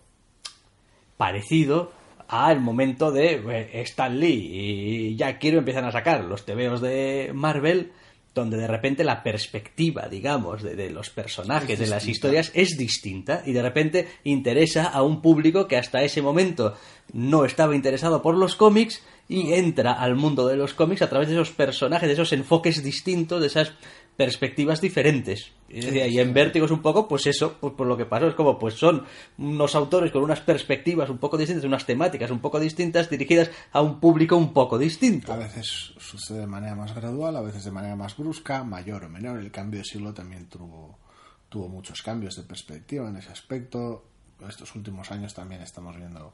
parecido 1.17 1.93
al 2.27 2.59
momento 2.59 3.11
de 3.11 3.71
Stan 3.83 4.19
Lee 4.19 4.49
y 4.53 5.15
ya 5.15 5.37
quiero 5.37 5.59
empiezan 5.59 5.85
a 5.85 5.91
sacar 5.91 6.23
los 6.23 6.45
tebeos 6.45 6.81
de 6.81 7.31
Marvel 7.33 7.91
donde 8.33 8.57
de 8.57 8.67
repente 8.67 9.03
la 9.03 9.23
perspectiva, 9.23 10.07
digamos, 10.07 10.63
de, 10.63 10.89
los 10.89 11.09
personajes, 11.09 11.77
de 11.77 11.87
las 11.87 12.07
historias, 12.07 12.51
es 12.53 12.77
distinta 12.77 13.43
y 13.45 13.51
de 13.51 13.61
repente 13.61 14.07
interesa 14.23 14.85
a 14.85 15.03
un 15.03 15.21
público 15.21 15.67
que 15.67 15.77
hasta 15.77 16.03
ese 16.03 16.21
momento 16.21 16.75
no 17.11 17.43
estaba 17.43 17.75
interesado 17.75 18.21
por 18.21 18.37
los 18.37 18.55
cómics 18.55 19.03
y 19.31 19.53
entra 19.53 19.93
al 19.93 20.17
mundo 20.17 20.45
de 20.45 20.57
los 20.57 20.73
cómics 20.73 21.01
a 21.01 21.09
través 21.09 21.29
de 21.29 21.35
esos 21.35 21.51
personajes, 21.51 22.05
de 22.05 22.15
esos 22.15 22.33
enfoques 22.33 22.83
distintos, 22.83 23.39
de 23.39 23.47
esas 23.47 23.71
perspectivas 24.17 24.81
diferentes. 24.81 25.53
Y, 25.69 26.19
en 26.19 26.33
Vértigo 26.33 26.65
es 26.65 26.71
un 26.71 26.81
poco, 26.81 27.07
pues 27.07 27.25
eso, 27.27 27.55
pues 27.57 27.73
por 27.73 27.87
lo 27.87 27.95
que 27.95 28.05
pasó, 28.05 28.27
es 28.27 28.35
como, 28.35 28.59
pues 28.59 28.73
son 28.73 29.05
unos 29.37 29.73
autores 29.73 30.11
con 30.11 30.21
unas 30.21 30.41
perspectivas 30.41 31.09
un 31.09 31.17
poco 31.17 31.37
distintas, 31.37 31.63
unas 31.63 31.85
temáticas 31.85 32.29
un 32.29 32.39
poco 32.39 32.59
distintas, 32.59 33.09
dirigidas 33.09 33.49
a 33.71 33.81
un 33.81 34.01
público 34.01 34.35
un 34.35 34.51
poco 34.51 34.77
distinto. 34.77 35.31
A 35.31 35.37
veces 35.37 35.93
sucede 35.97 36.39
de 36.39 36.47
manera 36.47 36.75
más 36.75 36.93
gradual, 36.93 37.37
a 37.37 37.41
veces 37.41 37.63
de 37.63 37.71
manera 37.71 37.95
más 37.95 38.17
brusca, 38.17 38.65
mayor 38.65 39.05
o 39.05 39.09
menor. 39.09 39.39
El 39.39 39.49
cambio 39.49 39.79
de 39.79 39.85
siglo 39.85 40.13
también 40.13 40.49
tuvo, 40.49 40.99
tuvo 41.47 41.69
muchos 41.69 42.01
cambios 42.01 42.35
de 42.35 42.43
perspectiva 42.43 43.07
en 43.07 43.15
ese 43.15 43.31
aspecto. 43.31 44.03
Estos 44.45 44.75
últimos 44.75 45.09
años 45.09 45.33
también 45.33 45.61
estamos 45.61 45.95
viendo 45.95 46.33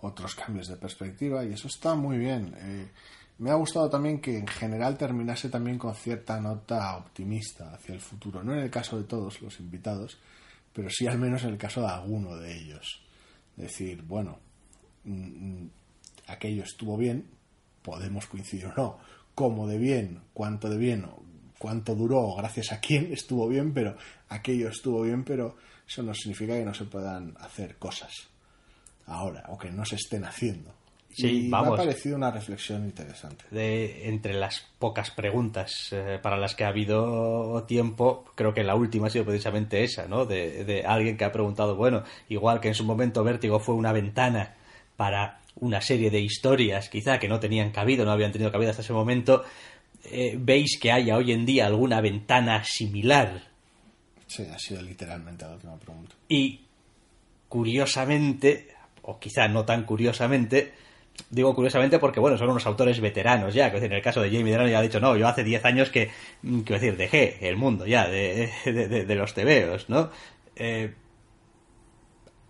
otros 0.00 0.34
cambios 0.34 0.68
de 0.68 0.76
perspectiva 0.76 1.44
y 1.44 1.52
eso 1.52 1.68
está 1.68 1.94
muy 1.94 2.18
bien. 2.18 2.54
Eh, 2.58 2.88
me 3.38 3.50
ha 3.50 3.54
gustado 3.54 3.90
también 3.90 4.20
que 4.20 4.38
en 4.38 4.46
general 4.46 4.96
terminase 4.96 5.48
también 5.48 5.78
con 5.78 5.94
cierta 5.94 6.40
nota 6.40 6.96
optimista 6.96 7.74
hacia 7.74 7.94
el 7.94 8.00
futuro. 8.00 8.42
No 8.42 8.54
en 8.54 8.60
el 8.60 8.70
caso 8.70 8.98
de 8.98 9.04
todos 9.04 9.42
los 9.42 9.60
invitados, 9.60 10.18
pero 10.72 10.88
sí 10.90 11.06
al 11.06 11.18
menos 11.18 11.44
en 11.44 11.50
el 11.50 11.58
caso 11.58 11.80
de 11.82 11.88
alguno 11.88 12.36
de 12.36 12.56
ellos. 12.56 13.02
Decir, 13.56 14.02
bueno, 14.02 14.38
mm, 15.04 15.12
mm, 15.12 15.70
aquello 16.28 16.62
estuvo 16.62 16.96
bien, 16.96 17.26
podemos 17.82 18.26
coincidir 18.26 18.66
o 18.66 18.74
no, 18.74 18.98
cómo 19.34 19.66
de 19.66 19.78
bien, 19.78 20.22
cuánto 20.32 20.68
de 20.68 20.76
bien, 20.76 21.06
cuánto 21.58 21.94
duró, 21.94 22.34
gracias 22.36 22.72
a 22.72 22.80
quién 22.80 23.12
estuvo 23.12 23.48
bien, 23.48 23.72
pero 23.72 23.96
aquello 24.28 24.68
estuvo 24.68 25.02
bien, 25.02 25.24
pero 25.24 25.56
eso 25.86 26.02
no 26.02 26.14
significa 26.14 26.54
que 26.54 26.64
no 26.64 26.74
se 26.74 26.84
puedan 26.84 27.34
hacer 27.38 27.76
cosas 27.76 28.28
ahora 29.06 29.44
o 29.48 29.58
que 29.58 29.70
no 29.70 29.84
se 29.84 29.96
estén 29.96 30.24
haciendo. 30.24 30.72
Sí, 31.16 31.48
me 31.50 31.56
ha 31.56 31.62
parecido 31.62 32.16
una 32.16 32.30
reflexión 32.30 32.84
interesante. 32.84 33.44
De, 33.50 34.06
entre 34.06 34.34
las 34.34 34.66
pocas 34.78 35.10
preguntas 35.10 35.88
eh, 35.92 36.18
para 36.22 36.36
las 36.36 36.54
que 36.54 36.64
ha 36.64 36.68
habido 36.68 37.64
tiempo, 37.64 38.26
creo 38.34 38.52
que 38.52 38.62
la 38.62 38.74
última 38.74 39.06
ha 39.06 39.10
sido 39.10 39.24
precisamente 39.24 39.82
esa, 39.82 40.06
¿no? 40.06 40.26
De, 40.26 40.64
de, 40.64 40.84
alguien 40.84 41.16
que 41.16 41.24
ha 41.24 41.32
preguntado, 41.32 41.74
bueno, 41.74 42.04
igual 42.28 42.60
que 42.60 42.68
en 42.68 42.74
su 42.74 42.84
momento 42.84 43.24
Vértigo 43.24 43.60
fue 43.60 43.74
una 43.74 43.92
ventana 43.92 44.56
para 44.96 45.40
una 45.58 45.80
serie 45.80 46.10
de 46.10 46.20
historias, 46.20 46.90
quizá 46.90 47.18
que 47.18 47.28
no 47.28 47.40
tenían 47.40 47.70
cabido, 47.70 48.04
no 48.04 48.12
habían 48.12 48.32
tenido 48.32 48.52
cabida 48.52 48.70
hasta 48.70 48.82
ese 48.82 48.92
momento, 48.92 49.42
eh, 50.04 50.36
¿veis 50.38 50.78
que 50.78 50.92
haya 50.92 51.16
hoy 51.16 51.32
en 51.32 51.46
día 51.46 51.66
alguna 51.66 52.00
ventana 52.00 52.62
similar? 52.64 53.42
Sí, 54.26 54.44
ha 54.52 54.58
sido 54.58 54.82
literalmente 54.82 55.44
la 55.44 55.54
última 55.54 55.76
pregunta. 55.78 56.14
Y 56.28 56.60
curiosamente, 57.48 58.75
o 59.06 59.18
quizá 59.18 59.46
no 59.48 59.64
tan 59.64 59.84
curiosamente, 59.84 60.74
digo 61.30 61.54
curiosamente 61.54 61.98
porque, 61.98 62.20
bueno, 62.20 62.36
son 62.36 62.50
unos 62.50 62.66
autores 62.66 63.00
veteranos 63.00 63.54
ya, 63.54 63.70
que 63.70 63.78
en 63.78 63.92
el 63.92 64.02
caso 64.02 64.20
de 64.20 64.30
Jamie 64.30 64.52
Dornan 64.52 64.70
ya 64.70 64.80
ha 64.80 64.82
dicho, 64.82 65.00
no, 65.00 65.16
yo 65.16 65.28
hace 65.28 65.44
10 65.44 65.64
años 65.64 65.90
que, 65.90 66.10
mm, 66.42 66.60
quiero 66.60 66.80
decir, 66.80 66.96
dejé 66.96 67.48
el 67.48 67.56
mundo 67.56 67.86
ya 67.86 68.08
de, 68.08 68.50
de, 68.64 69.14
los 69.14 69.32
tebeos, 69.32 69.88
¿no? 69.88 70.10
Eh, 70.56 70.92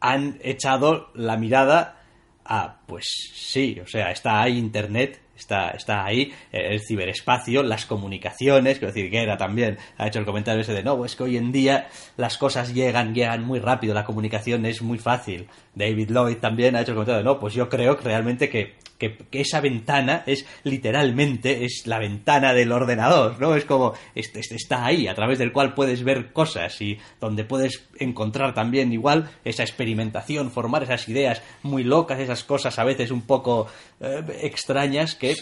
han 0.00 0.38
echado 0.42 1.10
la 1.14 1.36
mirada 1.36 2.00
a, 2.44 2.80
pues 2.86 3.04
sí, 3.34 3.78
o 3.82 3.86
sea, 3.86 4.10
está 4.10 4.40
ahí 4.40 4.56
Internet, 4.56 5.20
está, 5.36 5.70
está 5.70 6.04
ahí, 6.04 6.32
eh, 6.52 6.68
el 6.70 6.80
ciberespacio, 6.80 7.62
las 7.62 7.86
comunicaciones, 7.86 8.78
quiero 8.78 8.92
decir, 8.92 9.10
Guerra 9.10 9.36
también 9.36 9.78
ha 9.98 10.06
hecho 10.08 10.18
el 10.18 10.24
comentario 10.24 10.62
ese 10.62 10.72
de, 10.72 10.82
no, 10.82 11.04
es 11.04 11.16
que 11.16 11.24
hoy 11.24 11.36
en 11.36 11.52
día 11.52 11.88
las 12.16 12.38
cosas 12.38 12.74
llegan, 12.74 13.14
llegan 13.14 13.44
muy 13.44 13.58
rápido, 13.58 13.94
la 13.94 14.04
comunicación 14.04 14.66
es 14.66 14.82
muy 14.82 14.98
fácil. 14.98 15.48
David 15.74 16.10
Lloyd 16.10 16.36
también 16.36 16.76
ha 16.76 16.80
hecho 16.80 16.92
el 16.92 16.96
comentario 16.96 17.18
de, 17.18 17.24
no, 17.24 17.38
pues 17.38 17.54
yo 17.54 17.68
creo 17.68 17.96
que 17.96 18.04
realmente 18.04 18.48
que 18.48 18.74
que, 18.98 19.18
esa 19.32 19.60
ventana 19.60 20.22
es 20.26 20.46
literalmente 20.64 21.64
es 21.64 21.86
la 21.86 21.98
ventana 21.98 22.52
del 22.52 22.72
ordenador, 22.72 23.40
¿no? 23.40 23.54
Es 23.54 23.64
como 23.64 23.94
está 24.14 24.84
ahí, 24.84 25.08
a 25.08 25.14
través 25.14 25.38
del 25.38 25.52
cual 25.52 25.74
puedes 25.74 26.02
ver 26.02 26.32
cosas 26.32 26.80
y 26.80 26.98
donde 27.20 27.44
puedes 27.44 27.84
encontrar 27.98 28.54
también 28.54 28.92
igual 28.92 29.30
esa 29.44 29.62
experimentación, 29.62 30.50
formar 30.50 30.82
esas 30.82 31.08
ideas 31.08 31.42
muy 31.62 31.84
locas, 31.84 32.20
esas 32.20 32.44
cosas 32.44 32.78
a 32.78 32.84
veces 32.84 33.10
un 33.10 33.22
poco 33.22 33.66
eh, 34.00 34.24
extrañas 34.42 35.14
que... 35.14 35.34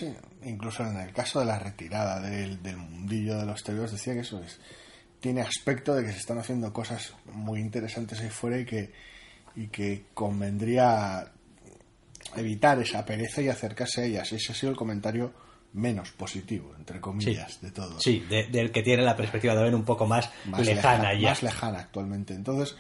incluso 0.44 0.84
en 0.84 0.96
el 0.96 1.12
caso 1.12 1.40
de 1.40 1.46
la 1.46 1.58
retirada 1.58 2.20
del, 2.20 2.58
mundillo 2.76 3.38
de 3.38 3.46
los 3.46 3.62
tebeos 3.62 3.92
decía 3.92 4.14
que 4.14 4.20
eso 4.20 4.40
es 4.42 4.60
tiene 5.20 5.40
aspecto 5.40 5.94
de 5.94 6.04
que 6.04 6.12
se 6.12 6.18
están 6.18 6.38
haciendo 6.38 6.70
cosas 6.72 7.14
muy 7.32 7.60
interesantes 7.60 8.20
ahí 8.20 8.28
fuera 8.28 8.58
y 8.58 8.66
que 8.66 8.92
y 9.56 9.68
que 9.68 10.06
convendría 10.14 11.32
evitar 12.36 12.80
esa 12.80 13.04
pereza 13.04 13.42
y 13.42 13.48
acercarse 13.48 14.02
a 14.02 14.04
ellas. 14.04 14.32
Ese 14.32 14.52
ha 14.52 14.54
sido 14.54 14.70
el 14.70 14.76
comentario 14.76 15.32
menos 15.74 16.12
positivo, 16.12 16.72
entre 16.78 17.00
comillas, 17.00 17.60
de 17.60 17.70
todo. 17.70 17.98
Sí, 18.00 18.20
del 18.28 18.70
que 18.70 18.82
tiene 18.82 19.02
la 19.02 19.16
perspectiva 19.16 19.54
de 19.54 19.62
ver 19.64 19.74
un 19.74 19.84
poco 19.84 20.06
más, 20.06 20.30
lejana, 20.58 21.12
ya. 21.18 21.30
Más 21.30 21.42
lejana 21.42 21.80
actualmente. 21.80 22.32
Entonces, 22.32 22.76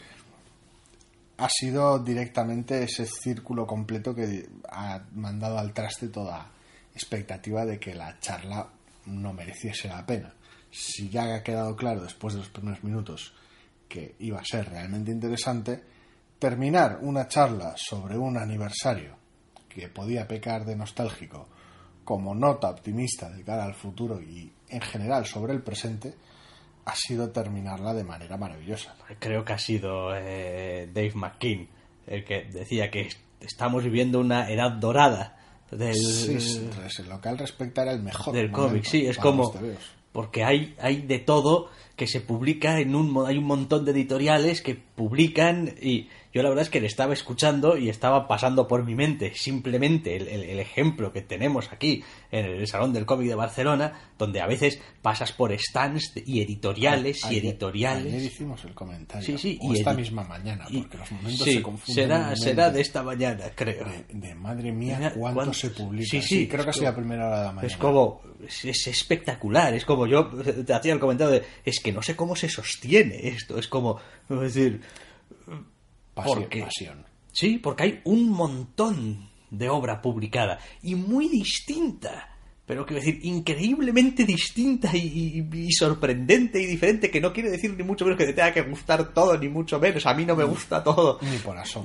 ha 1.36 1.48
sido 1.48 1.98
directamente 1.98 2.84
ese 2.84 3.06
círculo 3.06 3.66
completo 3.66 4.14
que 4.14 4.48
ha 4.70 5.02
mandado 5.12 5.58
al 5.58 5.72
traste 5.72 6.08
toda 6.08 6.46
expectativa 6.94 7.64
de 7.64 7.80
que 7.80 7.94
la 7.94 8.18
charla 8.20 8.68
no 9.06 9.32
mereciese 9.32 9.88
la 9.88 10.06
pena. 10.06 10.32
Si 10.70 11.08
ya 11.08 11.34
ha 11.34 11.42
quedado 11.42 11.74
claro 11.74 12.02
después 12.02 12.34
de 12.34 12.40
los 12.40 12.48
primeros 12.48 12.82
minutos 12.84 13.34
que 13.88 14.14
iba 14.20 14.38
a 14.38 14.44
ser 14.44 14.68
realmente 14.70 15.10
interesante, 15.10 15.82
terminar 16.38 16.98
una 17.02 17.26
charla 17.26 17.74
sobre 17.76 18.16
un 18.16 18.36
aniversario 18.36 19.23
que 19.74 19.88
podía 19.88 20.26
pecar 20.28 20.64
de 20.64 20.76
nostálgico 20.76 21.48
como 22.04 22.34
nota 22.34 22.68
optimista 22.68 23.30
de 23.30 23.42
cara 23.42 23.64
al 23.64 23.74
futuro 23.74 24.20
y 24.20 24.50
en 24.68 24.80
general 24.80 25.26
sobre 25.26 25.54
el 25.54 25.62
presente, 25.62 26.14
ha 26.84 26.94
sido 26.94 27.30
terminarla 27.30 27.94
de 27.94 28.04
manera 28.04 28.36
maravillosa. 28.36 28.94
Creo 29.18 29.44
que 29.44 29.54
ha 29.54 29.58
sido 29.58 30.14
eh, 30.14 30.88
Dave 30.92 31.12
McKean 31.14 31.68
el 32.06 32.24
que 32.24 32.44
decía 32.44 32.90
que 32.90 33.08
estamos 33.40 33.84
viviendo 33.84 34.20
una 34.20 34.50
edad 34.50 34.72
dorada 34.72 35.36
del 35.70 35.94
sí, 35.94 36.38
lo 37.08 37.20
que 37.20 37.28
al 37.28 37.38
respecto 37.38 37.82
era 37.82 37.92
el 37.92 38.02
mejor 38.02 38.34
del 38.34 38.50
cómic 38.50 38.84
sí 38.84 39.06
es 39.06 39.18
como 39.18 39.52
porque 40.12 40.44
hay 40.44 40.74
hay 40.78 41.02
de 41.02 41.18
todo 41.18 41.70
que 41.96 42.06
se 42.06 42.20
publica 42.20 42.78
en 42.78 42.94
un 42.94 43.26
hay 43.26 43.38
un 43.38 43.44
montón 43.44 43.84
de 43.84 43.90
editoriales 43.92 44.62
que 44.62 44.74
publican 44.74 45.74
y 45.80 46.08
yo 46.34 46.42
la 46.42 46.48
verdad 46.48 46.64
es 46.64 46.70
que 46.70 46.80
le 46.80 46.88
estaba 46.88 47.14
escuchando 47.14 47.76
y 47.76 47.88
estaba 47.88 48.26
pasando 48.26 48.66
por 48.66 48.84
mi 48.84 48.96
mente 48.96 49.34
simplemente 49.36 50.16
el, 50.16 50.58
ejemplo 50.58 51.12
que 51.12 51.22
tenemos 51.22 51.70
aquí 51.72 52.02
en 52.32 52.46
el 52.46 52.66
Salón 52.66 52.92
del 52.92 53.06
Cómic 53.06 53.28
de 53.28 53.36
Barcelona, 53.36 53.92
donde 54.18 54.40
a 54.40 54.46
veces 54.48 54.80
pasas 55.00 55.32
por 55.32 55.56
stands 55.56 56.12
y 56.26 56.40
editoriales 56.40 57.20
y 57.30 57.38
editoriales. 57.38 58.12
Ayer 58.12 58.26
hicimos 58.26 58.64
el 58.64 58.74
comentario. 58.74 59.24
Sí, 59.24 59.38
sí, 59.38 59.58
y 59.62 59.78
esta 59.78 59.94
misma 59.94 60.24
mañana, 60.24 60.64
porque 60.64 60.98
los 60.98 61.12
momentos 61.12 61.44
se 61.44 61.62
confunden. 61.62 62.04
Será, 62.04 62.36
será 62.36 62.70
de 62.70 62.80
esta 62.80 63.04
mañana, 63.04 63.44
creo. 63.54 63.86
De, 64.08 64.34
madre 64.34 64.72
mía, 64.72 65.12
cuánto, 65.16 65.52
se 65.52 65.70
publica. 65.70 66.10
Sí, 66.10 66.20
sí, 66.20 66.48
creo 66.48 66.64
que 66.64 66.70
ha 66.70 66.72
sido 66.72 66.86
la 66.86 66.96
primera 66.96 67.28
hora 67.28 67.38
de 67.38 67.44
la 67.44 67.52
mañana. 67.52 67.72
Es 67.72 67.76
como, 67.76 68.22
es, 68.44 68.86
espectacular. 68.88 69.72
Es 69.72 69.84
como 69.84 70.08
yo 70.08 70.26
te 70.66 70.74
hacía 70.74 70.94
el 70.94 70.98
comentario 70.98 71.34
de, 71.34 71.44
es 71.64 71.78
que 71.78 71.92
no 71.92 72.02
sé 72.02 72.16
cómo 72.16 72.34
se 72.34 72.48
sostiene 72.48 73.28
esto. 73.28 73.56
Es 73.56 73.68
como, 73.68 74.00
es 74.28 74.40
decir, 74.40 74.80
Pasión, 76.14 77.04
Sí, 77.32 77.58
porque 77.58 77.82
hay 77.82 78.00
un 78.04 78.30
montón 78.30 79.28
de 79.50 79.68
obra 79.68 80.00
publicada 80.00 80.58
y 80.82 80.94
muy 80.94 81.28
distinta. 81.28 82.30
Pero 82.66 82.86
quiero 82.86 83.02
decir, 83.02 83.20
increíblemente 83.22 84.24
distinta 84.24 84.96
y, 84.96 85.70
sorprendente 85.72 86.62
y 86.62 86.66
diferente, 86.66 87.10
que 87.10 87.20
no 87.20 87.32
quiere 87.32 87.50
decir 87.50 87.74
ni 87.76 87.82
mucho 87.82 88.06
menos 88.06 88.18
que 88.18 88.24
te 88.24 88.32
tenga 88.32 88.54
que 88.54 88.62
gustar 88.62 89.12
todo, 89.12 89.36
ni 89.36 89.48
mucho 89.48 89.78
menos. 89.78 90.06
A 90.06 90.14
mí 90.14 90.24
no 90.24 90.34
me 90.34 90.44
gusta 90.44 90.82
todo. 90.82 91.18
Ni 91.20 91.36
por 91.38 91.58
eso. 91.58 91.82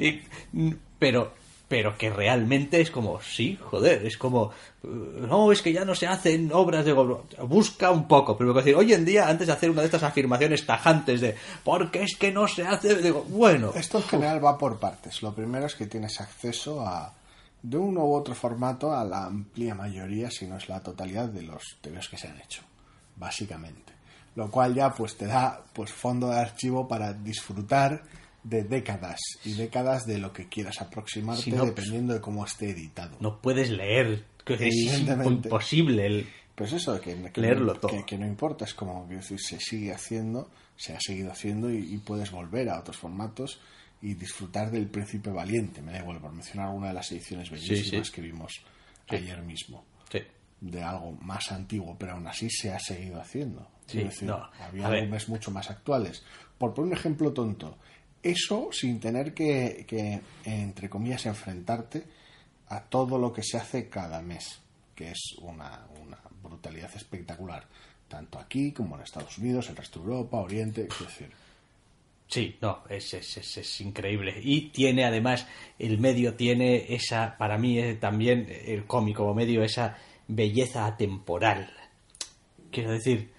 pero 0.98 1.34
pero 1.70 1.96
que 1.96 2.10
realmente 2.10 2.82
es 2.82 2.90
como, 2.90 3.22
sí, 3.22 3.58
joder, 3.62 4.04
es 4.06 4.18
como, 4.18 4.52
eh, 4.84 4.88
no, 4.88 5.52
es 5.52 5.62
que 5.62 5.72
ya 5.72 5.86
no 5.86 5.94
se 5.94 6.08
hacen 6.08 6.52
obras 6.52 6.84
de 6.84 6.94
busca 6.94 7.92
un 7.92 8.08
poco, 8.08 8.36
pero 8.36 8.54
decir, 8.54 8.76
hoy 8.76 8.92
en 8.92 9.06
día, 9.06 9.30
antes 9.30 9.46
de 9.46 9.54
hacer 9.54 9.70
una 9.70 9.82
de 9.82 9.86
estas 9.86 10.02
afirmaciones 10.02 10.66
tajantes 10.66 11.22
de, 11.22 11.36
porque 11.64 12.02
es 12.02 12.18
que 12.18 12.32
no 12.32 12.48
se 12.48 12.66
hace, 12.66 12.96
digo, 12.96 13.24
bueno. 13.30 13.72
Esto 13.76 14.00
en 14.00 14.04
general 14.06 14.44
va 14.44 14.58
por 14.58 14.80
partes. 14.80 15.22
Lo 15.22 15.32
primero 15.34 15.68
es 15.68 15.76
que 15.76 15.86
tienes 15.86 16.20
acceso 16.20 16.82
a, 16.82 17.14
de 17.62 17.78
uno 17.78 18.04
u 18.04 18.16
otro 18.16 18.34
formato, 18.34 18.92
a 18.92 19.04
la 19.04 19.26
amplia 19.26 19.76
mayoría, 19.76 20.32
si 20.32 20.48
no 20.48 20.58
es 20.58 20.68
la 20.70 20.82
totalidad, 20.82 21.30
de 21.30 21.44
los 21.44 21.78
TVs 21.82 22.10
que 22.10 22.18
se 22.18 22.30
han 22.30 22.42
hecho, 22.42 22.64
básicamente. 23.16 23.94
Lo 24.36 24.50
cual 24.50 24.74
ya 24.74 24.92
pues 24.92 25.16
te 25.18 25.28
da 25.28 25.62
pues 25.72 25.92
fondo 25.92 26.30
de 26.30 26.40
archivo 26.40 26.88
para 26.88 27.14
disfrutar 27.14 28.02
de 28.50 28.64
décadas 28.64 29.20
y 29.46 29.54
décadas 29.54 30.06
de 30.06 30.18
lo 30.18 30.34
que 30.34 30.48
quieras 30.48 30.82
aproximarte 30.82 31.52
dependiendo 31.52 32.14
de 32.14 32.22
cómo 32.22 32.46
esté 32.46 32.72
editado. 32.72 33.18
No 33.20 33.40
puedes 33.42 33.70
leer, 33.70 34.26
que 34.44 34.56
es 34.56 35.00
imposible 35.00 36.06
el 36.06 36.28
pues 36.60 36.74
eso, 36.74 37.00
que, 37.00 37.16
leerlo 37.36 37.76
todo. 37.76 38.06
Que, 38.06 38.18
no 38.18 38.28
importa, 38.28 38.66
es 38.66 38.74
como 38.74 39.08
que 39.08 39.22
se 39.22 39.38
sigue 39.38 39.94
haciendo, 39.94 40.52
se 40.76 40.94
ha 40.94 41.00
seguido 41.00 41.32
haciendo 41.32 41.72
y, 41.72 41.98
puedes 42.00 42.32
volver 42.32 42.68
a 42.68 42.82
otros 42.82 42.98
formatos 42.98 43.62
y 44.02 44.16
disfrutar 44.16 44.70
del 44.70 44.88
Príncipe 44.88 45.30
Valiente. 45.30 45.82
Me 45.82 45.94
da 45.94 46.00
igual 46.00 46.20
por 46.20 46.34
mencionar 46.34 46.68
alguna 46.68 46.90
de 46.90 46.96
las 46.96 47.10
ediciones 47.14 47.50
bellísimas 47.50 48.12
que 48.12 48.22
vimos 48.22 48.62
ayer 49.08 49.42
mismo. 49.42 49.86
De 50.60 50.84
algo 50.84 51.14
más 51.22 51.54
antiguo, 51.54 51.96
pero 51.98 52.16
aún 52.16 52.28
así 52.28 52.50
se 52.50 52.74
ha 52.74 52.80
seguido 52.80 53.22
haciendo. 53.22 53.66
había 54.60 54.88
álbumes 54.88 55.30
mucho 55.30 55.52
más 55.52 55.70
actuales. 55.70 56.26
Por 56.58 56.74
poner 56.74 56.92
un 56.92 56.98
ejemplo 56.98 57.32
tonto, 57.32 57.78
eso 58.22 58.70
sin 58.72 59.00
tener 59.00 59.34
que, 59.34 60.22
entre 60.44 60.90
comillas, 60.90 61.26
enfrentarte 61.26 62.04
a 62.68 62.82
todo 62.82 63.18
lo 63.18 63.34
que 63.34 63.44
se 63.44 63.58
hace 63.58 63.90
cada 63.90 64.22
mes, 64.22 64.60
que 64.96 65.12
es 65.12 65.36
una, 65.42 65.88
brutalidad 66.42 66.92
espectacular, 66.96 67.66
tanto 68.08 68.40
aquí 68.40 68.72
como 68.72 68.96
en 68.96 69.04
Estados 69.04 69.38
Unidos, 69.38 69.70
el 69.70 69.76
resto 69.76 70.00
de 70.00 70.06
Europa, 70.06 70.38
Oriente, 70.38 70.88
es 70.90 71.00
decir. 71.00 71.32
Sí, 72.28 72.58
no, 72.62 72.84
es, 72.90 73.14
es, 73.16 73.58
es, 73.58 73.82
increíble. 73.82 74.40
Y 74.44 74.70
tiene 74.70 75.04
además, 75.04 75.48
el 75.80 76.00
medio 76.00 76.36
tiene 76.36 76.94
esa, 76.94 77.36
para 77.38 77.58
mí 77.58 77.80
eh, 77.80 77.96
también, 77.96 78.48
el 78.66 78.86
cómico 78.86 79.34
medio, 79.34 79.64
esa 79.64 79.98
belleza 80.28 80.86
atemporal. 80.86 81.74
Quiero 82.72 82.92
decir, 82.92 83.32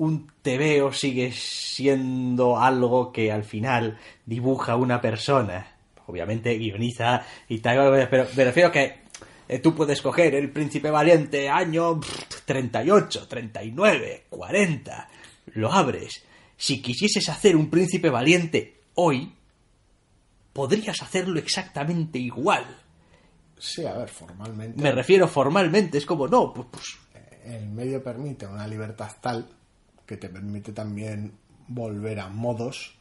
un 0.00 0.32
tebeo 0.40 0.94
sigue 0.94 1.30
siendo 1.30 2.58
algo 2.58 3.12
que 3.12 3.30
al 3.30 3.44
final 3.44 3.98
dibuja 4.24 4.74
una 4.76 4.98
persona. 4.98 5.76
Obviamente 6.06 6.56
guioniza 6.56 7.22
y 7.48 7.58
tal, 7.58 8.08
pero 8.08 8.26
me 8.34 8.44
refiero 8.44 8.70
a 8.70 8.72
que 8.72 9.00
eh, 9.46 9.58
tú 9.58 9.74
puedes 9.74 10.00
coger 10.00 10.34
el 10.34 10.50
príncipe 10.50 10.90
valiente 10.90 11.50
año 11.50 12.00
38, 12.46 13.28
39, 13.28 14.24
40, 14.30 15.08
lo 15.52 15.70
abres. 15.70 16.24
Si 16.56 16.80
quisieses 16.80 17.28
hacer 17.28 17.54
un 17.54 17.68
príncipe 17.68 18.08
valiente 18.08 18.80
hoy, 18.94 19.34
podrías 20.54 21.02
hacerlo 21.02 21.38
exactamente 21.38 22.18
igual. 22.18 22.64
Sí, 23.58 23.84
a 23.84 23.92
ver, 23.92 24.08
formalmente. 24.08 24.82
Me 24.82 24.92
refiero 24.92 25.28
formalmente, 25.28 25.98
es 25.98 26.06
como, 26.06 26.26
no, 26.26 26.54
pues, 26.54 26.68
pues 26.70 26.86
el 27.44 27.68
medio 27.68 28.02
permite 28.02 28.46
una 28.46 28.66
libertad 28.66 29.10
tal 29.20 29.59
que 30.10 30.16
te 30.16 30.28
permite 30.28 30.72
también 30.72 31.30
volver 31.68 32.18
a 32.18 32.28
modos 32.28 32.96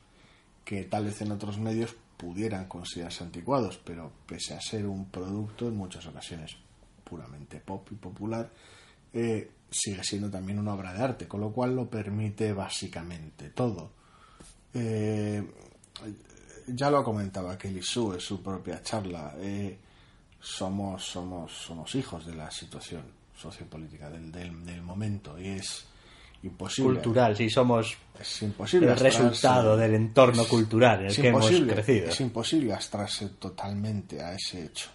que 0.64 0.84
tal 0.84 1.06
vez 1.06 1.20
en 1.24 1.32
otros 1.32 1.58
medios 1.58 1.96
pudieran 2.16 2.68
considerarse 2.68 3.24
anticuados, 3.24 3.82
pero 3.84 4.12
pese 4.28 4.54
a 4.54 4.62
ser 4.62 4.86
un 4.86 5.06
producto 5.06 5.68
en 5.68 5.76
muchas 5.76 6.06
ocasiones 6.06 6.56
puramente 7.04 7.62
pop 7.62 7.88
y 7.90 7.96
popular, 7.96 8.52
eh, 9.12 9.50
sigue 9.72 10.04
siendo 10.04 10.30
también 10.30 10.60
una 10.60 10.76
obra 10.76 10.94
de 10.94 11.02
arte, 11.02 11.28
con 11.28 11.42
lo 11.42 11.52
cual 11.52 11.76
lo 11.76 11.90
permite 11.90 12.54
básicamente 12.54 13.50
todo. 13.50 13.92
Eh, 14.76 15.44
ya 16.68 16.92
lo 16.92 17.04
comentaba 17.04 17.58
Kelly 17.58 17.82
Sue 17.82 18.18
en 18.18 18.22
su 18.22 18.44
propia 18.44 18.84
charla, 18.84 19.34
eh, 19.40 19.80
somos, 20.40 21.06
somos, 21.06 21.52
somos 21.54 21.96
hijos 21.96 22.28
de 22.28 22.36
la 22.36 22.52
situación 22.52 23.02
sociopolítica 23.36 24.12
del, 24.12 24.32
del, 24.32 24.64
del 24.64 24.84
momento 24.84 25.40
y 25.40 25.48
es 25.48 25.89
imposible. 26.44 26.94
Cultural, 26.94 27.36
si 27.36 27.50
somos 27.50 27.98
es 28.20 28.42
imposible 28.42 28.92
el 28.92 29.00
resultado 29.00 29.78
del 29.78 29.96
entorno 29.96 30.46
cultural 30.46 31.02
en 31.02 31.08
el 31.08 31.16
que 31.16 31.28
hemos 31.28 31.50
crecido. 31.50 32.10
Es 32.10 32.20
imposible 32.20 32.74
abstrarse 32.74 33.30
totalmente 33.40 34.22
a 34.22 34.34
ese 34.34 34.66
hecho. 34.66 34.90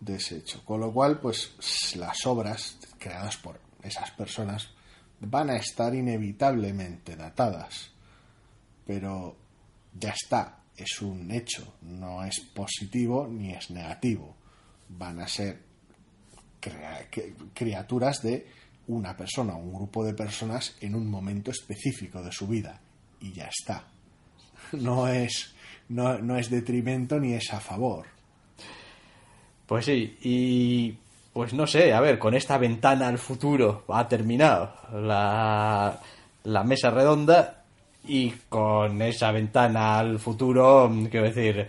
de 0.00 0.16
ese 0.16 0.38
hecho. 0.38 0.64
Con 0.64 0.80
lo 0.80 0.92
cual, 0.92 1.20
pues 1.20 1.52
las 1.96 2.26
obras 2.26 2.76
creadas 2.98 3.36
por 3.36 3.60
esas 3.82 4.10
personas 4.10 4.70
van 5.20 5.50
a 5.50 5.56
estar 5.56 5.94
inevitablemente 5.94 7.14
datadas. 7.14 7.90
Pero 8.84 9.36
ya 9.96 10.10
está, 10.10 10.58
es 10.76 11.00
un 11.02 11.30
hecho, 11.30 11.74
no 11.82 12.24
es 12.24 12.40
positivo 12.40 13.28
ni 13.30 13.52
es 13.52 13.70
negativo. 13.70 14.34
Van 14.88 15.20
a 15.20 15.28
ser 15.28 15.60
criaturas 17.54 18.22
de 18.22 18.46
una 18.88 19.16
persona 19.16 19.54
o 19.54 19.58
un 19.58 19.72
grupo 19.72 20.04
de 20.04 20.14
personas 20.14 20.76
en 20.80 20.94
un 20.94 21.08
momento 21.08 21.50
específico 21.50 22.22
de 22.22 22.32
su 22.32 22.46
vida 22.46 22.80
y 23.20 23.32
ya 23.32 23.46
está. 23.46 23.84
No 24.72 25.06
es, 25.08 25.54
no, 25.88 26.18
no 26.18 26.36
es 26.36 26.50
detrimento 26.50 27.18
ni 27.20 27.34
es 27.34 27.52
a 27.52 27.60
favor. 27.60 28.06
Pues 29.66 29.84
sí, 29.84 30.16
y 30.22 30.96
pues 31.32 31.54
no 31.54 31.66
sé, 31.66 31.92
a 31.92 32.00
ver, 32.00 32.18
con 32.18 32.34
esta 32.34 32.58
ventana 32.58 33.08
al 33.08 33.18
futuro 33.18 33.84
ha 33.88 34.06
terminado 34.06 34.74
la, 34.92 35.98
la 36.44 36.64
mesa 36.64 36.90
redonda 36.90 37.64
y 38.04 38.30
con 38.48 39.00
esa 39.00 39.30
ventana 39.30 39.98
al 39.98 40.18
futuro, 40.18 40.90
quiero 41.10 41.26
decir, 41.26 41.68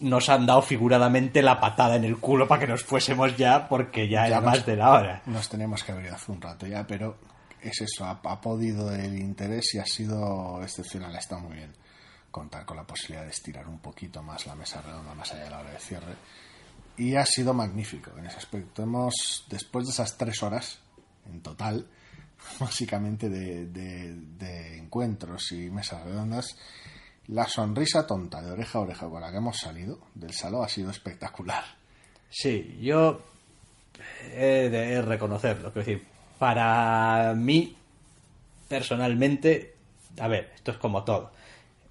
nos 0.00 0.28
han 0.28 0.46
dado 0.46 0.62
figuradamente 0.62 1.42
la 1.42 1.60
patada 1.60 1.96
en 1.96 2.04
el 2.04 2.18
culo 2.18 2.48
para 2.48 2.60
que 2.60 2.66
nos 2.66 2.82
fuésemos 2.82 3.36
ya 3.36 3.68
porque 3.68 4.08
ya, 4.08 4.26
era 4.26 4.40
más 4.40 4.64
de 4.64 4.76
la 4.76 4.90
hora. 4.90 5.22
Nos 5.26 5.48
tenemos 5.48 5.84
que 5.84 5.92
haber 5.92 6.06
ido 6.06 6.14
hace 6.14 6.32
un 6.32 6.40
rato 6.40 6.66
ya, 6.66 6.86
pero 6.86 7.18
es 7.60 7.80
eso, 7.82 8.04
ha, 8.04 8.20
ha, 8.22 8.40
podido 8.40 8.92
el 8.94 9.18
interés 9.18 9.74
y 9.74 9.78
ha 9.78 9.84
sido 9.84 10.62
excepcional, 10.62 11.14
está 11.14 11.36
muy 11.38 11.56
bien 11.56 11.72
contar 12.30 12.64
con 12.64 12.76
la 12.76 12.84
posibilidad 12.84 13.24
de 13.24 13.30
estirar 13.30 13.68
un 13.68 13.80
poquito 13.80 14.22
más 14.22 14.46
la 14.46 14.54
mesa 14.54 14.80
redonda 14.80 15.14
más 15.14 15.32
allá 15.32 15.44
de 15.44 15.50
la 15.50 15.58
hora 15.58 15.70
de 15.70 15.78
cierre 15.78 16.14
y 16.96 17.16
ha 17.16 17.24
sido 17.24 17.54
magnífico 17.54 18.12
en 18.18 18.26
ese 18.26 18.36
aspecto. 18.36 18.82
Hemos, 18.82 19.46
después 19.48 19.86
de 19.86 19.92
esas 19.92 20.16
tres 20.16 20.42
horas 20.42 20.78
en 21.26 21.40
total, 21.40 21.86
básicamente 22.60 23.28
de, 23.28 23.66
de 23.66 24.78
encuentros 24.78 25.52
y 25.52 25.70
mesas 25.70 26.04
redondas, 26.04 26.56
la 27.30 27.46
sonrisa 27.46 28.06
tonta 28.06 28.42
de 28.42 28.50
oreja 28.50 28.78
a 28.78 28.82
oreja 28.82 29.08
con 29.08 29.20
la 29.20 29.30
que 29.30 29.36
hemos 29.36 29.56
salido 29.56 29.98
del 30.14 30.32
salón 30.32 30.64
ha 30.64 30.68
sido 30.68 30.90
espectacular. 30.90 31.64
Sí, 32.28 32.78
yo 32.80 33.20
he 34.32 34.68
de 34.68 35.00
reconocerlo. 35.02 35.72
Quiero 35.72 35.86
decir, 35.86 36.06
para 36.38 37.34
mí, 37.34 37.76
personalmente, 38.68 39.74
a 40.18 40.26
ver, 40.26 40.50
esto 40.54 40.72
es 40.72 40.78
como 40.78 41.04
todo. 41.04 41.32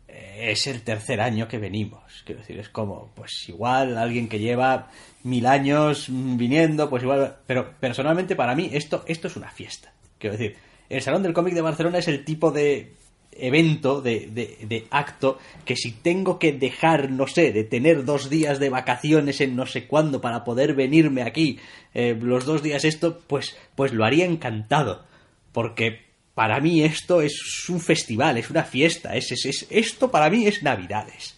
Es 0.07 0.68
el 0.68 0.82
tercer 0.82 1.22
año 1.22 1.48
que 1.48 1.57
venimos. 1.57 2.24
Quiero 2.26 2.41
decir, 2.41 2.60
es 2.60 2.70
como, 2.70 3.11
pues 3.16 3.48
igual 3.48 3.98
alguien 3.98 4.28
que 4.28 4.40
lleva 4.40 4.90
mil 5.24 5.45
años 5.45 6.07
viniendo, 6.10 6.90
pues 6.90 7.03
igual. 7.03 7.38
Pero 7.45 7.76
personalmente, 7.80 8.36
para 8.36 8.56
mí, 8.56 8.70
esto, 8.74 9.03
esto 9.07 9.28
es 9.28 9.36
una 9.38 9.52
fiesta. 9.52 9.94
Quiero 10.18 10.36
decir, 10.38 10.57
el 10.90 11.02
Salón 11.02 11.24
del 11.24 11.34
Cómic 11.34 11.53
de 11.53 11.61
Barcelona 11.61 11.99
es 11.99 12.07
el 12.07 12.26
tipo 12.26 12.52
de 12.52 12.98
evento, 13.41 14.02
de, 14.02 14.28
de, 14.32 14.88
acto, 14.91 15.38
que 15.66 15.76
si 15.76 15.91
tengo 15.91 16.40
que 16.40 16.53
dejar, 16.53 17.11
no 17.11 17.28
sé, 17.28 17.52
de 17.52 17.64
tener 17.64 18.06
dos 18.06 18.30
días 18.30 18.60
de 18.60 18.70
vacaciones 18.70 19.41
en 19.41 19.56
no 19.56 19.66
sé 19.66 19.88
cuándo 19.88 20.22
para 20.22 20.44
poder 20.44 20.74
venirme 20.74 21.22
aquí 21.22 21.60
eh, 21.94 22.18
los 22.20 22.45
dos 22.45 22.64
días 22.64 22.86
esto, 22.86 23.20
pues, 23.28 23.57
pues 23.76 23.94
lo 23.94 24.06
haría 24.06 24.26
encantado. 24.26 25.06
Porque 25.52 26.10
para 26.36 26.60
mí 26.60 26.84
esto 26.84 27.22
es 27.22 27.68
un 27.70 27.80
festival, 27.80 28.38
es 28.38 28.49
una 28.49 28.64
fiesta, 28.64 29.16
es, 29.16 29.32
es, 29.32 29.68
esto 29.70 30.10
para 30.10 30.30
mí 30.30 30.48
es 30.48 30.64
Navidades. 30.64 31.38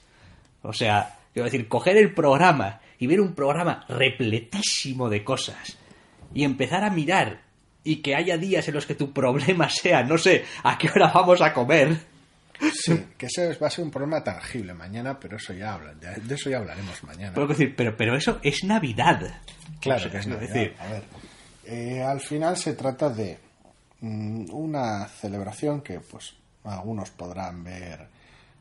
O 0.62 0.74
sea, 0.74 1.18
quiero 1.34 1.46
decir, 1.46 1.68
coger 1.68 1.98
el 1.98 2.14
programa 2.14 2.82
y 3.00 3.08
ver 3.08 3.20
un 3.20 3.34
programa 3.34 3.86
repletísimo 3.90 5.10
de 5.10 5.24
cosas 5.24 5.78
y 6.34 6.44
empezar 6.44 6.84
a 6.84 6.92
mirar 6.92 7.42
y 7.84 7.98
que 7.98 8.16
haya 8.16 8.38
días 8.38 8.68
en 8.68 8.76
los 8.76 8.86
que 8.86 8.96
tu 8.96 9.12
problema 9.12 9.70
sea, 9.70 10.04
no 10.04 10.18
sé, 10.18 10.46
a 10.64 10.78
qué 10.78 10.90
hora 10.90 11.12
vamos 11.14 11.42
a 11.42 11.54
comer. 11.54 11.98
Sí, 12.74 13.08
que 13.18 13.26
ese 13.26 13.56
va 13.56 13.68
a 13.68 13.70
ser 13.72 13.84
un 13.84 13.90
problema 13.90 14.24
tangible 14.24 14.74
mañana, 14.74 15.20
pero 15.20 15.38
eso 15.38 15.52
ya 15.54 15.74
habla, 15.74 15.94
de 15.96 16.36
eso 16.36 16.50
ya 16.50 16.58
hablaremos 16.58 17.04
mañana. 17.04 17.34
Puedo 17.34 17.48
decir, 17.48 17.76
pero, 17.76 17.98
pero 17.98 18.16
eso 18.16 18.40
es 18.44 18.64
Navidad. 18.64 19.42
Claro 19.80 20.12
que 20.12 20.18
es 20.18 20.28
Navidad. 20.28 20.54
Decir. 20.54 20.76
A 20.80 20.88
ver, 20.88 21.04
eh, 21.66 22.04
al 22.04 22.20
final 22.20 22.58
se 22.58 22.74
trata 22.74 23.10
de 23.10 23.40
mm, 24.02 24.52
una 24.52 25.08
celebración 25.08 25.82
que, 25.82 26.00
pues, 26.02 26.36
algunos 26.64 27.10
podrán 27.10 27.64
ver 27.64 28.08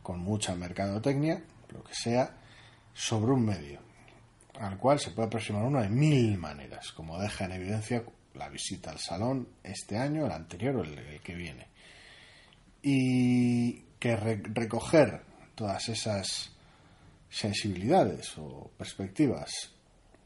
con 0.02 0.20
mucha 0.20 0.54
mercadotecnia, 0.54 1.42
lo 1.70 1.84
que 1.84 1.94
sea, 1.94 2.30
sobre 2.94 3.32
un 3.32 3.44
medio, 3.44 3.80
al 4.58 4.78
cual 4.78 4.98
se 4.98 5.10
puede 5.10 5.26
aproximar 5.26 5.62
uno 5.62 5.82
de 5.82 5.90
mil 5.90 6.38
maneras, 6.38 6.92
como 6.92 7.20
deja 7.20 7.44
en 7.44 7.52
evidencia 7.52 8.02
la 8.34 8.48
visita 8.48 8.90
al 8.90 8.98
salón 8.98 9.48
este 9.62 9.96
año, 9.96 10.26
el 10.26 10.32
anterior 10.32 10.76
o 10.76 10.82
el, 10.84 11.20
que 11.22 11.34
viene. 11.34 11.66
Y 12.82 13.72
que 13.98 14.16
recoger 14.16 15.22
todas 15.54 15.88
esas 15.88 16.50
sensibilidades 17.28 18.36
o 18.38 18.70
perspectivas 18.76 19.50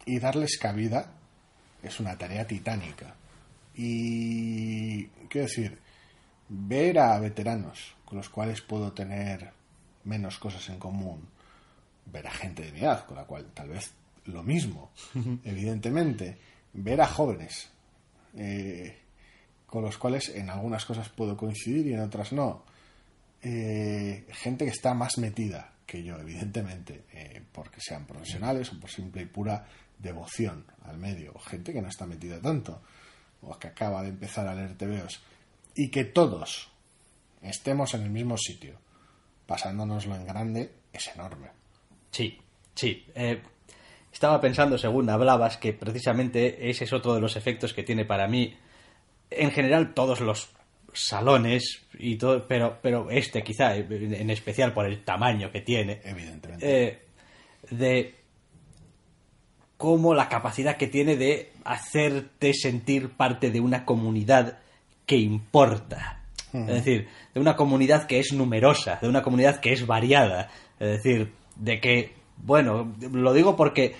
y 0.06 0.18
darles 0.18 0.58
cabida 0.58 1.12
es 1.82 2.00
una 2.00 2.16
tarea 2.16 2.46
titánica. 2.46 3.14
Y 3.74 5.06
quiero 5.28 5.48
decir, 5.48 5.78
ver 6.48 6.98
a 6.98 7.18
veteranos 7.18 7.94
con 8.04 8.18
los 8.18 8.28
cuales 8.28 8.60
puedo 8.60 8.92
tener 8.92 9.52
menos 10.04 10.38
cosas 10.38 10.68
en 10.68 10.78
común, 10.78 11.26
ver 12.06 12.26
a 12.26 12.30
gente 12.30 12.62
de 12.62 12.72
mi 12.72 12.80
edad 12.80 13.04
con 13.06 13.16
la 13.16 13.24
cual 13.24 13.50
tal 13.52 13.70
vez 13.70 13.92
lo 14.26 14.42
mismo, 14.42 14.92
evidentemente, 15.44 16.38
ver 16.72 17.00
a 17.00 17.06
jóvenes 17.06 17.70
eh, 18.36 18.98
con 19.66 19.82
los 19.82 19.98
cuales 19.98 20.28
en 20.28 20.50
algunas 20.50 20.84
cosas 20.84 21.08
puedo 21.08 21.36
coincidir 21.36 21.86
y 21.86 21.94
en 21.94 22.00
otras 22.00 22.32
no. 22.32 22.64
Eh, 23.42 24.26
gente 24.30 24.64
que 24.64 24.70
está 24.70 24.94
más 24.94 25.18
metida 25.18 25.72
que 25.86 26.02
yo, 26.02 26.18
evidentemente, 26.18 27.04
eh, 27.12 27.42
porque 27.52 27.80
sean 27.80 28.06
profesionales 28.06 28.72
o 28.72 28.80
por 28.80 28.90
simple 28.90 29.22
y 29.22 29.26
pura 29.26 29.66
devoción 29.98 30.64
al 30.84 30.98
medio. 30.98 31.38
Gente 31.38 31.72
que 31.72 31.82
no 31.82 31.88
está 31.88 32.06
metida 32.06 32.40
tanto, 32.40 32.82
o 33.42 33.58
que 33.58 33.68
acaba 33.68 34.02
de 34.02 34.10
empezar 34.10 34.48
a 34.48 34.54
leer 34.54 34.76
TVOs. 34.76 35.20
Y 35.74 35.90
que 35.90 36.04
todos 36.04 36.70
estemos 37.42 37.92
en 37.94 38.02
el 38.02 38.10
mismo 38.10 38.38
sitio, 38.38 38.78
pasándonoslo 39.46 40.16
en 40.16 40.24
grande, 40.24 40.72
es 40.92 41.08
enorme. 41.08 41.48
Sí, 42.10 42.38
sí. 42.74 43.06
Estaba 44.14 44.40
pensando, 44.40 44.78
según 44.78 45.10
hablabas, 45.10 45.56
que 45.56 45.72
precisamente 45.72 46.70
ese 46.70 46.84
es 46.84 46.92
otro 46.92 47.14
de 47.14 47.20
los 47.20 47.34
efectos 47.34 47.74
que 47.74 47.82
tiene 47.82 48.04
para 48.04 48.28
mí, 48.28 48.56
en 49.28 49.50
general, 49.50 49.92
todos 49.92 50.20
los 50.20 50.50
salones 50.92 51.82
y 51.98 52.14
todo, 52.14 52.46
pero, 52.46 52.78
pero 52.80 53.10
este 53.10 53.42
quizá, 53.42 53.74
en 53.74 54.30
especial 54.30 54.72
por 54.72 54.86
el 54.86 55.02
tamaño 55.02 55.50
que 55.50 55.62
tiene. 55.62 56.00
Evidentemente. 56.04 56.64
Eh, 56.64 56.98
de 57.72 58.14
cómo 59.76 60.14
la 60.14 60.28
capacidad 60.28 60.76
que 60.76 60.86
tiene 60.86 61.16
de 61.16 61.50
hacerte 61.64 62.54
sentir 62.54 63.10
parte 63.10 63.50
de 63.50 63.58
una 63.58 63.84
comunidad 63.84 64.60
que 65.06 65.16
importa. 65.16 66.20
Es 66.52 66.66
decir, 66.68 67.08
de 67.34 67.40
una 67.40 67.56
comunidad 67.56 68.06
que 68.06 68.20
es 68.20 68.32
numerosa, 68.32 69.00
de 69.02 69.08
una 69.08 69.22
comunidad 69.22 69.58
que 69.58 69.72
es 69.72 69.88
variada. 69.88 70.52
Es 70.78 71.02
decir, 71.02 71.32
de 71.56 71.80
que 71.80 72.23
bueno, 72.36 72.94
lo 73.12 73.32
digo 73.32 73.56
porque 73.56 73.94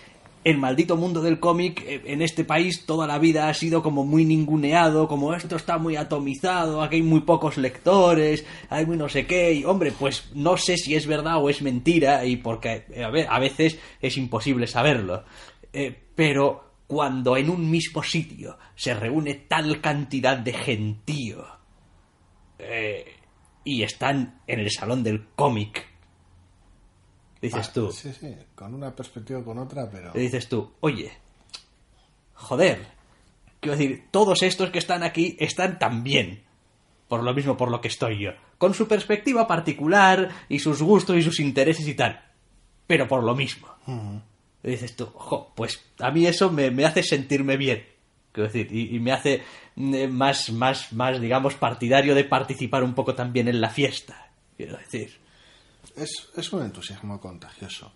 el 0.45 0.59
maldito 0.59 0.97
mundo 0.97 1.23
del 1.23 1.41
cómic 1.41 1.83
eh, 1.87 2.03
en 2.05 2.21
este 2.21 2.45
país 2.45 2.85
toda 2.85 3.07
la 3.07 3.19
vida 3.19 3.49
ha 3.49 3.55
sido 3.55 3.83
como 3.83 4.05
muy 4.05 4.25
ninguneado, 4.27 5.09
como 5.09 5.35
esto 5.35 5.57
está 5.57 5.79
muy 5.79 5.97
atomizado, 5.97 6.83
aquí 6.83 6.97
hay 6.97 7.03
muy 7.03 7.21
pocos 7.21 7.57
lectores, 7.57 8.45
hay 8.69 8.85
muy 8.85 8.97
no 8.97 9.09
sé 9.09 9.27
qué, 9.27 9.55
y 9.55 9.65
hombre, 9.65 9.93
pues 9.99 10.31
no 10.35 10.57
sé 10.57 10.77
si 10.77 10.95
es 10.95 11.07
verdad 11.07 11.43
o 11.43 11.49
es 11.49 11.63
mentira, 11.63 12.25
y 12.27 12.37
porque 12.37 12.85
a, 13.29 13.39
veces 13.39 13.79
es 14.01 14.17
imposible 14.19 14.67
saberlo. 14.67 15.25
Eh, 15.73 15.99
pero 16.15 16.75
cuando 16.87 17.37
en 17.37 17.49
un 17.49 17.71
mismo 17.71 18.03
sitio 18.03 18.59
se 18.75 18.95
reúne 18.95 19.35
tal 19.35 19.81
cantidad 19.81 20.37
de 20.37 20.53
gentío 20.53 21.47
eh, 22.59 23.07
y 23.65 23.83
están 23.83 24.41
en 24.47 24.61
el 24.61 24.71
salón 24.71 25.03
del 25.03 25.27
cómic 25.35 25.94
dices 27.45 27.73
tú. 27.73 27.93
Sí, 27.93 28.13
sí, 28.13 28.35
con 28.55 28.75
una 28.75 28.95
perspectiva 28.95 29.41
o 29.41 29.45
con 29.45 29.59
otra, 29.59 29.89
pero. 29.91 30.13
Dices 30.13 30.49
tú, 30.49 30.73
oye, 30.81 31.13
joder, 32.35 32.87
quiero 33.61 33.77
decir, 33.77 34.05
todos 34.11 34.43
estos 34.43 34.71
que 34.71 34.79
están 34.79 35.03
aquí 35.03 35.37
están 35.39 35.79
también. 35.79 36.43
Por 37.09 37.23
lo 37.23 37.35
mismo 37.35 37.57
por 37.57 37.71
lo 37.71 37.81
que 37.81 37.89
estoy 37.89 38.19
yo. 38.19 38.31
Con 38.57 38.73
su 38.73 38.89
perspectiva 38.89 39.47
particular 39.47 40.31
y 40.49 40.59
sus 40.59 40.83
gustos 40.83 41.17
y 41.17 41.23
sus 41.23 41.39
intereses 41.39 41.87
y 41.87 41.95
tal. 41.95 42.21
Pero 42.87 43.07
por 43.07 43.23
lo 43.23 43.35
mismo. 43.35 43.69
Dices 44.63 44.97
tú, 44.97 45.07
jo, 45.15 45.53
pues 45.55 45.85
a 45.99 46.11
mí 46.11 46.27
eso 46.27 46.51
me, 46.51 46.85
hace 46.85 47.03
sentirme 47.03 47.59
bien. 47.59 47.85
Quiero 48.33 48.49
decir, 48.49 48.69
y, 48.73 48.97
y 48.97 48.99
me 48.99 49.13
hace 49.13 49.43
eh, 49.77 50.09
más, 50.09 50.51
más, 50.51 50.93
más, 50.93 51.21
digamos, 51.21 51.55
partidario 51.55 52.15
de 52.15 52.25
participar 52.25 52.83
un 52.83 52.95
poco 52.95 53.15
también 53.15 53.47
en 53.49 53.61
la 53.61 53.69
fiesta. 53.69 54.31
Quiero 54.57 54.77
decir 54.79 55.24
es, 55.97 56.53
un 56.53 56.63
entusiasmo 56.63 57.21
contagioso. 57.21 57.93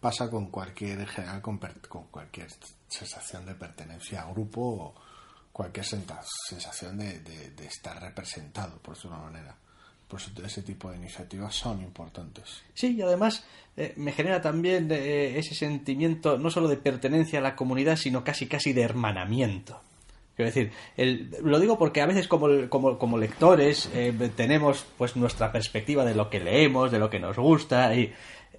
pasa 0.00 0.28
con 0.28 0.46
cualquier, 0.46 1.00
en 1.00 1.06
general, 1.06 1.42
con, 1.42 1.58
con 1.88 2.04
cualquier 2.08 2.48
sensación 2.88 3.46
de 3.46 3.54
pertenencia 3.54 4.22
a 4.22 4.30
grupo 4.32 4.60
o 4.60 4.94
cualquier 5.52 5.84
sensación 5.84 6.98
de, 6.98 7.20
de, 7.20 7.66
estar 7.66 8.00
representado, 8.00 8.78
por 8.78 8.96
una 9.04 9.18
manera. 9.18 9.54
Por 10.08 10.20
eso 10.20 10.30
ese 10.44 10.62
tipo 10.62 10.90
de 10.90 10.96
iniciativas 10.96 11.54
son 11.54 11.80
importantes. 11.82 12.62
Sí, 12.74 12.96
y 12.96 13.02
además 13.02 13.44
eh, 13.76 13.94
me 13.96 14.12
genera 14.12 14.42
también 14.42 14.90
eh, 14.90 15.38
ese 15.38 15.54
sentimiento 15.54 16.36
no 16.36 16.50
solo 16.50 16.68
de 16.68 16.76
pertenencia 16.76 17.38
a 17.38 17.42
la 17.42 17.56
comunidad, 17.56 17.96
sino 17.96 18.24
casi 18.24 18.46
casi 18.46 18.72
de 18.72 18.82
hermanamiento. 18.82 19.80
Quiero 20.50 20.70
decir, 20.96 21.40
lo 21.42 21.58
digo 21.60 21.78
porque 21.78 22.00
a 22.00 22.06
veces 22.06 22.28
como, 22.28 22.68
como, 22.68 22.98
como 22.98 23.18
lectores 23.18 23.90
eh, 23.94 24.12
tenemos 24.36 24.86
pues 24.96 25.16
nuestra 25.16 25.52
perspectiva 25.52 26.04
de 26.04 26.14
lo 26.14 26.30
que 26.30 26.40
leemos, 26.40 26.90
de 26.90 26.98
lo 26.98 27.10
que 27.10 27.18
nos 27.18 27.36
gusta 27.36 27.94
y 27.94 28.12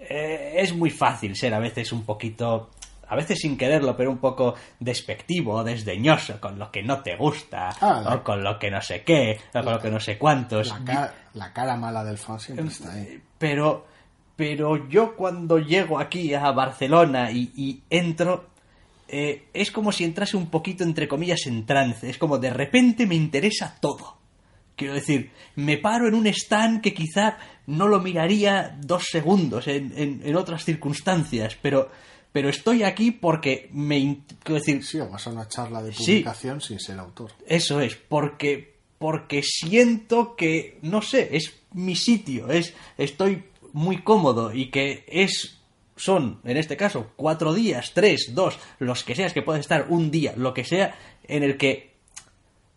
es 0.10 0.76
muy 0.76 0.90
fácil 0.90 1.34
ser 1.36 1.54
a 1.54 1.60
veces 1.60 1.94
un 1.94 2.04
poquito 2.04 2.70
a 3.14 3.16
veces 3.16 3.40
sin 3.40 3.58
quererlo, 3.58 3.96
pero 3.96 4.10
un 4.10 4.18
poco 4.18 4.56
despectivo 4.80 5.64
desdeñoso 5.64 6.40
con 6.40 6.58
lo 6.58 6.72
que 6.72 6.82
no 6.82 7.02
te 7.02 7.16
gusta, 7.16 7.70
ah, 7.80 8.16
o 8.16 8.24
con 8.24 8.44
lo 8.44 8.58
que 8.58 8.72
no 8.72 8.82
sé 8.82 9.04
qué, 9.04 9.40
o 9.54 9.64
con 9.64 9.74
lo 9.74 9.80
que 9.80 9.92
no 9.92 10.00
sé 10.00 10.18
cuántos. 10.18 10.74
La, 11.34 11.54
cara, 11.54 11.78
mala 11.78 12.04
del 12.04 12.18
fan 12.18 12.40
siempre 12.40 12.68
está 12.68 12.92
ahí. 12.92 13.22
Pero, 13.38 13.86
pero 14.36 14.90
yo 14.90 15.16
cuando 15.16 15.60
llego 15.60 16.00
aquí 16.00 16.34
a 16.34 16.52
Barcelona 16.52 17.30
y, 17.32 17.84
entro, 17.90 18.50
eh, 19.08 19.46
es 19.54 19.72
como 19.72 19.92
si 19.92 20.04
entrase 20.04 20.38
un 20.38 20.48
poquito, 20.48 20.84
entre 20.84 21.08
comillas, 21.08 21.46
en 21.46 21.66
trance. 21.66 22.10
Es 22.10 22.18
como 22.18 22.38
de 22.38 22.52
repente 22.52 23.06
me 23.06 23.16
interesa 23.16 23.78
todo. 23.80 24.18
Quiero 24.76 24.96
decir, 24.96 25.32
me 25.56 25.78
paro 25.78 26.08
en 26.08 26.16
un 26.16 26.26
stand 26.28 26.82
que 26.82 26.94
quizá 26.94 27.38
no 27.68 27.88
lo 27.88 28.00
miraría 28.00 28.76
dos 28.82 29.04
segundos 29.12 29.68
en, 29.68 30.22
en 30.24 30.36
otras 30.36 30.66
circunstancias, 30.66 31.58
pero 31.62 31.92
pero 32.34 32.50
estoy 32.50 32.84
aquí 32.84 33.12
porque 33.12 33.70
me... 33.72 34.18
Quiero 34.42 34.60
decir, 34.60 34.84
sí, 34.84 35.00
o 35.00 35.08
vas 35.08 35.28
a 35.28 35.30
una 35.30 35.48
charla 35.48 35.82
de 35.82 35.92
publicación 35.92 36.60
sin 36.60 36.80
ser 36.80 37.00
autor. 37.00 37.32
Eso 37.46 37.80
es, 37.80 37.96
porque, 37.96 38.74
porque 38.98 39.44
siento 39.44 40.36
que, 40.36 40.80
no 40.82 41.04
sé, 41.04 41.30
es 41.38 41.54
mi 41.74 41.96
sitio, 41.96 42.50
es 42.50 42.74
estoy 42.98 43.44
muy 43.72 44.02
cómodo 44.02 44.52
y 44.52 44.72
que 44.72 45.06
es 45.08 45.60
son, 45.96 46.42
en 46.44 46.58
este 46.58 46.78
caso, 46.78 47.12
cuatro 47.16 47.54
días, 47.54 47.92
tres, 47.94 48.34
dos, 48.34 48.58
los 48.80 49.04
que 49.04 49.16
seas, 49.16 49.34
que 49.34 49.42
puedes 49.42 49.62
estar 49.62 49.88
un 49.90 50.12
día, 50.12 50.34
lo 50.36 50.54
que 50.54 50.64
sea, 50.64 50.96
en 51.24 51.44
el 51.44 51.58
que, 51.58 51.96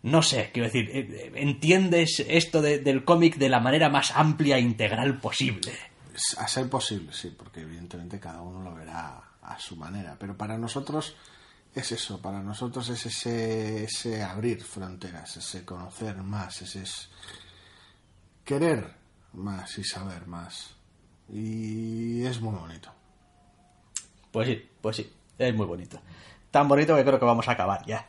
no 0.03 0.23
sé, 0.23 0.51
quiero 0.53 0.69
decir, 0.69 0.91
eh, 0.93 1.33
entiendes 1.35 2.25
esto 2.29 2.63
del 2.63 3.05
cómic 3.05 3.37
de 3.37 3.49
la 3.49 3.61
manera 3.61 3.89
más 3.89 4.13
amplia 4.15 4.59
e 4.59 4.61
integral 4.61 5.21
posible. 5.21 5.73
A 6.39 6.49
ser 6.49 6.69
posible, 6.69 7.13
sí, 7.13 7.35
porque 7.37 7.61
evidentemente 7.61 8.19
cada 8.19 8.41
uno 8.41 8.63
lo 8.63 8.75
verá 8.75 9.23
a 9.43 9.59
su 9.59 9.77
manera. 9.77 10.17
Pero 10.19 10.37
para 10.37 10.57
nosotros 10.57 11.15
es 11.75 11.93
eso, 11.93 12.21
para 12.21 12.41
nosotros 12.43 12.89
es 12.89 13.05
ese, 13.07 13.85
ese 13.85 14.23
abrir 14.23 14.63
fronteras, 14.63 15.37
ese 15.37 15.65
conocer 15.65 16.17
más, 16.17 16.63
ese 16.63 16.83
es 16.83 17.11
querer 18.45 18.95
más 19.35 19.77
y 19.79 19.85
saber 19.85 20.27
más. 20.27 20.75
Y 21.29 22.25
es 22.25 22.41
muy 22.41 22.55
bonito. 22.55 22.93
Pues 24.37 24.49
sí, 24.49 24.69
pues 24.83 24.97
sí, 24.97 25.11
es 25.39 25.55
muy 25.55 25.65
bonito. 25.65 25.99
Tan 26.51 26.69
bonito 26.69 26.95
que 26.95 27.05
creo 27.05 27.19
que 27.19 27.25
vamos 27.25 27.49
a 27.49 27.53
acabar 27.53 27.87
ya. 27.87 28.05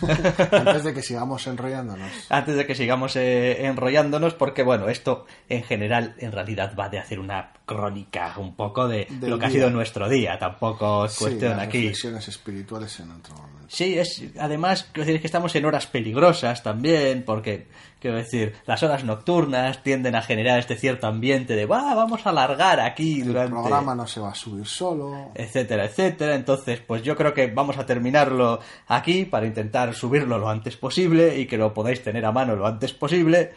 Antes 0.52 0.84
de 0.84 0.94
que 0.94 1.02
sigamos 1.02 1.44
enrollándonos. 1.48 2.12
Antes 2.28 2.54
de 2.54 2.64
que 2.64 2.76
sigamos 2.76 3.16
eh, 3.16 3.66
enrollándonos, 3.66 4.34
porque 4.34 4.62
bueno, 4.62 4.88
esto 4.88 5.26
en 5.48 5.64
general, 5.64 6.14
en 6.18 6.30
realidad 6.30 6.76
va 6.78 6.88
de 6.88 7.00
hacer 7.00 7.18
una 7.18 7.54
crónica 7.66 8.34
un 8.38 8.54
poco 8.54 8.86
de 8.86 9.08
lo 9.22 9.36
que 9.36 9.46
ha 9.46 9.50
sido 9.50 9.68
nuestro 9.68 10.08
día. 10.08 10.38
Tampoco 10.38 11.06
es 11.06 11.16
cuestión 11.16 11.58
aquí. 11.58 11.78
Reflexiones 11.78 12.28
espirituales 12.28 13.00
en 13.00 13.10
otro 13.10 13.34
momento. 13.34 13.63
Sí, 13.68 13.98
es, 13.98 14.22
además, 14.38 14.88
quiero 14.92 15.06
decir 15.06 15.20
que 15.20 15.26
estamos 15.26 15.54
en 15.54 15.64
horas 15.64 15.86
peligrosas 15.86 16.62
también, 16.62 17.22
porque, 17.24 17.66
quiero 18.00 18.16
decir, 18.16 18.54
las 18.66 18.82
horas 18.82 19.04
nocturnas 19.04 19.82
tienden 19.82 20.14
a 20.14 20.22
generar 20.22 20.58
este 20.58 20.76
cierto 20.76 21.06
ambiente 21.06 21.54
de, 21.54 21.66
va, 21.66 21.94
vamos 21.94 22.26
a 22.26 22.30
alargar 22.30 22.80
aquí 22.80 23.22
durante... 23.22 23.54
El 23.54 23.62
programa 23.62 23.94
no 23.94 24.06
se 24.06 24.20
va 24.20 24.30
a 24.30 24.34
subir 24.34 24.66
solo. 24.66 25.30
Etcétera, 25.34 25.86
etcétera. 25.86 26.34
Entonces, 26.34 26.80
pues 26.80 27.02
yo 27.02 27.16
creo 27.16 27.34
que 27.34 27.46
vamos 27.46 27.78
a 27.78 27.86
terminarlo 27.86 28.60
aquí 28.88 29.24
para 29.24 29.46
intentar 29.46 29.94
subirlo 29.94 30.38
lo 30.38 30.48
antes 30.48 30.76
posible 30.76 31.38
y 31.38 31.46
que 31.46 31.56
lo 31.56 31.72
podáis 31.72 32.02
tener 32.02 32.24
a 32.24 32.32
mano 32.32 32.56
lo 32.56 32.66
antes 32.66 32.92
posible. 32.92 33.52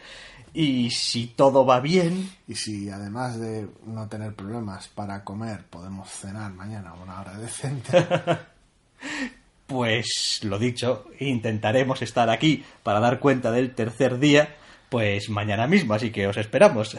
Y 0.54 0.90
si 0.90 1.26
todo 1.26 1.66
va 1.66 1.80
bien. 1.80 2.30
Y 2.46 2.54
si 2.54 2.90
además 2.90 3.38
de 3.38 3.68
no 3.86 4.08
tener 4.08 4.34
problemas 4.34 4.88
para 4.88 5.22
comer, 5.22 5.64
podemos 5.68 6.08
cenar 6.08 6.52
mañana 6.52 6.90
a 6.90 6.94
una 6.94 7.20
hora 7.20 7.38
decente. 7.38 8.06
pues 9.68 10.40
lo 10.42 10.58
dicho, 10.58 11.04
intentaremos 11.20 12.00
estar 12.00 12.30
aquí 12.30 12.64
para 12.82 13.00
dar 13.00 13.20
cuenta 13.20 13.52
del 13.52 13.74
tercer 13.74 14.18
día, 14.18 14.56
pues 14.88 15.28
mañana 15.28 15.66
mismo, 15.66 15.92
así 15.92 16.10
que 16.10 16.26
os 16.26 16.38
esperamos. 16.38 16.96